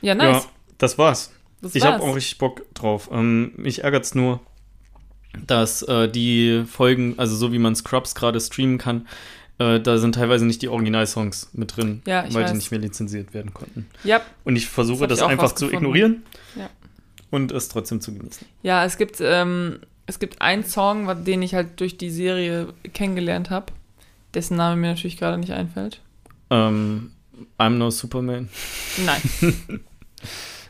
Ja, 0.00 0.14
nice. 0.14 0.44
Ja, 0.44 0.50
das 0.78 0.98
war's. 0.98 1.32
das 1.60 1.74
Ich 1.74 1.84
habe 1.84 2.02
auch 2.02 2.14
richtig 2.16 2.38
Bock 2.38 2.62
drauf. 2.74 3.08
Ähm, 3.12 3.52
mich 3.56 3.84
ärgert's 3.84 4.14
nur, 4.14 4.40
dass 5.46 5.82
äh, 5.82 6.08
die 6.08 6.64
Folgen, 6.66 7.14
also 7.18 7.36
so 7.36 7.52
wie 7.52 7.58
man 7.58 7.74
Scrubs 7.74 8.14
gerade 8.14 8.40
streamen 8.40 8.78
kann, 8.78 9.06
äh, 9.58 9.80
da 9.80 9.98
sind 9.98 10.14
teilweise 10.14 10.44
nicht 10.44 10.62
die 10.62 10.68
Originalsongs 10.68 11.50
mit 11.52 11.76
drin, 11.76 12.02
Ja, 12.06 12.24
weil 12.32 12.44
weiß. 12.44 12.50
die 12.52 12.56
nicht 12.58 12.70
mehr 12.70 12.80
lizenziert 12.80 13.32
werden 13.34 13.52
konnten. 13.54 13.88
Ja, 14.04 14.20
Und 14.44 14.56
ich 14.56 14.66
versuche 14.68 15.06
Das 15.06 15.18
das, 15.18 15.26
ich 15.26 15.32
einfach 15.32 15.52
zu 15.52 15.70
ignorieren 15.72 16.22
Ja. 16.56 16.68
und 17.30 17.52
es 17.52 17.68
trotzdem 17.68 18.00
zu 18.00 18.12
genießen. 18.14 18.46
ja, 18.62 18.84
es 18.84 18.96
gibt, 18.98 19.18
ähm, 19.20 19.80
es 20.06 20.18
gibt 20.18 20.42
einen 20.42 20.64
Song, 20.64 21.24
den 21.24 21.42
ich 21.42 21.54
halt 21.54 21.80
durch 21.80 21.96
die 21.96 22.10
Serie 22.10 22.68
kennengelernt 22.92 23.50
habe, 23.50 23.66
dessen 24.34 24.56
Name 24.56 24.76
mir 24.76 24.88
natürlich 24.88 25.16
gerade 25.16 25.38
nicht 25.38 25.52
einfällt. 25.52 26.00
Ähm, 26.52 27.10
I'm 27.58 27.70
no 27.70 27.90
Superman. 27.90 28.48
Nein. 29.04 29.22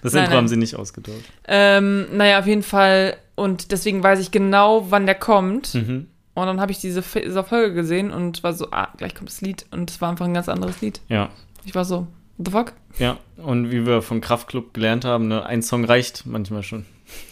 Das 0.04 0.14
Nein, 0.14 0.24
Intro 0.24 0.30
nein. 0.34 0.38
haben 0.38 0.48
sie 0.48 0.56
nicht 0.56 0.74
ausgedrückt. 0.74 1.24
ähm, 1.46 2.06
naja, 2.16 2.40
auf 2.40 2.46
jeden 2.48 2.64
Fall. 2.64 3.16
Und 3.36 3.70
deswegen 3.70 4.02
weiß 4.02 4.18
ich 4.18 4.32
genau, 4.32 4.90
wann 4.90 5.06
der 5.06 5.14
kommt. 5.14 5.74
Mhm. 5.74 6.08
Und 6.34 6.46
dann 6.46 6.60
habe 6.60 6.72
ich 6.72 6.80
diese, 6.80 7.02
diese 7.02 7.44
Folge 7.44 7.72
gesehen 7.72 8.10
und 8.10 8.42
war 8.42 8.52
so, 8.52 8.72
ah, 8.72 8.88
gleich 8.96 9.14
kommt 9.14 9.28
das 9.28 9.42
Lied. 9.42 9.64
Und 9.70 9.90
es 9.90 10.00
war 10.00 10.10
einfach 10.10 10.24
ein 10.24 10.34
ganz 10.34 10.48
anderes 10.48 10.80
Lied. 10.80 11.00
Ja. 11.08 11.28
Ich 11.64 11.76
war 11.76 11.84
so, 11.84 12.08
what 12.36 12.46
the 12.46 12.50
fuck? 12.50 12.72
Ja, 12.98 13.18
und 13.36 13.70
wie 13.70 13.86
wir 13.86 14.02
von 14.02 14.20
Kraftklub 14.20 14.74
gelernt 14.74 15.04
haben, 15.04 15.28
ne, 15.28 15.46
ein 15.46 15.62
Song 15.62 15.84
reicht 15.84 16.26
manchmal 16.26 16.64
schon. 16.64 16.84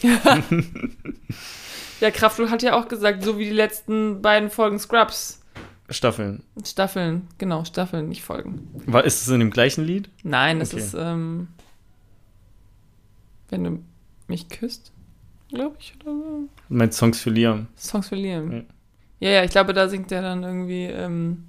Ja, 2.01 2.11
Kraftklub 2.11 2.49
hat 2.51 2.63
ja 2.63 2.79
auch 2.81 2.89
gesagt, 2.89 3.23
so 3.23 3.39
wie 3.39 3.45
die 3.45 3.51
letzten 3.51 4.23
beiden 4.23 4.49
Folgen 4.49 4.79
Scrubs. 4.79 5.40
Staffeln. 5.91 6.43
Staffeln, 6.65 7.27
genau, 7.39 7.65
Staffeln, 7.65 8.09
nicht 8.09 8.23
Folgen. 8.23 8.69
War, 8.87 9.05
ist 9.05 9.23
es 9.23 9.29
in 9.29 9.41
dem 9.41 9.51
gleichen 9.51 9.85
Lied? 9.85 10.09
Nein, 10.23 10.61
es 10.61 10.73
Okay. 10.73 10.83
ist, 10.83 10.95
ähm, 10.99 11.49
wenn 13.49 13.65
du 13.65 13.79
mich 14.29 14.49
küsst, 14.49 14.93
glaube 15.49 15.77
ich, 15.81 15.95
oder 16.01 16.13
so. 16.15 16.49
Mein 16.69 16.93
Songs 16.93 17.21
für 17.21 17.31
Liam. 17.31 17.67
Songs 17.77 18.09
für 18.09 18.15
Liam. 18.17 18.53
Ja. 18.53 18.63
Ja. 19.21 19.31
ja, 19.31 19.45
ich 19.45 19.51
glaube, 19.51 19.73
da 19.73 19.89
singt 19.89 20.13
er 20.13 20.23
dann 20.23 20.43
irgendwie, 20.45 20.85
ähm, 20.85 21.45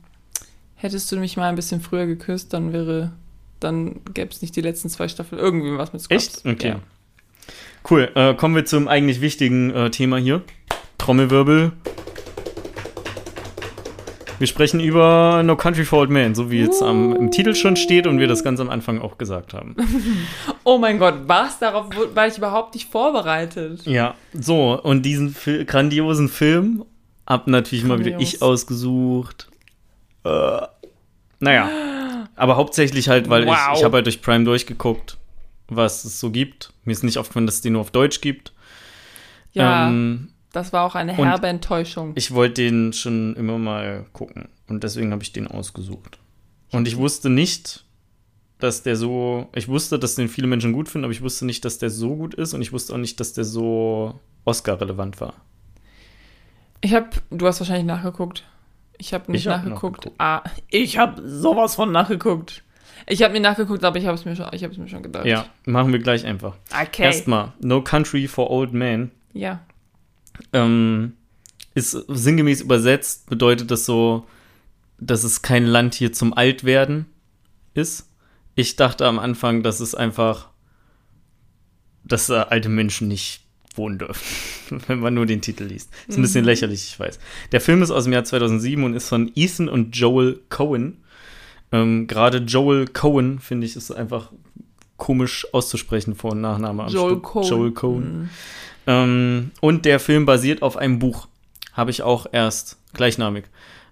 hättest 0.75 1.11
du 1.11 1.17
mich 1.17 1.37
mal 1.37 1.47
ein 1.49 1.55
bisschen 1.55 1.79
früher 1.81 2.07
geküsst, 2.07 2.51
dann 2.53 2.73
wäre, 2.73 3.11
dann 3.59 4.01
gäbe 4.13 4.31
es 4.31 4.41
nicht 4.41 4.55
die 4.55 4.61
letzten 4.61 4.89
zwei 4.89 5.07
Staffeln. 5.07 5.39
Irgendwie 5.39 5.77
was 5.77 5.93
mit 5.93 6.01
Scrubs. 6.01 6.43
Echt? 6.43 6.45
Okay. 6.45 6.69
Ja. 6.69 6.79
Cool. 7.89 8.11
Äh, 8.15 8.33
kommen 8.35 8.55
wir 8.55 8.65
zum 8.65 8.87
eigentlich 8.87 9.21
wichtigen 9.21 9.69
äh, 9.71 9.89
Thema 9.91 10.17
hier. 10.17 10.41
Trommelwirbel. 10.97 11.71
Wir 14.41 14.47
sprechen 14.47 14.79
über 14.79 15.43
No 15.45 15.55
Country 15.55 15.85
for 15.85 15.99
Old 15.99 16.09
Men, 16.09 16.33
so 16.33 16.49
wie 16.49 16.61
es 16.61 16.81
am, 16.81 17.15
im 17.15 17.29
Titel 17.29 17.53
schon 17.53 17.75
steht 17.75 18.07
und 18.07 18.17
wir 18.17 18.27
das 18.27 18.43
ganz 18.43 18.59
am 18.59 18.71
Anfang 18.71 18.99
auch 18.99 19.17
gesagt 19.19 19.53
haben. 19.53 19.75
Oh 20.63 20.77
mein 20.79 20.97
Gott, 20.99 21.15
was? 21.27 21.59
Darauf 21.59 21.87
war 22.15 22.27
ich 22.27 22.37
überhaupt 22.37 22.73
nicht 22.75 22.89
vorbereitet. 22.89 23.85
Ja, 23.85 24.15
so, 24.33 24.79
und 24.81 25.03
diesen 25.03 25.29
Fil 25.29 25.65
grandiosen 25.65 26.27
Film 26.29 26.85
hab 27.27 27.47
natürlich 27.47 27.83
mal 27.83 27.99
wieder 27.99 28.11
Grandios. 28.11 28.33
ich 28.35 28.41
ausgesucht. 28.41 29.49
Äh, 30.23 30.61
naja, 31.39 31.69
aber 32.35 32.55
hauptsächlich 32.57 33.09
halt, 33.09 33.29
weil 33.29 33.45
Wow. 33.45 33.55
ich, 33.73 33.79
ich 33.79 33.83
habe 33.83 33.97
halt 33.97 34.05
durch 34.07 34.21
Prime 34.21 34.43
durchgeguckt, 34.43 35.17
was 35.67 36.03
es 36.03 36.19
so 36.19 36.29
gibt. 36.31 36.73
Mir 36.83 36.93
ist 36.93 37.03
nicht 37.03 37.17
aufgefallen, 37.19 37.45
dass 37.45 37.55
es 37.55 37.61
den 37.61 37.73
nur 37.73 37.81
auf 37.81 37.91
Deutsch 37.91 38.21
gibt. 38.21 38.53
Ja, 39.53 39.87
Ähm, 39.87 40.29
das 40.53 40.73
war 40.73 40.83
auch 40.85 40.95
eine 40.95 41.13
und- 41.13 41.25
herbe 41.27 41.47
Enttäuschung. 41.47 42.13
ich 42.15 42.31
wollte 42.33 42.61
den 42.63 42.93
schon 42.93 43.35
immer 43.35 43.57
mal 43.57 44.05
gucken 44.13 44.49
und 44.67 44.83
deswegen 44.83 45.11
habe 45.11 45.23
ich 45.23 45.33
den 45.33 45.47
ausgesucht. 45.47 46.19
Und 46.71 46.87
ich 46.87 46.97
wusste 46.97 47.29
nicht, 47.29 47.83
dass 48.59 48.83
der 48.83 48.95
so, 48.95 49.47
ich 49.55 49.67
wusste, 49.67 49.97
dass 49.99 50.15
den 50.15 50.29
viele 50.29 50.47
Menschen 50.47 50.71
gut 50.73 50.87
finden, 50.87 51.05
aber 51.05 51.11
ich 51.11 51.21
wusste 51.21 51.45
nicht, 51.45 51.65
dass 51.65 51.79
der 51.79 51.89
so 51.89 52.15
gut 52.15 52.33
ist 52.35 52.53
und 52.53 52.61
ich 52.61 52.71
wusste 52.71 52.93
auch 52.93 52.97
nicht, 52.97 53.19
dass 53.19 53.33
der 53.33 53.43
so 53.43 54.19
Oscar-relevant 54.45 55.19
war. 55.19 55.33
Ich 56.81 56.93
habe, 56.93 57.09
du 57.29 57.45
hast 57.47 57.59
wahrscheinlich 57.59 57.85
nachgeguckt. 57.85 58.43
Ich 58.97 59.13
habe 59.13 59.31
nicht 59.31 59.45
Ich 59.45 59.51
hab 59.51 59.63
nachgeguckt. 59.65 60.11
Ah, 60.17 60.41
ich 60.69 60.97
habe 60.97 61.21
sowas 61.27 61.75
von 61.75 61.91
nachgeguckt. 61.91 62.63
Ich 63.07 63.23
habe 63.23 63.33
mir 63.33 63.39
nachgeguckt, 63.39 63.83
aber 63.83 63.97
ich 63.97 64.05
habe 64.05 64.15
es 64.15 64.25
mir 64.25 64.35
schon, 64.35 64.47
ich 64.51 64.63
habe 64.63 64.73
es 64.73 64.79
mir 64.79 64.87
schon 64.87 65.01
gedacht. 65.03 65.25
Ja, 65.25 65.45
machen 65.65 65.91
wir 65.91 65.99
gleich 65.99 66.23
einfach. 66.25 66.55
Okay. 66.71 67.03
Erstmal, 67.03 67.53
No 67.59 67.81
Country 67.83 68.27
for 68.27 68.49
Old 68.51 68.73
Men. 68.73 69.11
Ja. 69.33 69.59
Ähm, 70.53 71.13
ist 71.73 71.91
sinngemäß 71.91 72.61
übersetzt, 72.61 73.29
bedeutet 73.29 73.71
das 73.71 73.85
so, 73.85 74.25
dass 74.99 75.23
es 75.23 75.41
kein 75.41 75.65
Land 75.65 75.95
hier 75.95 76.13
zum 76.13 76.33
Altwerden 76.33 77.05
ist. 77.73 78.09
Ich 78.55 78.75
dachte 78.75 79.07
am 79.07 79.19
Anfang, 79.19 79.63
dass 79.63 79.79
es 79.79 79.95
einfach, 79.95 80.49
dass 82.03 82.27
da 82.27 82.43
alte 82.43 82.69
Menschen 82.69 83.07
nicht 83.07 83.43
wohnen 83.75 83.99
dürfen, 83.99 84.81
wenn 84.87 84.99
man 84.99 85.13
nur 85.13 85.25
den 85.25 85.41
Titel 85.41 85.63
liest. 85.63 85.89
Ist 86.07 86.17
ein 86.17 86.21
bisschen 86.21 86.45
lächerlich, 86.45 86.83
ich 86.83 86.99
weiß. 86.99 87.19
Der 87.51 87.61
Film 87.61 87.81
ist 87.81 87.91
aus 87.91 88.03
dem 88.03 88.13
Jahr 88.13 88.25
2007 88.25 88.83
und 88.83 88.93
ist 88.93 89.07
von 89.07 89.31
Ethan 89.35 89.69
und 89.69 89.95
Joel 89.95 90.39
Cohen. 90.49 90.97
Ähm, 91.71 92.07
Gerade 92.07 92.39
Joel 92.39 92.87
Cohen, 92.87 93.39
finde 93.39 93.65
ich, 93.65 93.77
ist 93.77 93.91
einfach 93.91 94.31
komisch 95.11 95.45
auszusprechen, 95.51 96.15
Vor- 96.15 96.31
und 96.31 96.39
Nachname 96.39 96.83
am 96.83 96.89
Joel 96.89 97.11
Stück. 97.15 97.23
Cohen. 97.23 97.49
Joel 97.49 97.71
Cohen. 97.71 98.17
Mhm. 98.21 98.29
Ähm, 98.87 99.51
und 99.59 99.83
der 99.83 99.99
Film 99.99 100.25
basiert 100.25 100.61
auf 100.61 100.77
einem 100.77 100.99
Buch. 100.99 101.27
Habe 101.73 101.91
ich 101.91 102.01
auch 102.01 102.27
erst, 102.31 102.77
gleichnamig, 102.93 103.43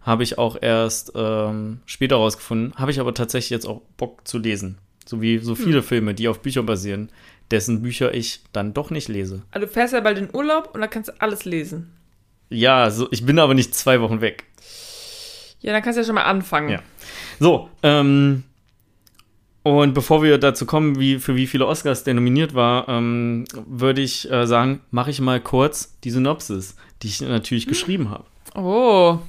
habe 0.01 0.23
ich 0.23 0.37
auch 0.37 0.57
erst 0.61 1.11
ähm, 1.15 1.81
später 1.85 2.15
rausgefunden. 2.15 2.73
Habe 2.75 2.91
ich 2.91 3.01
aber 3.01 3.13
tatsächlich 3.13 3.49
jetzt 3.49 3.65
auch 3.65 3.81
Bock 3.97 4.25
zu 4.25 4.37
lesen. 4.37 4.77
So 5.05 5.21
wie 5.21 5.39
so 5.39 5.55
viele 5.55 5.83
Filme, 5.83 6.13
die 6.13 6.29
auf 6.29 6.39
Büchern 6.39 6.65
basieren, 6.65 7.09
dessen 7.51 7.81
Bücher 7.81 8.13
ich 8.13 8.39
dann 8.53 8.73
doch 8.73 8.89
nicht 8.89 9.09
lese. 9.09 9.41
Also 9.51 9.67
du 9.67 9.73
fährst 9.73 9.91
ja 9.91 9.99
bald 9.99 10.19
in 10.19 10.33
Urlaub 10.33 10.69
und 10.73 10.79
da 10.79 10.87
kannst 10.87 11.09
du 11.09 11.21
alles 11.21 11.43
lesen. 11.43 11.91
Ja, 12.49 12.89
so, 12.91 13.09
ich 13.11 13.25
bin 13.25 13.39
aber 13.39 13.55
nicht 13.55 13.75
zwei 13.75 13.99
Wochen 13.99 14.21
weg. 14.21 14.45
Ja, 15.59 15.73
dann 15.73 15.81
kannst 15.81 15.97
du 15.97 16.01
ja 16.01 16.05
schon 16.05 16.15
mal 16.15 16.23
anfangen. 16.23 16.69
Ja. 16.69 16.79
So, 17.41 17.69
ähm, 17.83 18.45
und 19.63 19.93
bevor 19.93 20.23
wir 20.23 20.37
dazu 20.37 20.65
kommen, 20.65 20.99
wie, 20.99 21.19
für 21.19 21.35
wie 21.35 21.47
viele 21.47 21.67
Oscars 21.67 22.03
der 22.03 22.13
nominiert 22.13 22.53
war, 22.53 22.87
ähm, 22.87 23.45
würde 23.67 24.01
ich 24.01 24.29
äh, 24.31 24.47
sagen, 24.47 24.81
mache 24.91 25.11
ich 25.11 25.21
mal 25.21 25.41
kurz 25.41 25.97
die 26.03 26.11
Synopsis, 26.11 26.75
die 27.01 27.07
ich 27.07 27.21
natürlich 27.21 27.67
geschrieben 27.67 28.09
habe. 28.09 28.25
Oh. 28.55 29.19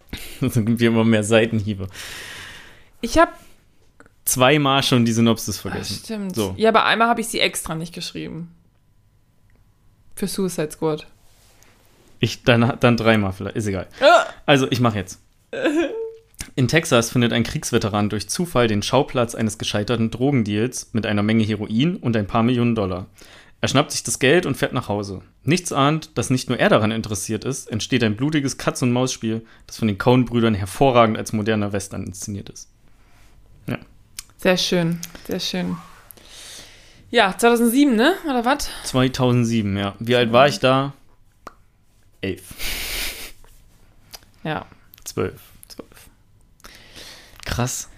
Dann 0.40 0.66
gibt 0.66 0.80
wir 0.80 0.88
immer 0.88 1.04
mehr 1.04 1.24
Seitenhiebe. 1.24 1.88
Ich 3.00 3.18
habe 3.18 3.32
Zweimal 4.28 4.82
schon 4.82 5.06
die 5.06 5.12
Synopsis 5.12 5.58
vergessen. 5.58 6.02
Stimmt. 6.04 6.36
So. 6.36 6.52
Ja, 6.58 6.68
aber 6.68 6.84
einmal 6.84 7.08
habe 7.08 7.22
ich 7.22 7.28
sie 7.28 7.40
extra 7.40 7.74
nicht 7.74 7.94
geschrieben. 7.94 8.54
Für 10.14 10.26
Suicide 10.26 10.70
Squad. 10.70 11.06
Ich, 12.20 12.42
dann, 12.42 12.76
dann 12.78 12.98
dreimal 12.98 13.32
vielleicht, 13.32 13.56
ist 13.56 13.66
egal. 13.66 13.86
Ah! 14.02 14.26
Also, 14.44 14.66
ich 14.70 14.80
mache 14.80 14.98
jetzt. 14.98 15.18
In 16.58 16.66
Texas 16.66 17.10
findet 17.10 17.32
ein 17.32 17.44
Kriegsveteran 17.44 18.08
durch 18.08 18.28
Zufall 18.28 18.66
den 18.66 18.82
Schauplatz 18.82 19.36
eines 19.36 19.58
gescheiterten 19.58 20.10
Drogendeals 20.10 20.88
mit 20.92 21.06
einer 21.06 21.22
Menge 21.22 21.44
Heroin 21.44 21.94
und 21.94 22.16
ein 22.16 22.26
paar 22.26 22.42
Millionen 22.42 22.74
Dollar. 22.74 23.06
Er 23.60 23.68
schnappt 23.68 23.92
sich 23.92 24.02
das 24.02 24.18
Geld 24.18 24.44
und 24.44 24.56
fährt 24.56 24.72
nach 24.72 24.88
Hause. 24.88 25.22
Nichts 25.44 25.72
ahnt, 25.72 26.18
dass 26.18 26.30
nicht 26.30 26.48
nur 26.48 26.58
er 26.58 26.68
daran 26.68 26.90
interessiert 26.90 27.44
ist, 27.44 27.70
entsteht 27.70 28.02
ein 28.02 28.16
blutiges 28.16 28.58
Katz-und-Maus-Spiel, 28.58 29.46
das 29.68 29.76
von 29.76 29.86
den 29.86 29.98
Coen-Brüdern 29.98 30.54
hervorragend 30.54 31.16
als 31.16 31.32
moderner 31.32 31.72
Western 31.72 32.02
inszeniert 32.02 32.50
ist. 32.50 32.68
Sehr 34.38 34.56
schön, 34.56 34.98
sehr 35.28 35.38
schön. 35.38 35.76
Ja, 37.12 37.38
2007, 37.38 37.94
ne? 37.94 38.14
Oder 38.24 38.44
was? 38.44 38.68
2007, 38.82 39.76
ja. 39.76 39.94
Wie 40.00 40.16
alt 40.16 40.32
war 40.32 40.48
ich 40.48 40.58
da? 40.58 40.92
Elf. 42.20 42.42
Ja, 44.42 44.66
zwölf. 45.04 45.47
Krass. 47.58 47.88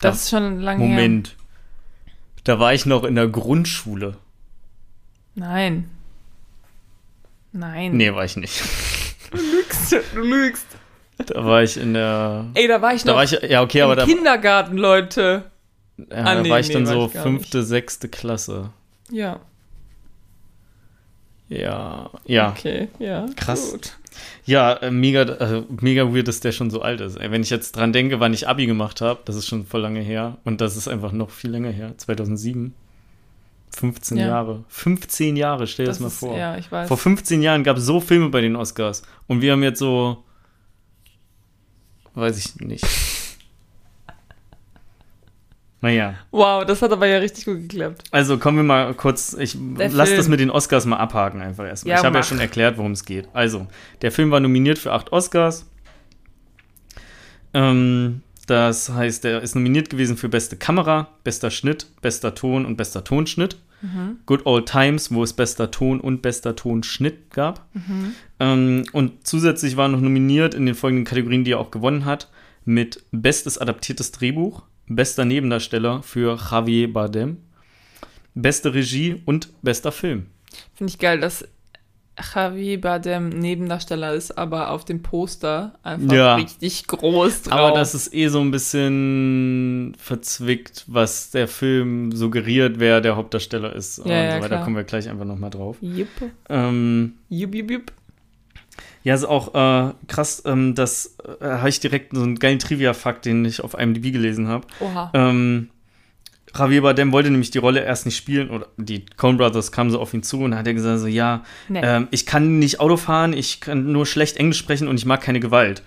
Das 0.00 0.22
ist 0.22 0.30
schon 0.30 0.60
lange 0.60 0.84
her. 0.84 0.88
Moment. 0.96 1.36
Da 2.44 2.58
war 2.58 2.74
ich 2.74 2.86
noch 2.86 3.04
in 3.04 3.14
der 3.14 3.28
Grundschule. 3.28 4.16
Nein. 5.34 5.88
Nein. 7.52 7.96
Nee, 7.96 8.12
war 8.14 8.24
ich 8.24 8.36
nicht. 8.36 8.62
Du 9.30 9.36
lügst. 9.36 9.92
Du 10.14 10.20
lügst. 10.20 10.66
Da 11.18 11.44
war 11.44 11.62
ich 11.62 11.76
in 11.76 11.94
der. 11.94 12.46
Ey, 12.54 12.66
da 12.66 12.80
war 12.82 12.94
ich 12.94 13.02
Da 13.04 13.10
noch 13.12 13.16
war 13.18 13.24
ich, 13.24 13.30
ja, 13.48 13.62
okay, 13.62 13.82
aber 13.82 13.94
da, 13.94 14.04
Kindergarten, 14.06 14.76
Leute. 14.76 15.50
ja, 15.98 16.04
Ah, 16.10 16.34
da 16.34 16.42
nee, 16.42 16.50
war 16.50 16.58
ich 16.60 16.68
nee, 16.68 16.74
dann 16.74 16.86
war 16.86 16.94
so 16.94 17.10
ich 17.14 17.20
fünfte, 17.20 17.62
sechste 17.62 18.08
Klasse. 18.08 18.70
Ja, 19.10 19.38
Ja, 21.48 22.10
ja. 22.24 22.50
okay, 22.50 22.88
ja. 22.98 23.26
Krass. 23.36 23.70
Gut. 23.72 23.98
Ja, 24.44 24.72
äh, 24.74 24.90
mega, 24.90 25.22
äh, 25.22 25.62
mega 25.80 26.12
weird, 26.12 26.28
dass 26.28 26.40
der 26.40 26.52
schon 26.52 26.70
so 26.70 26.82
alt 26.82 27.00
ist. 27.00 27.18
Wenn 27.18 27.42
ich 27.42 27.50
jetzt 27.50 27.76
dran 27.76 27.92
denke, 27.92 28.20
wann 28.20 28.34
ich 28.34 28.48
Abi 28.48 28.66
gemacht 28.66 29.00
habe, 29.00 29.20
das 29.24 29.36
ist 29.36 29.46
schon 29.46 29.64
voll 29.64 29.80
lange 29.80 30.00
her. 30.00 30.38
Und 30.44 30.60
das 30.60 30.76
ist 30.76 30.88
einfach 30.88 31.12
noch 31.12 31.30
viel 31.30 31.50
länger 31.50 31.70
her. 31.70 31.94
2007. 31.96 32.74
15 33.76 34.18
Ja. 34.18 34.26
Jahre. 34.26 34.64
15 34.68 35.36
Jahre, 35.36 35.66
stell 35.68 35.84
dir 35.84 35.90
das, 35.90 35.98
Das 35.98 36.00
mal 36.02 36.08
ist, 36.08 36.18
vor. 36.18 36.36
ja, 36.36 36.56
ich 36.58 36.70
weiß. 36.72 36.88
Vor 36.88 36.96
15 36.98 37.40
Jahren 37.42 37.62
gab 37.62 37.76
es 37.76 37.84
so 37.84 38.00
Filme 38.00 38.28
bei 38.28 38.40
den 38.40 38.56
Oscars. 38.56 39.02
Und 39.28 39.42
wir 39.42 39.52
haben 39.52 39.62
jetzt 39.62 39.78
so. 39.78 40.24
Weiß 42.14 42.36
ich 42.38 42.56
nicht. 42.56 42.84
Naja. 45.82 46.14
Wow, 46.30 46.64
das 46.64 46.82
hat 46.82 46.92
aber 46.92 47.06
ja 47.06 47.18
richtig 47.18 47.46
gut 47.46 47.62
geklappt. 47.62 48.04
Also 48.10 48.38
kommen 48.38 48.58
wir 48.58 48.64
mal 48.64 48.92
kurz. 48.94 49.34
Ich 49.38 49.56
Der 49.58 49.88
lass 49.90 50.08
Film. 50.08 50.18
das 50.18 50.28
mit 50.28 50.40
den 50.40 50.50
Oscars 50.50 50.84
mal 50.84 50.98
abhaken 50.98 51.40
einfach 51.40 51.66
erstmal. 51.66 51.92
Ja, 51.92 51.98
ich 52.00 52.04
habe 52.04 52.18
ja 52.18 52.22
schon 52.22 52.38
erklärt, 52.38 52.76
worum 52.76 52.92
es 52.92 53.04
geht. 53.04 53.28
Also, 53.32 53.66
der 54.02 54.12
Film 54.12 54.30
war 54.30 54.40
nominiert 54.40 54.78
für 54.78 54.92
acht 54.92 55.10
Oscars. 55.12 55.66
Ähm, 57.54 58.22
das 58.46 58.90
heißt, 58.90 59.24
er 59.24 59.40
ist 59.42 59.54
nominiert 59.54 59.90
gewesen 59.90 60.16
für 60.16 60.28
beste 60.28 60.56
Kamera, 60.56 61.08
bester 61.24 61.50
Schnitt, 61.50 61.86
bester 62.02 62.34
Ton 62.34 62.66
und 62.66 62.76
bester 62.76 63.04
Tonschnitt. 63.04 63.56
Good 64.26 64.44
Old 64.44 64.66
Times, 64.68 65.10
wo 65.10 65.22
es 65.22 65.32
bester 65.32 65.70
Ton 65.70 66.00
und 66.00 66.20
bester 66.20 66.54
Tonschnitt 66.54 67.30
gab. 67.30 67.64
Ähm, 68.38 68.84
und 68.92 69.26
zusätzlich 69.26 69.78
war 69.78 69.88
noch 69.88 70.02
nominiert 70.02 70.52
in 70.54 70.66
den 70.66 70.74
folgenden 70.74 71.06
Kategorien, 71.06 71.44
die 71.44 71.52
er 71.52 71.60
auch 71.60 71.70
gewonnen 71.70 72.04
hat, 72.04 72.28
mit 72.66 73.02
bestes 73.10 73.56
adaptiertes 73.56 74.12
Drehbuch, 74.12 74.64
bester 74.90 75.24
Nebendarsteller 75.24 76.02
für 76.02 76.36
Javier 76.50 76.92
Bardem, 76.92 77.38
beste 78.34 78.74
Regie 78.74 79.22
und 79.24 79.48
bester 79.62 79.92
Film. 79.92 80.26
Finde 80.74 80.90
ich 80.92 80.98
geil, 80.98 81.20
dass 81.20 81.46
Javi 82.34 82.76
Bardem 82.76 83.30
Nebendarsteller 83.30 84.12
ist, 84.12 84.36
aber 84.36 84.72
auf 84.72 84.84
dem 84.84 85.00
Poster 85.02 85.78
einfach 85.82 86.12
Ja. 86.12 86.34
richtig 86.34 86.86
groß 86.86 87.42
drauf. 87.42 87.52
Aber 87.52 87.72
das 87.78 87.94
ist 87.94 88.12
eh 88.12 88.28
so 88.28 88.40
ein 88.40 88.50
bisschen 88.50 89.94
verzwickt, 89.98 90.84
was 90.86 91.30
der 91.30 91.48
Film 91.48 92.12
suggeriert, 92.12 92.78
wer 92.78 93.00
der 93.00 93.16
Hauptdarsteller 93.16 93.74
ist. 93.74 94.00
und 94.00 94.10
Ja, 94.10 94.22
ja, 94.22 94.30
so 94.32 94.36
weiter. 94.36 94.46
klar. 94.48 94.58
Da 94.58 94.64
kommen 94.64 94.76
wir 94.76 94.84
gleich 94.84 95.08
einfach 95.08 95.24
nochmal 95.24 95.50
drauf. 95.50 95.78
Jupp. 95.80 96.08
Ähm, 96.50 97.14
Jupp, 97.30 97.54
jupp, 97.54 97.70
jupp. 97.70 97.92
Ja, 99.02 99.14
ist 99.14 99.24
auch 99.24 99.54
äh, 99.54 99.92
krass, 100.08 100.42
ähm, 100.46 100.74
das 100.74 101.16
äh, 101.40 101.44
habe 101.44 101.68
ich 101.68 101.80
direkt 101.80 102.14
so 102.14 102.22
einen 102.22 102.38
geilen 102.38 102.58
Trivia-Fakt, 102.58 103.24
den 103.24 103.44
ich 103.44 103.62
auf 103.62 103.74
IMDb 103.74 104.12
gelesen 104.12 104.48
habe. 104.48 104.66
Oha. 104.80 105.10
Ähm, 105.14 105.70
Javier 106.56 106.82
Bardem 106.82 107.12
wollte 107.12 107.30
nämlich 107.30 107.50
die 107.52 107.58
Rolle 107.58 107.84
erst 107.84 108.06
nicht 108.06 108.16
spielen 108.16 108.50
oder 108.50 108.66
die 108.76 109.06
Coen 109.16 109.36
Brothers 109.36 109.70
kamen 109.70 109.90
so 109.90 110.00
auf 110.00 110.12
ihn 110.14 110.22
zu 110.22 110.40
und 110.40 110.56
hat 110.56 110.66
er 110.66 110.74
gesagt 110.74 110.98
so, 111.00 111.06
ja, 111.06 111.44
Nee. 111.68 111.80
ähm, 111.82 112.08
ich 112.10 112.26
kann 112.26 112.58
nicht 112.58 112.80
Auto 112.80 112.96
fahren, 112.96 113.32
ich 113.32 113.60
kann 113.60 113.92
nur 113.92 114.04
schlecht 114.04 114.36
Englisch 114.36 114.58
sprechen 114.58 114.88
und 114.88 114.96
ich 114.96 115.06
mag 115.06 115.20
keine 115.20 115.38
Gewalt. 115.40 115.82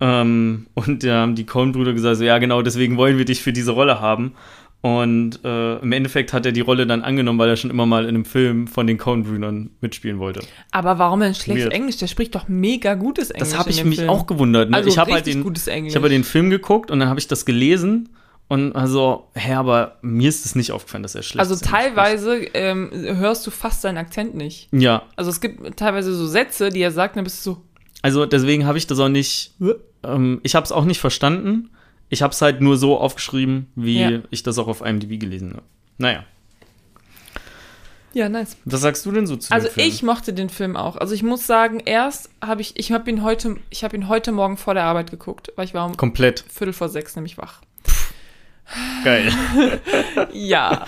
Ähm, 0.00 0.66
und 0.74 1.04
da 1.04 1.22
haben 1.22 1.34
die 1.34 1.46
Coen-Brüder 1.46 1.92
gesagt 1.92 2.16
so, 2.16 2.24
ja 2.24 2.38
genau, 2.38 2.62
deswegen 2.62 2.96
wollen 2.96 3.18
wir 3.18 3.24
dich 3.24 3.42
für 3.42 3.52
diese 3.52 3.72
Rolle 3.72 4.00
haben. 4.00 4.34
Und 4.80 5.40
äh, 5.44 5.78
im 5.78 5.90
Endeffekt 5.90 6.32
hat 6.32 6.46
er 6.46 6.52
die 6.52 6.60
Rolle 6.60 6.86
dann 6.86 7.02
angenommen, 7.02 7.38
weil 7.38 7.48
er 7.48 7.56
schon 7.56 7.70
immer 7.70 7.84
mal 7.84 8.04
in 8.04 8.10
einem 8.10 8.24
Film 8.24 8.68
von 8.68 8.86
den 8.86 8.96
Coen-Brüdern 8.96 9.70
mitspielen 9.80 10.20
wollte. 10.20 10.40
aber 10.70 10.98
warum 11.00 11.18
denn 11.20 11.34
schlecht 11.34 11.62
Weird. 11.62 11.72
Englisch? 11.72 11.96
Der 11.96 12.06
spricht 12.06 12.34
doch 12.36 12.46
mega 12.46 12.94
gutes 12.94 13.30
Englisch. 13.32 13.50
Das 13.50 13.58
habe 13.58 13.70
ich 13.70 13.84
mich 13.84 13.96
Film. 13.98 14.08
auch 14.08 14.26
gewundert. 14.26 14.70
Ne? 14.70 14.76
Also 14.76 14.88
ich 14.88 14.96
habe 14.98 15.12
halt 15.12 15.26
den, 15.26 15.42
gutes 15.42 15.66
Englisch. 15.66 15.92
ich 15.92 15.96
habe 15.96 16.08
den 16.08 16.22
Film 16.22 16.48
geguckt 16.50 16.92
und 16.92 17.00
dann 17.00 17.08
habe 17.08 17.18
ich 17.18 17.26
das 17.26 17.44
gelesen 17.44 18.10
und 18.46 18.72
also, 18.74 19.28
hä, 19.34 19.54
aber 19.54 19.98
mir 20.00 20.28
ist 20.28 20.46
es 20.46 20.54
nicht 20.54 20.70
aufgefallen, 20.72 21.02
dass 21.02 21.14
er 21.16 21.22
schlecht 21.22 21.40
Also 21.40 21.54
ist. 21.54 21.64
teilweise 21.66 22.36
ähm, 22.54 22.90
hörst 22.92 23.46
du 23.46 23.50
fast 23.50 23.82
seinen 23.82 23.98
Akzent 23.98 24.36
nicht. 24.36 24.68
Ja, 24.72 25.02
Also 25.16 25.30
es 25.30 25.40
gibt 25.40 25.76
teilweise 25.76 26.14
so 26.14 26.26
Sätze, 26.26 26.70
die 26.70 26.80
er 26.80 26.92
sagt, 26.92 27.16
dann 27.16 27.24
bist 27.24 27.44
du 27.44 27.50
so, 27.50 27.62
also 28.02 28.26
deswegen 28.26 28.64
habe 28.64 28.78
ich 28.78 28.86
das 28.86 29.00
auch 29.00 29.08
nicht, 29.08 29.54
ähm, 30.04 30.38
ich 30.44 30.54
habe 30.54 30.64
es 30.64 30.70
auch 30.72 30.84
nicht 30.84 31.00
verstanden. 31.00 31.70
Ich 32.08 32.22
habe 32.22 32.32
es 32.32 32.40
halt 32.40 32.60
nur 32.60 32.76
so 32.76 32.98
aufgeschrieben, 32.98 33.66
wie 33.74 34.00
Ja. 34.00 34.20
ich 34.30 34.42
das 34.42 34.58
auch 34.58 34.68
auf 34.68 34.80
IMDb 34.80 35.18
gelesen 35.20 35.52
habe. 35.52 35.62
Naja, 35.98 36.24
ja, 38.14 38.28
nice. 38.28 38.56
was 38.64 38.80
sagst 38.80 39.04
du 39.06 39.12
denn 39.12 39.26
so 39.26 39.36
zu 39.36 39.52
Also 39.52 39.68
dem 39.68 39.74
Film? 39.74 39.88
ich 39.88 40.02
mochte 40.02 40.32
den 40.32 40.48
Film 40.48 40.76
auch. 40.76 40.96
Also 40.96 41.14
ich 41.14 41.22
muss 41.22 41.46
sagen, 41.46 41.80
erst 41.80 42.30
habe 42.42 42.62
ich, 42.62 42.76
ich 42.78 42.90
habe 42.90 43.08
ihn 43.10 43.22
heute, 43.22 43.56
ich 43.70 43.84
habe 43.84 43.94
ihn 43.96 44.08
heute 44.08 44.32
Morgen 44.32 44.56
vor 44.56 44.74
der 44.74 44.84
Arbeit 44.84 45.10
geguckt, 45.10 45.52
weil 45.56 45.66
ich 45.66 45.74
war 45.74 45.84
um 45.86 45.96
Komplett 45.96 46.44
Viertel 46.48 46.72
vor 46.72 46.88
sechs 46.88 47.14
nämlich 47.16 47.36
wach. 47.38 47.60
Geil. 49.04 49.32
Ja. 50.32 50.84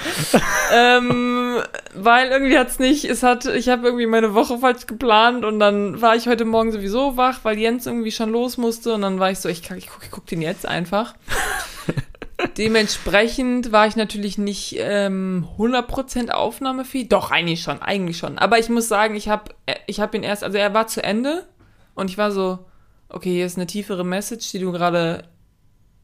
ähm, 0.73 1.59
weil 1.95 2.31
irgendwie 2.31 2.59
hat's 2.59 2.79
nicht, 2.79 3.05
es 3.05 3.23
hat, 3.23 3.47
ich 3.47 3.69
habe 3.69 3.87
irgendwie 3.87 4.07
meine 4.07 4.35
Woche 4.35 4.59
falsch 4.59 4.87
geplant 4.87 5.45
und 5.45 5.59
dann 5.59 6.01
war 6.01 6.17
ich 6.17 6.27
heute 6.27 6.45
Morgen 6.45 6.73
sowieso 6.73 7.17
wach, 7.17 7.41
weil 7.43 7.59
Jens 7.59 7.87
irgendwie 7.87 8.13
schon 8.13 8.31
los 8.31 8.57
musste 8.57 8.95
und 8.95 9.03
dann 9.03 9.19
war 9.19 9.31
ich 9.31 9.39
so, 9.39 9.49
ich, 9.49 9.71
ich, 9.71 9.89
guck, 9.89 10.03
ich 10.03 10.11
guck 10.11 10.27
den 10.27 10.43
jetzt 10.43 10.67
einfach. 10.67 11.15
Dementsprechend 12.59 13.73
war 13.73 13.87
ich 13.87 13.97
natürlich 13.97 14.39
nicht 14.39 14.77
ähm, 14.79 15.47
100% 15.59 16.31
aufnahmefähig. 16.31 17.09
Doch, 17.09 17.31
eigentlich 17.31 17.63
schon, 17.63 17.83
eigentlich 17.83 18.19
schon. 18.19 18.39
Aber 18.39 18.59
ich 18.59 18.69
muss 18.69 18.89
sagen, 18.89 19.15
ich 19.15 19.29
habe 19.29 19.53
ich 19.87 20.01
hab 20.01 20.15
ihn 20.15 20.23
erst, 20.23 20.45
also 20.45 20.57
er 20.57 20.73
war 20.73 20.87
zu 20.87 21.03
Ende 21.03 21.47
und 21.95 22.11
ich 22.11 22.19
war 22.19 22.31
so, 22.31 22.61
okay, 23.09 23.33
hier 23.33 23.47
ist 23.47 23.57
eine 23.57 23.67
tiefere 23.67 24.05
Message, 24.05 24.51
die 24.53 24.59
du 24.59 24.73
gerade, 24.73 25.25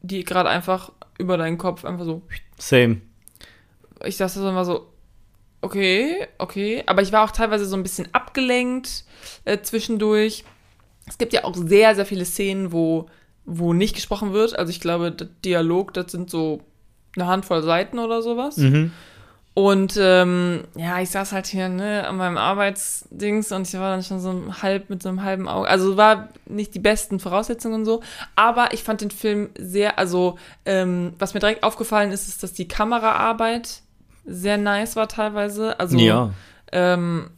die 0.01 0.23
gerade 0.23 0.49
einfach 0.49 0.91
über 1.17 1.37
deinen 1.37 1.57
Kopf 1.57 1.85
einfach 1.85 2.05
so 2.05 2.21
Same. 2.57 3.01
ich 4.05 4.17
saß 4.17 4.35
da 4.35 4.41
so 4.41 4.49
immer 4.49 4.65
so, 4.65 4.87
okay, 5.61 6.27
okay. 6.37 6.83
Aber 6.85 7.01
ich 7.01 7.11
war 7.11 7.23
auch 7.23 7.31
teilweise 7.31 7.65
so 7.65 7.75
ein 7.75 7.83
bisschen 7.83 8.13
abgelenkt 8.13 9.05
äh, 9.45 9.59
zwischendurch. 9.61 10.43
Es 11.07 11.17
gibt 11.17 11.33
ja 11.33 11.43
auch 11.43 11.55
sehr, 11.55 11.95
sehr 11.95 12.05
viele 12.05 12.25
Szenen, 12.25 12.71
wo, 12.71 13.07
wo 13.45 13.73
nicht 13.73 13.95
gesprochen 13.95 14.33
wird. 14.33 14.57
Also 14.57 14.69
ich 14.71 14.81
glaube, 14.81 15.11
der 15.11 15.27
Dialog, 15.45 15.93
das 15.93 16.11
sind 16.11 16.29
so 16.29 16.61
eine 17.15 17.27
Handvoll 17.27 17.63
Seiten 17.63 17.99
oder 17.99 18.21
sowas. 18.21 18.57
Mhm. 18.57 18.91
Und 19.57 19.97
ähm, 19.99 20.65
ja, 20.75 21.01
ich 21.01 21.09
saß 21.09 21.31
halt 21.31 21.47
hier 21.47 21.67
ne, 21.67 22.07
an 22.07 22.17
meinem 22.17 22.37
Arbeitsdings 22.37 23.51
und 23.51 23.67
ich 23.67 23.73
war 23.73 23.89
dann 23.89 24.03
schon 24.03 24.19
so 24.19 24.61
halb 24.61 24.91
mit 24.91 25.01
so 25.01 25.09
einem 25.09 25.23
halben 25.23 25.47
Auge. 25.47 25.67
Also 25.67 25.97
war 25.97 26.29
nicht 26.45 26.75
die 26.75 26.79
besten 26.79 27.19
Voraussetzungen 27.19 27.79
und 27.79 27.85
so. 27.85 28.03
Aber 28.35 28.71
ich 28.75 28.83
fand 28.83 29.01
den 29.01 29.09
Film 29.09 29.49
sehr, 29.57 29.97
also 29.97 30.37
ähm, 30.65 31.13
was 31.17 31.33
mir 31.33 31.39
direkt 31.39 31.63
aufgefallen 31.63 32.11
ist, 32.11 32.27
ist, 32.27 32.43
dass 32.43 32.53
die 32.53 32.67
Kameraarbeit 32.67 33.81
sehr 34.25 34.59
nice 34.59 34.95
war 34.95 35.07
teilweise. 35.07 35.79
Also 35.79 35.97
ja. 35.97 36.31
ähm, 36.71 37.31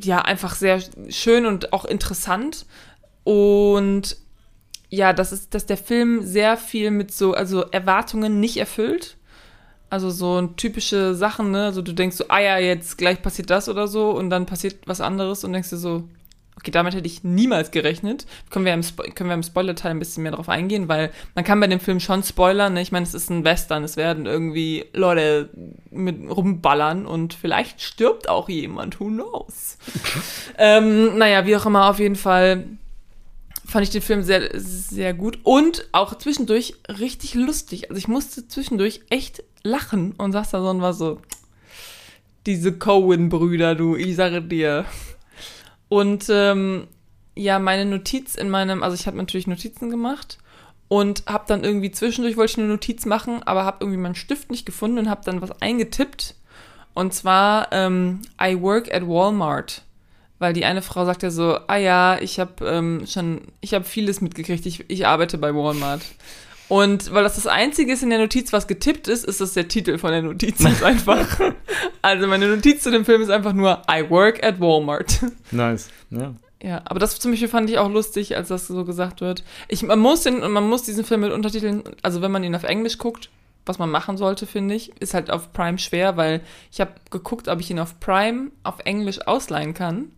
ja, 0.00 0.20
einfach 0.20 0.54
sehr 0.54 0.80
schön 1.08 1.46
und 1.46 1.72
auch 1.72 1.84
interessant. 1.84 2.64
Und 3.24 4.16
ja, 4.88 5.12
das 5.12 5.32
ist, 5.32 5.52
dass 5.52 5.66
der 5.66 5.78
Film 5.78 6.22
sehr 6.22 6.56
viel 6.56 6.92
mit 6.92 7.10
so, 7.10 7.34
also 7.34 7.62
Erwartungen 7.62 8.38
nicht 8.38 8.58
erfüllt. 8.58 9.17
Also 9.90 10.10
so 10.10 10.42
typische 10.56 11.14
Sachen, 11.14 11.50
ne? 11.50 11.64
Also 11.64 11.82
du 11.82 11.92
denkst 11.92 12.16
so, 12.16 12.24
ah 12.28 12.40
ja, 12.40 12.58
jetzt 12.58 12.98
gleich 12.98 13.22
passiert 13.22 13.50
das 13.50 13.68
oder 13.68 13.88
so 13.88 14.10
und 14.10 14.30
dann 14.30 14.46
passiert 14.46 14.76
was 14.86 15.00
anderes 15.00 15.44
und 15.44 15.52
denkst 15.52 15.70
dir 15.70 15.78
so, 15.78 16.04
okay, 16.58 16.70
damit 16.70 16.94
hätte 16.94 17.06
ich 17.06 17.24
niemals 17.24 17.70
gerechnet. 17.70 18.26
Können 18.50 18.64
wir 18.64 18.74
im, 18.74 18.82
Spo 18.82 19.04
können 19.14 19.30
wir 19.30 19.34
im 19.34 19.42
Spoiler-Teil 19.42 19.92
ein 19.92 19.98
bisschen 19.98 20.24
mehr 20.24 20.32
drauf 20.32 20.48
eingehen, 20.48 20.88
weil 20.88 21.10
man 21.34 21.44
kann 21.44 21.60
bei 21.60 21.68
dem 21.68 21.80
Film 21.80 22.00
schon 22.00 22.22
spoilern, 22.22 22.74
ne? 22.74 22.82
Ich 22.82 22.92
meine, 22.92 23.04
es 23.04 23.14
ist 23.14 23.30
ein 23.30 23.44
Western, 23.44 23.84
es 23.84 23.96
werden 23.96 24.26
irgendwie 24.26 24.84
Leute 24.92 25.50
mit 25.90 26.28
rumballern 26.28 27.06
und 27.06 27.32
vielleicht 27.32 27.80
stirbt 27.80 28.28
auch 28.28 28.48
jemand, 28.48 29.00
who 29.00 29.06
knows. 29.06 29.78
ähm, 30.58 31.16
naja, 31.16 31.46
wie 31.46 31.56
auch 31.56 31.66
immer, 31.66 31.88
auf 31.88 31.98
jeden 31.98 32.16
Fall 32.16 32.64
fand 33.64 33.84
ich 33.84 33.90
den 33.90 34.02
Film 34.02 34.22
sehr, 34.22 34.48
sehr 34.54 35.12
gut 35.12 35.40
und 35.44 35.88
auch 35.92 36.16
zwischendurch 36.16 36.74
richtig 36.88 37.34
lustig. 37.34 37.90
Also 37.90 37.98
ich 37.98 38.08
musste 38.08 38.48
zwischendurch 38.48 39.02
echt 39.10 39.44
lachen 39.62 40.12
und 40.12 40.32
saß 40.32 40.50
da 40.50 40.60
so 40.60 40.70
und 40.70 40.80
war 40.80 40.92
so, 40.92 41.20
diese 42.46 42.72
Cohen-Brüder, 42.72 43.74
du, 43.74 43.96
ich 43.96 44.16
sage 44.16 44.42
dir. 44.42 44.84
Und 45.88 46.26
ähm, 46.30 46.86
ja, 47.34 47.58
meine 47.58 47.84
Notiz 47.84 48.34
in 48.34 48.50
meinem, 48.50 48.82
also 48.82 48.94
ich 48.94 49.06
habe 49.06 49.16
natürlich 49.16 49.46
Notizen 49.46 49.90
gemacht 49.90 50.38
und 50.88 51.24
habe 51.26 51.44
dann 51.46 51.62
irgendwie 51.62 51.90
zwischendurch 51.90 52.36
wollte 52.36 52.52
ich 52.52 52.58
eine 52.58 52.68
Notiz 52.68 53.04
machen, 53.04 53.42
aber 53.42 53.64
habe 53.64 53.78
irgendwie 53.80 54.00
meinen 54.00 54.14
Stift 54.14 54.50
nicht 54.50 54.66
gefunden 54.66 54.98
und 54.98 55.10
habe 55.10 55.20
dann 55.24 55.42
was 55.42 55.62
eingetippt. 55.62 56.34
Und 56.94 57.14
zwar 57.14 57.68
ähm, 57.70 58.22
I 58.42 58.60
work 58.60 58.92
at 58.92 59.06
Walmart. 59.06 59.82
Weil 60.40 60.52
die 60.52 60.64
eine 60.64 60.82
Frau 60.82 61.04
sagte 61.04 61.30
so, 61.30 61.58
ah 61.66 61.76
ja, 61.76 62.18
ich 62.20 62.38
habe 62.38 62.64
ähm, 62.64 63.06
schon, 63.06 63.42
ich 63.60 63.74
habe 63.74 63.84
vieles 63.84 64.20
mitgekriegt, 64.20 64.64
ich, 64.66 64.88
ich 64.88 65.06
arbeite 65.06 65.36
bei 65.36 65.54
Walmart. 65.54 66.00
Und 66.68 67.12
weil 67.12 67.22
das 67.24 67.36
das 67.36 67.46
Einzige 67.46 67.92
ist 67.92 68.02
in 68.02 68.10
der 68.10 68.18
Notiz, 68.18 68.52
was 68.52 68.66
getippt 68.66 69.08
ist, 69.08 69.24
ist 69.24 69.40
das 69.40 69.54
der 69.54 69.68
Titel 69.68 69.96
von 69.98 70.10
der 70.10 70.22
Notiz 70.22 70.60
ist 70.60 70.82
einfach. 70.82 71.26
also 72.02 72.26
meine 72.26 72.48
Notiz 72.48 72.82
zu 72.82 72.90
dem 72.90 73.04
Film 73.04 73.22
ist 73.22 73.30
einfach 73.30 73.54
nur 73.54 73.82
I 73.90 74.08
work 74.08 74.44
at 74.44 74.60
Walmart. 74.60 75.20
Nice. 75.50 75.88
Ja. 76.10 76.34
Ja, 76.60 76.82
aber 76.86 76.98
das 76.98 77.18
zum 77.20 77.30
Beispiel 77.30 77.48
fand 77.48 77.70
ich 77.70 77.78
auch 77.78 77.88
lustig, 77.88 78.36
als 78.36 78.48
das 78.48 78.66
so 78.66 78.84
gesagt 78.84 79.20
wird. 79.20 79.44
Ich, 79.68 79.84
man 79.84 80.00
muss 80.00 80.22
den, 80.22 80.40
man 80.50 80.68
muss 80.68 80.82
diesen 80.82 81.04
Film 81.04 81.20
mit 81.20 81.32
Untertiteln, 81.32 81.84
also 82.02 82.20
wenn 82.20 82.32
man 82.32 82.42
ihn 82.42 82.54
auf 82.54 82.64
Englisch 82.64 82.98
guckt, 82.98 83.30
was 83.64 83.78
man 83.78 83.90
machen 83.90 84.16
sollte, 84.16 84.46
finde 84.46 84.74
ich, 84.74 84.90
ist 85.00 85.14
halt 85.14 85.30
auf 85.30 85.52
Prime 85.52 85.78
schwer, 85.78 86.16
weil 86.16 86.40
ich 86.72 86.80
habe 86.80 86.92
geguckt, 87.10 87.46
ob 87.46 87.60
ich 87.60 87.70
ihn 87.70 87.78
auf 87.78 88.00
Prime 88.00 88.50
auf 88.64 88.80
Englisch 88.84 89.20
ausleihen 89.26 89.74
kann. 89.74 90.10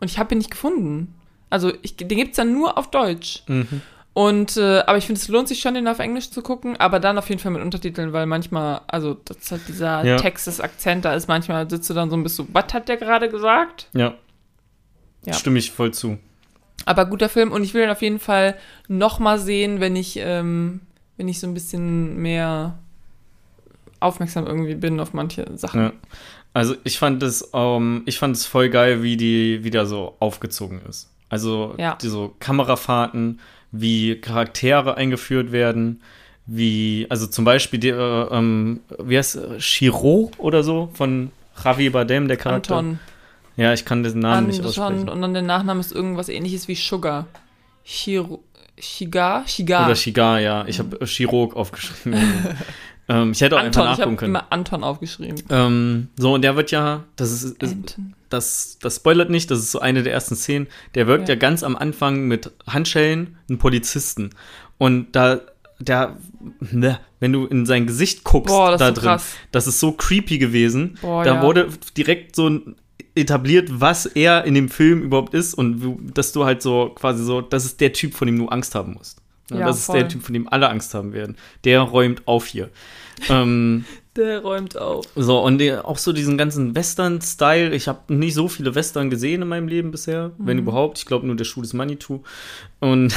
Und 0.00 0.10
ich 0.10 0.18
habe 0.18 0.34
ihn 0.34 0.38
nicht 0.38 0.50
gefunden. 0.50 1.14
Also 1.50 1.72
ich, 1.82 1.96
den 1.96 2.08
gibt's 2.08 2.36
dann 2.36 2.52
nur 2.52 2.78
auf 2.78 2.90
Deutsch. 2.90 3.42
Mhm. 3.46 3.82
Und, 4.14 4.56
äh, 4.56 4.78
aber 4.86 4.96
ich 4.96 5.06
finde, 5.06 5.20
es 5.20 5.26
lohnt 5.28 5.48
sich 5.48 5.60
schon, 5.60 5.74
den 5.74 5.88
auf 5.88 5.98
Englisch 5.98 6.30
zu 6.30 6.40
gucken, 6.40 6.76
aber 6.78 7.00
dann 7.00 7.18
auf 7.18 7.28
jeden 7.28 7.40
Fall 7.40 7.50
mit 7.50 7.60
Untertiteln, 7.62 8.12
weil 8.12 8.26
manchmal, 8.26 8.80
also 8.86 9.14
das 9.24 9.38
ist 9.38 9.50
halt 9.50 9.62
dieser 9.68 10.04
Ja. 10.04 10.16
Texas-Akzent, 10.16 11.04
da 11.04 11.14
ist 11.14 11.26
manchmal, 11.26 11.68
sitzt 11.68 11.90
du 11.90 11.94
dann 11.94 12.10
so 12.10 12.16
ein 12.16 12.22
bisschen 12.22 12.46
so, 12.46 12.54
was 12.54 12.72
hat 12.72 12.88
der 12.88 12.96
gerade 12.96 13.28
gesagt? 13.28 13.88
Ja. 13.92 14.14
Ja. 15.24 15.32
Stimme 15.32 15.58
ich 15.58 15.72
voll 15.72 15.92
zu. 15.92 16.18
Aber 16.86 17.06
guter 17.06 17.28
Film 17.28 17.50
und 17.50 17.64
ich 17.64 17.74
will 17.74 17.82
ihn 17.82 17.90
auf 17.90 18.02
jeden 18.02 18.20
Fall 18.20 18.56
noch 18.88 19.18
mal 19.18 19.38
sehen, 19.38 19.80
wenn 19.80 19.96
ich, 19.96 20.16
ähm, 20.18 20.80
wenn 21.16 21.26
ich 21.28 21.40
so 21.40 21.46
ein 21.48 21.54
bisschen 21.54 22.16
mehr 22.18 22.78
aufmerksam 24.00 24.46
irgendwie 24.46 24.74
bin 24.74 25.00
auf 25.00 25.12
manche 25.12 25.46
Sachen. 25.56 25.80
Ja. 25.80 25.92
Also 26.52 26.76
ich 26.84 26.98
fand 26.98 27.22
es, 27.22 27.50
ähm, 27.52 28.02
ich 28.06 28.18
fand 28.18 28.36
es 28.36 28.46
voll 28.46 28.68
geil, 28.68 29.02
wie 29.02 29.16
die 29.16 29.64
wieder 29.64 29.86
so 29.86 30.14
aufgezogen 30.20 30.82
ist. 30.88 31.10
Also 31.28 31.74
Ja. 31.78 31.96
die 32.00 32.08
so 32.08 32.34
Kamerafahrten, 32.38 33.40
wie 33.76 34.16
Charaktere 34.20 34.96
eingeführt 34.96 35.50
werden, 35.52 36.00
wie, 36.46 37.06
also 37.08 37.26
zum 37.26 37.44
Beispiel 37.44 37.80
der, 37.80 37.96
äh, 38.30 38.36
ähm, 38.36 38.80
wie 39.02 39.18
heißt 39.18 39.36
äh, 39.36 39.58
Chiro 39.58 40.30
oder 40.38 40.62
so 40.62 40.90
von 40.94 41.30
Javi 41.62 41.90
Bardem, 41.90 42.28
der 42.28 42.36
Charakter. 42.36 42.76
Anton, 42.76 42.98
Ja, 43.56 43.72
ich 43.72 43.84
kann 43.84 44.02
diesen 44.02 44.20
Namen 44.20 44.46
nicht 44.46 44.60
Anton 44.64 44.84
aussprechen. 44.84 45.08
und 45.08 45.22
dann 45.22 45.32
der 45.32 45.42
Nachname 45.42 45.80
ist 45.80 45.92
irgendwas 45.92 46.28
ähnliches 46.28 46.68
wie 46.68 46.74
Sugar. 46.74 47.26
Chiro, 47.84 48.42
Shiga? 48.78 49.44
Shiga. 49.46 49.86
Oder 49.86 49.96
Shigar, 49.96 50.40
ja. 50.40 50.64
Ich 50.66 50.78
habe 50.78 51.04
Chirurg 51.06 51.56
aufgeschrieben. 51.56 52.18
ähm, 53.08 53.32
ich 53.32 53.40
hätte 53.40 53.56
auch 53.56 53.60
Anton, 53.60 53.82
einfach 53.82 53.92
ich 53.92 53.98
nachgucken 53.98 54.10
habe 54.10 54.16
können. 54.16 54.30
immer 54.34 54.46
Anton 54.52 54.84
aufgeschrieben. 54.84 55.42
Ähm, 55.50 56.08
so, 56.16 56.34
und 56.34 56.42
der 56.42 56.56
wird 56.56 56.70
ja, 56.70 57.04
das 57.16 57.32
ist, 57.32 57.62
ist 57.62 57.76
das, 58.30 58.78
das 58.80 58.96
spoilert 58.96 59.30
nicht, 59.30 59.50
das 59.50 59.58
ist 59.60 59.72
so 59.72 59.80
eine 59.80 60.02
der 60.02 60.12
ersten 60.12 60.36
Szenen. 60.36 60.66
Der 60.94 61.06
wirkt 61.06 61.28
ja, 61.28 61.34
Ja. 61.34 61.38
ganz 61.38 61.62
am 61.62 61.76
Anfang 61.76 62.26
mit 62.26 62.50
Handschellen 62.66 63.36
einen 63.48 63.58
Polizisten. 63.58 64.30
Und 64.78 65.12
da, 65.12 65.40
der, 65.78 66.16
ne, 66.60 66.98
wenn 67.20 67.32
du 67.32 67.46
in 67.46 67.66
sein 67.66 67.86
Gesicht 67.86 68.24
guckst, 68.24 68.48
Boah, 68.54 68.70
das 68.72 68.78
da 68.80 68.88
ist 68.88 68.94
so 68.96 69.00
drin, 69.00 69.08
krass. 69.10 69.34
das 69.52 69.66
ist 69.66 69.80
so 69.80 69.92
creepy 69.92 70.38
gewesen. 70.38 70.98
Boah, 71.00 71.24
da 71.24 71.36
ja. 71.36 71.42
wurde 71.42 71.68
direkt 71.96 72.34
so 72.36 72.60
etabliert, 73.14 73.68
was 73.70 74.06
er 74.06 74.44
in 74.44 74.54
dem 74.54 74.68
Film 74.68 75.02
überhaupt 75.02 75.34
ist 75.34 75.54
und 75.54 76.12
dass 76.14 76.32
du 76.32 76.44
halt 76.44 76.62
so 76.62 76.90
quasi 76.96 77.22
so, 77.22 77.40
das 77.40 77.64
ist 77.64 77.80
der 77.80 77.92
Typ, 77.92 78.14
von 78.14 78.26
dem 78.26 78.38
du 78.38 78.48
Angst 78.48 78.74
haben 78.74 78.94
musst. 78.94 79.20
Ja, 79.50 79.58
Ja, 79.60 79.66
das 79.66 79.78
ist 79.80 79.86
voll. 79.86 79.98
der 80.00 80.08
Typ, 80.08 80.22
von 80.22 80.32
dem 80.34 80.48
alle 80.48 80.68
Angst 80.70 80.94
haben 80.94 81.12
werden. 81.12 81.36
Der 81.64 81.80
räumt 81.80 82.22
auf 82.26 82.46
hier. 82.46 82.70
ähm, 83.28 83.84
Der 84.16 84.42
räumt 84.42 84.78
auf. 84.78 85.06
so, 85.16 85.40
und 85.42 85.58
der, 85.58 85.88
auch 85.88 85.98
so 85.98 86.12
diesen 86.12 86.38
ganzen 86.38 86.76
Western-Style. 86.76 87.74
Ich 87.74 87.88
habe 87.88 88.14
nicht 88.14 88.34
so 88.34 88.46
viele 88.46 88.76
Western 88.76 89.10
gesehen 89.10 89.42
in 89.42 89.48
meinem 89.48 89.66
Leben 89.66 89.90
bisher, 89.90 90.30
wenn 90.38 90.56
Mhm. 90.58 90.62
überhaupt. 90.62 90.98
Ich 90.98 91.06
glaube 91.06 91.26
nur 91.26 91.34
der 91.34 91.44
Schuh 91.44 91.62
des 91.62 91.72
Manitou. 91.72 92.22
Und 92.78 93.12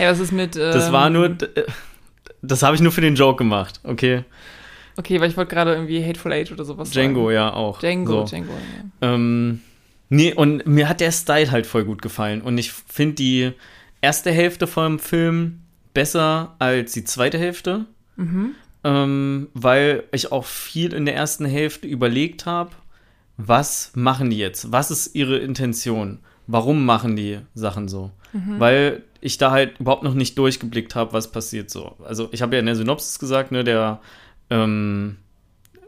Ja, 0.00 0.10
was 0.10 0.18
ist 0.18 0.32
mit. 0.32 0.56
Ähm, 0.56 0.62
das 0.72 0.90
war 0.92 1.10
nur, 1.10 1.26
äh, 1.26 1.64
das 2.42 2.62
habe 2.64 2.74
ich 2.74 2.82
nur 2.82 2.90
für 2.92 3.00
den 3.02 3.14
Joke 3.14 3.38
gemacht, 3.38 3.80
okay? 3.84 4.24
Okay, 4.96 5.20
weil 5.20 5.30
ich 5.30 5.36
wollte 5.36 5.54
gerade 5.54 5.72
irgendwie 5.74 6.04
Hateful 6.04 6.32
Eight 6.32 6.50
oder 6.50 6.64
sowas 6.64 6.90
Django, 6.90 7.26
sagen. 7.26 7.34
ja, 7.34 7.52
auch. 7.52 7.78
Django, 7.78 8.12
so. 8.12 8.24
Django, 8.24 8.52
ja. 9.00 9.14
Ähm, 9.14 9.60
nee, 10.08 10.34
und 10.34 10.66
mir 10.66 10.88
hat 10.88 11.00
der 11.00 11.12
Style 11.12 11.52
halt 11.52 11.66
voll 11.66 11.84
gut 11.84 12.02
gefallen. 12.02 12.42
Und 12.42 12.58
ich 12.58 12.72
finde 12.72 13.14
die 13.14 13.52
erste 14.00 14.30
Hälfte 14.30 14.66
vom 14.66 14.98
Film 14.98 15.60
besser 15.94 16.54
als 16.58 16.92
die 16.92 17.04
zweite 17.04 17.38
Hälfte. 17.38 17.86
Mhm. 18.16 18.54
ähm, 18.82 19.48
weil 19.54 20.02
ich 20.10 20.32
auch 20.32 20.44
viel 20.44 20.92
in 20.92 21.06
der 21.06 21.14
ersten 21.14 21.44
Hälfte 21.44 21.86
überlegt 21.86 22.46
habe, 22.46 22.70
was 23.36 23.92
machen 23.94 24.30
die 24.30 24.38
jetzt? 24.38 24.72
Was 24.72 24.90
ist 24.90 25.14
ihre 25.14 25.38
Intention? 25.38 26.18
Warum 26.48 26.84
machen 26.84 27.14
die 27.14 27.38
Sachen 27.54 27.86
so? 27.86 28.10
Weil 28.58 29.04
ich 29.20 29.38
da 29.38 29.50
halt 29.52 29.78
überhaupt 29.80 30.02
noch 30.02 30.14
nicht 30.14 30.36
durchgeblickt 30.36 30.94
habe, 30.94 31.12
was 31.12 31.30
passiert 31.30 31.70
so. 31.70 31.96
Also 32.04 32.28
ich 32.32 32.42
habe 32.42 32.56
ja 32.56 32.60
in 32.60 32.66
der 32.66 32.76
Synopsis 32.76 33.18
gesagt, 33.18 33.52
ne, 33.52 33.64
der 33.64 34.00
ähm, 34.50 35.16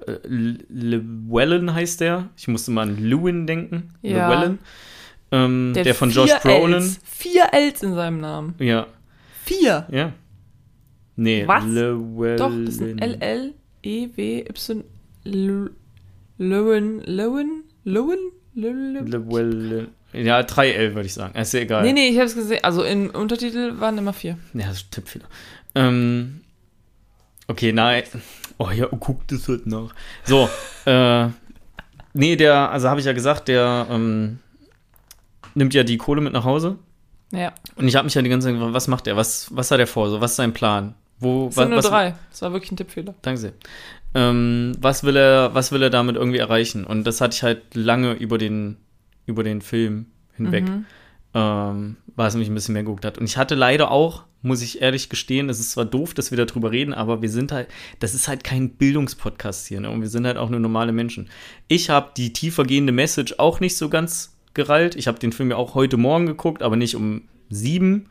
äh, 0.07 0.19
Llewellyn 0.27 1.75
heißt 1.75 2.01
der. 2.01 2.29
Ich 2.37 2.49
musste 2.49 2.71
mal 2.71 2.83
an 2.83 2.97
Lewin 2.97 3.47
denken. 3.47 3.95
Ja. 4.03 4.29
Llewellyn. 4.29 4.59
Ähm, 5.33 5.73
der, 5.75 5.85
hat 5.85 5.97
von 5.97 6.11
Josh 6.11 6.33
Brolin. 6.43 6.75
Ls. 6.75 7.01
Vier 7.05 7.53
Ls 7.53 7.83
in 7.83 7.95
seinem 7.95 8.21
Namen. 8.21 8.55
Ja, 8.59 8.87
Vier. 9.45 9.87
ja. 9.91 10.13
Nee, 11.17 11.47
Was? 11.47 11.65
Llewellyn. 11.65 12.37
Doch, 12.37 12.53
das 12.65 12.77
sind 12.77 13.01
L, 13.01 13.17
L, 13.21 13.55
E, 13.83 14.09
W, 14.17 14.45
Y, 14.49 14.85
L, 15.25 15.71
Lowen, 16.39 17.03
Lowen, 17.05 17.65
Lowen? 17.85 18.19
Lowen? 18.55 19.07
Llewellyn. 19.07 19.89
Ja, 20.13 20.41
3L 20.41 20.95
würde 20.95 21.07
ich 21.07 21.15
sagen. 21.15 21.39
Ist 21.39 21.53
ja 21.53 21.61
egal. 21.61 21.83
Nee, 21.85 21.93
nee, 21.93 22.09
ich 22.09 22.17
habe 22.17 22.27
es 22.27 22.35
gesehen. 22.35 22.65
Also 22.65 22.83
im 22.83 23.11
Untertitel 23.11 23.79
waren 23.79 23.97
immer 23.99 24.13
vier. 24.13 24.39
Ja, 24.55 24.69
das 24.69 24.79
ist 24.79 24.91
Tippfehler. 24.91 25.27
Ähm, 25.75 26.41
okay, 27.47 27.73
nein. 27.73 28.03
Oh 28.59 28.71
ja, 28.71 28.87
guck 28.87 29.27
das 29.29 29.47
halt 29.49 29.67
nach. 29.67 29.95
So, 30.25 30.49
äh, 30.87 31.29
nee, 32.13 32.37
der, 32.37 32.71
also 32.71 32.89
habe 32.89 33.01
ich 33.01 33.07
ja 33.07 33.13
gesagt, 33.13 33.49
der 33.49 33.87
ähm, 33.91 34.39
nimmt 35.55 35.75
ja 35.75 35.83
die 35.83 35.97
Kohle 35.97 36.21
mit 36.21 36.33
nach 36.33 36.45
Hause. 36.45 36.77
Ja, 37.33 37.53
Und 37.77 37.87
ich 37.87 37.95
habe 37.95 38.05
mich 38.07 38.15
ja 38.15 38.23
die 38.23 38.29
ganze 38.29 38.49
Zeit 38.49 38.55
gefragt, 38.55 38.75
was 38.75 38.89
macht 38.89 39.07
er? 39.07 39.17
Was, 39.17 39.49
was 39.55 39.71
hat 39.71 39.79
er 39.79 39.87
vor? 39.87 40.11
So, 40.11 40.21
was 40.21 40.33
ist 40.33 40.37
sein 40.37 40.53
Plan? 40.53 40.95
Wo, 41.21 41.49
es 41.49 41.55
sind 41.55 41.69
nur 41.69 41.79
was, 41.79 41.87
drei. 41.89 42.15
Das 42.31 42.43
war 42.43 42.53
wirklich 42.53 42.73
ein 42.73 42.77
Tippfehler. 42.77 43.15
Danke 43.23 43.41
sehr. 43.41 43.53
Ähm, 44.15 44.73
was 44.81 45.05
will 45.05 45.17
er, 45.17 45.55
was 45.55 45.71
will 45.71 45.83
er 45.83 45.91
damit 45.91 46.17
irgendwie 46.17 46.39
erreichen? 46.39 46.85
Und 46.85 47.05
das 47.05 47.21
hatte 47.21 47.35
ich 47.37 47.43
halt 47.45 47.75
lange 47.75 48.15
über 48.15 48.37
den, 48.39 48.79
über 49.27 49.45
den 49.45 49.61
Film 49.63 50.07
hinweg, 50.35 50.65
Mhm. 50.65 50.87
ähm, 51.35 51.97
weil 52.17 52.27
es 52.29 52.35
mich 52.35 52.49
ein 52.49 52.55
bisschen 52.55 52.73
mehr 52.73 52.83
geguckt 52.83 53.05
hat. 53.05 53.19
Und 53.19 53.25
ich 53.27 53.37
hatte 53.37 53.55
leider 53.55 53.91
auch, 53.93 54.25
muss 54.43 54.63
ich 54.63 54.81
ehrlich 54.83 55.09
gestehen, 55.09 55.49
es 55.51 55.61
ist 55.61 55.71
zwar 55.73 55.85
doof, 55.85 56.15
dass 56.15 56.33
wir 56.33 56.45
darüber 56.45 56.73
reden, 56.73 56.95
aber 56.95 57.23
wir 57.23 57.29
sind 57.31 57.53
halt, 57.53 57.69
das 58.01 58.15
ist 58.15 58.27
halt 58.27 58.43
kein 58.43 58.71
Bildungspodcast 58.71 59.69
hier, 59.69 59.81
ne? 59.81 59.91
Und 59.91 60.01
wir 60.01 60.09
sind 60.09 60.27
halt 60.27 60.39
auch 60.39 60.49
nur 60.49 60.59
normale 60.59 60.93
Menschen. 60.93 61.29
Ich 61.69 61.91
habe 61.91 62.11
die 62.17 62.33
tiefergehende 62.33 62.93
Message 62.93 63.35
auch 63.39 63.61
nicht 63.61 63.77
so 63.77 63.89
ganz 63.89 64.37
gerallt. 64.55 64.97
Ich 64.97 65.07
habe 65.07 65.19
den 65.19 65.33
Film 65.33 65.51
ja 65.51 65.57
auch 65.57 65.75
heute 65.75 65.97
Morgen 65.97 66.27
geguckt, 66.27 66.63
aber 66.63 66.77
nicht 66.77 66.97
um 66.97 67.23
sieben. 67.49 68.09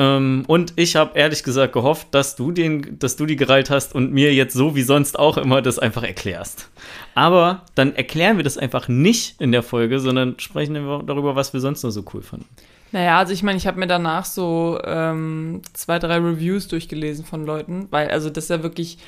Ähm, 0.00 0.44
und 0.46 0.74
ich 0.76 0.94
habe 0.94 1.18
ehrlich 1.18 1.42
gesagt 1.42 1.72
gehofft, 1.72 2.08
dass 2.12 2.36
du 2.36 2.52
den, 2.52 2.98
dass 3.00 3.16
du 3.16 3.26
die 3.26 3.36
gereilt 3.36 3.68
hast 3.68 3.94
und 3.94 4.12
mir 4.12 4.32
jetzt 4.32 4.54
so 4.54 4.76
wie 4.76 4.82
sonst 4.82 5.18
auch 5.18 5.36
immer 5.36 5.60
das 5.60 5.78
einfach 5.78 6.04
erklärst. 6.04 6.70
Aber 7.14 7.62
dann 7.74 7.94
erklären 7.96 8.36
wir 8.36 8.44
das 8.44 8.58
einfach 8.58 8.86
nicht 8.86 9.40
in 9.40 9.50
der 9.50 9.64
Folge, 9.64 9.98
sondern 9.98 10.38
sprechen 10.38 10.74
wir 10.74 11.02
darüber, 11.04 11.34
was 11.34 11.52
wir 11.52 11.60
sonst 11.60 11.82
noch 11.82 11.90
so 11.90 12.04
cool 12.14 12.22
fanden. 12.22 12.46
Naja, 12.92 13.18
also 13.18 13.32
ich 13.32 13.42
meine, 13.42 13.58
ich 13.58 13.66
habe 13.66 13.78
mir 13.78 13.86
danach 13.88 14.24
so 14.24 14.80
ähm, 14.84 15.60
zwei, 15.74 15.98
drei 15.98 16.16
Reviews 16.18 16.68
durchgelesen 16.68 17.24
von 17.24 17.44
Leuten, 17.44 17.88
weil 17.90 18.08
also 18.10 18.30
das 18.30 18.44
ist 18.44 18.50
ja 18.50 18.62
wirklich, 18.62 18.98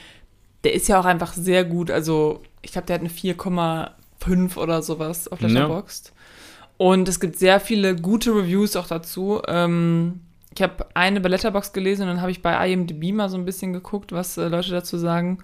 der 0.64 0.74
ist 0.74 0.88
ja 0.88 1.00
auch 1.00 1.06
einfach 1.06 1.32
sehr 1.32 1.64
gut. 1.64 1.90
Also 1.90 2.42
ich 2.62 2.72
glaube, 2.72 2.86
der 2.88 2.94
hat 2.94 3.00
eine 3.00 3.11
4,5 3.11 4.56
oder 4.56 4.82
sowas 4.82 5.28
auf 5.28 5.40
Ja. 5.40 5.48
Letterboxd. 5.48 6.12
Und 6.81 7.11
es 7.11 7.20
gibt 7.20 7.37
sehr 7.37 7.61
viele 7.61 7.95
gute 7.95 8.31
Reviews 8.35 8.74
auch 8.74 8.87
dazu. 8.87 9.43
Ähm, 9.47 10.20
ich 10.57 10.62
habe 10.62 10.87
eine 10.95 11.20
bei 11.20 11.28
Letterboxd 11.28 11.74
gelesen 11.74 12.03
und 12.05 12.09
dann 12.09 12.22
habe 12.22 12.31
ich 12.31 12.41
bei 12.41 12.72
IMDb 12.72 13.12
mal 13.12 13.28
so 13.28 13.37
ein 13.37 13.45
bisschen 13.45 13.74
geguckt, 13.74 14.12
was 14.12 14.39
äh, 14.39 14.49
Leute 14.49 14.70
dazu 14.70 14.97
sagen. 14.97 15.41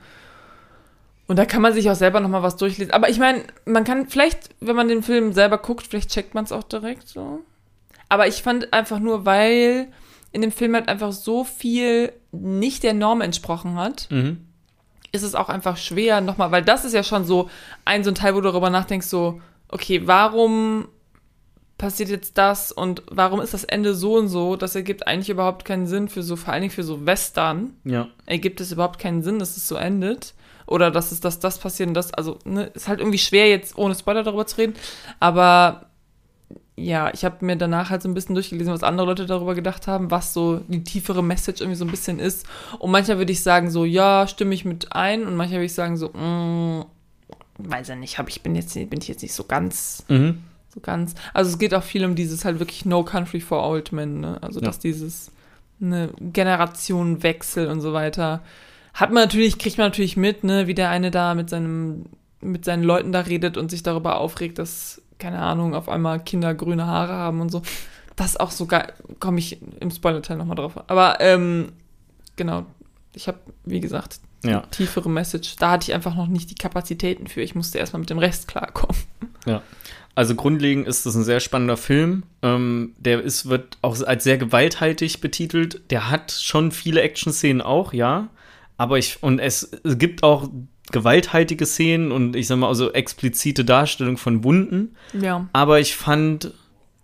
Und 1.26 1.38
da 1.38 1.44
kann 1.44 1.60
man 1.60 1.74
sich 1.74 1.90
auch 1.90 1.94
selber 1.94 2.20
noch 2.20 2.30
mal 2.30 2.42
was 2.42 2.56
durchlesen. 2.56 2.90
Aber 2.94 3.10
ich 3.10 3.18
meine, 3.18 3.42
man 3.66 3.84
kann 3.84 4.06
vielleicht, 4.08 4.48
wenn 4.60 4.76
man 4.76 4.88
den 4.88 5.02
Film 5.02 5.34
selber 5.34 5.58
guckt, 5.58 5.86
vielleicht 5.86 6.08
checkt 6.08 6.34
man 6.34 6.44
es 6.44 6.52
auch 6.52 6.62
direkt 6.62 7.06
so. 7.06 7.40
Aber 8.08 8.26
ich 8.26 8.42
fand 8.42 8.72
einfach 8.72 8.98
nur, 8.98 9.26
weil 9.26 9.88
in 10.32 10.40
dem 10.40 10.52
Film 10.52 10.74
halt 10.74 10.88
einfach 10.88 11.12
so 11.12 11.44
viel 11.44 12.14
nicht 12.32 12.82
der 12.82 12.94
Norm 12.94 13.20
entsprochen 13.20 13.74
hat, 13.76 14.08
Mhm. 14.10 14.38
ist 15.12 15.22
es 15.22 15.34
auch 15.34 15.50
einfach 15.50 15.76
schwer 15.76 16.22
nochmal, 16.22 16.50
weil 16.50 16.64
das 16.64 16.86
ist 16.86 16.94
ja 16.94 17.02
schon 17.02 17.26
so 17.26 17.50
ein 17.84 18.04
so 18.04 18.10
ein 18.10 18.14
Teil, 18.14 18.34
wo 18.34 18.40
du 18.40 18.48
darüber 18.48 18.70
nachdenkst, 18.70 19.06
so, 19.06 19.42
okay, 19.68 20.00
warum 20.06 20.88
passiert 21.78 22.08
jetzt 22.08 22.38
das 22.38 22.72
und 22.72 23.02
warum 23.10 23.40
ist 23.40 23.52
das 23.52 23.64
Ende 23.64 23.94
so 23.94 24.16
und 24.16 24.28
so? 24.28 24.56
Das 24.56 24.74
ergibt 24.74 25.06
eigentlich 25.06 25.28
überhaupt 25.28 25.64
keinen 25.64 25.86
Sinn 25.86 26.08
für 26.08 26.22
so, 26.22 26.36
vor 26.36 26.52
allen 26.52 26.62
Dingen 26.62 26.72
für 26.72 26.82
so 26.82 27.04
Western. 27.04 27.74
Ja. 27.84 28.08
Ergibt 28.24 28.60
es 28.60 28.72
überhaupt 28.72 28.98
keinen 28.98 29.22
Sinn, 29.22 29.38
dass 29.38 29.56
es 29.56 29.68
so 29.68 29.76
endet? 29.76 30.34
Oder 30.66 30.90
dass 30.90 31.12
es, 31.12 31.20
dass 31.20 31.38
das 31.38 31.58
passiert 31.58 31.88
und 31.88 31.94
das, 31.94 32.12
also, 32.12 32.38
ne, 32.44 32.64
ist 32.74 32.88
halt 32.88 32.98
irgendwie 33.00 33.18
schwer, 33.18 33.48
jetzt 33.48 33.78
ohne 33.78 33.94
Spoiler 33.94 34.24
darüber 34.24 34.46
zu 34.46 34.58
reden. 34.58 34.74
Aber 35.20 35.86
ja, 36.76 37.10
ich 37.14 37.24
habe 37.24 37.44
mir 37.44 37.56
danach 37.56 37.90
halt 37.90 38.02
so 38.02 38.08
ein 38.08 38.14
bisschen 38.14 38.34
durchgelesen, 38.34 38.72
was 38.72 38.82
andere 38.82 39.06
Leute 39.06 39.26
darüber 39.26 39.54
gedacht 39.54 39.86
haben, 39.86 40.10
was 40.10 40.34
so 40.34 40.60
die 40.68 40.82
tiefere 40.82 41.22
Message 41.22 41.60
irgendwie 41.60 41.78
so 41.78 41.84
ein 41.84 41.90
bisschen 41.90 42.18
ist. 42.18 42.46
Und 42.78 42.90
manchmal 42.90 43.18
würde 43.18 43.32
ich 43.32 43.42
sagen, 43.42 43.70
so, 43.70 43.84
ja, 43.84 44.26
stimme 44.26 44.54
ich 44.54 44.64
mit 44.64 44.92
ein. 44.92 45.26
Und 45.26 45.36
manchmal 45.36 45.58
würde 45.58 45.66
ich 45.66 45.74
sagen, 45.74 45.96
so, 45.96 46.08
mm, 46.08 46.84
weiß 47.58 47.88
ja 47.88 47.96
nicht, 47.96 48.18
hab 48.18 48.28
ich 48.28 48.42
bin 48.42 48.54
jetzt 48.54 48.74
bin 48.74 49.00
ich 49.00 49.08
jetzt 49.08 49.22
nicht 49.22 49.34
so 49.34 49.44
ganz 49.44 50.04
Mhm. 50.08 50.42
So 50.76 50.80
ganz. 50.82 51.14
Also 51.32 51.50
es 51.50 51.58
geht 51.58 51.74
auch 51.74 51.82
viel 51.82 52.04
um 52.04 52.14
dieses 52.14 52.44
halt 52.44 52.58
wirklich 52.60 52.84
No 52.84 53.02
Country 53.02 53.40
for 53.40 53.66
Old 53.66 53.92
Men, 53.92 54.20
ne? 54.20 54.38
Also 54.42 54.60
Ja. 54.60 54.66
dass 54.66 54.78
dieses 54.78 55.32
eine 55.80 56.10
Generationenwechsel 56.20 57.68
und 57.68 57.80
so 57.80 57.92
weiter 57.92 58.42
hat 58.94 59.10
man 59.12 59.24
natürlich 59.24 59.58
kriegt 59.58 59.76
man 59.78 59.88
natürlich 59.88 60.16
mit, 60.16 60.42
ne, 60.44 60.66
wie 60.66 60.74
der 60.74 60.88
eine 60.90 61.10
da 61.10 61.34
mit 61.34 61.50
seinem 61.50 62.06
mit 62.40 62.64
seinen 62.64 62.82
Leuten 62.82 63.12
da 63.12 63.20
redet 63.20 63.56
und 63.56 63.70
sich 63.70 63.82
darüber 63.82 64.18
aufregt, 64.20 64.58
dass 64.58 65.02
keine 65.18 65.38
Ahnung 65.38 65.74
auf 65.74 65.88
einmal 65.88 66.20
Kinder 66.20 66.54
grüne 66.54 66.86
Haare 66.86 67.12
haben 67.14 67.40
und 67.40 67.50
so. 67.50 67.62
Das 68.14 68.36
auch 68.36 68.50
so 68.50 68.66
geil. 68.66 68.92
Komme 69.20 69.38
ich 69.38 69.58
im 69.80 69.90
Spoiler-Teil 69.90 70.36
nochmal 70.38 70.56
drauf. 70.56 70.78
Aber 70.86 71.20
ähm, 71.20 71.72
genau, 72.36 72.64
ich 73.14 73.28
habe 73.28 73.38
wie 73.64 73.80
gesagt 73.80 74.20
Ja. 74.48 74.60
tiefere 74.70 75.08
Message. 75.10 75.56
Da 75.56 75.72
hatte 75.72 75.90
ich 75.90 75.94
einfach 75.94 76.14
noch 76.14 76.26
nicht 76.28 76.50
die 76.50 76.54
Kapazitäten 76.54 77.26
für. 77.26 77.40
Ich 77.42 77.54
musste 77.54 77.78
erstmal 77.78 78.00
mit 78.00 78.10
dem 78.10 78.18
Rest 78.18 78.48
klarkommen. 78.48 78.96
Ja. 79.46 79.62
Also 80.14 80.34
grundlegend 80.34 80.86
ist 80.88 81.04
das 81.04 81.14
ein 81.14 81.24
sehr 81.24 81.40
spannender 81.40 81.76
Film. 81.76 82.22
Ähm, 82.42 82.94
der 82.98 83.20
ist, 83.22 83.48
wird 83.48 83.76
auch 83.82 84.00
als 84.02 84.24
sehr 84.24 84.38
gewalthaltig 84.38 85.20
betitelt. 85.20 85.82
Der 85.90 86.10
hat 86.10 86.32
schon 86.32 86.72
viele 86.72 87.02
Action-Szenen 87.02 87.60
auch, 87.60 87.92
ja. 87.92 88.28
Aber 88.78 88.98
ich, 88.98 89.22
und 89.22 89.38
es, 89.38 89.70
es 89.84 89.98
gibt 89.98 90.22
auch 90.22 90.48
gewalthaltige 90.92 91.66
Szenen 91.66 92.12
und 92.12 92.36
ich 92.36 92.46
sag 92.46 92.56
mal, 92.58 92.68
also 92.68 92.92
explizite 92.92 93.64
Darstellung 93.64 94.16
von 94.16 94.44
Wunden. 94.44 94.94
Ja. 95.20 95.48
Aber 95.52 95.80
ich 95.80 95.96
fand 95.96 96.52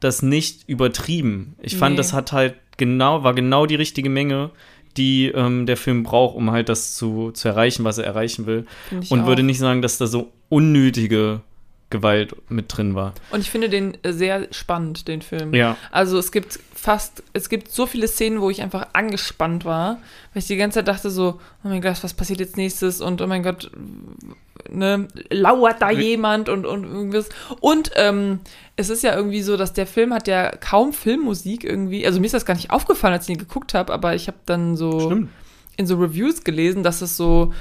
das 0.01 0.23
nicht 0.23 0.69
übertrieben. 0.69 1.55
Ich 1.61 1.77
fand, 1.77 1.93
Nee. 1.95 1.97
das 1.99 2.13
hat 2.13 2.33
halt 2.33 2.55
genau, 2.77 3.23
war 3.25 3.35
genau 3.35 3.67
die 3.67 3.75
richtige 3.75 4.09
Menge, 4.11 4.51
die 4.97 5.29
ähm, 5.29 5.67
der 5.67 5.77
Film 5.77 6.03
braucht, 6.03 6.37
um 6.37 6.51
halt 6.51 6.69
das 6.69 6.95
zu, 6.95 7.31
zu 7.33 7.49
erreichen, 7.49 7.85
was 7.85 7.99
er 7.99 8.05
erreichen 8.05 8.47
will. 8.47 8.67
Und 8.91 9.23
auch. 9.23 9.27
würde 9.27 9.43
nicht 9.43 9.59
sagen, 9.59 9.83
dass 9.83 9.99
da 9.99 10.07
so 10.07 10.31
unnötige 10.49 11.41
Gewalt 11.93 12.35
mit 12.51 12.77
drin 12.77 12.95
war. 12.95 13.15
Und 13.31 13.41
ich 13.41 13.51
finde 13.51 13.69
den 13.69 13.97
äh, 14.03 14.13
sehr 14.13 14.49
spannend, 14.51 15.07
den 15.07 15.23
Film. 15.23 15.55
Ja. 15.55 15.77
Also 15.93 16.19
es 16.19 16.33
gibt 16.33 16.59
fast, 16.75 17.23
es 17.33 17.49
gibt 17.49 17.71
so 17.71 17.87
viele 17.87 18.09
Szenen, 18.09 18.41
wo 18.41 18.51
ich 18.51 18.63
einfach 18.63 18.89
angespannt 18.95 19.65
war, 19.65 19.99
weil 20.33 20.41
ich 20.41 20.47
die 20.47 20.57
ganze 20.57 20.81
Zeit 20.81 20.89
dachte 20.89 21.11
so, 21.11 21.39
oh 21.63 21.69
mein 21.69 21.83
Gott, 21.83 22.03
was 22.03 22.15
passiert 22.15 22.41
jetzt 22.41 22.57
nächstes? 22.57 23.01
Und 23.01 23.21
oh 23.21 23.27
mein 23.27 23.43
Gott, 23.43 23.71
ne, 24.71 25.09
lauert 25.31 25.83
da 25.83 25.91
jemand 25.91 26.49
und, 26.49 26.67
und 26.67 26.85
irgendwas. 26.85 27.29
Und 27.61 27.91
ähm, 27.97 28.41
es 28.77 28.91
ist 28.91 29.03
ja 29.03 29.15
irgendwie 29.15 29.43
so, 29.43 29.57
dass 29.57 29.73
der 29.73 29.87
Film 29.87 30.13
hat 30.13 30.29
ja 30.29 30.51
kaum 30.51 30.93
Filmmusik 30.93 31.65
irgendwie. 31.65 32.07
Also 32.07 32.21
mir 32.21 32.27
ist 32.27 32.35
das 32.35 32.47
gar 32.47 32.55
nicht 32.55 32.71
aufgefallen, 32.71 33.15
als 33.15 33.25
ich 33.25 33.31
ihn 33.35 33.39
geguckt 33.39 33.75
habe, 33.75 33.93
aber 33.93 34.15
ich 34.15 34.29
habe 34.29 34.39
dann 34.47 34.77
so 34.77 35.01
Stimmt. 35.01 35.31
in 35.77 35.87
so 35.87 35.97
Reviews 35.97 36.45
gelesen, 36.45 36.83
dass 36.83 37.03
es 37.03 37.17
so, 37.17 37.53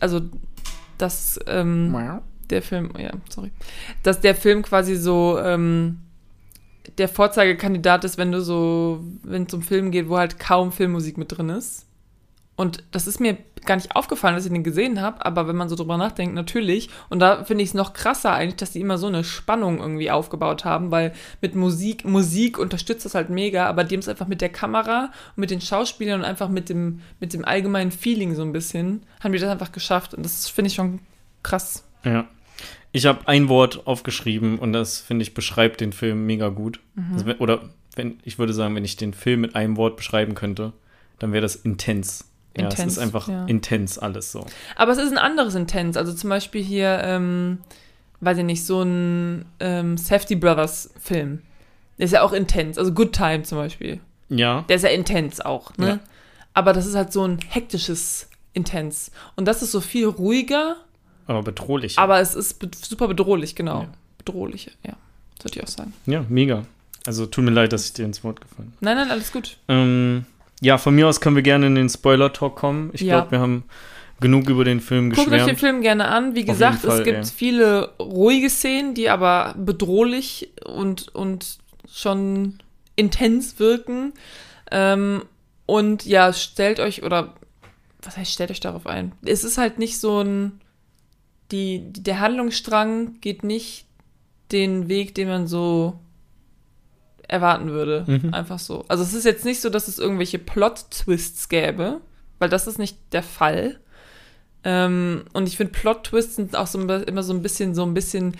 also 0.00 0.20
dass 0.98 1.40
ähm, 1.46 2.20
der 2.50 2.62
Film, 2.62 2.90
ja, 2.98 3.12
sorry, 3.28 3.52
dass 4.02 4.20
der 4.20 4.34
Film 4.34 4.62
quasi 4.62 4.96
so 4.96 5.38
ähm, 5.38 5.98
der 6.98 7.08
Vorzeigekandidat 7.08 8.04
ist, 8.04 8.18
wenn 8.18 8.32
du 8.32 8.40
so, 8.42 9.02
wenn 9.22 9.44
es 9.44 9.54
um 9.54 9.62
Film 9.62 9.90
geht, 9.90 10.08
wo 10.08 10.18
halt 10.18 10.38
kaum 10.38 10.72
Filmmusik 10.72 11.18
mit 11.18 11.36
drin 11.36 11.48
ist. 11.48 11.86
Und 12.60 12.84
das 12.90 13.06
ist 13.06 13.20
mir 13.20 13.38
gar 13.64 13.76
nicht 13.76 13.96
aufgefallen, 13.96 14.34
dass 14.34 14.44
ich 14.44 14.52
den 14.52 14.62
gesehen 14.62 15.00
habe, 15.00 15.24
aber 15.24 15.48
wenn 15.48 15.56
man 15.56 15.70
so 15.70 15.76
drüber 15.76 15.96
nachdenkt, 15.96 16.34
natürlich. 16.34 16.90
Und 17.08 17.20
da 17.20 17.42
finde 17.42 17.64
ich 17.64 17.70
es 17.70 17.74
noch 17.74 17.94
krasser 17.94 18.34
eigentlich, 18.34 18.56
dass 18.56 18.72
die 18.72 18.80
immer 18.80 18.98
so 18.98 19.06
eine 19.06 19.24
Spannung 19.24 19.78
irgendwie 19.78 20.10
aufgebaut 20.10 20.66
haben, 20.66 20.90
weil 20.90 21.14
mit 21.40 21.54
Musik, 21.54 22.04
Musik 22.04 22.58
unterstützt 22.58 23.06
das 23.06 23.14
halt 23.14 23.30
mega, 23.30 23.64
aber 23.66 23.84
die 23.84 23.94
haben 23.94 24.00
es 24.00 24.08
einfach 24.08 24.28
mit 24.28 24.42
der 24.42 24.50
Kamera 24.50 25.04
und 25.36 25.38
mit 25.40 25.50
den 25.50 25.62
Schauspielern 25.62 26.20
und 26.20 26.26
einfach 26.26 26.50
mit 26.50 26.68
dem, 26.68 27.00
mit 27.18 27.32
dem 27.32 27.46
allgemeinen 27.46 27.92
Feeling 27.92 28.34
so 28.34 28.42
ein 28.42 28.52
bisschen, 28.52 29.04
haben 29.20 29.32
die 29.32 29.38
das 29.38 29.48
einfach 29.48 29.72
geschafft. 29.72 30.12
Und 30.12 30.22
das 30.22 30.46
finde 30.46 30.68
ich 30.68 30.74
schon 30.74 30.98
krass. 31.42 31.82
Ja. 32.04 32.28
Ich 32.92 33.06
habe 33.06 33.26
ein 33.26 33.48
Wort 33.48 33.86
aufgeschrieben 33.86 34.58
und 34.58 34.74
das, 34.74 35.00
finde 35.00 35.22
ich, 35.22 35.32
beschreibt 35.32 35.80
den 35.80 35.94
Film 35.94 36.26
mega 36.26 36.50
gut. 36.50 36.80
Mhm. 36.94 37.14
Also, 37.14 37.24
oder 37.38 37.70
wenn, 37.96 38.18
ich 38.22 38.38
würde 38.38 38.52
sagen, 38.52 38.74
wenn 38.74 38.84
ich 38.84 38.96
den 38.96 39.14
Film 39.14 39.40
mit 39.40 39.56
einem 39.56 39.78
Wort 39.78 39.96
beschreiben 39.96 40.34
könnte, 40.34 40.74
dann 41.18 41.32
wäre 41.32 41.42
das 41.42 41.56
intens. 41.56 42.29
Ja, 42.60 42.68
es 42.68 42.74
Intens, 42.74 42.92
ist 42.94 42.98
einfach 42.98 43.28
ja. 43.28 43.44
intens 43.46 43.98
alles 43.98 44.32
so. 44.32 44.46
Aber 44.76 44.92
es 44.92 44.98
ist 44.98 45.10
ein 45.12 45.18
anderes 45.18 45.54
Intens. 45.54 45.96
Also 45.96 46.12
zum 46.12 46.30
Beispiel 46.30 46.62
hier, 46.62 47.00
ähm, 47.02 47.58
weiß 48.20 48.38
ich 48.38 48.44
nicht, 48.44 48.64
so 48.64 48.82
ein 48.82 49.44
ähm, 49.60 49.96
Safety 49.96 50.36
Brothers 50.36 50.90
Film. 51.00 51.42
Der 51.98 52.06
ist 52.06 52.12
ja 52.12 52.22
auch 52.22 52.32
intens. 52.32 52.78
Also 52.78 52.92
Good 52.92 53.12
Time 53.12 53.42
zum 53.42 53.58
Beispiel. 53.58 54.00
Ja, 54.28 54.64
Der 54.68 54.76
ist 54.76 54.82
ja 54.82 54.90
intens 54.90 55.40
auch, 55.40 55.76
ne? 55.76 55.86
Ja. 55.88 55.98
Aber 56.54 56.72
das 56.72 56.86
ist 56.86 56.94
halt 56.94 57.12
so 57.12 57.24
ein 57.26 57.38
hektisches 57.48 58.28
Intens. 58.52 59.10
Und 59.36 59.46
das 59.46 59.62
ist 59.62 59.72
so 59.72 59.80
viel 59.80 60.06
ruhiger, 60.06 60.76
aber 61.26 61.42
bedrohlich. 61.42 61.98
aber 61.98 62.20
es 62.20 62.34
ist 62.34 62.58
be 62.60 62.70
super 62.80 63.08
bedrohlich, 63.08 63.54
genau. 63.56 63.82
Ja. 63.82 63.88
Bedrohlich, 64.18 64.70
ja. 64.86 64.94
Würde 65.42 65.58
ich 65.58 65.62
auch 65.64 65.68
sagen. 65.68 65.92
ja, 66.06 66.24
mega. 66.28 66.64
Also 67.06 67.26
tut 67.26 67.44
mir 67.44 67.50
leid, 67.50 67.72
dass 67.72 67.86
ich 67.86 67.92
dir 67.94 68.04
ins 68.04 68.22
Wort 68.22 68.40
gefallen 68.40 68.72
Nein, 68.80 68.96
nein, 68.96 69.10
alles 69.10 69.32
gut. 69.32 69.56
ähm, 69.68 70.26
Ja, 70.60 70.78
von 70.78 70.94
mir 70.94 71.08
aus 71.08 71.20
können 71.20 71.36
wir 71.36 71.42
gerne 71.42 71.66
in 71.66 71.74
den 71.74 71.88
Spoiler-Talk 71.88 72.54
kommen. 72.56 72.90
Ich 72.92 73.00
Ja. 73.02 73.18
glaube, 73.20 73.32
wir 73.32 73.40
haben 73.40 73.64
genug 74.20 74.48
über 74.50 74.64
den 74.64 74.80
Film 74.80 75.10
Guckt 75.10 75.20
euch 75.20 75.24
den 75.26 75.38
geschwärmt. 75.38 75.60
Film 75.60 75.80
gerne 75.82 76.08
an. 76.08 76.34
Wie 76.34 76.44
gesagt, 76.44 76.80
Fall, 76.80 76.98
es 76.98 77.04
gibt 77.04 77.18
ey. 77.18 77.24
viele 77.24 77.92
ruhige 77.98 78.50
Szenen, 78.50 78.94
die 78.94 79.08
aber 79.08 79.54
bedrohlich 79.56 80.50
und, 80.66 81.08
und 81.14 81.58
schon 81.90 82.58
intens 82.96 83.58
wirken. 83.58 84.12
Ähm, 84.70 85.22
und 85.64 86.04
ja, 86.04 86.32
stellt 86.32 86.80
euch, 86.80 87.02
oder 87.02 87.34
was 88.02 88.16
heißt, 88.16 88.32
stellt 88.32 88.50
euch 88.50 88.60
darauf 88.60 88.86
ein? 88.86 89.12
Es 89.24 89.44
ist 89.44 89.56
halt 89.56 89.78
nicht 89.78 89.98
so 89.98 90.20
ein, 90.20 90.60
die, 91.50 91.80
der 91.92 92.20
Handlungsstrang 92.20 93.20
geht 93.20 93.42
nicht 93.44 93.86
den 94.52 94.88
Weg, 94.88 95.14
den 95.14 95.28
man 95.28 95.46
so 95.46 95.98
erwarten 97.30 97.70
würde. 97.70 98.04
Mhm. 98.06 98.34
Einfach 98.34 98.58
so. 98.58 98.84
Also 98.88 99.02
es 99.02 99.14
ist 99.14 99.24
jetzt 99.24 99.44
nicht 99.44 99.60
so, 99.60 99.70
dass 99.70 99.88
es 99.88 99.98
irgendwelche 99.98 100.38
Plot-Twists 100.38 101.48
gäbe, 101.48 102.00
weil 102.38 102.48
das 102.48 102.66
ist 102.66 102.78
nicht 102.78 102.98
der 103.12 103.22
Fall. 103.22 103.78
Ähm, 104.64 105.24
und 105.32 105.46
ich 105.46 105.56
finde, 105.56 105.72
Plot-Twists 105.72 106.36
sind 106.36 106.56
auch 106.56 106.66
so 106.66 106.80
immer 106.80 107.22
so 107.22 107.32
ein 107.32 107.42
bisschen, 107.42 107.74
so 107.74 107.84
ein 107.84 107.94
bisschen 107.94 108.36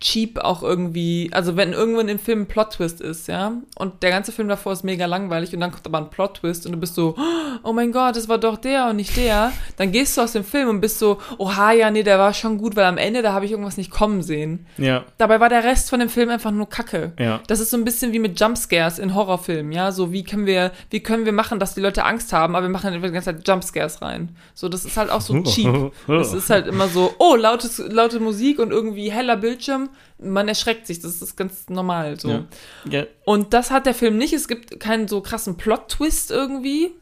cheap 0.00 0.38
auch 0.38 0.62
irgendwie. 0.62 1.30
Also 1.32 1.56
wenn 1.56 1.72
irgendwann 1.72 2.08
im 2.08 2.18
Film 2.18 2.42
ein 2.42 2.46
Plot-Twist 2.46 3.00
ist, 3.00 3.28
ja, 3.28 3.52
und 3.76 4.02
der 4.02 4.10
ganze 4.10 4.32
Film 4.32 4.48
davor 4.48 4.72
ist 4.72 4.84
mega 4.84 5.06
langweilig 5.06 5.54
und 5.54 5.60
dann 5.60 5.70
kommt 5.70 5.86
aber 5.86 5.98
ein 5.98 6.10
Plot-Twist 6.10 6.66
und 6.66 6.72
du 6.72 6.78
bist 6.78 6.94
so, 6.94 7.16
oh 7.62 7.72
mein 7.72 7.92
Gott, 7.92 8.16
das 8.16 8.28
war 8.28 8.38
doch 8.38 8.56
der 8.56 8.88
und 8.88 8.96
nicht 8.96 9.16
der. 9.16 9.52
Dann 9.76 9.92
gehst 9.92 10.16
du 10.16 10.20
aus 10.20 10.32
dem 10.32 10.44
Film 10.44 10.68
und 10.68 10.80
bist 10.80 10.98
so, 10.98 11.18
oha, 11.38 11.72
ja, 11.72 11.90
nee, 11.90 12.02
der 12.02 12.18
war 12.18 12.34
schon 12.34 12.58
gut, 12.58 12.76
weil 12.76 12.84
am 12.84 12.98
Ende, 12.98 13.22
da 13.22 13.32
habe 13.32 13.44
ich 13.44 13.50
irgendwas 13.50 13.76
nicht 13.76 13.90
kommen 13.90 14.22
sehen. 14.22 14.66
Ja, 14.78 15.04
Dabei 15.18 15.40
war 15.40 15.48
der 15.48 15.64
Rest 15.64 15.90
von 15.90 16.00
dem 16.00 16.08
Film 16.08 16.28
einfach 16.30 16.50
nur 16.50 16.68
Kacke. 16.68 17.12
ja. 17.18 17.40
Das 17.46 17.60
ist 17.60 17.70
so 17.70 17.76
ein 17.76 17.84
bisschen 17.84 18.12
wie 18.12 18.18
mit 18.18 18.38
Jumpscares 18.40 18.98
in 18.98 19.14
Horrorfilmen, 19.14 19.72
ja. 19.72 19.92
So, 19.92 20.12
wie 20.12 20.24
können 20.24 20.46
wir, 20.46 20.72
wie 20.90 21.00
können 21.00 21.24
wir 21.24 21.32
machen, 21.32 21.58
dass 21.58 21.74
die 21.74 21.80
Leute 21.80 22.04
Angst 22.04 22.32
haben, 22.32 22.56
aber 22.56 22.66
wir 22.66 22.70
machen 22.70 22.92
einfach 22.92 23.08
die 23.08 23.12
ganze 23.12 23.34
Zeit 23.34 23.46
Jumpscares 23.46 24.02
rein. 24.02 24.36
So, 24.54 24.68
das 24.68 24.84
ist 24.84 24.96
halt 24.96 25.10
auch 25.10 25.20
so 25.20 25.42
cheap. 25.44 25.92
Das 26.06 26.32
ist 26.32 26.50
halt 26.50 26.66
immer 26.66 26.88
so, 26.88 27.14
oh, 27.18 27.36
lautes, 27.36 27.78
laute 27.88 28.20
Musik 28.20 28.58
und 28.58 28.70
irgendwie 28.70 29.10
heller 29.10 29.36
Bildschirm. 29.36 29.83
Man 30.18 30.48
erschreckt 30.48 30.86
sich, 30.86 31.00
das 31.00 31.20
ist 31.22 31.36
ganz 31.36 31.68
normal. 31.68 32.18
So. 32.18 32.28
Ja. 32.28 32.44
ja. 32.88 33.04
Und 33.24 33.52
das 33.54 33.70
hat 33.70 33.86
der 33.86 33.94
Film 33.94 34.16
nicht. 34.18 34.32
Es 34.32 34.48
gibt 34.48 34.80
keinen 34.80 35.08
so 35.08 35.20
krassen 35.20 35.56
Plot-Twist 35.56 36.30
irgendwie. 36.30 36.92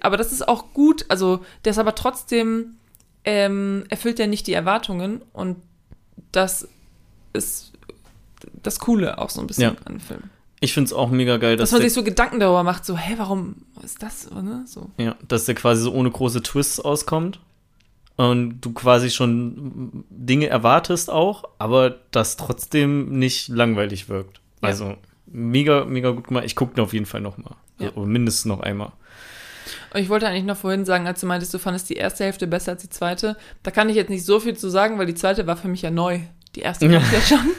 Aber 0.00 0.16
das 0.16 0.32
ist 0.32 0.46
auch 0.46 0.72
gut. 0.74 1.06
Also, 1.08 1.44
der 1.64 1.70
ist 1.70 1.78
aber 1.78 1.94
trotzdem, 1.94 2.76
ähm, 3.24 3.84
erfüllt 3.88 4.18
ja 4.18 4.26
nicht 4.26 4.46
die 4.46 4.52
Erwartungen. 4.52 5.22
Und 5.32 5.56
das 6.32 6.68
ist 7.32 7.72
das 8.62 8.78
Coole 8.78 9.18
auch 9.18 9.30
so 9.30 9.40
ein 9.40 9.46
bisschen 9.46 9.62
Ja. 9.62 9.76
an 9.84 9.94
dem 9.94 10.00
Film. 10.00 10.22
Ich 10.60 10.72
finde 10.72 10.86
es 10.88 10.92
auch 10.92 11.10
mega 11.10 11.36
geil, 11.36 11.56
dass, 11.56 11.70
Dass 11.70 11.78
man 11.78 11.82
sich 11.82 11.92
so 11.92 12.02
Gedanken 12.02 12.40
darüber 12.40 12.62
macht, 12.62 12.86
so, 12.86 12.96
hä, 12.96 13.14
warum 13.18 13.56
ist 13.82 14.02
das, 14.02 14.30
ne? 14.30 14.64
So. 14.66 14.90
ja, 14.96 15.14
dass 15.28 15.44
der 15.44 15.54
quasi 15.54 15.82
so 15.82 15.92
ohne 15.92 16.10
große 16.10 16.42
Twists 16.42 16.80
auskommt. 16.80 17.38
Und 18.16 18.60
du 18.60 18.72
quasi 18.72 19.10
schon 19.10 20.04
Dinge 20.08 20.46
erwartest 20.46 21.10
auch, 21.10 21.44
aber 21.58 21.96
das 22.12 22.36
trotzdem 22.36 23.18
nicht 23.18 23.48
langweilig 23.48 24.08
wirkt. 24.08 24.40
Ja. 24.62 24.68
Also 24.68 24.96
mega, 25.26 25.84
mega 25.84 26.10
gut 26.10 26.28
gemacht. 26.28 26.44
Ich 26.44 26.54
gucke 26.54 26.78
ihn 26.78 26.82
auf 26.82 26.92
jeden 26.92 27.06
Fall 27.06 27.20
noch 27.20 27.38
mal. 27.38 27.56
Ja. 27.78 27.88
Also, 27.88 28.00
mindestens 28.02 28.44
noch 28.44 28.60
einmal. 28.60 28.92
Und 29.92 30.00
ich 30.00 30.08
wollte 30.08 30.28
eigentlich 30.28 30.44
noch 30.44 30.56
vorhin 30.56 30.84
sagen, 30.84 31.06
als 31.06 31.20
du 31.20 31.26
meintest, 31.26 31.54
du 31.54 31.58
fandest 31.58 31.90
die 31.90 31.94
erste 31.94 32.24
Hälfte 32.24 32.46
besser 32.46 32.72
als 32.72 32.82
die 32.82 32.88
zweite, 32.88 33.36
da 33.62 33.70
kann 33.70 33.88
ich 33.88 33.96
jetzt 33.96 34.10
nicht 34.10 34.24
so 34.24 34.38
viel 34.40 34.56
zu 34.56 34.68
sagen, 34.68 34.98
weil 34.98 35.06
die 35.06 35.14
zweite 35.14 35.46
war 35.46 35.56
für 35.56 35.68
mich 35.68 35.82
ja 35.82 35.90
neu. 35.90 36.20
Die 36.54 36.60
erste 36.60 36.86
ja. 36.90 37.00
ja 37.00 37.20
schon. 37.20 37.38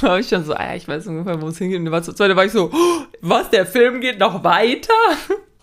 Da 0.00 0.08
war 0.08 0.20
ich 0.20 0.28
schon 0.28 0.44
so, 0.44 0.54
ah, 0.54 0.76
ich 0.76 0.86
weiß 0.86 1.08
ungefähr, 1.08 1.42
wo 1.42 1.48
es 1.48 1.58
hingeht. 1.58 1.80
Und 1.80 2.04
zur 2.04 2.14
zweite 2.14 2.36
war 2.36 2.44
ich 2.44 2.52
so, 2.52 2.70
oh, 2.72 3.06
was, 3.20 3.50
der 3.50 3.66
Film 3.66 4.00
geht 4.00 4.20
noch 4.20 4.44
weiter? 4.44 4.92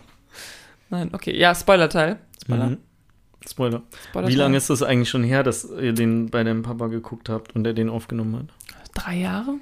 Nein, 0.89 1.09
okay, 1.13 1.38
ja, 1.38 1.55
Spoiler-Teil. 1.55 2.19
Spoiler. 2.41 2.67
Mhm. 2.67 2.78
Spoiler. 3.49 3.81
Spoiler. 4.09 4.27
Wie 4.27 4.35
lange 4.35 4.57
ist 4.57 4.69
das 4.69 4.83
eigentlich 4.83 5.09
schon 5.09 5.23
her, 5.23 5.43
dass 5.43 5.65
ihr 5.69 5.93
den 5.93 6.29
bei 6.29 6.43
deinem 6.43 6.63
Papa 6.63 6.87
geguckt 6.87 7.29
habt 7.29 7.55
und 7.55 7.65
er 7.65 7.73
den 7.73 7.89
aufgenommen 7.89 8.35
hat? 8.35 8.93
Drei 8.93 9.17
Jahre? 9.17 9.55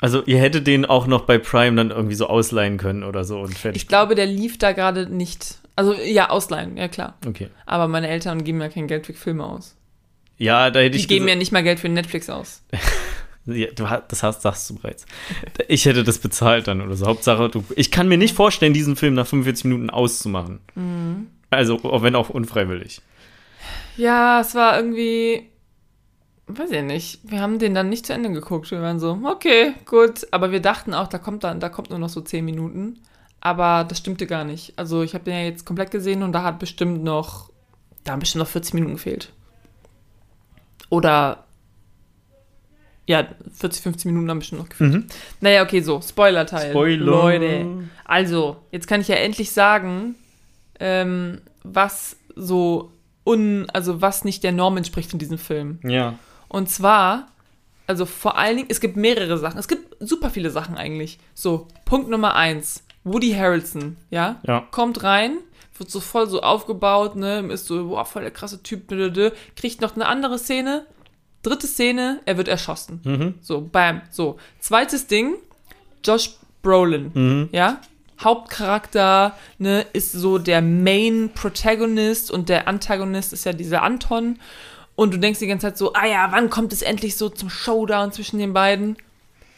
Also 0.00 0.24
ihr 0.24 0.38
hättet 0.38 0.66
den 0.66 0.84
auch 0.84 1.06
noch 1.06 1.26
bei 1.26 1.38
Prime 1.38 1.76
dann 1.76 1.90
irgendwie 1.90 2.16
so 2.16 2.26
ausleihen 2.26 2.76
können 2.76 3.04
oder 3.04 3.22
so 3.22 3.38
und 3.38 3.56
fertig. 3.56 3.82
Ich 3.82 3.88
glaube, 3.88 4.16
der 4.16 4.26
lief 4.26 4.58
da 4.58 4.72
gerade 4.72 5.06
nicht. 5.06 5.58
Also 5.76 5.94
ja, 5.94 6.28
ausleihen, 6.28 6.76
ja 6.76 6.88
klar. 6.88 7.14
Okay. 7.24 7.48
Aber 7.66 7.86
meine 7.86 8.08
Eltern 8.08 8.42
geben 8.42 8.60
ja 8.60 8.68
kein 8.68 8.88
Geld 8.88 9.06
für 9.06 9.14
Filme 9.14 9.44
aus. 9.44 9.76
Ja, 10.38 10.70
da 10.70 10.80
hätte 10.80 10.96
ich. 10.96 11.06
Die 11.06 11.14
geben 11.14 11.28
ja 11.28 11.36
nicht 11.36 11.52
mal 11.52 11.62
Geld 11.62 11.78
für 11.78 11.88
Netflix 11.88 12.28
aus. 12.28 12.64
ja, 13.46 13.68
du 13.68 13.88
hast, 13.88 14.04
das 14.08 14.24
hast, 14.24 14.42
sagst 14.42 14.68
du 14.68 14.74
bereits. 14.74 15.06
Ich 15.68 15.84
hätte 15.86 16.02
das 16.02 16.18
bezahlt 16.18 16.66
dann 16.66 16.80
oder 16.80 16.96
so. 16.96 17.06
Hauptsache, 17.06 17.48
du, 17.48 17.64
ich 17.76 17.92
kann 17.92 18.08
mir 18.08 18.18
nicht 18.18 18.34
vorstellen, 18.34 18.74
diesen 18.74 18.96
Film 18.96 19.14
nach 19.14 19.28
45 19.28 19.66
Minuten 19.66 19.88
auszumachen. 19.88 20.58
Mhm. 20.74 21.28
Also, 21.50 21.76
auch 21.84 22.02
wenn 22.02 22.16
auch 22.16 22.28
unfreiwillig. 22.28 23.02
Ja, 23.96 24.40
es 24.40 24.54
war 24.54 24.76
irgendwie 24.76 25.52
weiß 26.58 26.70
ich 26.70 26.82
nicht. 26.82 27.20
Wir 27.24 27.40
haben 27.40 27.58
den 27.58 27.74
dann 27.74 27.88
nicht 27.88 28.06
zu 28.06 28.12
Ende 28.12 28.30
geguckt. 28.30 28.70
Wir 28.70 28.82
waren 28.82 29.00
so, 29.00 29.20
okay, 29.24 29.74
gut. 29.86 30.26
Aber 30.30 30.52
wir 30.52 30.60
dachten 30.60 30.94
auch, 30.94 31.08
da 31.08 31.18
kommt 31.18 31.44
dann, 31.44 31.60
da 31.60 31.68
kommt 31.68 31.90
nur 31.90 31.98
noch 31.98 32.08
so 32.08 32.20
10 32.20 32.44
Minuten. 32.44 33.00
Aber 33.40 33.84
das 33.84 33.98
stimmte 33.98 34.26
gar 34.26 34.44
nicht. 34.44 34.74
Also 34.76 35.02
ich 35.02 35.14
habe 35.14 35.24
den 35.24 35.34
ja 35.34 35.40
jetzt 35.44 35.66
komplett 35.66 35.90
gesehen 35.90 36.22
und 36.22 36.32
da 36.32 36.42
hat 36.42 36.58
bestimmt 36.58 37.02
noch, 37.02 37.50
da 38.04 38.12
haben 38.12 38.20
bestimmt 38.20 38.40
noch 38.40 38.48
40 38.48 38.74
Minuten 38.74 38.94
gefehlt. 38.94 39.32
Oder 40.90 41.44
ja, 43.06 43.26
40, 43.54 43.82
50 43.82 44.06
Minuten 44.06 44.30
haben 44.30 44.38
bestimmt 44.38 44.60
noch 44.60 44.68
gefehlt. 44.68 44.92
Mhm. 44.92 45.06
Naja, 45.40 45.64
okay, 45.64 45.80
so, 45.80 46.00
Spoiler-Teil. 46.00 46.70
Spoiler. 46.70 47.04
Leute. 47.04 47.88
Also, 48.04 48.58
jetzt 48.70 48.86
kann 48.86 49.00
ich 49.00 49.08
ja 49.08 49.16
endlich 49.16 49.50
sagen, 49.50 50.14
ähm, 50.78 51.40
was 51.64 52.16
so 52.36 52.92
un, 53.24 53.68
also 53.72 54.00
was 54.00 54.24
nicht 54.24 54.42
der 54.44 54.52
Norm 54.52 54.76
entspricht 54.76 55.12
in 55.12 55.18
diesem 55.18 55.38
Film. 55.38 55.78
Ja. 55.84 56.18
Und 56.48 56.68
zwar, 56.68 57.28
also 57.86 58.06
vor 58.06 58.36
allen 58.36 58.56
Dingen, 58.56 58.68
es 58.70 58.80
gibt 58.80 58.96
mehrere 58.96 59.38
Sachen. 59.38 59.58
Es 59.58 59.68
gibt 59.68 59.96
super 60.00 60.30
viele 60.30 60.50
Sachen 60.50 60.76
eigentlich. 60.76 61.18
So, 61.34 61.68
Punkt 61.84 62.08
Nummer 62.08 62.34
eins. 62.34 62.84
Woody 63.04 63.32
Harrelson, 63.32 63.96
ja? 64.10 64.40
Ja. 64.46 64.66
Kommt 64.70 65.02
rein, 65.02 65.38
wird 65.76 65.90
so 65.90 66.00
voll 66.00 66.28
so 66.28 66.40
aufgebaut, 66.40 67.16
ne? 67.16 67.40
Ist 67.52 67.66
so, 67.66 67.88
boah, 67.88 68.04
voll 68.04 68.22
der 68.22 68.30
krasse 68.30 68.62
Typ, 68.62 68.88
kriegt 69.56 69.80
noch 69.80 69.96
eine 69.96 70.06
andere 70.06 70.38
Szene. 70.38 70.86
Dritte 71.42 71.66
Szene, 71.66 72.20
er 72.24 72.36
wird 72.36 72.46
erschossen. 72.46 73.00
Mhm. 73.02 73.34
So, 73.40 73.60
bam. 73.60 74.02
So. 74.10 74.38
Zweites 74.60 75.08
Ding, 75.08 75.34
Josh 76.04 76.36
Brolin, 76.62 77.10
mhm. 77.12 77.48
ja? 77.50 77.80
Hauptcharakter, 78.24 79.36
ne, 79.58 79.86
ist 79.92 80.12
so 80.12 80.38
der 80.38 80.62
Main 80.62 81.30
Protagonist 81.34 82.30
und 82.30 82.48
der 82.48 82.68
Antagonist 82.68 83.32
ist 83.32 83.44
ja 83.44 83.52
dieser 83.52 83.82
Anton. 83.82 84.38
Und 84.94 85.14
du 85.14 85.18
denkst 85.18 85.38
die 85.38 85.46
ganze 85.46 85.68
Zeit 85.68 85.78
so, 85.78 85.94
ah 85.94 86.06
ja, 86.06 86.28
wann 86.30 86.50
kommt 86.50 86.72
es 86.72 86.82
endlich 86.82 87.16
so 87.16 87.28
zum 87.28 87.50
Showdown 87.50 88.12
zwischen 88.12 88.38
den 88.38 88.52
beiden? 88.52 88.96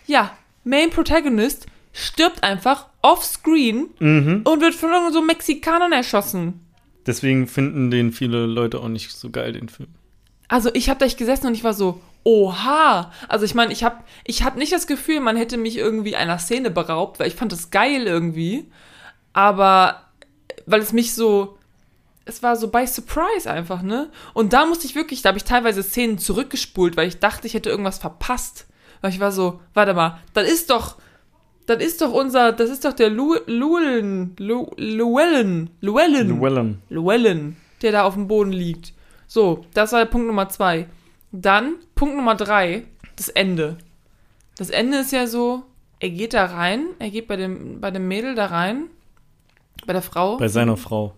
Ja, 0.06 0.36
Main 0.64 0.90
Protagonist 0.90 1.66
stirbt 1.92 2.42
einfach 2.42 2.86
offscreen 3.02 3.88
mhm. 3.98 4.42
und 4.44 4.60
wird 4.60 4.74
von 4.74 4.90
so 5.12 5.22
Mexikanern 5.22 5.92
erschossen. 5.92 6.60
Deswegen 7.06 7.46
finden 7.46 7.90
den 7.90 8.12
viele 8.12 8.46
Leute 8.46 8.80
auch 8.80 8.88
nicht 8.88 9.12
so 9.12 9.30
geil, 9.30 9.52
den 9.52 9.68
Film. 9.68 9.90
Also 10.48 10.70
ich 10.72 10.88
habe 10.88 11.00
da 11.00 11.06
echt 11.06 11.18
gesessen 11.18 11.48
und 11.48 11.54
ich 11.54 11.64
war 11.64 11.74
so, 11.74 12.00
oha. 12.24 13.12
Also 13.28 13.44
ich 13.44 13.54
meine, 13.54 13.72
ich 13.72 13.84
habe 13.84 13.98
ich 14.24 14.42
hab 14.42 14.56
nicht 14.56 14.72
das 14.72 14.86
Gefühl, 14.86 15.20
man 15.20 15.36
hätte 15.36 15.56
mich 15.56 15.76
irgendwie 15.76 16.16
einer 16.16 16.38
Szene 16.38 16.70
beraubt, 16.70 17.20
weil 17.20 17.28
ich 17.28 17.36
fand 17.36 17.52
das 17.52 17.70
geil 17.70 18.06
irgendwie. 18.06 18.70
Aber 19.32 20.00
weil 20.66 20.80
es 20.80 20.92
mich 20.92 21.14
so, 21.14 21.58
es 22.24 22.42
war 22.42 22.56
so 22.56 22.68
by 22.68 22.86
surprise 22.86 23.50
einfach, 23.50 23.82
ne? 23.82 24.10
Und 24.32 24.52
da 24.52 24.66
musste 24.66 24.86
ich 24.86 24.94
wirklich, 24.94 25.22
da 25.22 25.28
habe 25.28 25.38
ich 25.38 25.44
teilweise 25.44 25.82
Szenen 25.82 26.18
zurückgespult, 26.18 26.96
weil 26.96 27.08
ich 27.08 27.18
dachte, 27.18 27.46
ich 27.46 27.54
hätte 27.54 27.70
irgendwas 27.70 27.98
verpasst. 27.98 28.66
Weil 29.02 29.10
ich 29.10 29.20
war 29.20 29.32
so, 29.32 29.60
warte 29.74 29.92
mal, 29.92 30.18
das 30.32 30.50
ist 30.50 30.70
doch, 30.70 30.96
das 31.66 31.82
ist 31.82 32.00
doch 32.00 32.12
unser, 32.12 32.52
das 32.52 32.70
ist 32.70 32.84
doch 32.84 32.94
der 32.94 33.10
Lu, 33.10 33.34
Llewellyn, 33.46 34.34
Llewellyn, 34.38 35.70
Llewellyn, 35.80 36.28
Llewellyn, 36.88 37.56
der 37.82 37.92
da 37.92 38.04
auf 38.04 38.14
dem 38.14 38.28
Boden 38.28 38.52
liegt. 38.52 38.94
So, 39.26 39.64
das 39.74 39.92
war 39.92 40.00
der 40.00 40.10
Punkt 40.10 40.26
Nummer 40.26 40.48
zwei. 40.48 40.88
Dann, 41.32 41.74
Punkt 41.94 42.16
Nummer 42.16 42.34
drei, 42.34 42.84
das 43.16 43.28
Ende. 43.28 43.78
Das 44.56 44.70
Ende 44.70 44.98
ist 44.98 45.12
ja 45.12 45.26
so, 45.26 45.64
er 46.00 46.10
geht 46.10 46.34
da 46.34 46.44
rein, 46.44 46.86
er 46.98 47.10
geht 47.10 47.26
bei 47.26 47.36
dem, 47.36 47.80
bei 47.80 47.90
dem 47.90 48.08
Mädel 48.08 48.34
da 48.34 48.46
rein, 48.46 48.84
bei 49.86 49.92
der 49.92 50.02
Frau. 50.02 50.36
Bei 50.36 50.48
seiner 50.48 50.76
Frau. 50.76 51.14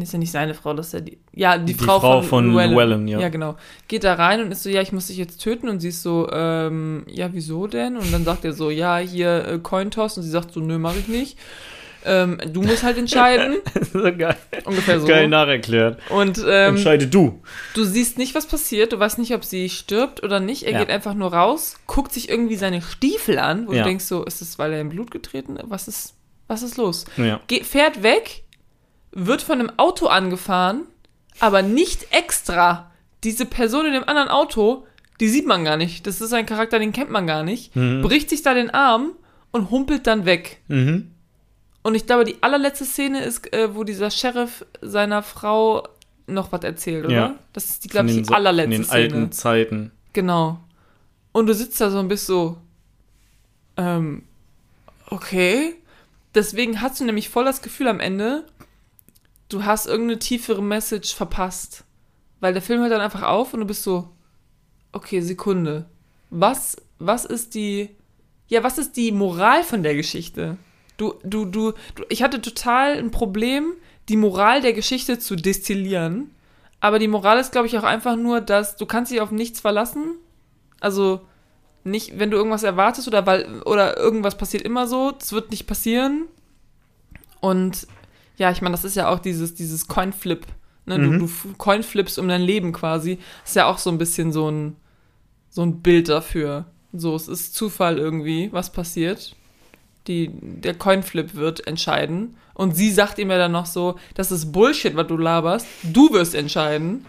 Ist 0.00 0.12
ja 0.12 0.18
nicht 0.18 0.30
seine 0.30 0.52
Frau, 0.52 0.74
das 0.74 0.88
ist 0.88 0.92
ja 0.92 1.00
die. 1.00 1.18
Ja, 1.32 1.56
die, 1.56 1.72
die 1.72 1.74
Frau, 1.74 1.98
Frau, 1.98 2.20
von, 2.20 2.52
von 2.52 2.54
Llewellyn, 2.54 3.08
ja. 3.08 3.20
Ja, 3.20 3.28
genau. 3.30 3.56
Geht 3.88 4.04
da 4.04 4.14
rein 4.14 4.42
und 4.42 4.52
ist 4.52 4.62
so, 4.62 4.68
ja, 4.68 4.82
ich 4.82 4.92
muss 4.92 5.06
dich 5.06 5.16
jetzt 5.16 5.38
töten. 5.38 5.68
Und 5.68 5.80
sie 5.80 5.88
ist 5.88 6.02
so, 6.02 6.28
ähm, 6.30 7.04
ja, 7.08 7.32
wieso 7.32 7.66
denn? 7.66 7.96
Und 7.96 8.12
dann 8.12 8.24
sagt 8.24 8.44
er 8.44 8.52
so, 8.52 8.70
ja, 8.70 8.98
hier 8.98 9.46
äh, 9.46 9.58
Cointoss. 9.58 10.18
Und 10.18 10.24
sie 10.24 10.30
sagt 10.30 10.52
so, 10.52 10.60
nö, 10.60 10.78
mach 10.78 10.94
ich 10.94 11.08
nicht. 11.08 11.38
Ähm, 12.04 12.38
du 12.52 12.62
musst 12.62 12.82
halt 12.82 12.96
entscheiden. 12.98 13.56
so 13.92 14.00
geil. 14.02 14.36
Ungefähr 14.64 15.00
so. 15.00 15.06
Geil 15.06 15.28
nacherklärt. 15.28 15.98
Und 16.10 16.38
ähm, 16.38 16.76
entscheide 16.76 17.06
du. 17.06 17.42
Du 17.74 17.84
siehst 17.84 18.18
nicht, 18.18 18.34
was 18.34 18.46
passiert. 18.46 18.92
Du 18.92 18.98
weißt 18.98 19.18
nicht, 19.18 19.34
ob 19.34 19.44
sie 19.44 19.68
stirbt 19.68 20.22
oder 20.22 20.40
nicht. 20.40 20.64
Er 20.64 20.72
ja. 20.72 20.78
geht 20.78 20.90
einfach 20.90 21.14
nur 21.14 21.32
raus, 21.32 21.76
guckt 21.86 22.12
sich 22.12 22.28
irgendwie 22.28 22.56
seine 22.56 22.82
Stiefel 22.82 23.38
an, 23.38 23.66
wo 23.66 23.72
ja. 23.72 23.82
du 23.82 23.88
denkst 23.88 24.04
so, 24.04 24.24
ist 24.24 24.40
es, 24.40 24.58
weil 24.58 24.72
er 24.72 24.80
im 24.80 24.90
Blut 24.90 25.10
getreten 25.10 25.56
ist? 25.56 25.70
Was 25.70 25.88
ist, 25.88 26.14
was 26.46 26.62
ist 26.62 26.76
los? 26.76 27.04
Ja. 27.16 27.40
Ge 27.46 27.64
fährt 27.64 28.02
weg, 28.02 28.44
wird 29.12 29.42
von 29.42 29.60
einem 29.60 29.72
Auto 29.76 30.06
angefahren, 30.06 30.82
aber 31.40 31.62
nicht 31.62 32.12
extra. 32.12 32.90
Diese 33.24 33.46
Person 33.46 33.86
in 33.86 33.92
dem 33.92 34.04
anderen 34.04 34.28
Auto, 34.28 34.86
die 35.20 35.28
sieht 35.28 35.46
man 35.46 35.64
gar 35.64 35.76
nicht. 35.76 36.06
Das 36.06 36.20
ist 36.20 36.32
ein 36.32 36.46
Charakter, 36.46 36.78
den 36.78 36.92
kennt 36.92 37.10
man 37.10 37.26
gar 37.26 37.42
nicht. 37.42 37.74
Mhm. 37.74 38.02
Bricht 38.02 38.30
sich 38.30 38.42
da 38.42 38.54
den 38.54 38.70
Arm 38.70 39.12
und 39.50 39.70
humpelt 39.70 40.06
dann 40.06 40.24
weg. 40.24 40.60
Mhm. 40.68 41.12
Und 41.88 41.94
ich 41.94 42.04
glaube, 42.04 42.24
die 42.24 42.42
allerletzte 42.42 42.84
Szene 42.84 43.24
ist, 43.24 43.50
äh, 43.50 43.74
wo 43.74 43.82
dieser 43.82 44.10
Sheriff 44.10 44.62
seiner 44.82 45.22
Frau 45.22 45.88
noch 46.26 46.52
was 46.52 46.62
erzählt, 46.62 47.06
oder? 47.06 47.14
Ja. 47.14 47.38
Das 47.54 47.64
ist, 47.64 47.82
die, 47.82 47.88
glaube 47.88 48.10
ich, 48.10 48.24
die 48.24 48.28
allerletzte 48.34 48.84
Szene. 48.84 49.04
In 49.04 49.08
den 49.08 49.16
alten 49.20 49.32
Zeiten. 49.32 49.92
Genau. 50.12 50.60
Und 51.32 51.46
du 51.46 51.54
sitzt 51.54 51.80
da 51.80 51.88
so 51.88 51.98
ein 51.98 52.08
bisschen 52.08 52.26
so, 52.26 52.58
ähm, 53.78 54.24
okay. 55.08 55.76
Deswegen 56.34 56.82
hast 56.82 57.00
du 57.00 57.06
nämlich 57.06 57.30
voll 57.30 57.46
das 57.46 57.62
Gefühl 57.62 57.88
am 57.88 58.00
Ende, 58.00 58.44
du 59.48 59.64
hast 59.64 59.86
irgendeine 59.86 60.18
tiefere 60.18 60.62
Message 60.62 61.14
verpasst. 61.14 61.84
Weil 62.40 62.52
der 62.52 62.60
Film 62.60 62.82
hört 62.82 62.92
dann 62.92 63.00
einfach 63.00 63.22
auf 63.22 63.54
und 63.54 63.60
du 63.60 63.66
bist 63.66 63.82
so, 63.82 64.10
okay, 64.92 65.22
Sekunde. 65.22 65.86
Was, 66.28 66.76
was 66.98 67.24
ist 67.24 67.54
die, 67.54 67.88
ja, 68.48 68.62
was 68.62 68.76
ist 68.76 68.98
die 68.98 69.10
Moral 69.10 69.64
von 69.64 69.82
der 69.82 69.94
Geschichte? 69.94 70.58
Du, 70.98 71.14
du, 71.24 71.46
du, 71.46 71.72
du, 71.94 72.02
ich 72.10 72.22
hatte 72.22 72.42
total 72.42 72.98
ein 72.98 73.10
Problem, 73.10 73.72
die 74.08 74.16
Moral 74.16 74.60
der 74.60 74.74
Geschichte 74.74 75.18
zu 75.18 75.36
destillieren. 75.36 76.30
Aber 76.80 76.98
die 76.98 77.08
Moral 77.08 77.38
ist, 77.38 77.52
glaube 77.52 77.66
ich, 77.66 77.78
auch 77.78 77.84
einfach 77.84 78.16
nur, 78.16 78.40
dass 78.40 78.76
du 78.76 78.84
kannst 78.84 79.10
dich 79.10 79.20
auf 79.20 79.30
nichts 79.30 79.60
verlassen. 79.60 80.16
Also 80.80 81.20
nicht, 81.84 82.18
wenn 82.18 82.30
du 82.30 82.36
irgendwas 82.36 82.62
erwartest 82.62 83.08
oder 83.08 83.26
weil 83.26 83.62
oder 83.62 83.96
irgendwas 83.96 84.36
passiert 84.36 84.62
immer 84.62 84.86
so, 84.86 85.12
das 85.12 85.32
wird 85.32 85.50
nicht 85.50 85.66
passieren. 85.66 86.26
Und 87.40 87.86
ja, 88.36 88.50
ich 88.50 88.60
meine, 88.60 88.74
das 88.74 88.84
ist 88.84 88.96
ja 88.96 89.08
auch 89.08 89.18
dieses, 89.18 89.54
dieses 89.54 89.88
Coinflip. 89.88 90.46
Ne? 90.86 90.98
Mhm. 90.98 91.18
Du, 91.20 91.26
du 91.26 91.54
Coinflips 91.56 92.18
um 92.18 92.28
dein 92.28 92.42
Leben 92.42 92.72
quasi. 92.72 93.18
Ist 93.44 93.56
ja 93.56 93.66
auch 93.66 93.78
so 93.78 93.90
ein 93.90 93.98
bisschen 93.98 94.32
so 94.32 94.50
ein, 94.50 94.76
so 95.50 95.62
ein 95.62 95.80
Bild 95.80 96.08
dafür. 96.08 96.66
So, 96.92 97.14
es 97.14 97.28
ist 97.28 97.54
Zufall 97.54 97.98
irgendwie, 97.98 98.52
was 98.52 98.72
passiert. 98.72 99.36
Die, 100.08 100.30
der 100.32 100.74
Coinflip 100.74 101.34
wird 101.34 101.66
entscheiden. 101.66 102.36
Und 102.54 102.74
sie 102.74 102.90
sagt 102.90 103.18
ihm 103.18 103.30
ja 103.30 103.38
dann 103.38 103.52
noch 103.52 103.66
so, 103.66 103.96
das 104.14 104.32
ist 104.32 104.50
Bullshit, 104.50 104.96
was 104.96 105.06
du 105.06 105.16
laberst. 105.16 105.66
Du 105.84 106.12
wirst 106.12 106.34
entscheiden. 106.34 107.04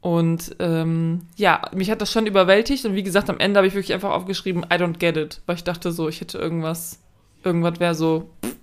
Und 0.00 0.54
ähm, 0.58 1.22
ja, 1.36 1.62
mich 1.74 1.90
hat 1.90 2.02
das 2.02 2.12
schon 2.12 2.26
überwältigt. 2.26 2.84
Und 2.84 2.94
wie 2.94 3.02
gesagt, 3.02 3.30
am 3.30 3.40
Ende 3.40 3.58
habe 3.58 3.66
ich 3.66 3.74
wirklich 3.74 3.94
einfach 3.94 4.10
aufgeschrieben, 4.10 4.62
I 4.64 4.74
don't 4.74 4.98
get 4.98 5.16
it. 5.16 5.40
Weil 5.46 5.56
ich 5.56 5.64
dachte 5.64 5.90
so, 5.92 6.08
ich 6.08 6.20
hätte 6.20 6.38
irgendwas, 6.38 7.00
irgendwas 7.42 7.80
wäre 7.80 7.94
so 7.94 8.30
pff, 8.44 8.54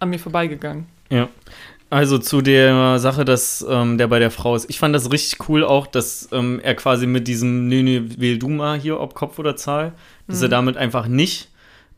an 0.00 0.10
mir 0.10 0.18
vorbeigegangen. 0.18 0.86
Ja. 1.08 1.28
Also 1.88 2.18
zu 2.18 2.40
der 2.40 2.98
Sache, 2.98 3.24
dass 3.24 3.66
ähm, 3.68 3.98
der 3.98 4.06
bei 4.06 4.18
der 4.18 4.30
Frau 4.30 4.54
ist. 4.54 4.70
Ich 4.70 4.78
fand 4.78 4.94
das 4.94 5.10
richtig 5.10 5.48
cool 5.48 5.64
auch, 5.64 5.86
dass 5.86 6.28
ähm, 6.32 6.60
er 6.62 6.74
quasi 6.74 7.06
mit 7.06 7.28
diesem 7.28 7.68
Nö, 7.68 7.82
nö, 7.82 8.08
wähl 8.16 8.38
du 8.38 8.48
mal 8.48 8.78
hier, 8.78 8.98
ob 9.00 9.14
Kopf 9.14 9.38
oder 9.38 9.56
Zahl, 9.56 9.92
dass 10.26 10.38
mhm. 10.38 10.44
er 10.44 10.48
damit 10.48 10.76
einfach 10.76 11.06
nicht 11.06 11.48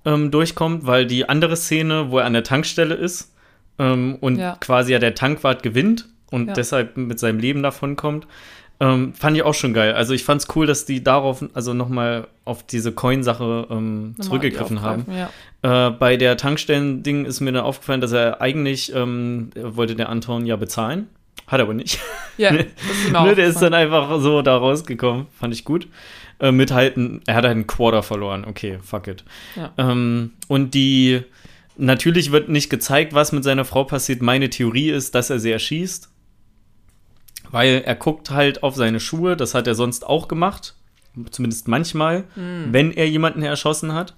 ähm, 0.05 0.31
durchkommt, 0.31 0.87
weil 0.87 1.07
die 1.07 1.29
andere 1.29 1.57
Szene, 1.57 2.11
wo 2.11 2.19
er 2.19 2.25
an 2.27 2.33
der 2.35 2.45
Tankstelle 2.45 2.95
ist 2.95 3.33
ähm, 3.79 4.17
und 4.21 4.39
Ja. 4.39 4.57
quasi 4.61 4.93
ja 4.93 4.99
der 4.99 5.15
Tankwart 5.15 5.63
gewinnt 5.63 6.09
und 6.31 6.49
Ja. 6.49 6.53
deshalb 6.55 6.97
mit 6.97 7.19
seinem 7.19 7.39
Leben 7.39 7.63
davon 7.63 7.97
kommt, 7.97 8.27
Ähm, 8.81 9.15
fand 9.15 9.37
ich 9.37 9.45
auch 9.45 9.55
schon 9.55 9.73
geil. 9.73 9.93
Also 9.95 10.15
ich 10.15 10.25
fand's 10.25 10.49
cool, 10.57 10.67
dass 10.67 10.85
die 10.85 11.03
darauf, 11.03 11.45
also 11.55 11.73
nochmal 11.75 12.27
auf 12.45 12.65
diese 12.67 12.91
Coin-Sache 12.91 13.69
ähm, 13.71 14.17
zurückgegriffen 14.19 14.83
haben. 14.83 15.07
Ja. 15.63 15.89
Äh, 15.89 15.91
bei 15.93 16.17
der 16.17 16.37
Tankstellen-Ding 16.37 17.25
ist 17.25 17.39
mir 17.41 17.53
dann 17.53 17.63
aufgefallen, 17.63 18.01
dass 18.01 18.11
er 18.11 18.41
eigentlich, 18.41 18.93
ähm, 18.93 19.51
wollte 19.55 19.95
der 19.95 20.09
Anton 20.09 20.45
ja 20.45 20.57
bezahlen. 20.57 21.07
Hat 21.47 21.61
er 21.61 21.65
aber 21.67 21.75
nicht. 21.75 22.01
Ja, 22.37 22.51
Ne, 23.13 23.35
der 23.37 23.47
ist 23.47 23.63
dann 23.63 23.75
einfach 23.75 24.21
so 24.21 24.43
da 24.43 24.57
rausgekommen. 24.57 25.27
Fand 25.39 25.55
ich 25.55 25.65
gut. 25.65 25.87
Äh, 26.45 26.53
mit 26.53 26.70
halt, 26.72 26.97
ein- 26.97 27.20
er 27.26 27.34
hat 27.36 27.45
halt 27.45 27.53
einen 27.55 27.66
Quarter 27.66 28.03
verloren. 28.03 28.45
Okay, 28.45 28.78
fuck 28.82 29.07
it. 29.09 29.24
Ja. 29.57 29.72
Ähm, 29.78 30.32
und 30.49 30.74
die, 30.74 31.22
natürlich 31.76 32.32
wird 32.32 32.49
nicht 32.49 32.68
gezeigt, 32.70 33.14
was 33.14 33.32
mit 33.32 33.45
seiner 33.45 33.64
Frau 33.64 33.84
passiert. 33.84 34.20
Meine 34.22 34.51
Theorie 34.51 34.90
ist, 34.90 35.14
dass 35.14 35.30
er 35.30 35.38
sie 35.38 35.51
erschießt. 35.53 36.11
Weil 37.51 37.82
er 37.84 37.95
guckt 37.95 38.30
halt 38.30 38.62
auf 38.62 38.74
seine 38.74 39.01
Schuhe. 39.01 39.36
Das 39.36 39.55
hat 39.55 39.66
er 39.66 39.74
sonst 39.74 40.07
auch 40.07 40.28
gemacht. 40.28 40.74
Zumindest 41.30 41.68
manchmal, 41.68 42.24
Hm. 42.34 42.72
wenn 42.72 42.90
er 42.90 43.09
jemanden 43.09 43.42
erschossen 43.42 43.95
hat. 43.95 44.14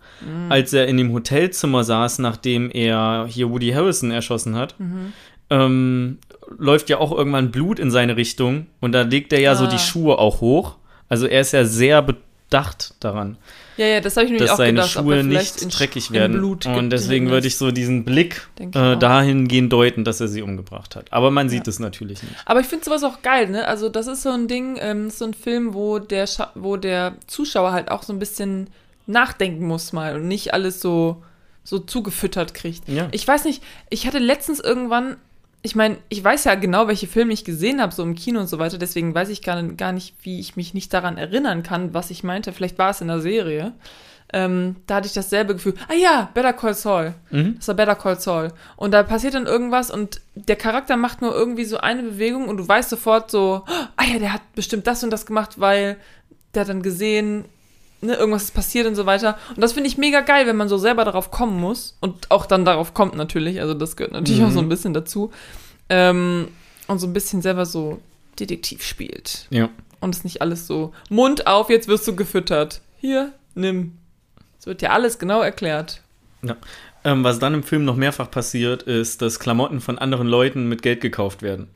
Als 0.49 0.73
er 0.73 0.87
in 0.89 0.97
dem 0.97 1.13
Hotelzimmer 1.13 1.85
saß, 1.85 2.21
nachdem 2.21 2.71
er 2.71 3.27
hier 3.29 3.51
Woody 3.51 3.71
Harrison 3.73 4.11
erschossen 4.11 4.57
hat, 4.57 4.81
Mhm. 4.81 5.13
ähm, 5.51 6.19
läuft 6.59 6.89
ja 6.89 6.97
auch 6.99 7.13
irgendwann 7.13 7.51
Blut 7.51 7.79
in 7.79 7.91
seine 7.91 8.17
Richtung. 8.17 8.67
Und 8.81 8.93
da 8.93 9.03
legt 9.03 9.35
er 9.35 9.41
ja 9.41 9.55
so 9.55 9.67
Ah. 9.67 9.71
die 9.71 9.79
Schuhe 9.79 10.19
auch 10.19 10.41
hoch. 10.41 10.77
Also 11.09 11.27
er 11.27 11.41
ist 11.41 11.53
ja 11.53 11.65
sehr 11.65 12.03
bedacht 12.03 12.95
daran 13.01 13.37
ja, 13.77 13.87
ja, 13.87 14.01
das 14.01 14.17
habe 14.17 14.27
ich 14.27 14.33
mir 14.33 14.39
dass 14.39 14.51
auch 14.51 14.57
seine 14.57 14.81
gedacht. 14.81 14.97
ob 14.97 15.05
Schuhe 15.05 15.17
er 15.17 15.25
vielleicht 15.25 15.65
nicht 15.65 15.79
dreckig 15.79 16.11
werden. 16.11 16.43
Und 16.43 16.91
deswegen 16.91 17.31
würde 17.31 17.47
ich 17.47 17.57
so 17.57 17.71
diesen 17.71 18.05
Blick 18.05 18.49
äh, 18.59 18.97
dahingehend 18.97 19.73
deuten, 19.73 20.05
dass 20.05 20.21
er 20.21 20.29
sie 20.29 20.43
umgebracht 20.43 20.97
hat. 20.97 21.13
Aber 21.13 21.31
man 21.31 21.49
sieht 21.49 21.69
es 21.69 21.79
natürlich 21.79 22.23
nicht. 22.23 22.35
Aber 22.47 22.61
ich 22.61 22.67
finde 22.67 22.85
sowas 22.85 23.05
auch 23.05 23.23
geil, 23.23 23.49
ne? 23.49 23.67
Also 23.69 23.89
das 23.89 24.07
ist 24.07 24.23
so 24.23 24.31
ein 24.31 24.49
Ding, 24.49 24.79
ähm, 24.81 25.11
so 25.11 25.27
ein 25.27 25.35
Film, 25.35 25.75
wo 25.75 25.99
der, 25.99 26.27
Scha 26.27 26.51
wo 26.55 26.77
der 26.77 27.17
Zuschauer 27.27 27.73
halt 27.73 27.91
auch 27.91 28.03
so 28.03 28.13
ein 28.13 28.19
bisschen 28.19 28.69
nachdenken 29.07 29.67
muss 29.67 29.93
mal 29.93 30.17
und 30.17 30.27
nicht 30.27 30.55
alles 30.55 30.81
so, 30.81 31.23
so 31.63 31.79
zugefüttert 31.79 32.55
kriegt. 32.55 32.89
Ja. 32.89 33.09
Ich 33.13 33.29
weiß 33.29 33.45
nicht, 33.45 33.63
ich 33.91 34.07
hatte 34.07 34.19
letztens 34.19 34.59
irgendwann, 34.59 35.17
ich 35.67 35.75
meine, 35.75 35.99
ich 36.09 36.23
weiß 36.23 36.45
ja 36.45 36.55
genau, 36.55 36.87
welche 36.87 37.09
Filme 37.09 37.33
ich 37.33 37.45
gesehen 37.45 37.83
habe, 37.83 37.93
so 37.93 38.05
im 38.05 38.15
Kino 38.15 38.39
und 38.39 38.47
so 38.47 38.61
weiter, 38.61 38.79
deswegen 38.79 39.17
weiß 39.17 39.31
ich 39.31 39.43
gar, 39.43 39.61
gar 39.65 39.91
nicht, 39.91 40.15
wie 40.23 40.39
ich 40.39 40.55
mich 40.55 40.75
nicht 40.75 40.95
daran 40.95 41.19
erinnern 41.19 41.65
kann, 41.65 41.93
was 41.93 42.13
ich 42.13 42.23
meinte. 42.23 42.53
Vielleicht 42.53 42.79
war 42.79 42.91
es 42.91 43.01
in 43.01 43.09
der 43.09 43.21
Serie. 43.21 43.73
Ähm, 44.33 44.77
da 44.87 44.97
hatte 44.97 45.09
ich 45.09 45.13
dasselbe 45.13 45.55
Gefühl. 45.55 45.75
Ah 45.89 45.95
ja, 45.95 46.31
Better 46.35 46.53
Call 46.53 46.75
Saul. 46.75 47.15
Mhm. 47.31 47.57
Das 47.57 47.67
war 47.67 47.75
Better 47.75 47.97
Call 47.97 48.21
Saul. 48.21 48.53
Und 48.77 48.93
da 48.93 49.03
passiert 49.03 49.35
dann 49.35 49.47
irgendwas 49.47 49.91
und 49.91 50.21
der 50.37 50.55
Charakter 50.55 50.97
macht 50.97 51.21
nur 51.21 51.35
irgendwie 51.35 51.65
so 51.65 51.79
eine 51.79 52.05
Bewegung 52.05 52.47
und 52.47 52.59
du 52.59 52.69
weißt 52.69 52.89
sofort 52.89 53.33
so, 53.33 53.65
ah 53.97 54.05
ja, 54.05 54.21
der 54.21 54.33
hat 54.33 54.43
bestimmt 54.55 54.87
das 54.87 55.03
und 55.03 55.11
das 55.11 55.27
gemacht, 55.27 55.59
weil 55.59 55.97
der 56.55 56.61
hat 56.61 56.69
dann 56.69 56.83
gesehen, 56.83 57.45
ne, 58.07 58.15
irgendwas 58.15 58.45
ist 58.45 58.55
passiert 58.55 58.87
und 58.87 58.95
so 58.95 59.07
weiter. 59.07 59.37
Und 59.55 59.61
das 59.61 59.73
finde 59.73 59.89
ich 59.89 59.99
mega 59.99 60.21
geil, 60.21 60.47
wenn 60.47 60.57
man 60.57 60.69
so 60.69 60.79
selber 60.79 61.05
darauf 61.05 61.31
kommen 61.31 61.61
muss 61.61 61.97
und 62.01 62.31
auch 62.31 62.47
dann 62.47 62.65
darauf 62.65 62.95
kommt 62.95 63.15
natürlich. 63.17 63.61
Also 63.61 63.75
das 63.75 63.97
gehört 63.97 64.13
natürlich 64.13 64.41
Mhm. 64.41 64.47
auch 64.47 64.51
so 64.53 64.61
ein 64.61 64.69
bisschen 64.69 64.95
dazu. 64.95 65.31
Ähm, 65.89 66.49
und 66.89 66.99
so 66.99 67.07
ein 67.07 67.13
bisschen 67.13 67.43
selber 67.43 67.67
so 67.67 68.01
Detektiv 68.39 68.83
spielt. 68.85 69.47
Ja. 69.51 69.69
Und 70.01 70.15
es 70.15 70.25
nicht 70.25 70.43
alles 70.43 70.67
so, 70.67 70.93
Mund 71.09 71.47
auf, 71.47 71.71
jetzt 71.71 71.89
wirst 71.89 72.07
du 72.07 72.15
gefüttert. 72.15 72.81
Hier, 72.99 73.33
nimm. 73.55 73.99
Es 74.59 74.67
wird 74.67 74.83
dir 74.83 74.93
alles 74.93 75.19
genau 75.19 75.41
erklärt. 75.43 76.03
Ähm, 77.05 77.25
was 77.25 77.39
dann 77.39 77.55
im 77.55 77.63
Film 77.63 77.85
noch 77.85 77.97
mehrfach 77.97 78.31
passiert, 78.31 78.83
ist, 78.83 79.23
dass 79.23 79.39
Klamotten 79.39 79.81
von 79.81 79.99
anderen 79.99 80.27
Leuten 80.27 80.69
mit 80.69 80.83
Geld 80.83 81.01
gekauft 81.01 81.43
werden. 81.43 81.69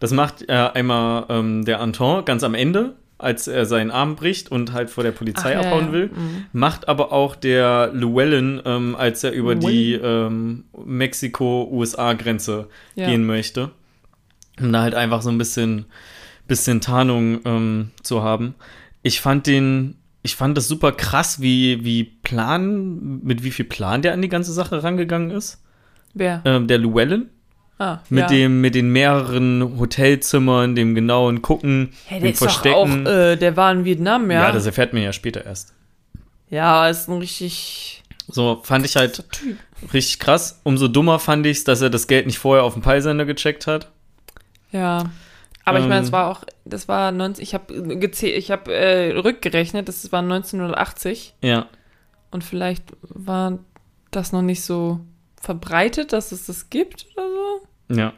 Das 0.00 0.12
macht 0.12 0.48
äh, 0.48 0.52
einmal 0.52 1.26
ähm, 1.28 1.64
der 1.64 1.80
Anton 1.80 2.24
ganz 2.24 2.42
am 2.42 2.54
Ende, 2.54 2.96
als 3.18 3.48
er 3.48 3.66
seinen 3.66 3.90
Arm 3.90 4.14
bricht 4.16 4.50
und 4.50 4.72
halt 4.72 4.90
vor 4.90 5.02
der 5.04 5.10
Polizei 5.12 5.56
Ach, 5.56 5.62
ja, 5.62 5.68
abhauen 5.68 5.86
ja. 5.86 5.92
will. 5.92 6.06
Mhm. 6.08 6.44
Macht 6.52 6.88
aber 6.88 7.12
auch 7.12 7.34
der 7.36 7.90
Llewellyn, 7.92 8.62
ähm, 8.64 8.94
als 8.96 9.24
er 9.24 9.32
über 9.32 9.54
die 9.56 9.94
ähm, 9.94 10.64
Mexiko-USA-Grenze 10.84 12.68
Ja. 12.94 13.06
gehen 13.06 13.26
möchte. 13.26 13.70
Um 14.60 14.72
da 14.72 14.82
halt 14.82 14.94
einfach 14.94 15.22
so 15.22 15.30
ein 15.30 15.38
bisschen, 15.38 15.86
bisschen 16.46 16.80
Tarnung 16.80 17.40
ähm, 17.44 17.90
zu 18.02 18.22
haben. 18.22 18.54
Ich 19.02 19.20
fand 19.20 19.46
den, 19.46 19.96
ich 20.22 20.34
fand 20.36 20.56
das 20.56 20.68
super 20.68 20.92
krass, 20.92 21.40
wie, 21.40 21.84
wie 21.84 22.04
Plan, 22.04 23.20
mit 23.22 23.44
wie 23.44 23.50
viel 23.52 23.64
Plan 23.64 24.02
der 24.02 24.12
an 24.14 24.22
die 24.22 24.28
ganze 24.28 24.52
Sache 24.52 24.82
rangegangen 24.82 25.30
ist. 25.30 25.62
Wer? 26.14 26.42
Ähm, 26.44 26.66
der 26.66 26.78
Llewellyn. 26.78 27.28
Ah, 27.80 28.00
Mit 28.08 28.22
ja. 28.22 28.26
dem, 28.26 28.60
mit 28.60 28.74
den 28.74 28.90
mehreren 28.90 29.78
Hotelzimmern, 29.78 30.74
dem 30.74 30.94
genauen 30.96 31.42
Gucken, 31.42 31.90
Hey, 32.06 32.18
dem 32.20 32.34
Verstecken. 32.34 33.06
auch, 33.06 33.10
äh, 33.10 33.36
der 33.36 33.56
war 33.56 33.70
in 33.72 33.84
Vietnam, 33.84 34.30
ja. 34.30 34.42
ja, 34.48 34.52
das 34.52 34.66
erfährt 34.66 34.92
man 34.92 35.02
ja 35.02 35.12
später 35.12 35.44
erst. 35.46 35.72
ja, 36.50 36.88
ist 36.88 37.08
ein 37.08 37.18
richtig 37.18 38.02
So 38.26 38.60
fand 38.64 38.84
ich 38.84 38.96
halt 38.96 39.24
Typ. 39.30 39.56
richtig 39.92 40.18
krass. 40.18 40.60
Umso 40.64 40.88
dummer 40.88 41.18
fand 41.20 41.46
ich 41.46 41.58
es, 41.58 41.64
dass 41.64 41.80
er 41.80 41.88
das 41.90 42.08
Geld 42.08 42.26
nicht 42.26 42.38
vorher 42.38 42.64
auf 42.64 42.72
dem 42.74 42.82
Peilsender 42.82 43.24
gecheckt 43.24 43.66
hat. 43.68 43.88
Ja. 44.72 45.04
Aber 45.64 45.78
ich 45.78 45.84
meine, 45.86 45.98
Ähm. 46.00 46.04
es 46.04 46.12
war 46.12 46.26
auch, 46.30 46.44
das 46.64 46.88
war 46.88 47.12
19, 47.12 47.42
ich 47.42 47.54
habe 47.54 47.72
ich 47.74 48.50
habe 48.50 48.72
äh, 48.74 49.12
rückgerechnet, 49.18 49.86
das 49.88 50.10
war 50.10 50.20
1980 50.22 51.34
Ja. 51.42 51.66
und 52.32 52.42
vielleicht 52.42 52.84
war 53.02 53.58
das 54.10 54.32
noch 54.32 54.42
nicht 54.42 54.62
so 54.64 54.98
verbreitet, 55.40 56.12
dass 56.12 56.32
es 56.32 56.46
das 56.46 56.70
gibt 56.70 57.06
oder 57.14 57.26
so. 57.28 57.67
Ja. 57.88 58.12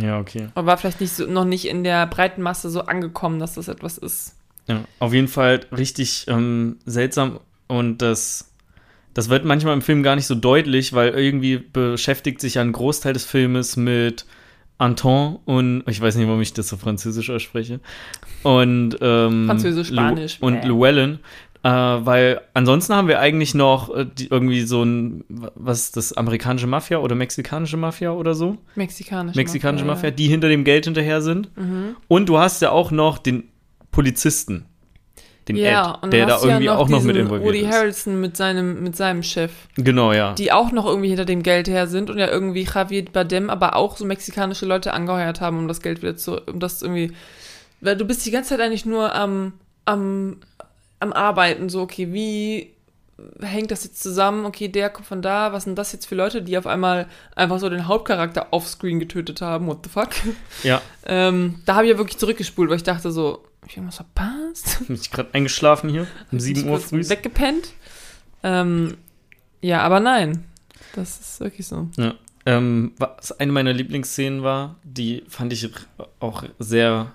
Ja, 0.00 0.18
okay. 0.18 0.48
Oder 0.54 0.66
war 0.66 0.76
vielleicht 0.78 1.00
nicht 1.00 1.12
so, 1.12 1.26
noch 1.26 1.44
nicht 1.44 1.66
in 1.68 1.84
der 1.84 2.06
breiten 2.06 2.40
Masse 2.42 2.70
so 2.70 2.82
angekommen, 2.82 3.38
dass 3.38 3.54
das 3.54 3.68
etwas 3.68 3.98
ist. 3.98 4.36
Ja, 4.66 4.84
auf 5.00 5.12
jeden 5.12 5.28
Fall 5.28 5.60
richtig 5.76 6.24
ähm, 6.28 6.76
seltsam 6.86 7.40
und 7.68 7.98
das, 7.98 8.52
das 9.12 9.28
wird 9.28 9.44
manchmal 9.44 9.74
im 9.74 9.82
Film 9.82 10.02
gar 10.02 10.14
nicht 10.16 10.26
so 10.26 10.34
deutlich, 10.34 10.92
weil 10.94 11.10
irgendwie 11.10 11.58
beschäftigt 11.58 12.40
sich 12.40 12.54
ja 12.54 12.62
ein 12.62 12.72
Großteil 12.72 13.12
des 13.12 13.24
Filmes 13.24 13.76
mit 13.76 14.24
Anton 14.78 15.38
und 15.44 15.84
ich 15.88 16.00
weiß 16.00 16.16
nicht, 16.16 16.26
warum 16.26 16.40
ich 16.40 16.54
das 16.54 16.68
so 16.68 16.76
französisch 16.76 17.28
ausspreche 17.30 17.80
und 18.44 18.96
ähm, 19.00 19.44
Französisch, 19.46 19.90
Lu- 19.90 19.96
Spanisch. 19.96 20.38
und 20.40 20.60
Bäh. 20.62 20.66
Llewellyn, 20.68 21.18
äh, 21.64 21.68
weil 21.68 22.40
ansonsten 22.54 22.94
haben 22.94 23.06
wir 23.06 23.20
eigentlich 23.20 23.54
noch 23.54 23.94
äh, 23.94 24.06
die, 24.06 24.28
irgendwie 24.28 24.62
so 24.62 24.82
ein, 24.82 25.24
was 25.28 25.84
ist 25.84 25.96
das, 25.96 26.12
amerikanische 26.12 26.66
Mafia 26.66 26.98
oder 26.98 27.14
mexikanische 27.14 27.76
Mafia 27.76 28.10
oder 28.12 28.34
so? 28.34 28.58
Mexikanische, 28.74 29.38
Mexikanische 29.38 29.84
Mafia, 29.84 30.08
ja. 30.08 30.14
die 30.14 30.26
hinter 30.26 30.48
dem 30.48 30.64
Geld 30.64 30.86
hinterher 30.86 31.22
sind. 31.22 31.56
Mhm. 31.56 31.96
Und 32.08 32.28
du 32.28 32.38
hast 32.38 32.62
ja 32.62 32.70
auch 32.70 32.90
noch 32.90 33.18
den 33.18 33.44
Polizisten, 33.92 34.66
den 35.48 35.56
Ja, 35.56 35.94
Ed, 35.94 36.02
und 36.02 36.12
der 36.12 36.26
da 36.26 36.38
du 36.38 36.46
ja 36.46 36.52
irgendwie 36.54 36.66
noch 36.66 36.78
auch 36.78 36.88
noch 36.88 37.02
mit 37.02 37.16
involviert 37.16 37.48
Woody 37.48 37.60
ist. 37.60 37.72
Harrelson 37.72 38.20
mit 38.20 38.36
seinem, 38.36 38.82
mit 38.82 38.96
seinem 38.96 39.22
Chef. 39.22 39.52
Genau, 39.76 40.12
ja. 40.12 40.32
die 40.34 40.50
auch 40.50 40.72
noch 40.72 40.86
irgendwie 40.86 41.08
hinter 41.08 41.24
dem 41.24 41.44
Geld 41.44 41.68
her 41.68 41.86
sind 41.86 42.10
und 42.10 42.18
ja 42.18 42.28
irgendwie 42.28 42.66
Javier 42.72 43.04
Bardem 43.04 43.50
aber 43.50 43.76
auch 43.76 43.96
so 43.96 44.04
mexikanische 44.04 44.66
Leute 44.66 44.92
angeheuert 44.92 45.40
haben, 45.40 45.58
um 45.58 45.68
das 45.68 45.80
Geld 45.80 46.02
wieder 46.02 46.16
zu, 46.16 46.40
um 46.40 46.58
das 46.58 46.82
irgendwie, 46.82 47.12
weil 47.80 47.96
du 47.96 48.04
bist 48.04 48.26
die 48.26 48.30
ganze 48.30 48.50
Zeit 48.50 48.60
eigentlich 48.60 48.86
nur 48.86 49.14
am, 49.14 49.52
am, 49.84 50.38
am 51.02 51.12
Arbeiten, 51.12 51.68
so, 51.68 51.82
okay, 51.82 52.12
wie 52.12 52.74
hängt 53.40 53.70
das 53.70 53.84
jetzt 53.84 54.02
zusammen? 54.02 54.44
Okay, 54.44 54.68
der 54.68 54.90
kommt 54.90 55.06
von 55.06 55.22
da, 55.22 55.52
was 55.52 55.64
sind 55.64 55.76
das 55.76 55.92
jetzt 55.92 56.06
für 56.06 56.14
Leute, 56.14 56.42
die 56.42 56.56
auf 56.56 56.66
einmal 56.66 57.06
einfach 57.36 57.58
so 57.58 57.68
den 57.68 57.86
Hauptcharakter 57.86 58.48
offscreen 58.52 58.98
getötet 58.98 59.40
haben, 59.40 59.66
what 59.66 59.80
the 59.84 59.90
fuck? 59.90 60.10
ja, 60.62 60.80
ähm, 61.06 61.60
da 61.66 61.74
habe 61.74 61.86
ich 61.86 61.92
ja 61.92 61.98
wirklich 61.98 62.18
zurückgespult, 62.18 62.70
weil 62.70 62.76
ich 62.76 62.82
dachte 62.82 63.10
so, 63.10 63.44
hab 63.60 63.68
ich 63.68 63.76
irgendwas 63.76 63.96
verpasst? 63.96 64.78
bin 64.86 64.96
ich 64.96 65.10
gerade 65.10 65.34
eingeschlafen 65.34 65.90
hier 65.90 66.02
um 66.02 66.30
Bin 66.30 66.40
7 66.40 66.60
ich 66.60 66.66
Uhr 66.66 66.80
früh. 66.80 67.08
Weggepennt. 67.08 67.72
Ähm, 68.42 68.96
ja, 69.60 69.82
aber 69.82 70.00
nein. 70.00 70.44
Das 70.94 71.20
ist 71.20 71.40
wirklich 71.40 71.66
so. 71.66 71.88
Ja. 71.96 72.14
Ähm, 72.44 72.92
was 72.98 73.38
eine 73.38 73.52
meiner 73.52 73.72
Lieblingsszenen 73.72 74.42
war, 74.42 74.76
die 74.82 75.22
fand 75.28 75.52
ich 75.52 75.70
auch 76.18 76.42
sehr 76.58 77.12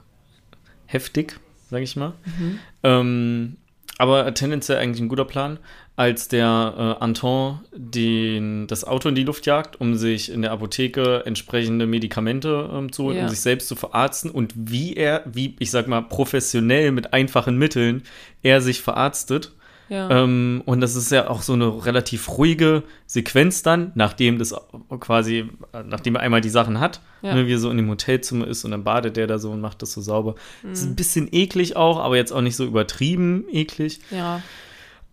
heftig, 0.85 1.37
sag 1.69 1.81
ich 1.81 1.97
mal. 1.97 2.13
Mhm. 2.25 2.59
Ähm, 2.83 3.57
aber 3.97 4.33
tendenziell 4.33 4.77
eigentlich 4.77 5.01
ein 5.01 5.07
guter 5.09 5.25
Plan, 5.25 5.59
als 5.95 6.27
der 6.27 6.97
äh, 6.99 7.03
Anton 7.03 7.59
den, 7.75 8.67
das 8.67 8.83
Auto 8.83 9.09
in 9.09 9.15
die 9.15 9.23
Luft 9.23 9.45
jagt, 9.47 9.81
um 9.81 9.95
sich 9.95 10.31
in 10.31 10.43
der 10.43 10.51
Apotheke 10.51 11.23
entsprechende 11.25 11.87
Medikamente 11.87 12.69
ähm, 12.71 12.91
zu 12.91 13.05
holen, 13.05 13.17
Ja. 13.17 13.23
um 13.23 13.29
sich 13.29 13.39
selbst 13.39 13.67
zu 13.67 13.75
verarzten 13.75 14.29
und 14.29 14.53
wie 14.55 14.95
er, 14.95 15.23
wie 15.25 15.55
ich 15.59 15.71
sag 15.71 15.87
mal, 15.87 16.01
professionell 16.01 16.91
mit 16.91 17.13
einfachen 17.13 17.57
Mitteln 17.57 18.03
er 18.43 18.61
sich 18.61 18.81
verarztet. 18.81 19.53
Ja. 19.89 20.09
Ähm, 20.23 20.61
und 20.65 20.81
das 20.81 20.95
ist 20.95 21.11
ja 21.11 21.29
auch 21.29 21.41
so 21.41 21.53
eine 21.53 21.85
relativ 21.85 22.29
ruhige 22.37 22.83
Sequenz 23.05 23.63
dann, 23.63 23.91
nachdem 23.95 24.37
das 24.37 24.53
quasi, 24.99 25.49
nachdem 25.85 26.15
er 26.15 26.21
einmal 26.21 26.41
die 26.41 26.49
Sachen 26.49 26.79
hat, 26.79 26.99
Ja. 27.21 27.33
ne, 27.35 27.47
wie 27.47 27.53
er 27.53 27.59
so 27.59 27.69
in 27.71 27.77
dem 27.77 27.89
Hotelzimmer 27.89 28.47
ist 28.47 28.65
und 28.65 28.71
dann 28.71 28.83
badet 28.83 29.17
er 29.17 29.27
da 29.27 29.39
so 29.39 29.51
und 29.51 29.61
macht 29.61 29.81
das 29.81 29.93
so 29.93 30.01
sauber. 30.01 30.35
Das 30.35 30.63
Mhm. 30.63 30.71
ist 30.73 30.83
ein 30.85 30.95
bisschen 30.95 31.29
eklig 31.31 31.75
auch, 31.77 31.99
aber 31.99 32.15
jetzt 32.17 32.31
auch 32.33 32.41
nicht 32.41 32.55
so 32.55 32.65
übertrieben 32.65 33.45
eklig. 33.51 33.99
ja. 34.11 34.41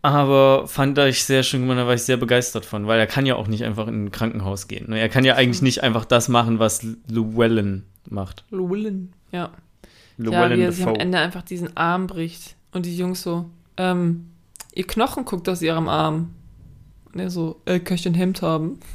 Aber 0.02 0.68
fand 0.68 0.98
ich 0.98 1.24
sehr 1.24 1.42
schön 1.42 1.62
gemacht, 1.62 1.78
da 1.78 1.86
war 1.86 1.94
ich 1.94 2.02
sehr 2.02 2.18
begeistert 2.18 2.66
von, 2.66 2.86
weil 2.86 3.00
er 3.00 3.06
kann 3.06 3.24
ja 3.24 3.36
auch 3.36 3.46
nicht 3.48 3.64
einfach 3.64 3.86
in 3.88 4.04
ein 4.04 4.10
Krankenhaus 4.12 4.68
gehen. 4.68 4.90
ne? 4.90 4.98
Er 5.00 5.08
kann 5.08 5.24
ja 5.24 5.34
eigentlich 5.36 5.62
nicht 5.62 5.82
einfach 5.82 6.04
das 6.04 6.28
machen, 6.28 6.58
was 6.58 6.82
Llewellyn 7.08 7.84
macht. 8.10 8.44
Llewellyn. 8.50 9.14
Ja. 9.32 9.50
Ja, 10.18 10.24
Llewellyn 10.30 10.58
wie 10.58 10.62
er 10.64 10.72
sich 10.72 10.86
am. 10.86 10.94
Ende 10.96 11.16
einfach 11.18 11.40
diesen 11.40 11.74
Arm 11.74 12.06
bricht. 12.06 12.54
Und 12.72 12.84
die 12.84 12.94
Jungs 12.98 13.22
so, 13.22 13.48
ähm, 13.78 14.26
ihr 14.74 14.86
Knochen 14.86 15.24
guckt 15.24 15.48
aus 15.48 15.62
ihrem 15.62 15.88
Arm. 15.88 16.30
Und 17.12 17.20
er 17.20 17.30
so, 17.30 17.60
äh, 17.64 17.78
kann 17.80 17.94
ich 17.96 18.06
ein 18.06 18.14
Hemd 18.14 18.42
haben? 18.42 18.78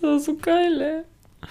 Das 0.00 0.20
ist 0.20 0.26
so 0.26 0.36
geil, 0.36 0.80
ey. 0.82 1.48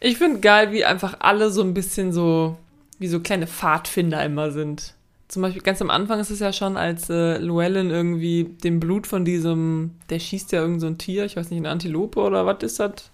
Ich 0.00 0.18
finde 0.18 0.40
geil, 0.40 0.72
wie 0.72 0.84
einfach 0.84 1.18
alle 1.20 1.50
so 1.50 1.62
ein 1.62 1.74
bisschen 1.74 2.12
so, 2.12 2.56
wie 2.98 3.06
so 3.06 3.20
kleine 3.20 3.46
Pfadfinder 3.46 4.24
immer 4.24 4.50
sind. 4.50 4.94
Zum 5.28 5.42
Beispiel 5.42 5.62
ganz 5.62 5.80
am 5.80 5.90
Anfang 5.90 6.18
ist 6.18 6.30
es 6.30 6.40
ja 6.40 6.52
schon, 6.52 6.76
als 6.76 7.08
äh, 7.08 7.38
Llewellyn 7.38 7.90
irgendwie 7.90 8.44
dem 8.64 8.80
Blut 8.80 9.06
von 9.06 9.24
diesem, 9.24 9.92
der 10.10 10.18
schießt 10.18 10.50
ja 10.50 10.60
irgend 10.60 10.80
so 10.80 10.88
ein 10.88 10.98
Tier, 10.98 11.24
ich 11.24 11.36
weiß 11.36 11.50
nicht, 11.50 11.58
eine 11.60 11.70
Antilope 11.70 12.18
oder 12.18 12.46
was 12.46 12.64
ist 12.64 12.80
das? 12.80 13.10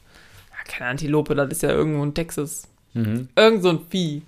Ja, 0.50 0.64
keine 0.66 0.90
Antilope, 0.90 1.34
das 1.34 1.50
ist 1.50 1.62
ja 1.62 1.70
irgendwo 1.70 2.02
in 2.02 2.14
Texas 2.14 2.68
Mhm. 2.94 3.28
irgend 3.36 3.62
so 3.62 3.68
ein 3.68 3.80
Vieh. 3.90 4.22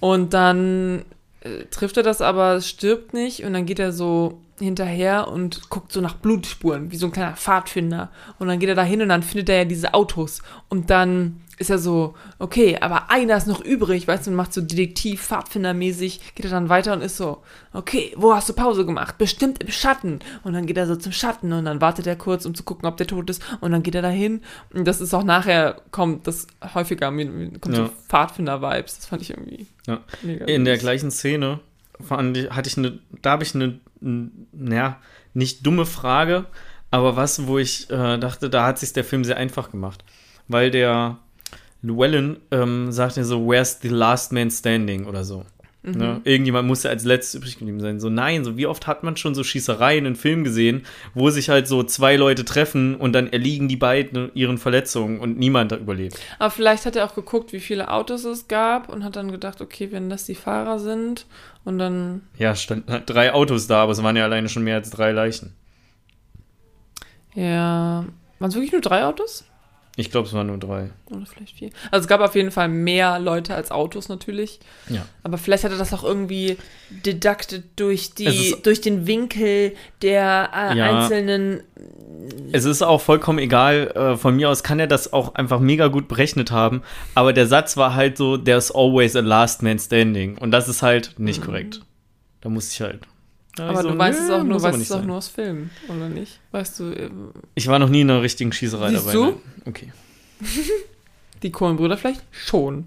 Und 0.00 0.34
dann 0.34 1.04
äh, 1.46 1.64
trifft 1.66 1.96
er 1.96 2.02
das 2.02 2.20
aber, 2.20 2.60
stirbt 2.60 3.14
nicht 3.14 3.44
und 3.44 3.52
dann 3.52 3.66
geht 3.66 3.78
er 3.78 3.92
so 3.92 4.40
hinterher 4.58 5.28
und 5.28 5.68
guckt 5.68 5.92
so 5.92 6.00
nach 6.00 6.14
Blutspuren, 6.14 6.90
wie 6.90 6.96
so 6.96 7.06
ein 7.06 7.12
kleiner 7.12 7.36
Pfadfinder. 7.36 8.10
Und 8.38 8.48
dann 8.48 8.58
geht 8.58 8.68
er 8.68 8.74
da 8.74 8.82
hin 8.82 9.02
und 9.02 9.08
dann 9.08 9.22
findet 9.22 9.48
er 9.48 9.58
ja 9.58 9.64
diese 9.64 9.94
Autos. 9.94 10.42
Und 10.68 10.90
dann 10.90 11.40
ist 11.58 11.70
er 11.70 11.78
so, 11.78 12.14
okay, 12.38 12.76
aber 12.80 13.10
einer 13.10 13.36
ist 13.36 13.46
noch 13.46 13.64
übrig, 13.64 14.06
weißt 14.06 14.26
du, 14.26 14.30
und 14.30 14.36
macht 14.36 14.52
so 14.52 14.60
Detektiv, 14.60 15.22
Pfadfindermäßig, 15.22 16.34
geht 16.34 16.44
er 16.44 16.50
dann 16.50 16.68
weiter 16.68 16.92
und 16.92 17.00
ist 17.00 17.16
so, 17.16 17.42
okay, 17.72 18.12
wo 18.16 18.34
hast 18.34 18.48
du 18.48 18.52
Pause 18.52 18.84
gemacht? 18.84 19.16
Bestimmt 19.18 19.62
im 19.62 19.70
Schatten. 19.70 20.18
Und 20.44 20.52
dann 20.52 20.66
geht 20.66 20.76
er 20.76 20.86
so 20.86 20.96
zum 20.96 21.12
Schatten 21.12 21.52
und 21.52 21.64
dann 21.64 21.80
wartet 21.80 22.06
er 22.06 22.16
kurz, 22.16 22.44
um 22.44 22.54
zu 22.54 22.62
gucken, 22.62 22.86
ob 22.86 22.96
der 22.98 23.06
tot 23.06 23.30
ist. 23.30 23.42
Und 23.60 23.72
dann 23.72 23.82
geht 23.82 23.94
er 23.94 24.02
dahin. 24.02 24.42
Und 24.74 24.86
das 24.86 25.00
ist 25.00 25.14
auch 25.14 25.24
nachher, 25.24 25.80
kommt 25.92 26.26
das 26.26 26.46
häufiger, 26.74 27.08
kommt 27.08 27.76
Ja. 27.76 27.86
so 27.86 27.90
Pfadfinder-Vibes. 28.08 28.96
Das 28.96 29.06
fand 29.06 29.22
ich 29.22 29.30
irgendwie 29.30 29.66
Ja. 29.86 30.00
mega 30.22 30.44
In 30.44 30.64
der 30.66 30.76
gleichen 30.76 31.10
Szene 31.10 31.60
fand 32.00 32.36
ich, 32.36 32.50
hatte 32.50 32.68
ich 32.68 32.76
eine, 32.76 32.98
da 33.22 33.30
habe 33.30 33.44
ich 33.44 33.54
eine, 33.54 33.80
naja, 34.00 35.00
nicht 35.32 35.66
dumme 35.66 35.86
Frage, 35.86 36.44
aber 36.90 37.16
was, 37.16 37.46
wo 37.46 37.58
ich 37.58 37.88
äh, 37.90 38.18
dachte, 38.18 38.50
da 38.50 38.66
hat 38.66 38.78
sich 38.78 38.92
der 38.92 39.04
Film 39.04 39.24
sehr 39.24 39.36
einfach 39.38 39.70
gemacht. 39.70 40.04
Weil 40.48 40.70
der 40.70 41.18
Llewellyn 41.86 42.38
ähm, 42.50 42.90
sagte 42.92 43.24
so, 43.24 43.46
where's 43.46 43.78
the 43.80 43.88
last 43.88 44.32
man 44.32 44.50
standing 44.50 45.06
oder 45.06 45.24
so. 45.24 45.44
Mhm. 45.82 45.92
Ne? 45.92 46.20
Irgendjemand 46.24 46.66
muss 46.66 46.82
ja 46.82 46.90
als 46.90 47.04
letztes 47.04 47.36
übrig 47.36 47.58
geblieben 47.58 47.78
sein. 47.80 48.00
So, 48.00 48.10
nein, 48.10 48.44
so 48.44 48.56
wie 48.56 48.66
oft 48.66 48.88
hat 48.88 49.04
man 49.04 49.16
schon 49.16 49.36
so 49.36 49.44
Schießereien 49.44 50.04
in 50.04 50.16
Filmen 50.16 50.42
gesehen, 50.42 50.84
wo 51.14 51.30
sich 51.30 51.48
halt 51.48 51.68
so 51.68 51.84
zwei 51.84 52.16
Leute 52.16 52.44
treffen 52.44 52.96
und 52.96 53.12
dann 53.12 53.32
erliegen 53.32 53.68
die 53.68 53.76
beiden 53.76 54.32
ihren 54.34 54.58
Verletzungen 54.58 55.20
und 55.20 55.38
niemand 55.38 55.70
da 55.70 55.76
überlebt. 55.76 56.18
Aber 56.40 56.50
vielleicht 56.50 56.86
hat 56.86 56.96
er 56.96 57.04
auch 57.04 57.14
geguckt, 57.14 57.52
wie 57.52 57.60
viele 57.60 57.88
Autos 57.88 58.24
es 58.24 58.48
gab 58.48 58.88
und 58.88 59.04
hat 59.04 59.14
dann 59.14 59.30
gedacht, 59.30 59.60
okay, 59.60 59.92
wenn 59.92 60.10
das 60.10 60.24
die 60.24 60.34
Fahrer 60.34 60.80
sind 60.80 61.26
und 61.64 61.78
dann, 61.78 62.22
Ja, 62.36 62.56
standen 62.56 62.90
halt 62.90 63.04
drei 63.08 63.32
Autos 63.32 63.68
da, 63.68 63.84
aber 63.84 63.92
es 63.92 64.02
waren 64.02 64.16
ja 64.16 64.24
alleine 64.24 64.48
schon 64.48 64.64
mehr 64.64 64.76
als 64.76 64.90
drei 64.90 65.12
Leichen. 65.12 65.54
ja, 67.34 68.04
waren 68.38 68.48
es 68.48 68.54
wirklich 68.54 68.72
nur 68.72 68.80
drei 68.80 69.04
Autos? 69.04 69.44
Ich 69.98 70.10
glaube, 70.10 70.28
es 70.28 70.34
waren 70.34 70.48
nur 70.48 70.58
drei. 70.58 70.90
Oder 71.10 71.24
vielleicht 71.24 71.56
vier. 71.56 71.70
Also 71.90 72.04
es 72.04 72.08
gab 72.08 72.20
auf 72.20 72.34
jeden 72.34 72.50
Fall 72.50 72.68
mehr 72.68 73.18
Leute 73.18 73.54
als 73.54 73.70
Autos 73.70 74.10
natürlich. 74.10 74.60
Ja. 74.90 75.06
Aber 75.22 75.38
vielleicht 75.38 75.64
hat 75.64 75.72
er 75.72 75.78
das 75.78 75.94
auch 75.94 76.04
irgendwie 76.04 76.58
deducted 76.90 77.64
durch, 77.76 78.12
die, 78.12 78.54
durch 78.62 78.82
den 78.82 79.06
Winkel 79.06 79.74
der 80.02 80.50
äh, 80.54 80.76
Ja. 80.76 81.00
einzelnen. 81.00 81.62
Es 82.52 82.66
ist 82.66 82.82
auch 82.82 83.00
vollkommen 83.00 83.38
egal. 83.38 83.90
Äh, 83.94 84.16
von 84.18 84.36
mir 84.36 84.50
aus 84.50 84.62
kann 84.62 84.78
er 84.78 84.86
das 84.86 85.14
auch 85.14 85.34
einfach 85.34 85.60
mega 85.60 85.86
gut 85.88 86.08
berechnet 86.08 86.50
haben. 86.50 86.82
Aber 87.14 87.32
der 87.32 87.46
Satz 87.46 87.78
war 87.78 87.94
halt 87.94 88.18
so: 88.18 88.36
There's 88.36 88.70
always 88.70 89.16
a 89.16 89.20
last 89.20 89.62
man 89.62 89.78
standing. 89.78 90.36
Und 90.36 90.50
das 90.50 90.68
ist 90.68 90.82
halt 90.82 91.14
nicht 91.18 91.40
korrekt. 91.42 91.80
Da 92.42 92.50
muss 92.50 92.70
ich 92.70 92.82
halt. 92.82 93.00
Mhm. 93.58 93.64
Aber 93.64 93.80
ich 93.80 93.86
du 93.86 93.92
so, 93.92 93.98
weißt 93.98 94.18
nö, 94.20 94.24
es 94.26 94.30
auch 94.30 94.44
nur, 94.44 94.62
weißt 94.62 94.78
es 94.80 94.92
auch 94.92 94.98
sein. 94.98 95.06
nur 95.06 95.16
aus 95.16 95.28
Filmen, 95.28 95.70
oder 95.88 96.08
nicht? 96.08 96.40
Weißt 96.52 96.78
du, 96.80 96.90
äh, 96.90 97.10
Ich 97.54 97.66
war 97.68 97.78
noch 97.78 97.88
nie 97.88 98.02
in 98.02 98.10
einer 98.10 98.22
richtigen 98.22 98.52
Schießerei 98.52 98.90
Siehst 98.90 99.02
dabei. 99.06 99.12
du? 99.12 99.24
nein. 99.24 99.34
Okay. 99.66 99.92
die 101.42 101.50
Kohlenbrüder 101.52 101.96
vielleicht 101.96 102.22
schon. 102.32 102.86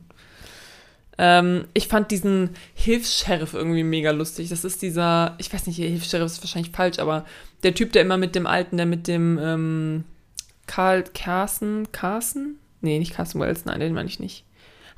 Ähm, 1.17 1.65
ich 1.73 1.87
fand 1.89 2.11
diesen 2.11 2.51
Hilfs-Sheriff 2.75 3.53
irgendwie 3.53 3.83
mega 3.83 4.11
lustig. 4.11 4.49
Das 4.49 4.63
ist 4.63 4.81
dieser, 4.81 5.35
ich 5.37 5.51
weiß 5.53 5.67
nicht, 5.67 5.75
Hilfs-Sheriff 5.77 6.27
ist 6.27 6.41
wahrscheinlich 6.41 6.71
falsch, 6.71 6.99
aber 6.99 7.25
der 7.63 7.73
Typ, 7.75 7.91
der 7.91 8.03
immer 8.03 8.17
mit 8.17 8.35
dem 8.35 8.47
Alten, 8.47 8.77
der 8.77 8.85
mit 8.85 9.07
dem 9.07 9.37
ähm, 9.41 10.03
Karl 10.65 11.03
Carson, 11.13 11.87
Carson? 11.91 12.55
Nee, 12.81 12.99
nicht 12.99 13.13
Carson 13.15 13.41
Wells, 13.41 13.65
nein, 13.65 13.81
den 13.81 13.93
meine 13.93 14.07
ich 14.07 14.19
nicht. 14.19 14.45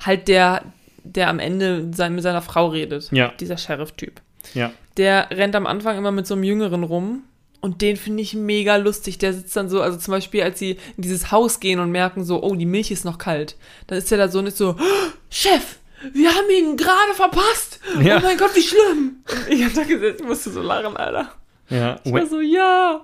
Halt 0.04 0.28
der, 0.28 0.62
der 1.02 1.28
am 1.28 1.40
Ende 1.40 1.90
sein, 1.92 2.14
mit 2.14 2.22
seiner 2.22 2.42
Frau 2.42 2.68
redet. 2.68 3.10
Ja. 3.10 3.32
Dieser 3.40 3.56
Sheriff-Typ. 3.56 4.20
Ja. 4.54 4.72
Der 4.96 5.28
rennt 5.30 5.56
am 5.56 5.66
Anfang 5.66 5.96
immer 5.98 6.12
mit 6.12 6.26
so 6.26 6.34
einem 6.34 6.44
Jüngeren 6.44 6.82
rum. 6.84 7.22
Und 7.60 7.80
den 7.80 7.96
finde 7.96 8.22
ich 8.22 8.34
mega 8.34 8.74
lustig. 8.76 9.18
Der 9.18 9.32
sitzt 9.32 9.56
dann 9.56 9.68
so, 9.68 9.80
also 9.80 9.96
zum 9.96 10.10
Beispiel, 10.12 10.42
als 10.42 10.58
sie 10.58 10.72
in 10.96 11.02
dieses 11.02 11.30
Haus 11.30 11.60
gehen 11.60 11.78
und 11.78 11.92
merken 11.92 12.24
so, 12.24 12.42
oh, 12.42 12.56
die 12.56 12.66
Milch 12.66 12.90
ist 12.90 13.04
noch 13.04 13.18
kalt. 13.18 13.56
Dann 13.86 13.98
ist 13.98 14.10
der 14.10 14.18
da 14.18 14.26
so 14.28 14.40
und 14.40 14.46
ist 14.48 14.58
so, 14.58 14.70
"Oh, 14.70 14.82
Chef, 15.30 15.76
wir 16.12 16.28
haben 16.30 16.50
ihn 16.50 16.76
gerade 16.76 17.14
verpasst. 17.14 17.78
Ja. 18.02 18.16
Oh 18.18 18.20
mein 18.22 18.36
Gott, 18.36 18.50
wie 18.56 18.62
schlimm. 18.62 19.18
Und 19.46 19.52
ich 19.54 19.64
hab 19.64 19.74
da 19.74 19.84
gesessen, 19.84 20.16
ich 20.22 20.26
musste 20.26 20.50
so 20.50 20.60
lachen, 20.60 20.96
Alter. 20.96 21.30
Ja. 21.70 22.00
Ich 22.02 22.12
war 22.12 22.26
so, 22.26 22.40
ja, 22.40 23.02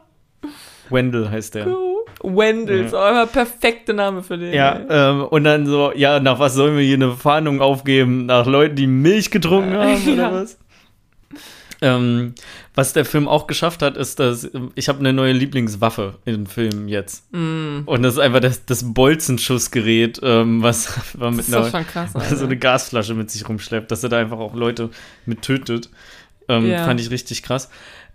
Wendell 0.90 1.28
heißt 1.30 1.54
der. 1.54 1.68
cool. 1.68 2.04
Wendell, 2.22 2.86
ist 2.86 2.94
auch 2.94 3.08
immer 3.10 3.26
perfekte 3.26 3.94
Name 3.94 4.22
für 4.24 4.36
den. 4.38 4.52
Ja, 4.52 4.80
ähm, 4.90 5.24
und 5.24 5.44
dann 5.44 5.66
so, 5.66 5.92
ja, 5.94 6.18
nach 6.18 6.38
was 6.40 6.54
sollen 6.54 6.76
wir 6.76 6.82
hier 6.82 6.94
eine 6.96 7.12
Fahndung 7.12 7.60
aufgeben? 7.60 8.26
Nach 8.26 8.46
Leuten, 8.46 8.74
die 8.74 8.86
Milch 8.88 9.30
getrunken 9.30 9.74
haben 9.76 10.02
oder 10.12 10.14
Ja. 10.22 10.32
was? 10.32 10.58
Ähm, 11.80 12.34
was 12.74 12.92
der 12.92 13.04
Film 13.04 13.28
auch 13.28 13.46
geschafft 13.46 13.82
hat, 13.82 13.96
ist, 13.96 14.18
dass 14.18 14.50
ich 14.74 14.88
habe 14.88 14.98
eine 14.98 15.12
neue 15.12 15.32
Lieblingswaffe 15.32 16.16
im 16.24 16.46
Film 16.46 16.88
jetzt. 16.88 17.32
Mm, 17.32 17.82
Und 17.86 18.02
das 18.02 18.14
ist 18.14 18.18
einfach 18.18 18.40
das, 18.40 18.64
das 18.64 18.92
Bolzenschussgerät, 18.94 20.18
ähm, 20.22 20.62
was 20.62 20.92
man 21.18 21.36
mit 21.36 21.46
einer, 21.52 21.70
krass, 21.84 22.12
so 22.14 22.18
Alter. 22.18 22.42
eine 22.44 22.56
Gasflasche 22.56 23.14
mit 23.14 23.30
sich 23.30 23.48
rumschleppt, 23.48 23.90
dass 23.90 24.02
er 24.02 24.08
da 24.08 24.18
einfach 24.18 24.38
auch 24.38 24.54
Leute 24.54 24.90
mit 25.26 25.42
tötet. 25.42 25.88
Ähm, 26.48 26.66
Ja. 26.68 26.84
Fand 26.84 27.00
ich 27.00 27.10
richtig 27.10 27.42
krass. 27.42 27.70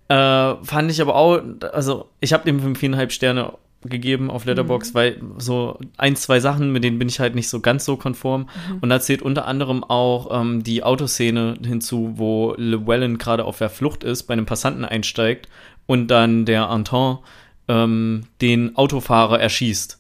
Äh, 0.10 0.56
fand 0.64 0.92
ich 0.92 1.02
aber 1.02 1.16
auch, 1.16 1.40
also 1.72 2.10
ich 2.20 2.34
habe 2.34 2.44
dem 2.46 2.60
Film 2.60 2.76
viereinhalb 2.76 3.12
Sterne 3.14 3.54
gegeben 3.84 4.30
auf 4.32 4.46
Letterbox, 4.46 4.94
weil 4.94 5.22
so 5.38 5.80
ein, 5.98 6.16
zwei 6.16 6.40
Sachen, 6.40 6.72
mit 6.72 6.84
denen 6.84 7.00
bin 7.00 7.10
ich 7.10 7.20
halt 7.20 7.36
nicht 7.36 7.50
so 7.50 7.60
ganz 7.60 7.86
so 7.86 7.98
konform. 7.98 8.50
Und 8.82 8.90
da 8.90 9.00
zählt 9.00 9.22
unter 9.22 9.46
anderem 9.48 9.84
auch 9.84 10.42
ähm, 10.42 10.64
die 10.64 10.84
Autoszene 10.84 11.56
hinzu, 11.66 12.14
wo 12.16 12.54
Llewellyn 12.58 13.18
gerade 13.18 13.46
auf 13.46 13.58
der 13.58 13.70
Flucht 13.70 14.04
ist, 14.04 14.24
bei 14.24 14.34
einem 14.34 14.46
Passanten 14.46 14.86
einsteigt 14.86 15.50
und 15.86 16.08
dann 16.08 16.46
der 16.46 16.70
Anton 16.70 17.20
ähm, 17.68 18.24
den 18.42 18.76
Autofahrer 18.76 19.40
erschießt. 19.40 20.00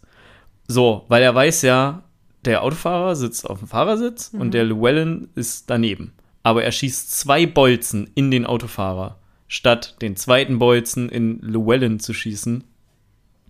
So, 0.68 1.06
weil 1.08 1.24
er 1.24 1.36
weiß 1.36 1.62
ja, 1.64 2.04
der 2.46 2.64
Autofahrer 2.64 3.16
sitzt 3.16 3.50
auf 3.50 3.60
dem 3.60 3.68
Fahrersitz 3.68 4.32
und 4.34 4.54
der 4.54 4.66
Llewellyn 4.66 5.30
ist 5.36 5.70
daneben. 5.70 6.14
Aber 6.44 6.64
er 6.64 6.72
schießt 6.72 7.12
zwei 7.12 7.46
Bolzen 7.46 8.10
in 8.16 8.32
den 8.32 8.46
Autofahrer, 8.46 9.18
statt 9.48 9.96
den 10.02 10.18
zweiten 10.18 10.60
Bolzen 10.60 11.10
in 11.10 11.40
Llewellyn 11.42 12.00
zu 12.00 12.14
schießen. 12.14 12.66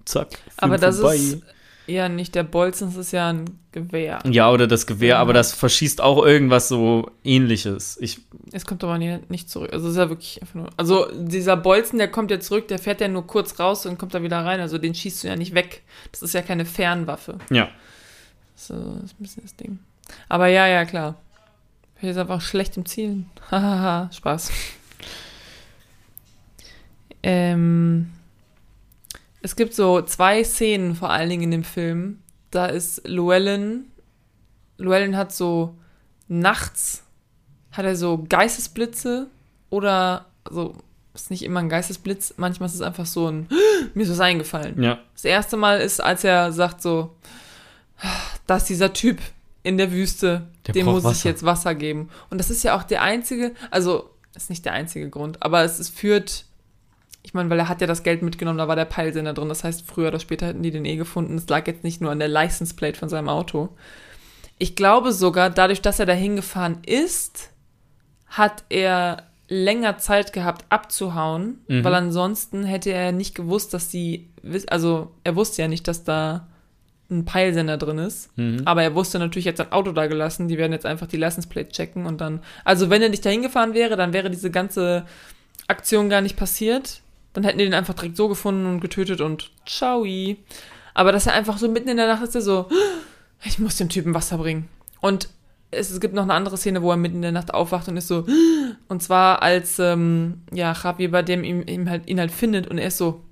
Zack. 0.06 0.30
Film 0.32 0.42
Aber 0.58 0.78
das 0.78 1.00
vorbei. 1.00 1.16
ist 1.16 1.42
ja 1.88 2.08
nicht 2.10 2.34
der 2.36 2.44
Bolzen, 2.44 2.88
das 2.90 2.98
ist 3.08 3.12
ja 3.12 3.30
ein 3.30 3.60
Gewehr. 3.72 4.20
Ja, 4.26 4.52
oder 4.52 4.68
das 4.68 4.86
Gewehr, 4.88 5.18
aber 5.20 5.34
das 5.34 5.54
verschießt 5.54 6.00
auch 6.00 6.24
irgendwas 6.26 6.68
so 6.70 7.10
ähnliches. 7.24 7.98
Ich, 8.00 8.20
Es 8.52 8.66
kommt 8.66 8.84
aber 8.84 8.98
nie, 8.98 9.20
nicht 9.30 9.50
zurück. 9.50 9.74
Also 9.74 9.88
es 9.88 9.94
ist 9.94 9.98
ja 9.98 10.10
wirklich 10.10 10.42
einfach 10.42 10.56
nur. 10.56 10.70
Also 10.78 11.08
dieser 11.14 11.58
Bolzen, 11.58 11.98
der 12.00 12.10
kommt 12.10 12.32
ja 12.32 12.40
zurück, 12.40 12.68
der 12.68 12.80
fährt 12.80 13.02
ja 13.02 13.08
nur 13.08 13.26
kurz 13.28 13.60
raus 13.60 13.86
und 13.86 13.98
kommt 13.98 14.14
da 14.14 14.22
wieder 14.22 14.46
rein. 14.46 14.60
Also 14.62 14.78
den 14.78 14.94
schießt 14.96 15.24
du 15.24 15.28
ja 15.28 15.36
nicht 15.36 15.54
weg. 15.56 15.82
Das 16.12 16.22
ist 16.22 16.34
ja 16.34 16.42
keine 16.42 16.66
Fernwaffe. 16.66 17.40
ja. 17.50 17.70
So, 18.56 18.76
das 18.76 19.06
ist 19.06 19.14
ein 19.20 19.24
bisschen 19.24 19.44
das 19.44 19.56
Ding. 19.56 19.80
Aber 20.30 20.48
ja, 20.48 20.68
ja, 20.68 20.86
klar. 20.86 21.16
Ich 22.02 22.08
ist 22.10 22.18
einfach 22.18 22.40
schlecht 22.42 22.78
im 22.78 22.86
Zielen. 22.86 23.30
Hahaha, 23.52 24.10
Spaß. 24.14 24.52
ähm, 27.24 28.13
es 29.44 29.56
gibt 29.56 29.76
so 29.76 30.02
zwei 30.02 30.44
Szenen 30.44 30.96
vor 30.96 31.12
allen 31.12 31.30
Dingen 31.30 31.44
in 31.44 31.52
dem 31.52 31.64
Film. 31.64 32.20
Da 32.50 32.66
ist 32.66 33.08
Llewellyn. 33.08 33.86
Llewellyn 34.78 35.16
hat 35.16 35.32
so 35.32 35.78
nachts 36.28 37.04
hat 37.74 37.86
er 37.86 37.96
so 37.96 38.24
Geistesblitze 38.30 39.28
oder 39.70 40.28
also 40.46 40.76
ist 41.14 41.30
nicht 41.30 41.44
immer 41.44 41.60
ein 41.60 41.70
Geistesblitz, 41.70 42.36
manchmal 42.38 42.68
ist 42.70 42.76
es 42.76 42.82
einfach 42.82 43.06
so 43.06 43.28
ein 43.28 43.48
mir 43.94 44.04
ist 44.04 44.12
was 44.12 44.20
eingefallen. 44.20 44.82
Ja. 44.82 45.00
Das 45.14 45.26
erste 45.26 45.58
Mal 45.58 45.80
ist, 45.80 46.00
als 46.00 46.24
er 46.24 46.52
sagt 46.52 46.82
so, 46.82 47.16
da 48.48 48.58
ist 48.58 48.70
dieser 48.70 48.94
Typ 48.94 49.20
in 49.64 49.78
der 49.78 49.92
Wüste, 49.92 50.48
Der 50.68 50.74
dem 50.74 50.86
muss 50.86 51.00
ich 51.00 51.06
Wasser. 51.06 51.30
jetzt 51.30 51.44
Wasser 51.44 51.76
geben. 51.76 52.10
Und 52.30 52.38
das 52.38 52.50
ist 52.50 52.64
ja 52.64 52.78
auch 52.78 52.84
der 52.84 53.02
einzige, 53.02 53.54
also 53.72 54.10
ist 54.36 54.50
nicht 54.50 54.66
der 54.66 54.74
einzige 54.74 55.10
Grund, 55.10 55.42
aber 55.42 55.64
es, 55.64 55.80
es 55.80 55.90
führt, 55.90 56.46
ich 57.24 57.34
meine, 57.34 57.50
weil 57.50 57.58
er 57.60 57.70
hat 57.70 57.80
ja 57.82 57.88
das 57.88 58.04
Geld 58.04 58.22
mitgenommen, 58.22 58.58
da 58.58 58.68
war 58.68 58.76
der 58.76 58.86
Peilsender 58.86 59.34
drin. 59.34 59.50
Das 59.50 59.64
heißt, 59.64 59.88
früher 59.88 60.10
oder 60.10 60.20
später 60.20 60.48
hätten 60.48 60.62
die 60.62 60.72
den 60.72 60.86
eh 60.86 60.98
gefunden. 60.98 61.38
Es 61.38 61.48
lag 61.48 61.66
jetzt 61.68 61.84
nicht 61.84 62.02
nur 62.02 62.12
an 62.12 62.20
der 62.20 62.28
License 62.28 62.76
Plate 62.76 63.00
von 63.00 63.08
seinem 63.10 63.30
Auto. 63.30 63.70
Ich 64.60 64.76
glaube 64.76 65.12
sogar, 65.14 65.50
dadurch, 65.50 65.82
dass 65.82 66.00
er 66.00 66.06
dahin 66.06 66.36
gefahren 66.36 66.80
ist, 66.86 67.50
hat 68.28 68.64
er 68.70 69.24
länger 69.48 69.98
Zeit 69.98 70.34
gehabt 70.34 70.66
abzuhauen, 70.70 71.60
Mhm. 71.68 71.84
weil 71.84 71.94
ansonsten 71.96 72.64
hätte 72.66 72.92
er 72.92 73.12
nicht 73.12 73.36
gewusst, 73.36 73.74
dass 73.74 73.90
sie, 73.92 74.30
also 74.68 75.12
er 75.24 75.36
wusste 75.36 75.62
ja 75.62 75.68
nicht, 75.68 75.88
dass 75.88 76.04
da 76.04 76.48
ein 77.12 77.26
Peilsender 77.26 77.78
drin 77.78 78.00
ist, 78.00 78.36
Mhm. 78.38 78.62
aber 78.66 78.82
er 78.84 78.96
wusste 78.96 79.20
natürlich 79.20 79.46
jetzt 79.46 79.58
sein 79.58 79.72
Auto 79.72 79.92
da 79.92 80.08
gelassen, 80.08 80.48
die 80.48 80.58
werden 80.58 80.72
jetzt 80.72 80.86
einfach 80.86 81.08
die 81.08 81.18
License 81.18 81.48
Plate 81.48 81.70
checken 81.70 82.06
und 82.06 82.22
dann, 82.22 82.42
also 82.64 82.90
wenn 82.90 83.02
er 83.02 83.10
nicht 83.10 83.26
dahin 83.26 83.42
gefahren 83.44 83.74
wäre, 83.74 83.96
dann 83.98 84.14
wäre 84.14 84.30
diese 84.32 84.50
ganze 84.50 85.06
Aktion 85.68 86.10
gar 86.10 86.22
nicht 86.22 86.38
passiert, 86.38 87.02
dann 87.34 87.44
hätten 87.44 87.58
die 87.58 87.66
den 87.66 87.74
einfach 87.74 87.94
direkt 87.94 88.18
so 88.18 88.28
gefunden 88.28 88.66
und 88.66 88.80
getötet 88.80 89.22
und 89.22 89.52
ciao. 89.66 90.06
Aber 90.94 91.12
dass 91.12 91.28
er 91.28 91.34
einfach 91.34 91.58
so 91.58 91.68
mitten 91.68 91.90
in 91.90 91.98
der 91.98 92.08
Nacht 92.08 92.24
ist, 92.24 92.36
er 92.36 92.42
so, 92.42 92.68
ich 93.44 93.60
muss 93.60 93.78
dem 93.78 93.90
Typen 93.90 94.14
Wasser 94.14 94.38
bringen. 94.38 94.70
Und 95.02 95.30
es, 95.72 95.90
es 95.90 96.00
gibt 96.00 96.14
noch 96.14 96.24
eine 96.24 96.34
andere 96.34 96.58
Szene, 96.58 96.82
wo 96.82 96.92
er 96.92 96.98
mitten 96.98 97.18
in 97.18 97.22
der 97.24 97.32
Nacht 97.32 97.54
aufwacht 97.54 97.88
und 97.88 97.98
ist 97.98 98.08
so, 98.08 98.26
und 98.88 99.02
zwar 99.02 99.42
als, 99.42 99.80
ähm, 99.80 100.44
ja, 100.52 100.74
Javier 100.74 101.12
bei 101.12 101.24
dem 101.24 101.44
ihm, 101.44 101.64
ihm 101.68 101.90
halt, 101.90 102.08
ihn 102.08 102.20
halt 102.20 102.32
findet 102.32 102.68
und 102.68 102.78
er 102.78 102.88
ist 102.88 102.98
so, 102.98 103.24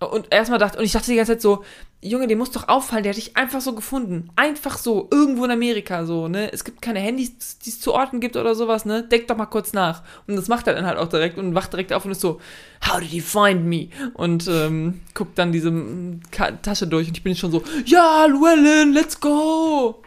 und 0.00 0.32
erstmal 0.32 0.58
dachte, 0.58 0.78
und 0.78 0.84
ich 0.84 0.92
dachte 0.92 1.10
die 1.10 1.16
ganze 1.16 1.32
Zeit 1.32 1.42
so, 1.42 1.64
Junge, 2.00 2.28
dem 2.28 2.38
muss 2.38 2.52
doch 2.52 2.68
auffallen, 2.68 3.02
der 3.02 3.10
hat 3.10 3.16
dich 3.16 3.36
einfach 3.36 3.60
so 3.60 3.74
gefunden. 3.74 4.30
Einfach 4.36 4.78
so, 4.78 5.08
irgendwo 5.10 5.44
in 5.44 5.50
Amerika 5.50 6.06
so, 6.06 6.28
ne? 6.28 6.52
Es 6.52 6.62
gibt 6.62 6.80
keine 6.80 7.00
Handys, 7.00 7.58
die 7.58 7.70
es 7.70 7.80
zu 7.80 7.92
Orten 7.92 8.20
gibt 8.20 8.36
oder 8.36 8.54
sowas, 8.54 8.84
ne? 8.84 9.02
Denk 9.02 9.26
doch 9.26 9.36
mal 9.36 9.46
kurz 9.46 9.72
nach. 9.72 10.04
Und 10.28 10.36
das 10.36 10.46
macht 10.46 10.68
er 10.68 10.74
dann 10.74 10.86
halt 10.86 10.96
auch 10.96 11.08
direkt 11.08 11.38
und 11.38 11.56
wacht 11.56 11.72
direkt 11.72 11.92
auf 11.92 12.04
und 12.04 12.12
ist 12.12 12.20
so, 12.20 12.40
How 12.86 13.00
did 13.00 13.08
he 13.08 13.20
find 13.20 13.64
me? 13.64 13.88
Und 14.14 14.46
ähm, 14.46 15.00
guckt 15.12 15.36
dann 15.38 15.50
diese 15.50 15.72
mm, 15.72 16.20
Ka 16.30 16.52
Tasche 16.52 16.86
durch 16.86 17.08
und 17.08 17.16
ich 17.16 17.24
bin 17.24 17.34
schon 17.34 17.50
so, 17.50 17.64
ja, 17.84 18.26
Llewellyn, 18.26 18.92
let's 18.92 19.18
go! 19.18 20.00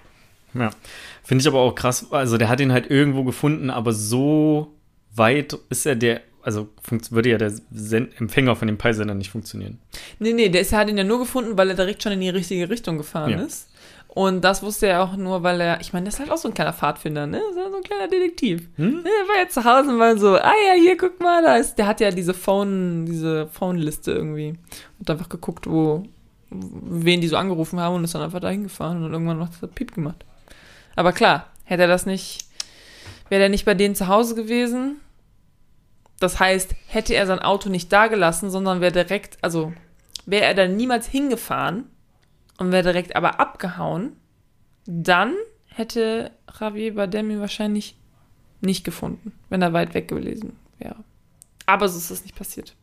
Ja. 0.53 0.69
Finde 1.23 1.41
ich 1.41 1.47
aber 1.47 1.59
auch 1.59 1.75
krass. 1.75 2.07
Also, 2.11 2.37
der 2.37 2.49
hat 2.49 2.59
ihn 2.61 2.71
halt 2.71 2.89
irgendwo 2.89 3.23
gefunden, 3.23 3.69
aber 3.69 3.93
so 3.93 4.73
weit 5.13 5.57
ist 5.69 5.85
er 5.85 5.95
der. 5.95 6.21
Also, 6.43 6.69
würde 7.11 7.29
ja 7.29 7.37
der 7.37 7.51
Sen 7.71 8.09
Empfänger 8.17 8.55
von 8.55 8.67
dem 8.67 8.77
Peilsender 8.77 9.13
nicht 9.13 9.29
funktionieren. 9.31 9.79
Nee, 10.19 10.33
nee, 10.33 10.49
der 10.49 10.61
ist, 10.61 10.71
er 10.73 10.79
hat 10.79 10.89
ihn 10.89 10.97
ja 10.97 11.03
nur 11.03 11.19
gefunden, 11.19 11.57
weil 11.57 11.69
er 11.69 11.75
direkt 11.75 12.01
schon 12.03 12.11
in 12.13 12.21
die 12.21 12.29
richtige 12.29 12.69
Richtung 12.69 12.97
gefahren 12.97 13.31
Ja. 13.31 13.41
ist. 13.41 13.69
Und 14.13 14.41
das 14.43 14.61
wusste 14.61 14.87
er 14.87 15.03
auch 15.03 15.15
nur, 15.15 15.41
weil 15.43 15.61
er, 15.61 15.79
ich 15.79 15.93
meine, 15.93 16.05
das 16.05 16.15
ist 16.15 16.19
halt 16.19 16.31
auch 16.31 16.37
so 16.37 16.49
ein 16.49 16.53
kleiner 16.53 16.73
Pfadfinder, 16.73 17.27
ne? 17.27 17.41
So, 17.53 17.69
so 17.69 17.77
ein 17.77 17.83
kleiner 17.83 18.09
Detektiv. 18.09 18.67
Hm? 18.75 18.95
Ne, 18.97 19.03
Der 19.03 19.27
war 19.33 19.41
jetzt 19.41 19.53
zu 19.53 19.63
Hause 19.63 19.89
und 19.89 19.99
war 19.99 20.17
so, 20.17 20.35
ah 20.35 20.51
ja, 20.67 20.73
hier, 20.77 20.97
guck 20.97 21.21
mal, 21.21 21.41
da 21.41 21.55
ist, 21.55 21.75
der 21.75 21.87
hat 21.87 22.01
ja 22.01 22.11
diese 22.11 22.33
Phone, 22.33 23.05
diese 23.05 23.47
Phone-Liste 23.47 24.11
irgendwie. 24.11 24.55
Und 24.99 25.09
einfach 25.09 25.29
geguckt, 25.29 25.65
wo, 25.65 26.03
wen 26.49 27.21
die 27.21 27.29
so 27.29 27.37
angerufen 27.37 27.79
haben 27.79 27.95
und 27.95 28.03
ist 28.03 28.13
dann 28.13 28.21
einfach 28.21 28.41
dahin 28.41 28.63
gefahren 28.63 29.01
und 29.01 29.13
irgendwann 29.13 29.37
macht 29.39 29.53
er 29.61 29.69
Piep 29.69 29.93
gemacht. 29.95 30.25
Aber 30.97 31.13
klar, 31.13 31.47
hätte 31.63 31.83
er 31.83 31.87
das 31.87 32.05
nicht, 32.05 32.45
wäre 33.29 33.43
er 33.43 33.49
nicht 33.49 33.63
bei 33.63 33.75
denen 33.75 33.95
zu 33.95 34.07
Hause 34.09 34.35
gewesen. 34.35 34.97
Das 36.21 36.39
heißt, 36.39 36.75
hätte 36.85 37.15
er 37.15 37.25
sein 37.25 37.39
Auto 37.39 37.67
nicht 37.67 37.91
da 37.91 38.05
gelassen, 38.05 38.51
sondern 38.51 38.79
wäre 38.79 38.91
direkt, 38.91 39.39
also 39.41 39.73
wäre 40.27 40.45
er 40.45 40.53
dann 40.53 40.77
niemals 40.77 41.07
hingefahren 41.07 41.85
und 42.59 42.71
wäre 42.71 42.83
direkt 42.83 43.15
aber 43.15 43.39
abgehauen, 43.39 44.11
dann 44.85 45.33
hätte 45.65 46.29
Javier 46.59 46.93
Bardem 46.93 47.31
ihn 47.31 47.39
wahrscheinlich 47.39 47.97
nicht 48.61 48.83
gefunden, 48.83 49.31
wenn 49.49 49.63
er 49.63 49.73
weit 49.73 49.95
weg 49.95 50.09
gewesen 50.09 50.55
wäre. 50.77 50.97
Aber 51.65 51.89
so 51.89 51.97
ist 51.97 52.11
es 52.11 52.21
nicht 52.21 52.35
passiert. 52.35 52.75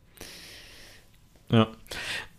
Ja. 1.49 1.67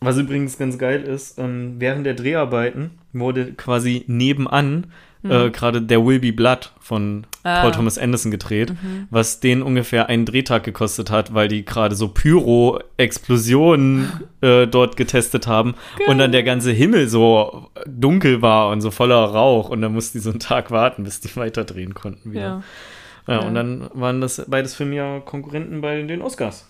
Was 0.01 0.19
übrigens 0.19 0.59
ganz 0.59 0.77
geil 0.77 1.03
ist, 1.03 1.39
ähm, 1.39 1.77
während 1.79 2.05
der 2.05 2.15
Dreharbeiten 2.15 2.99
wurde 3.15 3.55
quasi 3.55 4.05
nebenan 4.07 4.93
äh, 5.23 5.51
gerade 5.51 5.83
der 5.83 6.05
Will 6.05 6.19
Be 6.21 6.33
Blood 6.33 6.73
von 6.81 7.27
Ah. 7.43 7.63
Paul 7.63 7.73
Thomas 7.73 7.97
Anderson 7.97 8.31
gedreht, 8.31 8.75
was 9.09 9.41
den 9.41 9.63
ungefähr 9.63 10.11
einen 10.11 10.27
Drehtag 10.27 10.63
gekostet 10.63 11.11
hat, 11.11 11.33
weil 11.33 11.49
die 11.49 11.65
gerade 11.65 11.95
so 11.95 12.09
Pyro-Explosionen 12.09 14.13
äh, 14.43 14.67
dort 14.67 14.97
getestet 14.97 15.47
haben 15.47 15.75
und 16.07 16.19
dann 16.19 16.33
der 16.33 16.43
ganze 16.43 16.73
Himmel 16.73 17.09
so 17.09 17.69
dunkel 17.87 18.43
war 18.43 18.71
und 18.71 18.81
so 18.81 18.91
voller 18.91 19.25
Rauch 19.25 19.71
und 19.71 19.81
dann 19.81 19.93
mussten 19.93 20.19
die 20.19 20.23
so 20.23 20.31
einen 20.31 20.41
Tag 20.41 20.71
warten, 20.71 21.05
bis 21.05 21.21
die 21.21 21.35
weiterdrehen 21.37 21.95
konnten 21.95 22.33
wieder. 22.33 22.41
Ja. 22.43 22.63
Ja, 23.27 23.41
Ja. 23.41 23.47
und 23.47 23.55
dann 23.55 23.89
waren 23.95 24.21
das 24.21 24.45
beides 24.49 24.75
Filme 24.75 24.97
ja 24.97 25.21
Konkurrenten 25.21 25.81
bei 25.81 26.03
den 26.03 26.23
Oscars. 26.23 26.67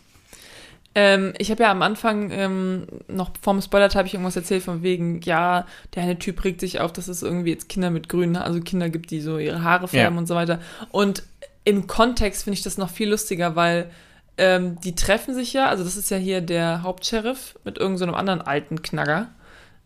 Ähm, 0.95 1.34
ich 1.38 1.51
habe 1.53 1.62
ja 1.62 1.70
am 1.70 1.82
Anfang 1.82 2.30
ähm, 2.32 2.86
noch 3.07 3.30
vorm 3.41 3.62
Spoiler 3.62 3.88
habe 3.91 4.09
ich 4.09 4.14
irgendwas 4.14 4.34
erzählt 4.36 4.64
von 4.64 4.82
wegen, 4.82 5.20
ja, 5.22 5.66
der 5.95 6.03
eine 6.03 6.18
Typ 6.18 6.43
regt 6.43 6.61
sich 6.61 6.80
auf, 6.80 6.93
dass 6.93 7.07
es 7.07 7.22
irgendwie 7.22 7.51
jetzt 7.51 7.68
Kinder 7.68 7.91
mit 7.91 8.09
grünen, 8.09 8.36
also 8.36 8.61
Kinder 8.61 8.88
gibt, 8.91 9.11
die 9.12 9.20
so 9.20 9.38
ihre 9.38 9.62
Haare 9.62 9.86
färben 9.86 10.16
Ja. 10.16 10.18
und 10.20 10.26
so 10.26 10.34
weiter. 10.34 10.59
Und 10.91 11.22
im 11.64 11.86
Kontext 11.86 12.43
finde 12.45 12.55
ich 12.55 12.62
das 12.62 12.76
noch 12.76 12.91
viel 12.91 13.09
lustiger, 13.11 13.55
weil 13.55 13.91
ähm, 14.36 14.80
die 14.80 14.95
treffen 14.95 15.34
sich 15.34 15.53
ja, 15.53 15.68
also 15.68 15.84
das 15.84 15.97
ist 15.97 16.11
ja 16.11 16.16
hier 16.16 16.41
der 16.41 16.82
Hauptsheriff 16.82 17.57
mit 17.64 17.76
irgendeinem 17.78 17.99
so 17.99 18.05
einem 18.07 18.14
anderen 18.14 18.41
alten 18.43 18.82
Knagger, 18.82 19.28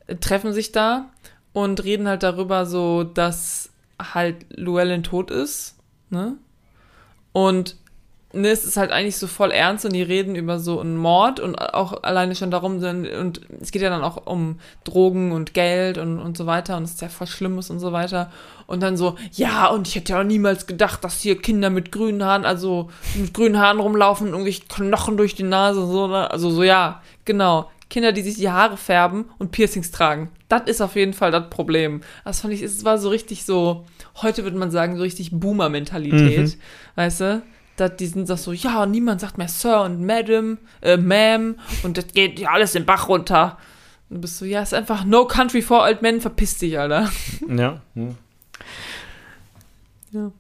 äh, 0.07 0.17
treffen 0.17 0.53
sich 0.55 0.73
da 0.73 1.11
und 1.53 1.85
reden 1.85 2.09
halt 2.09 2.23
darüber 2.23 2.65
so, 2.65 3.05
dass 3.05 3.71
halt 4.01 4.47
Llewellyn 4.57 5.03
tot 5.03 5.31
ist, 5.31 5.77
ne? 6.09 6.37
Und 7.33 7.77
ne, 8.35 8.49
es 8.49 8.65
ist 8.65 8.77
halt 8.77 8.91
eigentlich 8.91 9.17
so 9.17 9.27
voll 9.27 9.51
ernst 9.51 9.85
und 9.85 9.93
die 9.93 10.03
reden 10.03 10.35
über 10.35 10.59
so 10.59 10.81
einen 10.81 10.97
Mord 10.97 11.41
und 11.41 11.57
auch 11.57 12.03
alleine 12.03 12.35
schon 12.35 12.51
darum 12.51 12.81
sind, 12.81 13.09
und 13.09 13.41
es 13.61 13.71
geht 13.71 13.83
ja 13.83 13.91
dann 13.91 14.03
auch 14.03 14.27
um 14.27 14.59
Drogen 14.85 15.33
und 15.33 15.55
Geld 15.55 15.99
und, 15.99 16.19
und 16.19 16.37
so 16.37 16.47
weiter 16.47 16.77
und 16.77 16.85
es 16.85 16.93
ist 16.93 17.03
ja 17.03 17.09
voll 17.09 17.27
Schlimmes 17.27 17.71
und 17.71 17.81
so 17.81 17.93
weiter. 17.93 18.31
Und 18.67 18.83
dann 18.83 18.97
so, 18.97 19.17
ja, 19.33 19.67
und 19.67 19.89
ich 19.89 19.95
hätte 19.95 20.13
ja 20.13 20.21
auch 20.21 20.25
niemals 20.25 20.67
gedacht, 20.67 21.05
dass 21.05 21.21
hier 21.21 21.41
Kinder 21.41 21.71
mit 21.71 21.93
grünen 21.93 22.25
Haaren, 22.25 22.45
also 22.45 22.91
mit 23.15 23.35
grünen 23.35 23.59
Haaren 23.59 23.81
rumlaufen 23.81 24.29
und 24.29 24.33
irgendwelche 24.33 24.63
Knochen 24.69 25.17
durch 25.17 25.35
die 25.35 25.43
Nase 25.43 25.81
und 25.81 25.93
so, 25.93 26.07
ne? 26.07 26.31
Also 26.31 26.51
so, 26.51 26.63
ja, 26.63 27.03
genau. 27.25 27.71
Kinder, 27.91 28.13
die 28.13 28.23
sich 28.23 28.37
die 28.37 28.51
Haare 28.51 28.77
färben 28.77 29.27
und 29.39 29.53
Piercings 29.53 29.91
tragen. 29.91 30.31
Das 30.49 30.63
ist 30.67 30.81
auf 30.81 30.97
jeden 30.97 31.13
Fall 31.13 31.31
das 31.31 31.51
Problem. 31.51 32.01
Das 32.25 32.41
fand 32.41 32.55
ich, 32.55 32.63
es 32.63 32.85
war 32.85 32.99
so 32.99 33.11
richtig 33.11 33.45
so, 33.45 33.85
heute 34.23 34.43
würde 34.43 34.57
man 34.57 34.71
sagen, 34.71 34.97
so 34.97 35.03
richtig 35.03 35.31
Boomer-Mentalität. 35.33 36.57
Weißt 36.97 37.21
du? 37.21 37.43
Dass 37.77 37.97
die 37.97 38.07
sind 38.07 38.31
doch 38.31 38.39
so, 38.39 38.53
ja, 38.53 38.87
niemand 38.87 39.21
sagt 39.21 39.39
mehr 39.39 39.49
Sir 39.49 39.83
und 39.83 40.05
Madam, 40.05 40.59
äh, 40.81 40.97
Ma'am 40.97 41.57
und 41.83 41.99
das 41.99 42.09
geht 42.09 42.39
ja 42.39 42.51
alles 42.51 42.73
den 42.73 42.87
Bach 42.87 43.09
runter. 43.09 43.59
Und 44.09 44.17
du 44.17 44.21
bist 44.23 44.39
so, 44.39 44.45
ja, 44.45 44.63
ist 44.63 44.75
einfach 44.75 45.05
No 45.05 45.27
Country 45.27 45.63
for 45.63 45.83
Old 45.83 46.03
Men, 46.03 46.21
verpiss 46.21 46.59
dich, 46.59 46.79
Alter. 46.79 47.11
Ja. 47.49 47.81
hm. 47.95 48.17
Ja. 50.13 50.31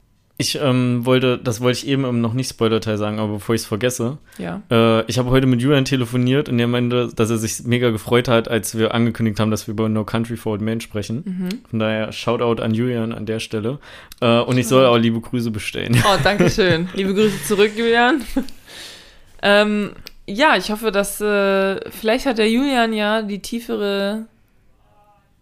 Ich 0.44 0.58
ähm, 0.60 1.06
wollte, 1.06 1.38
das 1.38 1.62
wollte 1.62 1.78
ich 1.78 1.86
eben 1.88 2.04
im 2.04 2.20
noch 2.20 2.34
nicht 2.34 2.50
Spoiler-Teil 2.50 2.98
sagen, 2.98 3.18
aber 3.18 3.34
bevor 3.34 3.54
ich 3.54 3.62
es 3.62 3.66
vergesse, 3.66 4.18
Ja. 4.36 4.60
äh, 4.70 5.02
ich 5.06 5.16
habe 5.18 5.30
heute 5.30 5.46
mit 5.46 5.62
Julian 5.62 5.86
telefoniert 5.86 6.50
und 6.50 6.58
er 6.58 6.66
meinte, 6.66 7.08
dass 7.16 7.30
er 7.30 7.38
sich 7.38 7.64
mega 7.64 7.88
gefreut 7.88 8.28
hat, 8.28 8.46
als 8.48 8.76
wir 8.76 8.92
angekündigt 8.92 9.40
haben, 9.40 9.50
dass 9.50 9.66
wir 9.66 9.72
über 9.72 9.88
No 9.88 10.04
Country 10.04 10.36
for 10.36 10.52
Old 10.52 10.60
Men 10.60 10.82
sprechen. 10.82 11.22
Mhm. 11.24 11.48
Von 11.70 11.78
daher 11.78 12.12
Shoutout 12.12 12.60
an 12.62 12.74
Julian 12.74 13.12
an 13.14 13.24
der 13.24 13.40
Stelle. 13.40 13.78
Äh, 14.20 14.40
und 14.40 14.58
ich 14.58 14.68
soll 14.68 14.84
auch 14.84 14.98
liebe 14.98 15.18
Grüße 15.20 15.50
bestellen. 15.50 15.96
Oh, 16.04 16.18
danke 16.22 16.50
schön. 16.50 16.88
Liebe 16.94 17.14
Grüße 17.14 17.42
zurück, 17.44 17.72
Julian. 17.74 18.22
ähm, 19.42 19.92
ja, 20.26 20.56
ich 20.56 20.70
hoffe, 20.70 20.90
dass 20.90 21.20
äh, 21.22 21.90
vielleicht 21.90 22.26
hat 22.26 22.36
der 22.38 22.50
Julian 22.50 22.92
ja 22.92 23.22
die 23.22 23.40
tiefere 23.40 24.26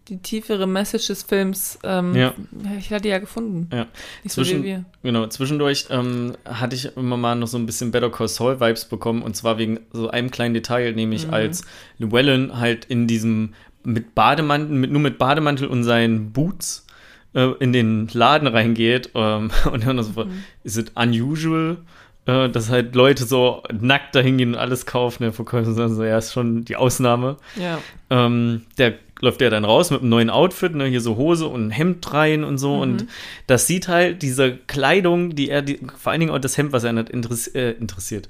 die 0.09 0.17
tiefere 0.17 0.67
Message 0.67 1.07
des 1.07 1.23
Films 1.23 1.79
ähm, 1.83 2.13
Ja. 2.15 2.33
ich 2.77 2.91
hatte 2.91 3.07
ja 3.07 3.19
gefunden. 3.19 3.69
Ja. 3.73 3.87
Nicht 4.23 4.33
so 4.33 4.41
Zwischen- 4.41 4.63
wie 4.63 4.67
wir. 4.67 4.85
Genau, 5.01 5.27
zwischendurch 5.27 5.85
ähm, 5.89 6.33
hatte 6.45 6.75
ich 6.75 6.95
immer 6.97 7.17
mal 7.17 7.35
noch 7.35 7.47
so 7.47 7.57
ein 7.57 7.65
bisschen 7.65 7.91
Better 7.91 8.09
Call 8.11 8.27
Saul 8.27 8.59
Vibes 8.59 8.85
bekommen 8.85 9.21
und 9.21 9.35
zwar 9.35 9.57
wegen 9.57 9.79
so 9.93 10.09
einem 10.09 10.29
kleinen 10.31 10.53
Detail, 10.53 10.93
nämlich 10.93 11.27
Mhm. 11.27 11.33
als 11.33 11.63
Llewellyn 11.99 12.59
halt 12.59 12.85
in 12.85 13.07
diesem 13.07 13.53
mit 13.85 14.15
Bademantel, 14.15 14.75
mit, 14.75 14.91
nur 14.91 15.01
mit 15.01 15.17
Bademantel 15.17 15.67
und 15.67 15.83
seinen 15.83 16.31
Boots 16.31 16.85
äh, 17.33 17.51
in 17.59 17.73
den 17.73 18.07
Laden 18.13 18.47
reingeht 18.47 19.09
ähm, 19.15 19.51
und 19.71 19.85
dann 19.85 20.01
so, 20.03 20.25
Mhm. 20.25 20.43
is 20.63 20.77
it 20.77 20.91
unusual, 20.95 21.77
äh, 22.25 22.47
dass 22.49 22.69
halt 22.69 22.95
Leute 22.95 23.25
so 23.25 23.63
nackt 23.77 24.15
dahin 24.15 24.37
gehen 24.37 24.49
und 24.53 24.59
alles 24.59 24.85
kaufen, 24.85 25.23
der 25.23 25.33
Verkäufer 25.33 25.73
sagen 25.73 25.95
so, 25.95 26.03
ja, 26.03 26.17
ist 26.17 26.31
schon 26.33 26.63
die 26.63 26.75
Ausnahme. 26.75 27.37
Ja. 27.55 27.79
Ähm, 28.09 28.61
der 28.77 28.93
läuft 29.23 29.39
ja 29.39 29.49
dann 29.49 29.63
raus 29.63 29.89
mit 29.89 30.01
einem 30.01 30.09
neuen 30.09 30.29
Outfit, 30.29 30.75
ne, 30.75 30.85
hier 30.85 30.99
so 30.99 31.15
Hose 31.15 31.47
und 31.47 31.71
Hemd 31.71 32.11
rein 32.13 32.43
und 32.43 32.57
so. 32.57 32.75
Und 32.75 33.07
das 33.47 33.67
sieht 33.67 33.87
halt 33.87 34.21
diese 34.21 34.57
Kleidung, 34.57 35.33
die 35.33 35.49
er, 35.49 35.61
die, 35.61 35.79
vor 35.97 36.11
allen 36.11 36.19
Dingen 36.19 36.33
auch 36.33 36.39
das 36.39 36.57
Hemd, 36.57 36.73
was 36.73 36.83
er 36.83 36.91
interess 37.09 37.47
äh, 37.47 37.71
interessiert, 37.71 38.27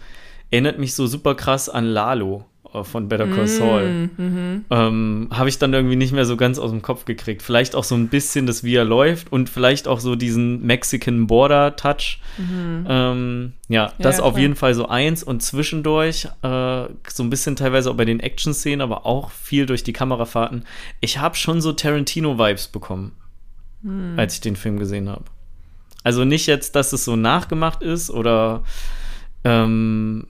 erinnert 0.51 0.77
mich 0.77 0.93
so 0.93 1.07
super 1.07 1.33
krass 1.33 1.67
an 1.67 1.85
Lalo 1.85 2.45
von 2.81 3.07
Better 3.07 3.27
Call 3.27 3.47
Saul. 3.47 4.09
Mhm. 4.17 4.65
Ähm, 4.69 5.27
Habe 5.31 5.49
ich 5.49 5.59
dann 5.59 5.73
irgendwie 5.73 5.95
nicht 5.95 6.13
mehr 6.13 6.25
so 6.25 6.35
ganz 6.35 6.57
aus 6.57 6.71
dem 6.71 6.81
Kopf 6.81 7.05
gekriegt. 7.05 7.41
Vielleicht 7.41 7.75
auch 7.75 7.83
so 7.83 7.95
ein 7.95 8.07
bisschen 8.07 8.47
das, 8.47 8.63
wie 8.63 8.75
er 8.75 8.85
läuft 8.85 9.31
und 9.31 9.49
vielleicht 9.49 9.87
auch 9.87 9.99
so 9.99 10.15
diesen 10.15 10.65
Mexican 10.65 11.27
Border 11.27 11.75
Touch. 11.75 12.19
Ähm, 12.39 13.53
ja, 13.67 13.93
das 13.99 14.17
ja, 14.17 14.23
auf 14.23 14.37
jeden 14.37 14.55
Fall 14.55 14.73
so 14.73 14.87
eins 14.87 15.23
und 15.23 15.43
zwischendurch 15.43 16.25
äh, 16.41 16.85
so 17.07 17.23
ein 17.23 17.29
bisschen 17.29 17.55
teilweise 17.55 17.91
auch 17.91 17.95
bei 17.95 18.05
den 18.05 18.19
Action-Szenen, 18.19 18.81
aber 18.81 19.05
auch 19.05 19.29
viel 19.29 19.65
durch 19.65 19.83
die 19.83 19.93
Kamerafahrten. 19.93 20.65
Ich 20.99 21.19
habe 21.19 21.35
schon 21.35 21.61
so 21.61 21.73
Tarantino-Vibes 21.73 22.69
bekommen. 22.69 23.11
Hm. 23.83 24.17
als 24.17 24.35
ich 24.35 24.41
den 24.41 24.55
Film 24.55 24.79
gesehen 24.79 25.09
habe. 25.09 25.25
Also 26.03 26.23
nicht 26.23 26.47
jetzt, 26.47 26.75
dass 26.75 26.93
es 26.93 27.05
so 27.05 27.15
nachgemacht 27.15 27.81
ist 27.81 28.09
oder 28.09 28.63
ähm, 29.43 30.27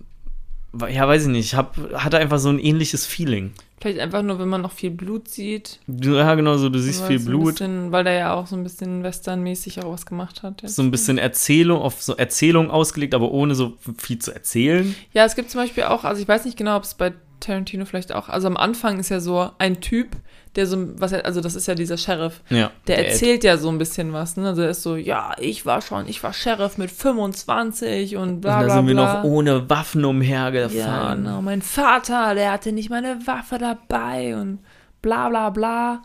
ja, 0.90 1.08
weiß 1.08 1.24
ich 1.24 1.30
nicht, 1.30 1.46
ich 1.46 1.56
hab, 1.56 1.78
hatte 1.94 2.18
einfach 2.18 2.40
so 2.40 2.50
ein 2.50 2.60
ähnliches 2.60 3.06
Feeling. 3.06 3.54
Vielleicht 3.80 4.00
einfach 4.00 4.24
nur, 4.24 4.40
wenn 4.40 4.48
man 4.48 4.62
noch 4.62 4.72
viel 4.72 4.92
Blut 4.92 5.28
sieht. 5.28 5.80
Ja, 5.88 6.36
genau 6.36 6.58
so, 6.58 6.70
du 6.70 6.80
siehst 6.80 7.04
viel 7.06 7.20
so 7.20 7.30
Blut, 7.30 7.56
Bisschen, 7.56 7.92
weil 7.92 8.06
der 8.06 8.14
ja 8.14 8.34
auch 8.34 8.48
so 8.48 8.56
ein 8.56 8.64
bisschen 8.64 9.04
westernmäßig 9.04 9.84
auch 9.84 9.92
was 9.92 10.06
gemacht 10.06 10.42
hat. 10.42 10.62
jetzt. 10.62 10.76
so 10.76 10.82
ein 10.82 10.90
bisschen 10.90 11.18
Erzählung, 11.18 11.82
auf 11.82 12.02
so 12.02 12.16
Erzählung 12.16 12.72
ausgelegt, 12.72 13.14
aber 13.14 13.32
ohne 13.32 13.56
so 13.56 13.74
viel 13.98 14.20
zu 14.20 14.32
erzählen. 14.32 14.96
Ja, 15.12 15.26
es 15.26 15.36
gibt 15.36 15.52
zum 15.52 15.62
Beispiel 15.62 15.84
auch, 15.84 16.06
also 16.06 16.22
ich 16.22 16.28
weiß 16.28 16.46
nicht 16.46 16.58
genau, 16.58 16.78
ob 16.78 16.84
es 16.84 16.94
bei 16.94 17.14
Tarantino 17.44 17.86
vielleicht 17.86 18.14
auch, 18.14 18.30
also 18.30 18.48
am 18.48 18.58
Anfang 18.58 19.00
ist 19.00 19.10
ja 19.10 19.20
so 19.20 19.50
ein 19.58 19.82
Typ, 19.82 20.16
der 20.56 20.68
so, 20.68 21.00
was 21.00 21.12
er, 21.12 21.26
also 21.26 21.42
das 21.42 21.56
ist 21.56 21.68
ja 21.68 21.76
dieser 21.76 21.98
Sheriff, 21.98 22.42
Ja. 22.50 22.72
der 22.88 23.00
Ed. 23.00 23.08
erzählt 23.08 23.44
ja 23.44 23.58
so 23.58 23.70
ein 23.70 23.78
bisschen 23.78 24.14
was, 24.14 24.38
ne? 24.38 24.48
Also 24.48 24.62
er 24.62 24.70
ist 24.70 24.84
so, 24.84 24.96
ja, 24.96 25.32
ich 25.40 25.66
war 25.66 25.82
schon, 25.82 26.08
ich 26.08 26.22
war 26.24 26.32
Sheriff 26.34 26.78
mit 26.78 26.92
25 26.92 28.16
und 28.18 28.42
bla 28.42 28.60
Und 28.60 28.66
bla 28.66 28.68
da 28.68 28.74
sind 28.76 28.88
wir 28.88 28.94
bla. 28.96 29.16
noch 29.16 29.24
ohne 29.24 29.70
Waffen 29.70 30.02
ja, 30.02 30.08
umhergefahren. 30.08 31.24
genau. 31.24 31.42
Mein 31.42 31.62
Vater, 31.62 32.36
der 32.36 32.52
hatte 32.52 32.72
nicht 32.72 32.90
meine 32.90 33.18
Waffe 33.26 33.58
dabei 33.58 34.36
und 34.40 34.60
bla 35.02 35.30
bla 35.30 35.50
bla. 35.50 36.02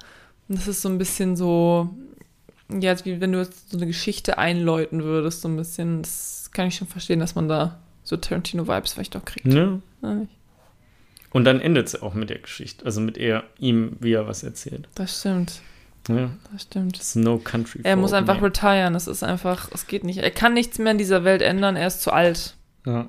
Und 0.48 0.58
das 0.58 0.66
ist 0.68 0.82
so 0.82 0.88
ein 0.88 0.98
bisschen 0.98 1.36
so, 1.36 1.90
ja, 2.72 2.90
als 2.90 3.04
wie 3.04 3.20
wenn 3.20 3.32
du 3.32 3.38
jetzt 3.38 3.70
so 3.70 3.76
eine 3.76 3.86
Geschichte 3.86 4.38
einläuten 4.38 5.02
würdest, 5.04 5.42
so 5.42 5.48
ein 5.48 5.56
bisschen. 5.56 6.02
Das 6.02 6.50
kann 6.52 6.68
ich 6.68 6.76
schon 6.76 6.88
verstehen, 6.88 7.20
dass 7.20 7.34
man 7.34 7.48
da 7.48 7.78
so 8.02 8.16
Tarantino-Vibes 8.16 8.94
vielleicht 8.94 9.14
auch 9.16 9.24
kriegt. 9.26 9.46
Ja, 9.46 9.78
nicht? 10.00 10.32
Und 11.32 11.44
dann 11.44 11.60
endet 11.60 11.88
es 11.88 12.00
auch 12.02 12.14
mit 12.14 12.30
der 12.30 12.38
Geschichte, 12.38 12.84
also 12.86 13.00
mit 13.00 13.18
er, 13.18 13.44
ihm, 13.58 13.96
wie 14.00 14.12
er 14.12 14.26
was 14.26 14.42
erzählt. 14.42 14.88
Das 14.94 15.20
stimmt, 15.20 15.60
Ja. 16.08 16.30
das 16.52 16.62
stimmt. 16.62 16.98
Ist 16.98 17.16
no 17.16 17.38
country. 17.38 17.80
Er 17.82 17.96
muss 17.96 18.12
einfach 18.14 18.36
men. 18.36 18.44
retiren, 18.44 18.94
das 18.94 19.06
ist 19.06 19.22
einfach, 19.22 19.68
es 19.72 19.86
geht 19.86 20.04
nicht. 20.04 20.18
Er 20.18 20.30
kann 20.30 20.54
nichts 20.54 20.78
mehr 20.78 20.92
in 20.92 20.98
dieser 20.98 21.24
Welt 21.24 21.42
ändern, 21.42 21.76
er 21.76 21.86
ist 21.88 22.00
zu 22.02 22.12
alt. 22.12 22.56
Ja. 22.86 23.08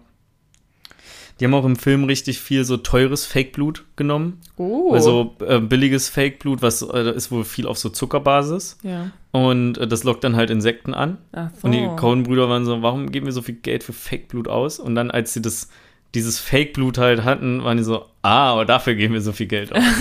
Die 1.40 1.46
haben 1.46 1.54
auch 1.54 1.64
im 1.64 1.78
Film 1.78 2.04
richtig 2.04 2.42
viel 2.42 2.66
so 2.66 2.76
teures 2.76 3.26
Fake-Blut 3.26 3.86
genommen. 3.96 4.42
Oh. 4.58 4.92
Also 4.92 5.38
äh, 5.48 5.60
billiges 5.62 6.10
Fake-Blut, 6.10 6.62
was 6.62 6.82
äh, 6.82 7.16
ist 7.16 7.32
wohl 7.32 7.46
viel 7.46 7.66
auf 7.66 7.78
so 7.78 7.88
Zuckerbasis. 7.90 8.78
ja. 8.84 9.12
Und 9.32 9.78
äh, 9.78 9.88
das 9.88 10.04
lockt 10.04 10.24
dann 10.26 10.36
halt 10.36 10.50
Insekten 10.50 10.94
an. 10.94 11.18
Ach 11.32 11.50
so. 11.56 11.68
Und 11.68 11.72
die 11.72 11.88
Coen-Brüder 11.96 12.50
waren 12.50 12.66
so, 12.66 12.82
warum 12.82 13.10
geben 13.12 13.28
wir 13.28 13.32
so 13.32 13.42
viel 13.44 13.56
Geld 13.56 13.84
für 13.84 13.94
Fake-Blut 13.94 14.48
aus? 14.50 14.80
Und 14.80 14.96
dann, 14.96 15.12
als 15.12 15.34
sie 15.34 15.42
das, 15.42 15.70
dieses 16.16 16.40
Fake-Blut 16.40 16.98
halt 16.98 17.24
hatten, 17.24 17.64
waren 17.64 17.78
die 17.78 17.84
so, 17.84 18.06
ah, 18.22 18.52
aber 18.52 18.66
dafür 18.66 18.96
geben 18.96 19.14
wir 19.14 19.22
so 19.22 19.32
viel 19.32 19.48
Geld 19.48 19.74
aus. 19.74 19.84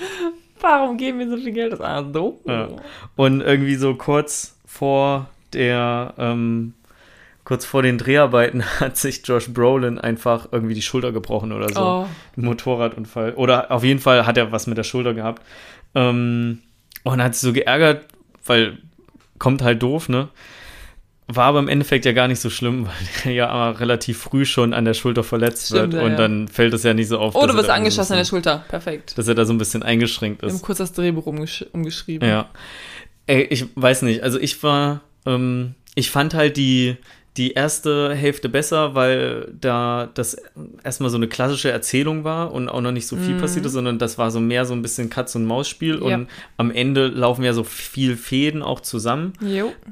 Okay. 0.00 0.62
Warum 0.62 0.96
geben 0.96 1.18
wir 1.18 1.28
so 1.28 1.36
viel 1.36 1.52
Geld 1.52 1.72
aus? 1.72 1.80
Ah, 1.80 2.04
so. 2.12 2.40
Ja. 2.46 2.68
Und 3.16 3.40
irgendwie 3.40 3.76
so 3.76 3.94
kurz 3.94 4.56
vor 4.66 5.28
der, 5.52 6.14
ähm, 6.18 6.74
kurz 7.44 7.64
vor 7.64 7.82
den 7.82 7.98
Dreharbeiten 7.98 8.62
hat 8.80 8.96
sich 8.96 9.26
Josh 9.26 9.52
Brolin 9.52 9.98
einfach 9.98 10.48
irgendwie 10.52 10.74
die 10.74 10.82
Schulter 10.82 11.12
gebrochen 11.12 11.52
oder 11.52 11.68
so. 11.70 11.80
Oh. 11.80 12.06
Motorradunfall. 12.36 13.34
Oder 13.34 13.70
auf 13.70 13.84
jeden 13.84 14.00
Fall 14.00 14.26
hat 14.26 14.36
er 14.36 14.52
was 14.52 14.66
mit 14.66 14.78
der 14.78 14.84
Schulter 14.84 15.14
gehabt. 15.14 15.42
Ähm, 15.94 16.60
und 17.04 17.22
hat 17.22 17.34
sich 17.34 17.42
so 17.42 17.52
geärgert, 17.52 18.06
weil 18.44 18.78
kommt 19.38 19.62
halt 19.62 19.82
doof, 19.82 20.08
ne? 20.08 20.28
War 21.32 21.46
aber 21.46 21.60
im 21.60 21.68
Endeffekt 21.68 22.04
ja 22.04 22.12
gar 22.12 22.26
nicht 22.26 22.40
so 22.40 22.50
schlimm, 22.50 22.86
weil 22.86 22.92
er 23.24 23.32
ja 23.32 23.48
aber 23.48 23.80
relativ 23.80 24.18
früh 24.18 24.44
schon 24.44 24.74
an 24.74 24.84
der 24.84 24.94
Schulter 24.94 25.22
verletzt 25.22 25.68
Stimmt, 25.68 25.92
wird. 25.92 26.02
Und 26.02 26.10
ja. 26.12 26.16
dann 26.16 26.48
fällt 26.48 26.74
es 26.74 26.82
ja 26.82 26.92
nicht 26.92 27.08
so 27.08 27.18
auf. 27.18 27.34
Oh, 27.34 27.46
du 27.46 27.56
ein 27.56 27.70
angeschossen 27.70 28.12
an 28.12 28.18
der 28.18 28.24
Schulter. 28.24 28.64
Perfekt. 28.68 29.16
Dass 29.16 29.28
er 29.28 29.34
da 29.34 29.44
so 29.44 29.52
ein 29.52 29.58
bisschen 29.58 29.82
eingeschränkt 29.82 30.42
Wir 30.42 30.48
haben 30.48 30.56
ist. 30.56 30.62
kurz 30.62 30.78
das 30.78 30.92
Drehbuch 30.92 31.26
umgesch 31.26 31.64
umgeschrieben. 31.72 32.28
Ja. 32.28 32.50
Ey, 33.26 33.42
ich 33.42 33.66
weiß 33.74 34.02
nicht. 34.02 34.22
Also 34.22 34.40
ich 34.40 34.62
war, 34.62 35.02
ähm, 35.26 35.74
ich 35.94 36.10
fand 36.10 36.34
halt 36.34 36.56
die, 36.56 36.96
die 37.36 37.52
erste 37.52 38.12
Hälfte 38.14 38.48
besser, 38.48 38.94
weil 38.96 39.52
da 39.60 40.08
das 40.14 40.36
erstmal 40.82 41.10
so 41.10 41.16
eine 41.16 41.28
klassische 41.28 41.70
Erzählung 41.70 42.24
war 42.24 42.52
und 42.52 42.68
auch 42.68 42.80
noch 42.80 42.90
nicht 42.90 43.06
so 43.06 43.16
viel 43.16 43.36
passierte, 43.38 43.68
sondern 43.68 43.98
das 43.98 44.18
war 44.18 44.30
so 44.32 44.40
mehr 44.40 44.64
so 44.64 44.74
ein 44.74 44.82
bisschen 44.82 45.10
Katz- 45.10 45.36
und 45.36 45.44
Maus-Spiel 45.44 46.00
Ja. 46.04 46.16
und 46.16 46.28
am 46.56 46.70
Ende 46.72 47.06
laufen 47.06 47.44
ja 47.44 47.52
so 47.52 47.62
viel 47.62 48.16
Fäden 48.16 48.62
auch 48.62 48.80
zusammen. 48.80 49.32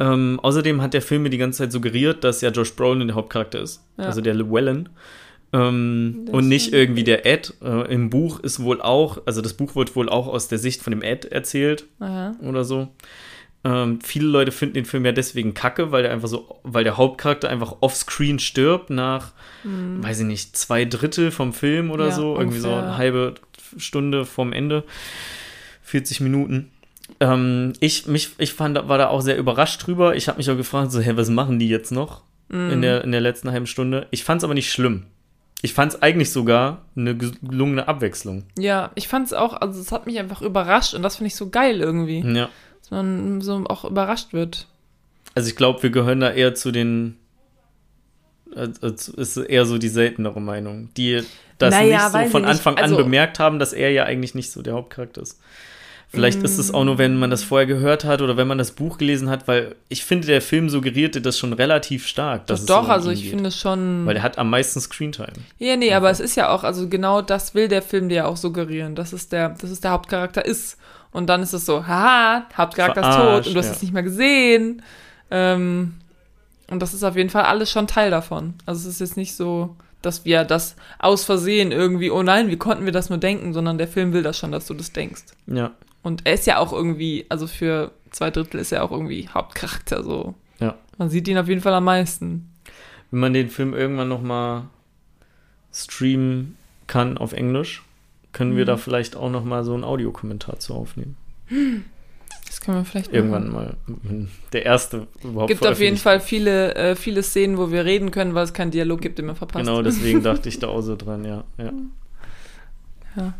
Ähm, 0.00 0.40
außerdem 0.42 0.82
hat 0.82 0.94
der 0.94 1.02
Film 1.02 1.22
mir 1.22 1.30
die 1.30 1.38
ganze 1.38 1.58
Zeit 1.58 1.70
suggeriert, 1.72 2.24
dass 2.24 2.40
ja 2.40 2.50
Josh 2.50 2.74
Brolin 2.74 3.06
der 3.06 3.14
Hauptcharakter 3.16 3.60
ist. 3.60 3.84
Ja. 3.98 4.04
Also 4.06 4.20
der 4.20 4.34
Llewellyn. 4.34 4.88
Ähm, 5.52 6.26
und 6.30 6.48
nicht 6.48 6.72
irgendwie 6.72 7.04
der 7.04 7.24
Ed. 7.24 7.54
Äh, 7.62 7.92
Im 7.92 8.10
Buch 8.10 8.40
ist 8.40 8.62
wohl 8.62 8.82
auch, 8.82 9.22
also 9.26 9.40
das 9.40 9.54
Buch 9.54 9.76
wird 9.76 9.96
wohl 9.96 10.08
auch 10.08 10.26
aus 10.26 10.48
der 10.48 10.58
Sicht 10.58 10.82
von 10.82 10.90
dem 10.90 11.02
Ed 11.02 11.24
erzählt 11.26 11.86
Aha. 12.00 12.34
oder 12.42 12.64
so. 12.64 12.88
Ähm, 13.64 13.98
viele 14.02 14.26
Leute 14.28 14.52
finden 14.52 14.74
den 14.74 14.84
Film 14.84 15.04
ja 15.04 15.12
deswegen 15.12 15.52
kacke, 15.54 15.90
weil 15.90 16.02
der 16.04 16.12
einfach 16.12 16.28
so, 16.28 16.60
weil 16.62 16.84
der 16.84 16.96
Hauptcharakter 16.96 17.48
einfach 17.50 17.76
offscreen 17.80 18.38
stirbt 18.38 18.88
nach, 18.90 19.32
weiß 19.64 20.20
ich 20.20 20.26
nicht, 20.26 20.56
zwei 20.56 20.84
Drittel 20.84 21.30
vom 21.32 21.52
Film 21.52 21.90
oder 21.90 22.04
Mhm. 22.04 22.10
Ja, 22.10 22.16
so. 22.16 22.38
Irgendwie 22.38 22.58
so 22.60 22.68
ungefähr. 22.68 22.86
eine 22.88 22.96
halbe 22.98 23.34
Stunde 23.76 24.24
vorm 24.24 24.52
Ende. 24.52 24.84
40 25.82 26.20
Minuten. 26.20 26.70
Ähm, 27.20 27.72
ich, 27.80 28.06
mich, 28.06 28.30
ich 28.38 28.52
fand, 28.52 28.76
war 28.88 28.98
da 28.98 29.08
auch 29.08 29.20
sehr 29.22 29.38
überrascht 29.38 29.86
drüber. 29.86 30.14
Ich 30.16 30.28
habe 30.28 30.38
mich 30.38 30.50
auch 30.50 30.56
gefragt, 30.56 30.92
so, 30.92 31.00
hä, 31.00 31.12
was 31.14 31.28
machen 31.30 31.58
die 31.58 31.68
jetzt 31.68 31.90
noch 31.92 32.22
Mhm. 32.50 32.70
in, 32.70 32.82
der, 32.82 33.04
in 33.04 33.12
der 33.12 33.20
letzten 33.20 33.50
halben 33.50 33.66
Stunde? 33.66 34.06
Ich 34.10 34.24
fand 34.24 34.40
es 34.40 34.44
aber 34.44 34.54
nicht 34.54 34.70
schlimm. 34.72 35.04
Ich 35.60 35.74
fand 35.74 35.92
es 35.92 36.00
eigentlich 36.02 36.30
sogar 36.30 36.82
eine 36.96 37.16
gelungene 37.16 37.88
Abwechslung. 37.88 38.44
Ja, 38.56 38.90
ich 38.94 39.08
fand 39.08 39.26
es 39.26 39.32
auch, 39.32 39.54
also 39.54 39.80
es 39.80 39.90
hat 39.92 40.06
mich 40.06 40.18
einfach 40.18 40.40
überrascht 40.40 40.94
und 40.94 41.02
das 41.02 41.16
finde 41.16 41.26
ich 41.28 41.34
so 41.34 41.50
geil 41.50 41.80
irgendwie, 41.80 42.20
Ja. 42.20 42.48
Man 42.90 43.40
so 43.40 43.64
auch 43.68 43.84
überrascht 43.84 44.32
wird. 44.32 44.66
Also 45.34 45.48
ich 45.48 45.56
glaube, 45.56 45.82
wir 45.82 45.90
gehören 45.90 46.20
da 46.20 46.30
eher 46.30 46.54
zu 46.54 46.70
den. 46.72 47.16
Also 48.54 48.86
es 48.88 49.08
ist 49.08 49.36
eher 49.36 49.66
so 49.66 49.78
die 49.78 49.88
seltenere 49.88 50.40
Meinung, 50.40 50.88
die 50.96 51.22
das 51.58 51.74
Naja, 51.74 52.04
nicht 52.08 52.12
so 52.12 52.30
von 52.30 52.42
ich 52.42 52.48
nicht. 52.48 52.56
Anfang 52.56 52.76
an 52.76 52.82
Also- 52.84 52.96
bemerkt 52.96 53.38
haben, 53.38 53.58
dass 53.58 53.72
er 53.72 53.90
ja 53.90 54.04
eigentlich 54.04 54.34
nicht 54.34 54.50
so 54.50 54.62
der 54.62 54.74
Hauptcharakter 54.74 55.22
ist. 55.22 55.38
Vielleicht 56.10 56.42
ist 56.42 56.56
es 56.56 56.72
auch 56.72 56.84
nur, 56.84 56.96
wenn 56.96 57.18
man 57.18 57.28
das 57.28 57.44
vorher 57.44 57.66
gehört 57.66 58.04
hat 58.04 58.22
oder 58.22 58.38
wenn 58.38 58.48
man 58.48 58.56
das 58.56 58.72
Buch 58.72 58.96
gelesen 58.96 59.28
hat, 59.28 59.46
weil 59.46 59.74
ich 59.90 60.04
finde, 60.04 60.26
der 60.26 60.40
Film 60.40 60.70
suggerierte 60.70 61.20
das 61.20 61.38
schon 61.38 61.52
relativ 61.52 62.06
stark. 62.06 62.46
Doch, 62.46 62.54
dass 62.54 62.60
es 62.60 62.66
doch, 62.66 62.76
so 62.76 62.84
um 62.84 62.90
also 62.90 63.10
ich 63.10 63.22
geht. 63.22 63.30
finde 63.30 63.48
es 63.48 63.60
schon. 63.60 64.06
Weil 64.06 64.14
der 64.14 64.22
hat 64.22 64.38
am 64.38 64.48
meisten 64.48 64.80
Screentime. 64.80 65.34
Ja, 65.58 65.76
nee, 65.76 65.92
aber 65.92 66.08
es 66.10 66.20
ist 66.20 66.34
ja 66.34 66.48
auch, 66.48 66.64
also 66.64 66.88
genau 66.88 67.20
das 67.20 67.54
will 67.54 67.68
der 67.68 67.82
Film 67.82 68.08
dir 68.08 68.14
ja 68.14 68.26
auch 68.26 68.38
suggerieren, 68.38 68.94
dass 68.94 69.12
es 69.12 69.28
der, 69.28 69.50
dass 69.50 69.70
es 69.70 69.80
der 69.80 69.90
Hauptcharakter 69.90 70.44
ist. 70.44 70.78
Und 71.12 71.26
dann 71.26 71.42
ist 71.42 71.52
es 71.52 71.66
so, 71.66 71.86
haha, 71.86 72.46
Hauptcharakter 72.56 73.00
ist 73.02 73.16
tot 73.16 73.46
und 73.46 73.54
du 73.54 73.58
hast 73.58 73.66
ja. 73.66 73.72
es 73.72 73.82
nicht 73.82 73.92
mehr 73.92 74.02
gesehen. 74.02 74.82
Ähm, 75.30 75.94
und 76.70 76.80
das 76.80 76.94
ist 76.94 77.02
auf 77.02 77.16
jeden 77.16 77.30
Fall 77.30 77.44
alles 77.44 77.70
schon 77.70 77.86
Teil 77.86 78.10
davon. 78.10 78.54
Also 78.64 78.88
es 78.88 78.94
ist 78.94 79.00
jetzt 79.00 79.16
nicht 79.18 79.34
so, 79.34 79.76
dass 80.00 80.24
wir 80.24 80.44
das 80.44 80.76
aus 80.98 81.24
Versehen 81.24 81.72
irgendwie, 81.72 82.10
oh 82.10 82.22
nein, 82.22 82.48
wie 82.48 82.56
konnten 82.56 82.84
wir 82.84 82.92
das 82.92 83.10
nur 83.10 83.18
denken, 83.18 83.52
sondern 83.52 83.76
der 83.78 83.88
Film 83.88 84.12
will 84.12 84.22
das 84.22 84.38
schon, 84.38 84.52
dass 84.52 84.66
du 84.66 84.74
das 84.74 84.92
denkst. 84.92 85.24
Ja. 85.46 85.72
Und 86.02 86.22
er 86.26 86.34
ist 86.34 86.46
ja 86.46 86.58
auch 86.58 86.72
irgendwie, 86.72 87.26
also 87.28 87.46
für 87.46 87.92
zwei 88.10 88.30
Drittel 88.30 88.60
ist 88.60 88.72
er 88.72 88.84
auch 88.84 88.90
irgendwie 88.92 89.28
Hauptcharakter 89.28 90.02
so. 90.02 90.34
Ja. 90.60 90.76
Man 90.96 91.10
sieht 91.10 91.28
ihn 91.28 91.38
auf 91.38 91.48
jeden 91.48 91.60
Fall 91.60 91.74
am 91.74 91.84
meisten. 91.84 92.50
Wenn 93.10 93.20
man 93.20 93.32
den 93.34 93.48
Film 93.50 93.74
irgendwann 93.74 94.08
noch 94.08 94.22
mal 94.22 94.64
streamen 95.72 96.56
kann 96.86 97.18
auf 97.18 97.32
Englisch, 97.32 97.82
können 98.32 98.56
wir 98.56 98.64
Mhm. 98.64 98.68
da 98.68 98.76
vielleicht 98.76 99.16
auch 99.16 99.30
noch 99.30 99.44
mal 99.44 99.64
so 99.64 99.74
einen 99.74 99.84
Audiokommentar 99.84 100.58
zu 100.58 100.74
aufnehmen. 100.74 101.16
Das 102.46 102.60
können 102.60 102.78
wir 102.78 102.84
vielleicht 102.84 103.12
Irgendwann 103.12 103.50
machen. 103.50 103.76
mal. 103.90 104.28
Der 104.52 104.64
erste 104.66 105.06
überhaupt 105.22 105.48
gibt 105.48 105.66
auf 105.66 105.80
jeden 105.80 105.96
Fall 105.96 106.20
viele, 106.20 106.74
äh, 106.74 106.96
viele 106.96 107.22
Szenen, 107.22 107.58
wo 107.58 107.70
wir 107.70 107.84
reden 107.84 108.10
können, 108.10 108.34
weil 108.34 108.44
es 108.44 108.52
keinen 108.54 108.70
Dialog 108.70 109.00
gibt, 109.00 109.18
den 109.18 109.26
man 109.26 109.36
verpasst. 109.36 109.64
Genau, 109.66 109.82
deswegen 109.82 110.22
dachte 110.22 110.48
ich 110.48 110.58
da 110.58 110.68
auch 110.68 110.80
so 110.80 110.96
dran, 110.96 111.24
ja. 111.24 111.44
Ja, 111.58 111.72
Ja. 113.16 113.34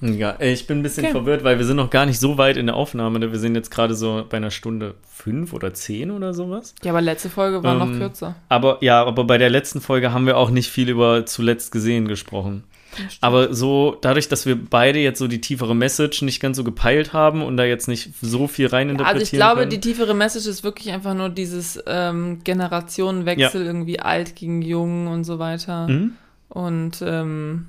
Ja 0.00 0.36
ich 0.40 0.66
bin 0.66 0.78
ein 0.80 0.82
bisschen 0.82 1.04
Okay. 1.04 1.12
verwirrt, 1.12 1.44
weil 1.44 1.58
wir 1.58 1.64
sind 1.64 1.76
noch 1.76 1.90
gar 1.90 2.06
nicht 2.06 2.18
so 2.20 2.38
weit 2.38 2.56
in 2.56 2.66
der 2.66 2.76
Aufnahme. 2.76 3.18
Ne? 3.18 3.32
Wir 3.32 3.38
sind 3.38 3.54
jetzt 3.54 3.70
gerade 3.70 3.94
so 3.94 4.24
bei 4.28 4.36
einer 4.36 4.50
Stunde 4.50 4.94
fünf 5.08 5.52
oder 5.52 5.74
zehn 5.74 6.10
oder 6.10 6.34
sowas. 6.34 6.74
Ja, 6.82 6.92
aber 6.92 7.00
letzte 7.00 7.30
Folge 7.30 7.62
war 7.62 7.74
noch 7.74 7.88
Ähm, 7.88 7.98
kürzer. 7.98 8.36
Aber 8.48 8.78
ja, 8.80 9.04
aber 9.04 9.24
bei 9.24 9.38
der 9.38 9.50
letzten 9.50 9.80
Folge 9.80 10.12
haben 10.12 10.26
wir 10.26 10.36
auch 10.36 10.50
nicht 10.50 10.70
viel 10.70 10.88
über 10.88 11.26
zuletzt 11.26 11.72
gesehen 11.72 12.06
gesprochen. 12.08 12.64
Aber 13.20 13.54
so, 13.54 13.96
dadurch, 14.00 14.28
dass 14.28 14.46
wir 14.46 14.56
beide 14.58 14.98
jetzt 14.98 15.18
so 15.18 15.28
die 15.28 15.40
tiefere 15.40 15.76
Message 15.76 16.22
nicht 16.22 16.40
ganz 16.40 16.56
so 16.56 16.64
gepeilt 16.64 17.12
haben 17.12 17.42
und 17.42 17.56
da 17.56 17.64
jetzt 17.64 17.86
nicht 17.86 18.10
so 18.20 18.48
viel 18.48 18.66
reininterpretieren 18.66 19.20
also 19.20 19.22
ich 19.24 19.30
glaube, 19.38 19.60
können. 19.60 19.70
die 19.70 19.80
tiefere 19.80 20.14
Message 20.14 20.46
ist 20.46 20.64
wirklich 20.64 20.90
einfach 20.92 21.14
nur 21.14 21.28
dieses 21.28 21.80
ähm, 21.86 22.40
Generationenwechsel, 22.44 23.64
irgendwie 23.64 24.00
alt 24.00 24.34
gegen 24.36 24.62
jung 24.62 25.06
und 25.06 25.24
so 25.24 25.38
weiter. 25.38 25.86
Hm? 25.86 26.12
Und 26.48 27.02
ähm, 27.06 27.66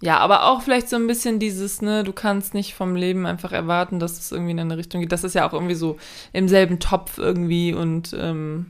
ja, 0.00 0.18
aber 0.18 0.46
auch 0.46 0.62
vielleicht 0.62 0.88
so 0.88 0.96
ein 0.96 1.06
bisschen 1.06 1.38
dieses, 1.38 1.80
ne, 1.82 2.04
du 2.04 2.12
kannst 2.12 2.54
nicht 2.54 2.74
vom 2.74 2.94
Leben 2.96 3.26
einfach 3.26 3.52
erwarten, 3.52 3.98
dass 3.98 4.18
es 4.18 4.32
irgendwie 4.32 4.50
in 4.52 4.60
eine 4.60 4.76
Richtung 4.76 5.00
geht. 5.00 5.12
Das 5.12 5.24
ist 5.24 5.34
ja 5.34 5.48
auch 5.48 5.52
irgendwie 5.52 5.74
so 5.74 5.96
im 6.32 6.48
selben 6.48 6.78
Topf 6.78 7.18
irgendwie 7.18 7.72
und 7.72 8.14
ähm, 8.18 8.66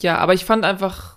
ja, 0.00 0.18
aber 0.18 0.34
ich 0.34 0.44
fand 0.44 0.64
einfach, 0.64 1.16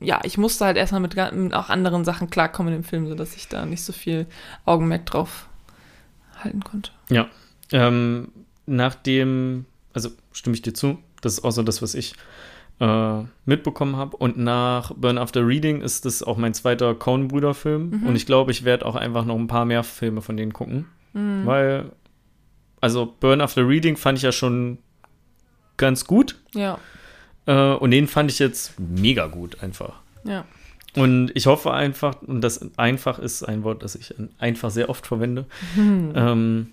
ja, 0.00 0.20
ich 0.22 0.38
musste 0.38 0.64
halt 0.64 0.76
erstmal 0.76 1.00
mit, 1.00 1.16
mit 1.16 1.54
auch 1.54 1.68
anderen 1.68 2.04
Sachen 2.04 2.30
klarkommen 2.30 2.74
im 2.74 2.84
Film, 2.84 3.08
sodass 3.08 3.34
ich 3.34 3.48
da 3.48 3.66
nicht 3.66 3.82
so 3.82 3.92
viel 3.92 4.26
Augenmerk 4.64 5.06
drauf 5.06 5.48
halten 6.42 6.62
konnte. 6.62 6.92
Ja, 7.08 7.28
Ähm, 7.72 8.28
nachdem, 8.66 9.66
also 9.92 10.10
stimme 10.32 10.54
ich 10.54 10.62
dir 10.62 10.74
zu, 10.74 10.98
das 11.20 11.34
ist 11.34 11.44
auch 11.44 11.50
so 11.50 11.62
das, 11.62 11.82
was 11.82 11.94
ich 11.94 12.14
äh, 12.80 13.22
mitbekommen 13.44 13.96
habe. 13.96 14.16
Und 14.16 14.36
nach 14.38 14.92
Burn 14.94 15.18
After 15.18 15.46
Reading 15.46 15.80
ist 15.80 16.04
das 16.04 16.22
auch 16.22 16.36
mein 16.36 16.54
zweiter 16.54 16.94
Coen-Brüder-Film. 16.94 17.90
Mhm. 17.90 18.06
Und 18.06 18.16
ich 18.16 18.26
glaube, 18.26 18.50
ich 18.50 18.64
werde 18.64 18.84
auch 18.86 18.96
einfach 18.96 19.24
noch 19.24 19.36
ein 19.36 19.46
paar 19.46 19.64
mehr 19.64 19.82
Filme 19.84 20.22
von 20.22 20.36
denen 20.36 20.52
gucken. 20.52 20.86
Mhm. 21.12 21.46
Weil, 21.46 21.92
also 22.80 23.14
Burn 23.20 23.40
After 23.40 23.66
Reading 23.66 23.96
fand 23.96 24.18
ich 24.18 24.22
ja 24.24 24.32
schon 24.32 24.78
ganz 25.76 26.04
gut. 26.06 26.36
Ja, 26.54 26.78
Äh, 27.46 27.74
und 27.74 27.90
den 27.90 28.06
fand 28.06 28.30
ich 28.30 28.38
jetzt 28.38 28.78
mega 28.80 29.26
gut 29.26 29.62
einfach. 29.62 30.00
ja. 30.24 30.44
Und 30.96 31.32
ich 31.34 31.46
hoffe 31.46 31.72
einfach, 31.72 32.22
und 32.22 32.40
das 32.40 32.78
einfach 32.78 33.18
ist 33.18 33.42
ein 33.42 33.64
Wort, 33.64 33.82
das 33.82 33.96
ich 33.96 34.14
einfach 34.38 34.70
sehr 34.70 34.88
oft 34.88 35.06
verwende. 35.08 35.44
Ähm, 35.76 36.68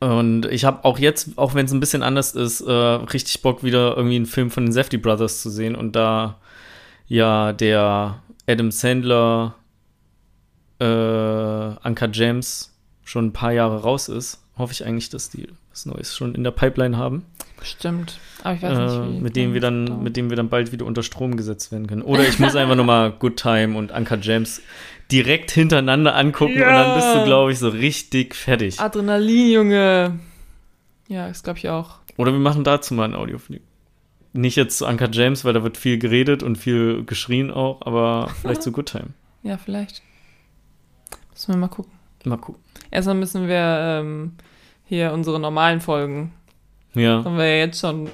und 0.00 0.46
ich 0.46 0.64
habe 0.64 0.84
auch 0.84 0.98
jetzt, 0.98 1.36
auch 1.36 1.54
wenn 1.54 1.66
es 1.66 1.72
ein 1.72 1.80
bisschen 1.80 2.02
anders 2.02 2.34
ist, 2.34 2.60
äh, 2.60 2.72
richtig 2.72 3.42
Bock, 3.42 3.64
wieder 3.64 3.96
irgendwie 3.96 4.16
einen 4.16 4.26
Film 4.26 4.50
von 4.50 4.66
den 4.66 4.72
Safety 4.72 4.96
Brothers 4.98 5.42
zu 5.42 5.50
sehen. 5.50 5.74
Und 5.74 5.96
da 5.96 6.38
ja 7.08 7.52
der 7.52 8.20
Adam 8.46 8.70
Sandler, 8.70 9.54
äh, 10.80 10.84
Anka 10.84 12.08
James 12.12 12.72
schon 13.04 13.26
ein 13.26 13.32
paar 13.32 13.52
Jahre 13.52 13.82
raus 13.82 14.08
ist, 14.08 14.42
hoffe 14.56 14.72
ich 14.72 14.84
eigentlich, 14.84 15.08
dass 15.10 15.30
die 15.30 15.48
was 15.70 15.86
Neues 15.86 16.14
schon 16.16 16.34
in 16.34 16.44
der 16.44 16.50
Pipeline 16.50 16.96
haben. 16.96 17.24
Bestimmt. 17.58 18.18
Aber 18.44 18.54
ich 18.54 18.62
weiß 18.62 18.78
nicht, 18.78 18.92
Äh, 18.94 19.08
wie. 19.16 19.20
mit 19.20 19.36
dem 19.36 19.54
wir 19.54 19.60
dann, 19.60 20.02
mit 20.02 20.16
dem 20.16 20.30
wir 20.30 20.36
dann 20.36 20.48
bald 20.48 20.70
wieder 20.72 20.86
unter 20.86 21.02
Strom 21.02 21.36
gesetzt 21.36 21.72
werden 21.72 21.86
können. 21.88 22.02
Oder 22.02 22.26
ich 22.28 22.38
muss 22.38 22.54
einfach 22.56 22.76
nochmal 22.76 23.12
Good 23.12 23.36
Time 23.36 23.76
und 23.76 23.90
Anka 23.92 24.16
James 24.20 24.60
direkt 25.10 25.50
hintereinander 25.50 26.14
angucken 26.14 26.54
und 26.54 26.60
dann 26.68 26.94
bist 26.96 27.14
du, 27.14 27.18
Ja. 27.18 27.24
glaube 27.24 27.52
ich, 27.52 27.58
so 27.58 27.68
richtig 27.68 28.34
fertig. 28.34 28.78
Adrenalin, 28.80 29.50
Junge. 29.50 30.18
Ja, 31.08 31.28
das 31.28 31.42
glaube 31.42 31.58
ich 31.58 31.68
auch. 31.68 31.96
Oder 32.16 32.32
wir 32.32 32.38
machen 32.40 32.64
dazu 32.64 32.92
mal 32.94 33.04
ein 33.04 33.14
Audioflieg. 33.14 33.62
Nicht 34.34 34.56
jetzt 34.56 34.76
zu 34.78 34.86
Anka 34.86 35.08
James, 35.10 35.44
weil 35.44 35.54
da 35.54 35.62
wird 35.62 35.78
viel 35.78 35.98
geredet 35.98 36.42
und 36.42 36.56
viel 36.56 37.04
geschrien 37.04 37.50
auch, 37.50 37.80
aber 37.86 38.28
vielleicht 38.42 38.62
zu 38.62 38.72
Good 38.72 38.86
Time. 38.86 39.08
Ja, 39.44 39.56
vielleicht. 39.56 40.02
Müssen 41.30 41.54
wir 41.54 41.58
mal 41.58 41.68
gucken. 41.68 41.92
Mal 42.24 42.36
gucken. 42.38 42.60
Erstmal 42.90 43.14
müssen 43.14 43.46
wir 43.46 43.56
ähm, 44.00 44.32
hier 44.84 45.12
unsere 45.12 45.38
normalen 45.38 45.80
Folgen. 45.80 46.32
Ja. 46.94 47.22
Haben 47.24 47.38
wir 47.38 47.46
ja 47.46 47.64
jetzt 47.64 47.80
schon 47.80 48.10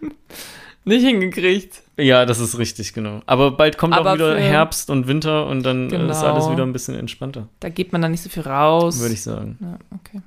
nicht 0.84 1.04
hingekriegt. 1.04 1.82
Ja, 2.02 2.26
das 2.26 2.38
ist 2.40 2.58
richtig, 2.58 2.92
genau. 2.92 3.22
Aber 3.26 3.52
bald 3.52 3.78
kommt 3.78 3.94
Aber 3.94 4.10
auch 4.10 4.14
wieder 4.14 4.34
für- 4.36 4.40
Herbst 4.40 4.90
und 4.90 5.06
Winter 5.08 5.46
und 5.46 5.62
dann 5.62 5.82
äh, 5.82 5.86
ist 5.86 5.90
Genau. 6.20 6.34
alles 6.34 6.50
wieder 6.50 6.62
ein 6.64 6.72
bisschen 6.72 6.94
entspannter, 6.98 7.48
Da 7.60 7.68
geht 7.68 7.92
man 7.92 8.02
dann 8.02 8.10
nicht 8.10 8.22
so 8.22 8.28
viel 8.28 8.42
raus. 8.42 9.00
würde 9.00 9.14
ich 9.14 9.22
sagen. 9.22 9.58
Ja, 9.60 9.78
okay. 9.94 10.20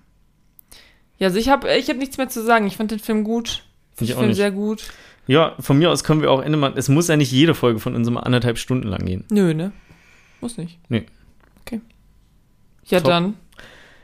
Ja, 1.18 1.28
also 1.28 1.40
ich 1.40 1.50
habe 1.50 1.74
ich 1.76 1.90
hab 1.90 1.98
nichts 1.98 2.18
mehr 2.18 2.28
zu 2.30 2.44
sagen. 2.44 2.68
Ich 2.68 2.78
fand 2.78 2.92
den 2.92 3.00
Film 3.00 3.24
gut. 3.24 3.64
Ich 4.00 4.08
den 4.08 4.16
Film 4.18 4.28
nicht. 4.30 4.38
sehr 4.38 4.52
gut. 4.52 4.84
Ja, 5.28 5.56
von 5.60 5.78
mir 5.78 5.90
aus 5.90 6.04
können 6.04 6.22
wir 6.22 6.30
auch 6.32 6.42
Ende 6.42 6.58
mal. 6.58 6.74
Es 6.76 6.90
muss 6.90 7.08
ja 7.08 7.16
nicht 7.16 7.32
jede 7.32 7.54
Folge 7.56 7.80
von 7.80 7.96
uns 7.96 8.08
immer 8.08 8.26
anderthalb 8.26 8.58
Stunden 8.58 8.88
lang 8.88 9.06
gehen. 9.06 9.24
Nö, 9.32 9.54
ne? 9.54 9.72
Muss 10.42 10.58
nicht. 10.58 10.78
Nee. 10.90 11.06
Okay. 11.62 11.82
Ja, 12.86 13.00
Top. 13.00 13.08
dann. 13.10 13.34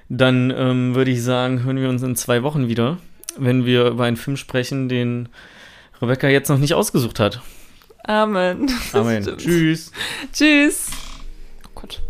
Dann 0.09 0.51
ähm, 0.55 0.95
würde 0.95 1.11
ich 1.11 1.21
sagen, 1.23 1.63
hören 1.63 1.77
wir 1.77 1.89
uns 1.89 2.01
in 2.01 2.15
zwei 2.15 2.43
Wochen 2.43 2.67
wieder, 2.67 2.97
wenn 3.37 3.65
wir 3.65 3.87
über 3.87 4.05
einen 4.05 4.17
Film 4.17 4.35
sprechen, 4.35 4.89
den 4.89 5.29
Rebecca 6.01 6.27
jetzt 6.27 6.49
noch 6.49 6.57
nicht 6.57 6.73
ausgesucht 6.73 7.19
hat. 7.19 7.41
Amen. 8.03 8.69
Amen. 8.93 9.23
Tschüss. 9.37 9.91
Tschüss. 10.33 10.89
Oh 11.65 11.69
Gott. 11.75 12.01